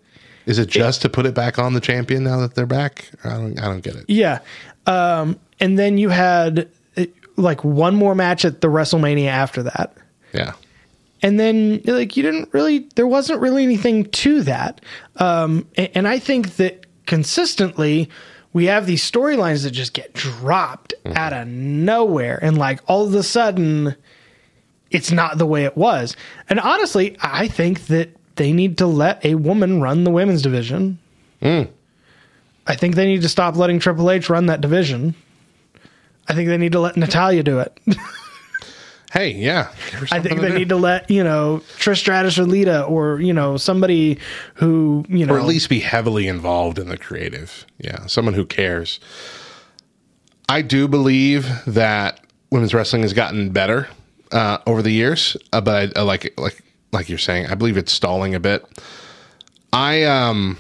Is 0.46 0.58
it 0.58 0.70
just 0.70 1.02
to 1.02 1.10
put 1.10 1.26
it 1.26 1.34
back 1.36 1.60
on 1.60 1.74
the 1.74 1.82
champion 1.82 2.24
now 2.24 2.38
that 2.40 2.56
they're 2.56 2.66
back? 2.66 3.12
I 3.26 3.32
don't 3.32 3.60
I 3.60 3.66
don't 3.66 3.82
get 3.82 3.96
it. 3.98 4.06
yeah. 4.08 4.40
Um, 4.86 5.38
and 5.60 5.78
then 5.78 5.98
you 5.98 6.08
had 6.10 6.70
uh, 6.96 7.06
like 7.36 7.64
one 7.66 7.96
more 7.96 8.16
match 8.16 8.46
at 8.46 8.62
the 8.62 8.70
WrestleMania 8.70 9.28
after 9.28 9.64
that. 9.64 9.98
Yeah. 10.34 10.54
and 11.22 11.38
then 11.40 11.82
like 11.86 12.16
you 12.16 12.24
didn't 12.24 12.54
really 12.54 12.88
there 12.96 13.08
wasn't 13.08 13.42
really 13.42 13.64
anything 13.64 14.06
to 14.12 14.44
that 14.44 14.82
um 15.18 15.66
and, 15.76 15.90
and 15.96 16.08
i 16.08 16.20
think 16.20 16.58
that 16.58 16.86
consistently 17.08 18.08
we 18.54 18.66
have 18.66 18.86
these 18.86 19.10
storylines 19.10 19.64
that 19.64 19.72
just 19.72 19.94
get 19.94 20.14
dropped 20.14 20.94
mm-hmm. 21.04 21.18
out 21.18 21.34
of 21.34 21.48
nowhere 21.48 22.40
and 22.42 22.58
like 22.58 22.80
all 22.88 23.06
of 23.06 23.14
a 23.14 23.24
sudden 23.24 23.96
it's 24.90 25.12
not 25.12 25.38
the 25.38 25.46
way 25.46 25.66
it 25.66 25.78
was. 25.78 26.16
And 26.50 26.60
honestly 26.60 27.18
i 27.22 27.48
think 27.48 27.88
that 27.88 28.10
they 28.36 28.54
need 28.54 28.78
to 28.78 28.88
let 28.88 29.24
a 29.26 29.36
woman 29.36 29.82
run 29.82 30.04
the 30.04 30.12
women's 30.12 30.42
division. 30.42 31.00
Mm. 31.42 31.70
I 32.66 32.76
think 32.76 32.96
they 32.96 33.06
need 33.06 33.22
to 33.22 33.30
stop 33.30 33.56
letting 33.56 33.80
triple 33.80 34.10
h 34.12 34.30
run 34.30 34.46
that 34.48 34.62
division. 34.62 35.16
I 36.28 36.34
think 36.34 36.50
they 36.50 36.58
need 36.58 36.74
to 36.74 36.80
let 36.80 36.98
natalya 36.98 37.44
do 37.44 37.60
it 37.60 37.80
Hey, 39.18 39.32
yeah. 39.32 39.72
I 40.12 40.20
think 40.20 40.42
they 40.42 40.54
need 40.54 40.70
to 40.70 40.76
let 40.76 41.10
you 41.10 41.24
know 41.24 41.64
Trish 41.80 41.98
Stratus 41.98 42.38
or 42.38 42.44
Lita 42.44 42.84
or 42.84 43.20
you 43.20 43.34
know 43.34 43.58
somebody 43.58 44.20
who 44.54 45.06
you 45.10 45.26
know 45.26 45.34
or 45.34 45.40
at 45.40 45.46
least 45.48 45.70
be 45.70 45.80
heavily 45.80 46.28
involved 46.28 46.78
in 46.78 46.88
the 46.88 47.00
creative. 47.00 47.66
Yeah, 47.80 48.06
someone 48.06 48.36
who 48.36 48.46
cares. 48.46 49.00
I 50.48 50.62
do 50.62 50.88
believe 50.88 51.50
that 51.66 52.24
women's 52.52 52.76
wrestling 52.76 53.02
has 53.02 53.14
gotten 53.14 53.50
better 53.50 53.88
uh, 54.32 54.60
over 54.68 54.84
the 54.84 54.92
years, 54.92 55.36
uh, 55.52 55.62
but 55.62 55.98
I, 55.98 56.02
I 56.02 56.04
like 56.04 56.40
like 56.40 56.64
like 56.92 57.10
you're 57.10 57.18
saying, 57.18 57.48
I 57.48 57.56
believe 57.56 57.76
it's 57.76 57.92
stalling 57.92 58.36
a 58.36 58.40
bit. 58.40 58.64
I 59.74 60.04
um, 60.04 60.60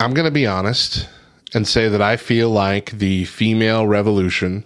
I'm 0.00 0.12
gonna 0.12 0.32
be 0.32 0.44
honest 0.44 1.08
and 1.54 1.68
say 1.68 1.88
that 1.88 2.02
I 2.02 2.16
feel 2.16 2.50
like 2.50 2.90
the 2.90 3.26
female 3.26 3.86
revolution 3.86 4.64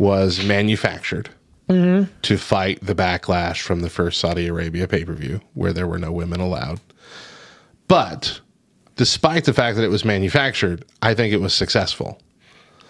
was 0.00 0.44
manufactured 0.44 1.30
to 1.70 2.36
fight 2.36 2.78
the 2.84 2.94
backlash 2.94 3.60
from 3.60 3.80
the 3.80 3.90
first 3.90 4.18
Saudi 4.20 4.46
Arabia 4.48 4.88
pay 4.88 5.04
per 5.04 5.12
view, 5.14 5.40
where 5.54 5.72
there 5.72 5.86
were 5.86 5.98
no 5.98 6.10
women 6.12 6.40
allowed. 6.40 6.80
But 7.88 8.40
despite 8.96 9.44
the 9.44 9.52
fact 9.52 9.76
that 9.76 9.84
it 9.84 9.88
was 9.90 10.04
manufactured, 10.04 10.84
I 11.02 11.14
think 11.14 11.32
it 11.32 11.40
was 11.40 11.54
successful. 11.54 12.20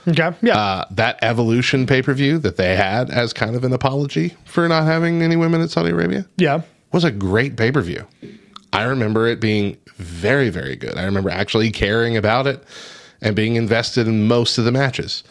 okay 0.08 0.30
yeah 0.42 0.56
Uh, 0.58 0.84
that 0.90 1.18
evolution 1.22 1.86
pay 1.86 2.00
per 2.02 2.14
view 2.14 2.38
that 2.38 2.56
they 2.56 2.74
had 2.76 3.10
as 3.10 3.32
kind 3.34 3.54
of 3.54 3.64
an 3.64 3.72
apology 3.72 4.34
for 4.46 4.66
not 4.68 4.84
having 4.84 5.22
any 5.22 5.36
women 5.36 5.60
at 5.60 5.70
Saudi 5.70 5.90
Arabia 5.90 6.24
yeah 6.36 6.62
was 6.92 7.04
a 7.04 7.10
great 7.10 7.56
pay 7.56 7.70
per 7.70 7.82
view. 7.82 8.06
I 8.72 8.84
remember 8.84 9.26
it 9.26 9.40
being 9.40 9.76
very, 9.96 10.48
very 10.48 10.74
good. 10.76 10.96
I 10.96 11.04
remember 11.04 11.28
actually 11.30 11.70
caring 11.70 12.16
about 12.16 12.46
it 12.46 12.62
and 13.20 13.36
being 13.36 13.56
invested 13.56 14.06
in 14.08 14.26
most 14.26 14.56
of 14.58 14.64
the 14.64 14.72
matches. 14.72 15.22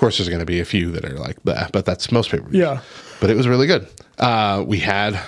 Of 0.00 0.02
course, 0.02 0.16
there's 0.16 0.30
going 0.30 0.40
to 0.40 0.46
be 0.46 0.60
a 0.60 0.64
few 0.64 0.90
that 0.92 1.04
are 1.04 1.18
like 1.18 1.42
that, 1.42 1.72
but 1.72 1.84
that's 1.84 2.10
most 2.10 2.30
pay 2.30 2.38
per 2.38 2.48
views. 2.48 2.58
Yeah. 2.58 2.80
But 3.20 3.28
it 3.28 3.36
was 3.36 3.46
really 3.46 3.66
good. 3.66 3.86
Uh, 4.18 4.64
we 4.66 4.78
had 4.78 5.20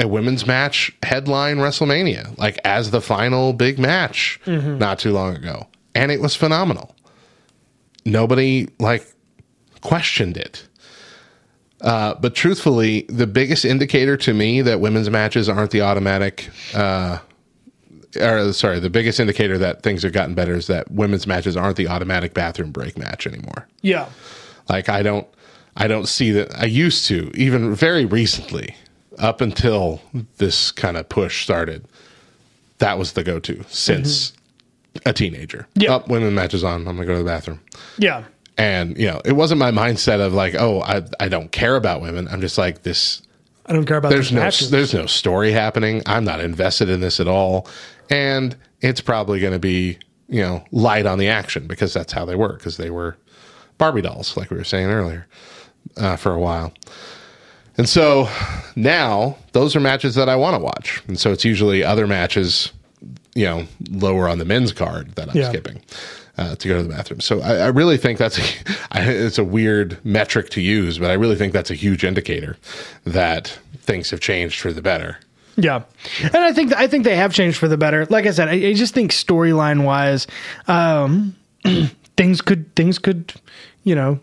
a 0.00 0.08
women's 0.08 0.44
match 0.44 0.92
headline 1.04 1.58
WrestleMania, 1.58 2.36
like 2.36 2.58
as 2.64 2.90
the 2.90 3.00
final 3.00 3.52
big 3.52 3.78
match 3.78 4.40
not 4.44 4.98
too 4.98 5.12
long 5.12 5.36
ago. 5.36 5.68
And 5.94 6.10
it 6.10 6.20
was 6.20 6.34
phenomenal. 6.34 6.96
Nobody 8.04 8.70
like 8.80 9.06
questioned 9.82 10.36
it. 10.36 10.66
Uh, 11.80 12.14
but 12.14 12.34
truthfully, 12.34 13.02
the 13.08 13.28
biggest 13.28 13.64
indicator 13.64 14.16
to 14.16 14.34
me 14.34 14.62
that 14.62 14.80
women's 14.80 15.10
matches 15.10 15.48
aren't 15.48 15.70
the 15.70 15.82
automatic, 15.82 16.50
uh, 16.74 17.18
or 18.16 18.52
sorry, 18.52 18.80
the 18.80 18.90
biggest 18.90 19.20
indicator 19.20 19.58
that 19.58 19.82
things 19.82 20.02
have 20.02 20.12
gotten 20.12 20.34
better 20.34 20.54
is 20.54 20.66
that 20.66 20.90
women's 20.90 21.26
matches 21.26 21.56
aren't 21.56 21.76
the 21.76 21.88
automatic 21.88 22.34
bathroom 22.34 22.70
break 22.70 22.96
match 22.98 23.26
anymore. 23.26 23.66
yeah 23.82 24.08
Like 24.68 24.88
I 24.88 25.02
don't, 25.02 25.26
I 25.76 25.88
don't 25.88 26.06
see 26.06 26.30
that. 26.32 26.56
I 26.56 26.66
used 26.66 27.06
to 27.06 27.30
even 27.34 27.74
very 27.74 28.04
recently, 28.04 28.76
up 29.18 29.40
until 29.40 30.00
this 30.38 30.72
kind 30.72 30.96
of 30.96 31.08
push 31.08 31.44
started. 31.44 31.86
That 32.78 32.98
was 32.98 33.12
the 33.12 33.22
go-to 33.22 33.64
since 33.68 34.30
mm-hmm. 34.30 35.08
a 35.08 35.12
teenager. 35.12 35.66
Yeah. 35.74 35.94
Up 35.94 36.08
women 36.08 36.34
matches 36.34 36.64
on. 36.64 36.86
I'm 36.88 36.96
gonna 36.96 37.06
go 37.06 37.12
to 37.12 37.18
the 37.18 37.24
bathroom. 37.24 37.60
yeah 37.98 38.24
And 38.58 38.96
you 38.98 39.06
know, 39.06 39.20
it 39.24 39.32
wasn't 39.32 39.58
my 39.58 39.70
mindset 39.70 40.20
of 40.20 40.32
like, 40.32 40.54
oh, 40.54 40.82
I 40.82 41.02
I 41.20 41.28
don't 41.28 41.52
care 41.52 41.76
about 41.76 42.00
women. 42.00 42.28
I'm 42.28 42.40
just 42.40 42.58
like 42.58 42.82
this. 42.82 43.22
I 43.66 43.72
don't 43.72 43.86
care 43.86 43.96
about 43.96 44.10
There's 44.10 44.32
no 44.32 44.40
matches. 44.40 44.70
there's 44.70 44.92
no 44.92 45.06
story 45.06 45.52
happening. 45.52 46.02
I'm 46.06 46.24
not 46.24 46.40
invested 46.40 46.88
in 46.88 47.00
this 47.00 47.20
at 47.20 47.28
all, 47.28 47.66
and 48.10 48.56
it's 48.80 49.00
probably 49.00 49.40
going 49.40 49.52
to 49.52 49.58
be 49.58 49.98
you 50.28 50.40
know 50.40 50.64
light 50.72 51.06
on 51.06 51.18
the 51.18 51.28
action 51.28 51.66
because 51.66 51.92
that's 51.94 52.12
how 52.12 52.24
they 52.24 52.34
were 52.34 52.54
because 52.54 52.76
they 52.76 52.90
were 52.90 53.16
Barbie 53.78 54.02
dolls, 54.02 54.36
like 54.36 54.50
we 54.50 54.56
were 54.56 54.64
saying 54.64 54.86
earlier, 54.88 55.26
uh, 55.96 56.16
for 56.16 56.32
a 56.32 56.38
while. 56.38 56.72
And 57.76 57.88
so 57.88 58.28
now 58.76 59.36
those 59.52 59.74
are 59.74 59.80
matches 59.80 60.14
that 60.14 60.28
I 60.28 60.36
want 60.36 60.54
to 60.54 60.60
watch, 60.62 61.02
and 61.08 61.18
so 61.18 61.32
it's 61.32 61.44
usually 61.44 61.82
other 61.82 62.06
matches, 62.06 62.72
you 63.34 63.44
know, 63.46 63.66
lower 63.90 64.28
on 64.28 64.38
the 64.38 64.44
men's 64.44 64.72
card 64.72 65.16
that 65.16 65.28
I'm 65.28 65.36
Yeah. 65.36 65.48
skipping 65.48 65.80
uh, 66.38 66.54
to 66.54 66.68
go 66.68 66.76
to 66.76 66.82
the 66.84 66.88
bathroom. 66.88 67.18
So 67.20 67.40
I, 67.40 67.56
I 67.56 67.66
really 67.66 67.96
think 67.96 68.18
that's 68.18 68.38
a, 68.38 68.42
I, 68.92 69.02
it's 69.02 69.38
a 69.38 69.44
weird 69.44 69.98
metric 70.04 70.50
to 70.50 70.60
use, 70.60 70.98
but 71.00 71.10
I 71.10 71.14
really 71.14 71.34
think 71.36 71.52
that's 71.52 71.70
a 71.70 71.74
huge 71.74 72.04
indicator 72.04 72.56
that 73.04 73.48
things 73.78 74.10
have 74.10 74.20
changed 74.20 74.60
for 74.60 74.72
the 74.72 74.82
better. 74.82 75.18
Yeah, 75.56 75.82
and 76.22 76.36
I 76.36 76.52
think 76.52 76.74
I 76.74 76.86
think 76.86 77.04
they 77.04 77.16
have 77.16 77.32
changed 77.32 77.58
for 77.58 77.68
the 77.68 77.76
better. 77.76 78.06
Like 78.06 78.26
I 78.26 78.30
said, 78.32 78.48
I, 78.48 78.52
I 78.54 78.72
just 78.74 78.94
think 78.94 79.12
storyline 79.12 79.84
wise, 79.84 80.26
um, 80.68 81.36
things 82.16 82.40
could 82.40 82.74
things 82.74 82.98
could, 82.98 83.32
you 83.84 83.94
know, 83.94 84.18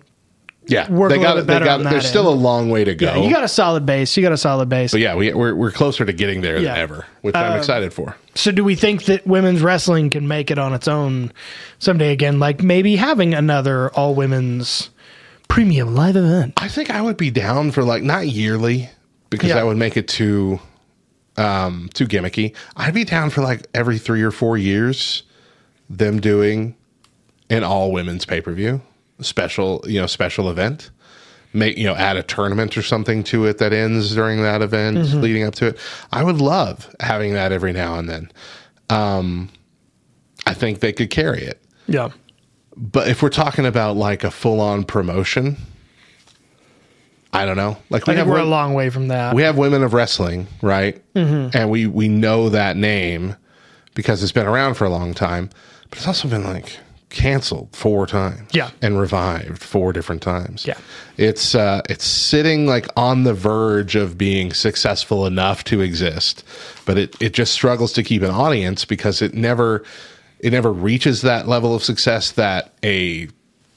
Yeah, 0.68 0.90
Work 0.92 1.10
they 1.12 1.16
a 1.18 1.20
little 1.20 1.36
got 1.36 1.36
bit 1.36 1.48
they 1.48 1.54
better 1.54 1.66
got. 1.66 1.80
on 1.80 1.84
There's 1.86 2.04
that 2.04 2.10
still 2.10 2.28
a 2.28 2.34
long 2.36 2.70
way 2.70 2.84
to 2.84 2.96
go. 2.96 3.06
yeah, 3.16 3.24
you 3.24 3.34
got 3.34 3.44
a 3.44 3.48
solid 3.48 3.86
base. 3.86 4.16
You 4.18 4.24
got 4.24 4.32
a 4.34 4.38
solid 4.38 4.68
base. 4.70 4.92
but 4.92 5.00
yeah, 5.00 5.16
we, 5.16 5.34
we're 5.34 5.56
we're 5.56 5.72
closer 5.72 6.06
to 6.06 6.14
getting 6.14 6.42
there 6.42 6.58
Yeah. 6.58 6.74
than 6.74 6.78
ever, 6.82 7.06
which 7.22 7.36
I'm 7.36 7.58
excited 7.58 7.94
for. 7.94 8.16
So 8.36 8.52
do 8.52 8.64
we 8.64 8.76
think 8.76 9.06
that 9.06 9.26
women's 9.28 9.62
wrestling 9.62 10.10
can 10.10 10.28
make 10.28 10.52
it 10.52 10.58
on 10.60 10.74
its 10.74 10.88
own 10.88 11.32
someday 11.80 12.12
again? 12.12 12.40
Like 12.40 12.62
maybe 12.64 12.96
having 12.98 13.34
another 13.34 13.90
all 13.92 14.16
women's 14.16 14.90
premium 15.48 15.96
live 15.96 16.16
event. 16.16 16.54
I 16.62 16.68
think 16.70 16.90
I 16.90 17.02
would 17.02 17.18
be 17.18 17.30
down 17.32 17.72
for 17.72 17.84
like 17.84 18.04
not 18.04 18.28
yearly 18.28 18.90
because 19.30 19.50
Yeah. 19.50 19.56
that 19.56 19.66
would 19.66 19.78
make 19.78 19.98
it 19.98 20.08
too 20.08 20.60
um 21.38 21.90
too 21.94 22.06
gimmicky. 22.06 22.56
I'd 22.76 22.94
be 22.94 23.04
down 23.04 23.30
for 23.30 23.42
like 23.42 23.66
every 23.74 23.98
3 23.98 24.22
or 24.22 24.32
4 24.32 24.58
years 24.58 25.24
them 25.90 26.20
doing 26.20 26.76
an 27.50 27.64
all 27.64 27.92
women's 27.92 28.26
pay-per-view, 28.26 28.82
special, 29.20 29.84
you 29.86 30.00
know, 30.00 30.08
special 30.08 30.50
event. 30.50 30.90
Make 31.54 31.78
you 31.78 31.84
know, 31.84 31.96
add 31.96 32.16
a 32.16 32.24
tournament 32.24 32.78
or 32.78 32.82
something 32.82 33.26
to 33.26 33.46
it 33.46 33.58
that 33.58 33.74
ends 33.74 34.16
during 34.16 34.42
that 34.42 34.62
event 34.62 34.98
leading 35.16 35.44
up 35.44 35.54
to 35.56 35.68
it. 35.68 35.78
I 36.14 36.24
would 36.24 36.40
love 36.40 36.94
having 37.02 37.34
that 37.34 37.52
every 37.52 37.74
now 37.74 37.98
and 38.00 38.10
then. 38.10 38.32
Um 38.90 39.50
I 40.46 40.54
think 40.54 40.80
they 40.80 40.94
could 40.94 41.10
carry 41.10 41.44
it. 41.44 41.62
Yeah. 41.88 42.10
But 42.78 43.10
if 43.10 43.22
we're 43.22 43.30
talking 43.30 43.66
about 43.66 43.98
like 43.98 44.24
a 44.24 44.32
full 44.32 44.62
on 44.62 44.86
promotion, 44.86 45.58
I 47.34 47.46
don't 47.46 47.58
know. 47.58 47.78
Like 47.90 48.02
I 48.08 48.12
we 48.12 48.16
think 48.16 48.18
have 48.18 48.28
we're 48.28 48.40
a 48.40 48.46
long 48.46 48.74
way 48.74 48.90
from 48.90 49.08
that. 49.10 49.34
we 49.36 49.42
have 49.44 49.58
women 49.58 49.84
of 49.84 49.94
wrestling, 49.94 50.48
right? 50.62 51.02
Mm-hmm. 51.14 51.56
And 51.58 51.70
we 51.70 51.88
we 51.88 52.08
know 52.08 52.50
that 52.50 52.76
name 52.78 53.36
because 53.96 54.22
it's 54.24 54.32
been 54.32 54.48
around 54.48 54.76
for 54.76 54.86
a 54.86 54.90
long 54.90 55.14
time, 55.14 55.50
but 55.90 55.98
it's 55.98 56.08
also 56.08 56.28
been 56.28 56.44
like 56.44 56.78
canceled 57.10 57.68
four 57.76 58.08
times, 58.08 58.50
Yeah. 58.54 58.70
and 58.82 58.98
revived 58.98 59.62
four 59.62 59.92
different 59.92 60.22
times. 60.22 60.66
Yeah. 60.66 60.78
it's 61.18 61.56
uh, 61.56 61.82
it's 61.90 62.06
sitting 62.06 62.68
like 62.68 62.88
on 62.96 63.24
the 63.24 63.34
verge 63.34 63.96
of 63.98 64.18
being 64.18 64.54
successful 64.54 65.26
enough 65.26 65.64
to 65.66 65.82
exist, 65.82 66.44
but 66.86 66.98
it 66.98 67.16
it 67.22 67.34
just 67.34 67.52
struggles 67.54 67.92
to 67.94 68.04
keep 68.04 68.22
an 68.24 68.32
audience 68.32 68.86
because 68.86 69.22
it 69.22 69.34
never 69.34 69.84
it 70.40 70.52
never 70.52 70.72
reaches 70.72 71.22
that 71.22 71.48
level 71.48 71.76
of 71.76 71.84
success 71.84 72.32
that 72.32 72.74
a 72.84 73.28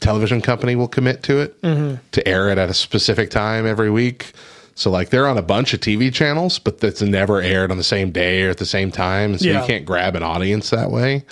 television 0.04 0.40
company 0.40 0.76
will 0.76 0.88
commit 0.88 1.22
to 1.24 1.40
it 1.40 1.60
Mm-hmm. 1.62 1.96
to 2.12 2.28
air 2.28 2.48
it 2.50 2.58
at 2.58 2.68
a 2.70 2.74
specific 2.74 3.30
time 3.30 3.66
every 3.66 3.90
week. 3.90 4.32
So 4.76 4.90
like 4.90 5.10
they're 5.10 5.26
on 5.28 5.38
a 5.38 5.42
bunch 5.42 5.72
of 5.74 5.80
TV 5.80 6.12
channels, 6.12 6.58
but 6.58 6.78
that's 6.80 7.00
never 7.02 7.40
aired 7.40 7.70
on 7.70 7.76
the 7.76 7.84
same 7.84 8.10
day 8.10 8.42
or 8.44 8.50
at 8.50 8.58
the 8.58 8.66
same 8.66 8.90
time, 8.90 9.30
and 9.32 9.40
so 9.40 9.46
Yeah. 9.48 9.60
you 9.60 9.66
can't 9.66 9.84
grab 9.84 10.14
an 10.16 10.22
audience 10.22 10.70
that 10.70 10.90
way. 10.90 11.24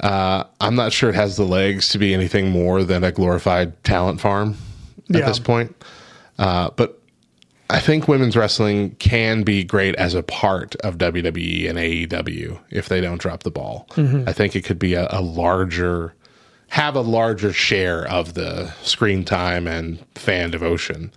Uh, 0.00 0.44
I'm 0.60 0.74
not 0.74 0.92
sure 0.92 1.10
it 1.10 1.14
has 1.14 1.36
the 1.36 1.44
legs 1.44 1.88
to 1.90 1.98
be 1.98 2.14
anything 2.14 2.50
more 2.50 2.82
than 2.82 3.04
a 3.04 3.12
glorified 3.12 3.82
talent 3.84 4.20
farm 4.20 4.56
at 5.10 5.16
Yeah. 5.20 5.26
this 5.26 5.38
point. 5.38 5.74
Uh, 6.38 6.70
but 6.76 6.98
I 7.68 7.78
think 7.78 8.08
women's 8.08 8.36
wrestling 8.36 8.96
can 8.98 9.42
be 9.42 9.64
great 9.64 9.94
as 9.96 10.14
a 10.14 10.22
part 10.22 10.74
of 10.76 10.98
WWE 10.98 11.68
and 11.68 11.78
AEW 11.78 12.58
if 12.70 12.88
they 12.88 13.00
don't 13.00 13.20
drop 13.20 13.42
the 13.42 13.50
ball. 13.50 13.86
I 13.96 14.32
think 14.32 14.54
it 14.56 14.62
could 14.64 14.78
be 14.78 14.94
a, 14.94 15.06
a 15.10 15.20
larger, 15.20 16.14
have 16.72 16.96
a 16.96 17.00
larger 17.02 17.52
share 17.52 18.06
of 18.08 18.32
the 18.32 18.72
screen 18.82 19.24
time 19.26 19.66
and 19.68 19.98
fan 20.14 20.50
devotion 20.50 21.12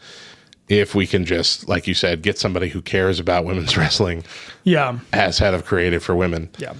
if 0.67 0.93
we 0.93 1.07
can 1.07 1.23
just, 1.23 1.69
like 1.69 1.87
you 1.87 1.93
said, 1.93 2.21
get 2.21 2.37
somebody 2.37 2.67
who 2.67 2.81
cares 2.81 3.19
about 3.21 3.45
women's 3.45 3.77
wrestling 3.77 4.23
Yeah. 4.65 4.99
as 5.13 5.37
head 5.37 5.53
of 5.53 5.63
creative 5.63 6.03
for 6.03 6.13
women. 6.15 6.49
Yeah. 6.57 6.73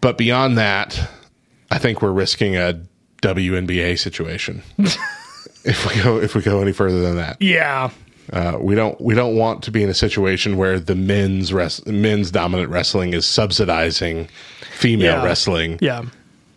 But 0.00 0.18
beyond 0.18 0.58
that, 0.58 1.08
I 1.70 1.78
think 1.78 2.02
we're 2.02 2.10
risking 2.12 2.56
a 2.56 2.80
WNBA 3.22 3.98
situation. 3.98 4.62
if 5.64 5.86
we 5.94 6.02
go 6.02 6.18
if 6.20 6.34
we 6.34 6.42
go 6.42 6.60
any 6.60 6.72
further 6.72 7.00
than 7.00 7.16
that. 7.16 7.36
Yeah. 7.40 7.90
Uh, 8.32 8.58
we 8.60 8.74
don't 8.74 9.00
we 9.00 9.14
don't 9.14 9.36
want 9.36 9.62
to 9.64 9.70
be 9.70 9.82
in 9.82 9.88
a 9.88 9.94
situation 9.94 10.56
where 10.56 10.78
the 10.78 10.94
men's 10.94 11.52
res- 11.52 11.84
men's 11.86 12.30
dominant 12.30 12.70
wrestling 12.70 13.12
is 13.14 13.24
subsidizing 13.26 14.28
female 14.78 15.16
Yeah. 15.18 15.24
wrestling 15.24 15.78
Yeah. 15.80 16.02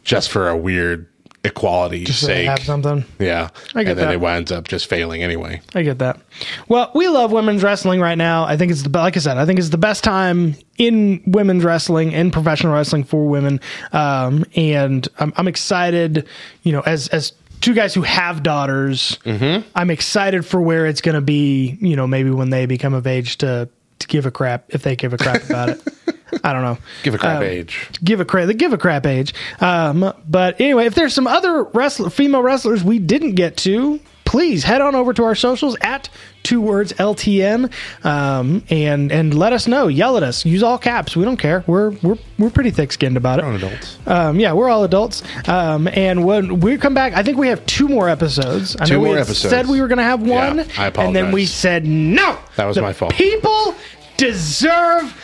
Just 0.04 0.30
for 0.30 0.50
a 0.50 0.58
weird 0.58 1.08
equality 1.44 2.04
they 2.06 2.12
sake. 2.12 2.48
have 2.48 2.60
something. 2.60 3.04
yeah, 3.18 3.50
I 3.74 3.84
get 3.84 3.92
and 3.92 4.00
then 4.00 4.08
that. 4.10 4.14
it 4.14 4.22
winds 4.22 4.52
up 4.52 4.68
just 4.68 4.86
failing 4.88 5.24
anyway. 5.24 5.60
I 5.74 5.82
get 5.82 5.98
that. 5.98 6.20
Well, 6.68 6.92
we 6.94 7.08
love 7.08 7.32
women's 7.32 7.64
wrestling 7.64 8.00
right 8.00 8.18
now. 8.18 8.44
I 8.44 8.58
think 8.58 8.72
it's 8.72 8.84
the 8.84 8.90
like 8.90 9.18
I 9.18 9.20
said. 9.22 9.38
I 9.38 9.46
think 9.48 9.58
it's 9.58 9.70
the 9.70 9.78
best 9.80 10.04
time 10.04 10.56
in 10.78 11.22
women's 11.26 11.64
wrestling 11.64 12.12
in 12.12 12.30
professional 12.30 12.74
wrestling 12.74 13.04
for 13.06 13.26
women. 13.28 13.60
Um, 13.92 14.46
and 14.56 15.08
I'm, 15.18 15.34
I'm 15.36 15.48
excited. 15.48 16.28
You 16.62 16.74
know, 16.74 16.82
as 16.82 17.08
as 17.08 17.34
two 17.60 17.74
guys 17.74 17.94
who 17.96 18.02
have 18.04 18.44
daughters, 18.44 19.18
Mm-hmm. 19.24 19.68
I'm 19.76 19.90
excited 19.90 20.46
for 20.46 20.62
where 20.62 20.86
it's 20.86 21.02
going 21.02 21.16
to 21.16 21.22
be. 21.22 21.76
You 21.82 21.96
know, 21.96 22.06
maybe 22.06 22.30
when 22.30 22.52
they 22.52 22.68
become 22.68 22.94
of 22.94 23.08
age 23.08 23.38
to 23.40 23.68
to 24.02 24.08
give 24.08 24.26
a 24.26 24.32
crap 24.32 24.66
if 24.70 24.84
they 24.84 24.96
give 24.96 25.14
a 25.14 25.18
crap 25.18 25.44
about 25.44 25.70
it. 25.70 25.82
I 26.44 26.54
don't 26.54 26.62
know. 26.64 26.78
Give 27.04 27.14
a 27.14 27.18
crap 27.18 27.38
Um, 27.38 27.44
age. 27.44 27.90
give 28.04 28.20
a 28.20 28.26
crap 28.26 28.48
they 28.48 28.54
give 28.54 28.72
a 28.74 28.78
crap 28.78 29.06
age 29.06 29.34
um 29.60 30.14
but 30.28 30.60
anyway 30.62 30.86
if 30.86 30.96
there's 30.96 31.14
some 31.14 31.28
other 31.28 31.64
wrestler 31.74 32.10
female 32.10 32.42
wrestlers 32.42 32.84
we 32.84 33.00
didn't 33.00 33.36
get 33.36 33.58
to 33.58 34.00
please 34.32 34.64
head 34.64 34.80
on 34.82 34.96
over 34.96 35.12
to 35.14 35.24
our 35.24 35.36
socials 35.36 35.76
at 35.82 36.08
two 36.42 36.62
words 36.62 36.94
ltn 36.94 37.70
um 38.06 38.64
and 38.70 39.12
and 39.12 39.34
let 39.38 39.52
us 39.52 39.68
know 39.68 39.88
yell 39.88 40.16
at 40.18 40.24
us 40.24 40.46
use 40.46 40.64
all 40.64 40.78
caps 40.78 41.16
we 41.16 41.24
don't 41.26 41.36
care 41.38 41.64
we're 41.68 41.90
we're 42.02 42.18
we're 42.40 42.50
pretty 42.50 42.72
thick-skinned 42.72 43.18
about 43.18 43.40
it 43.40 43.46
adults. 43.46 44.00
um, 44.08 44.40
yeah, 44.40 44.54
we're 44.54 44.70
all 44.70 44.84
adults. 44.84 45.22
Um, 45.48 45.88
and 45.90 46.26
when 46.26 46.60
we 46.62 46.78
come 46.78 46.94
back, 46.96 47.14
I 47.14 47.22
think 47.22 47.38
we 47.38 47.50
have 47.50 47.64
two 47.68 47.88
more 47.88 48.10
episodes. 48.10 48.76
I 48.78 48.86
Two 48.86 49.00
more 49.00 49.16
episodes. 49.18 49.50
Said 49.54 49.68
we 49.68 49.80
were 49.80 49.88
going 49.88 50.00
to 50.00 50.04
have 50.04 50.22
one, 50.22 50.58
Yeah, 50.58 50.64
I 50.78 50.88
apologize. 50.88 50.98
and 51.08 51.16
then 51.16 51.32
we 51.32 51.46
said 51.46 51.86
no. 51.86 52.40
That 52.56 52.66
was 52.66 52.78
The 52.78 52.82
my 52.82 52.94
fault. 52.94 53.14
People 53.14 53.76
deserve 54.18 55.16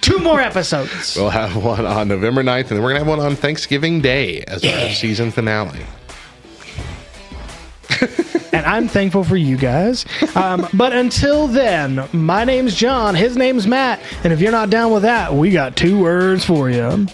two 0.00 0.18
more 0.18 0.40
episodes. 0.40 1.16
We'll 1.16 1.30
have 1.30 1.56
one 1.56 1.86
on 1.86 2.06
November 2.08 2.42
9th, 2.44 2.58
and 2.60 2.68
then 2.70 2.82
we're 2.82 2.90
gonna 2.90 3.00
have 3.04 3.08
one 3.08 3.20
on 3.20 3.34
Thanksgiving 3.34 4.00
Day 4.00 4.42
as 4.42 4.64
our 4.64 4.90
season 4.90 5.30
finale. 5.32 5.80
and 8.52 8.64
I'm 8.66 8.88
thankful 8.88 9.24
for 9.24 9.36
you 9.36 9.56
guys. 9.56 10.04
Um, 10.34 10.66
but 10.74 10.92
until 10.92 11.46
then, 11.46 12.08
my 12.12 12.44
name's 12.44 12.74
John, 12.74 13.14
his 13.14 13.36
name's 13.36 13.66
Matt, 13.66 14.00
and 14.22 14.32
if 14.32 14.40
you're 14.40 14.52
not 14.52 14.70
down 14.70 14.92
with 14.92 15.02
that, 15.02 15.32
we 15.34 15.50
got 15.50 15.76
two 15.76 16.00
words 16.00 16.44
for 16.44 16.70
you. 16.70 17.06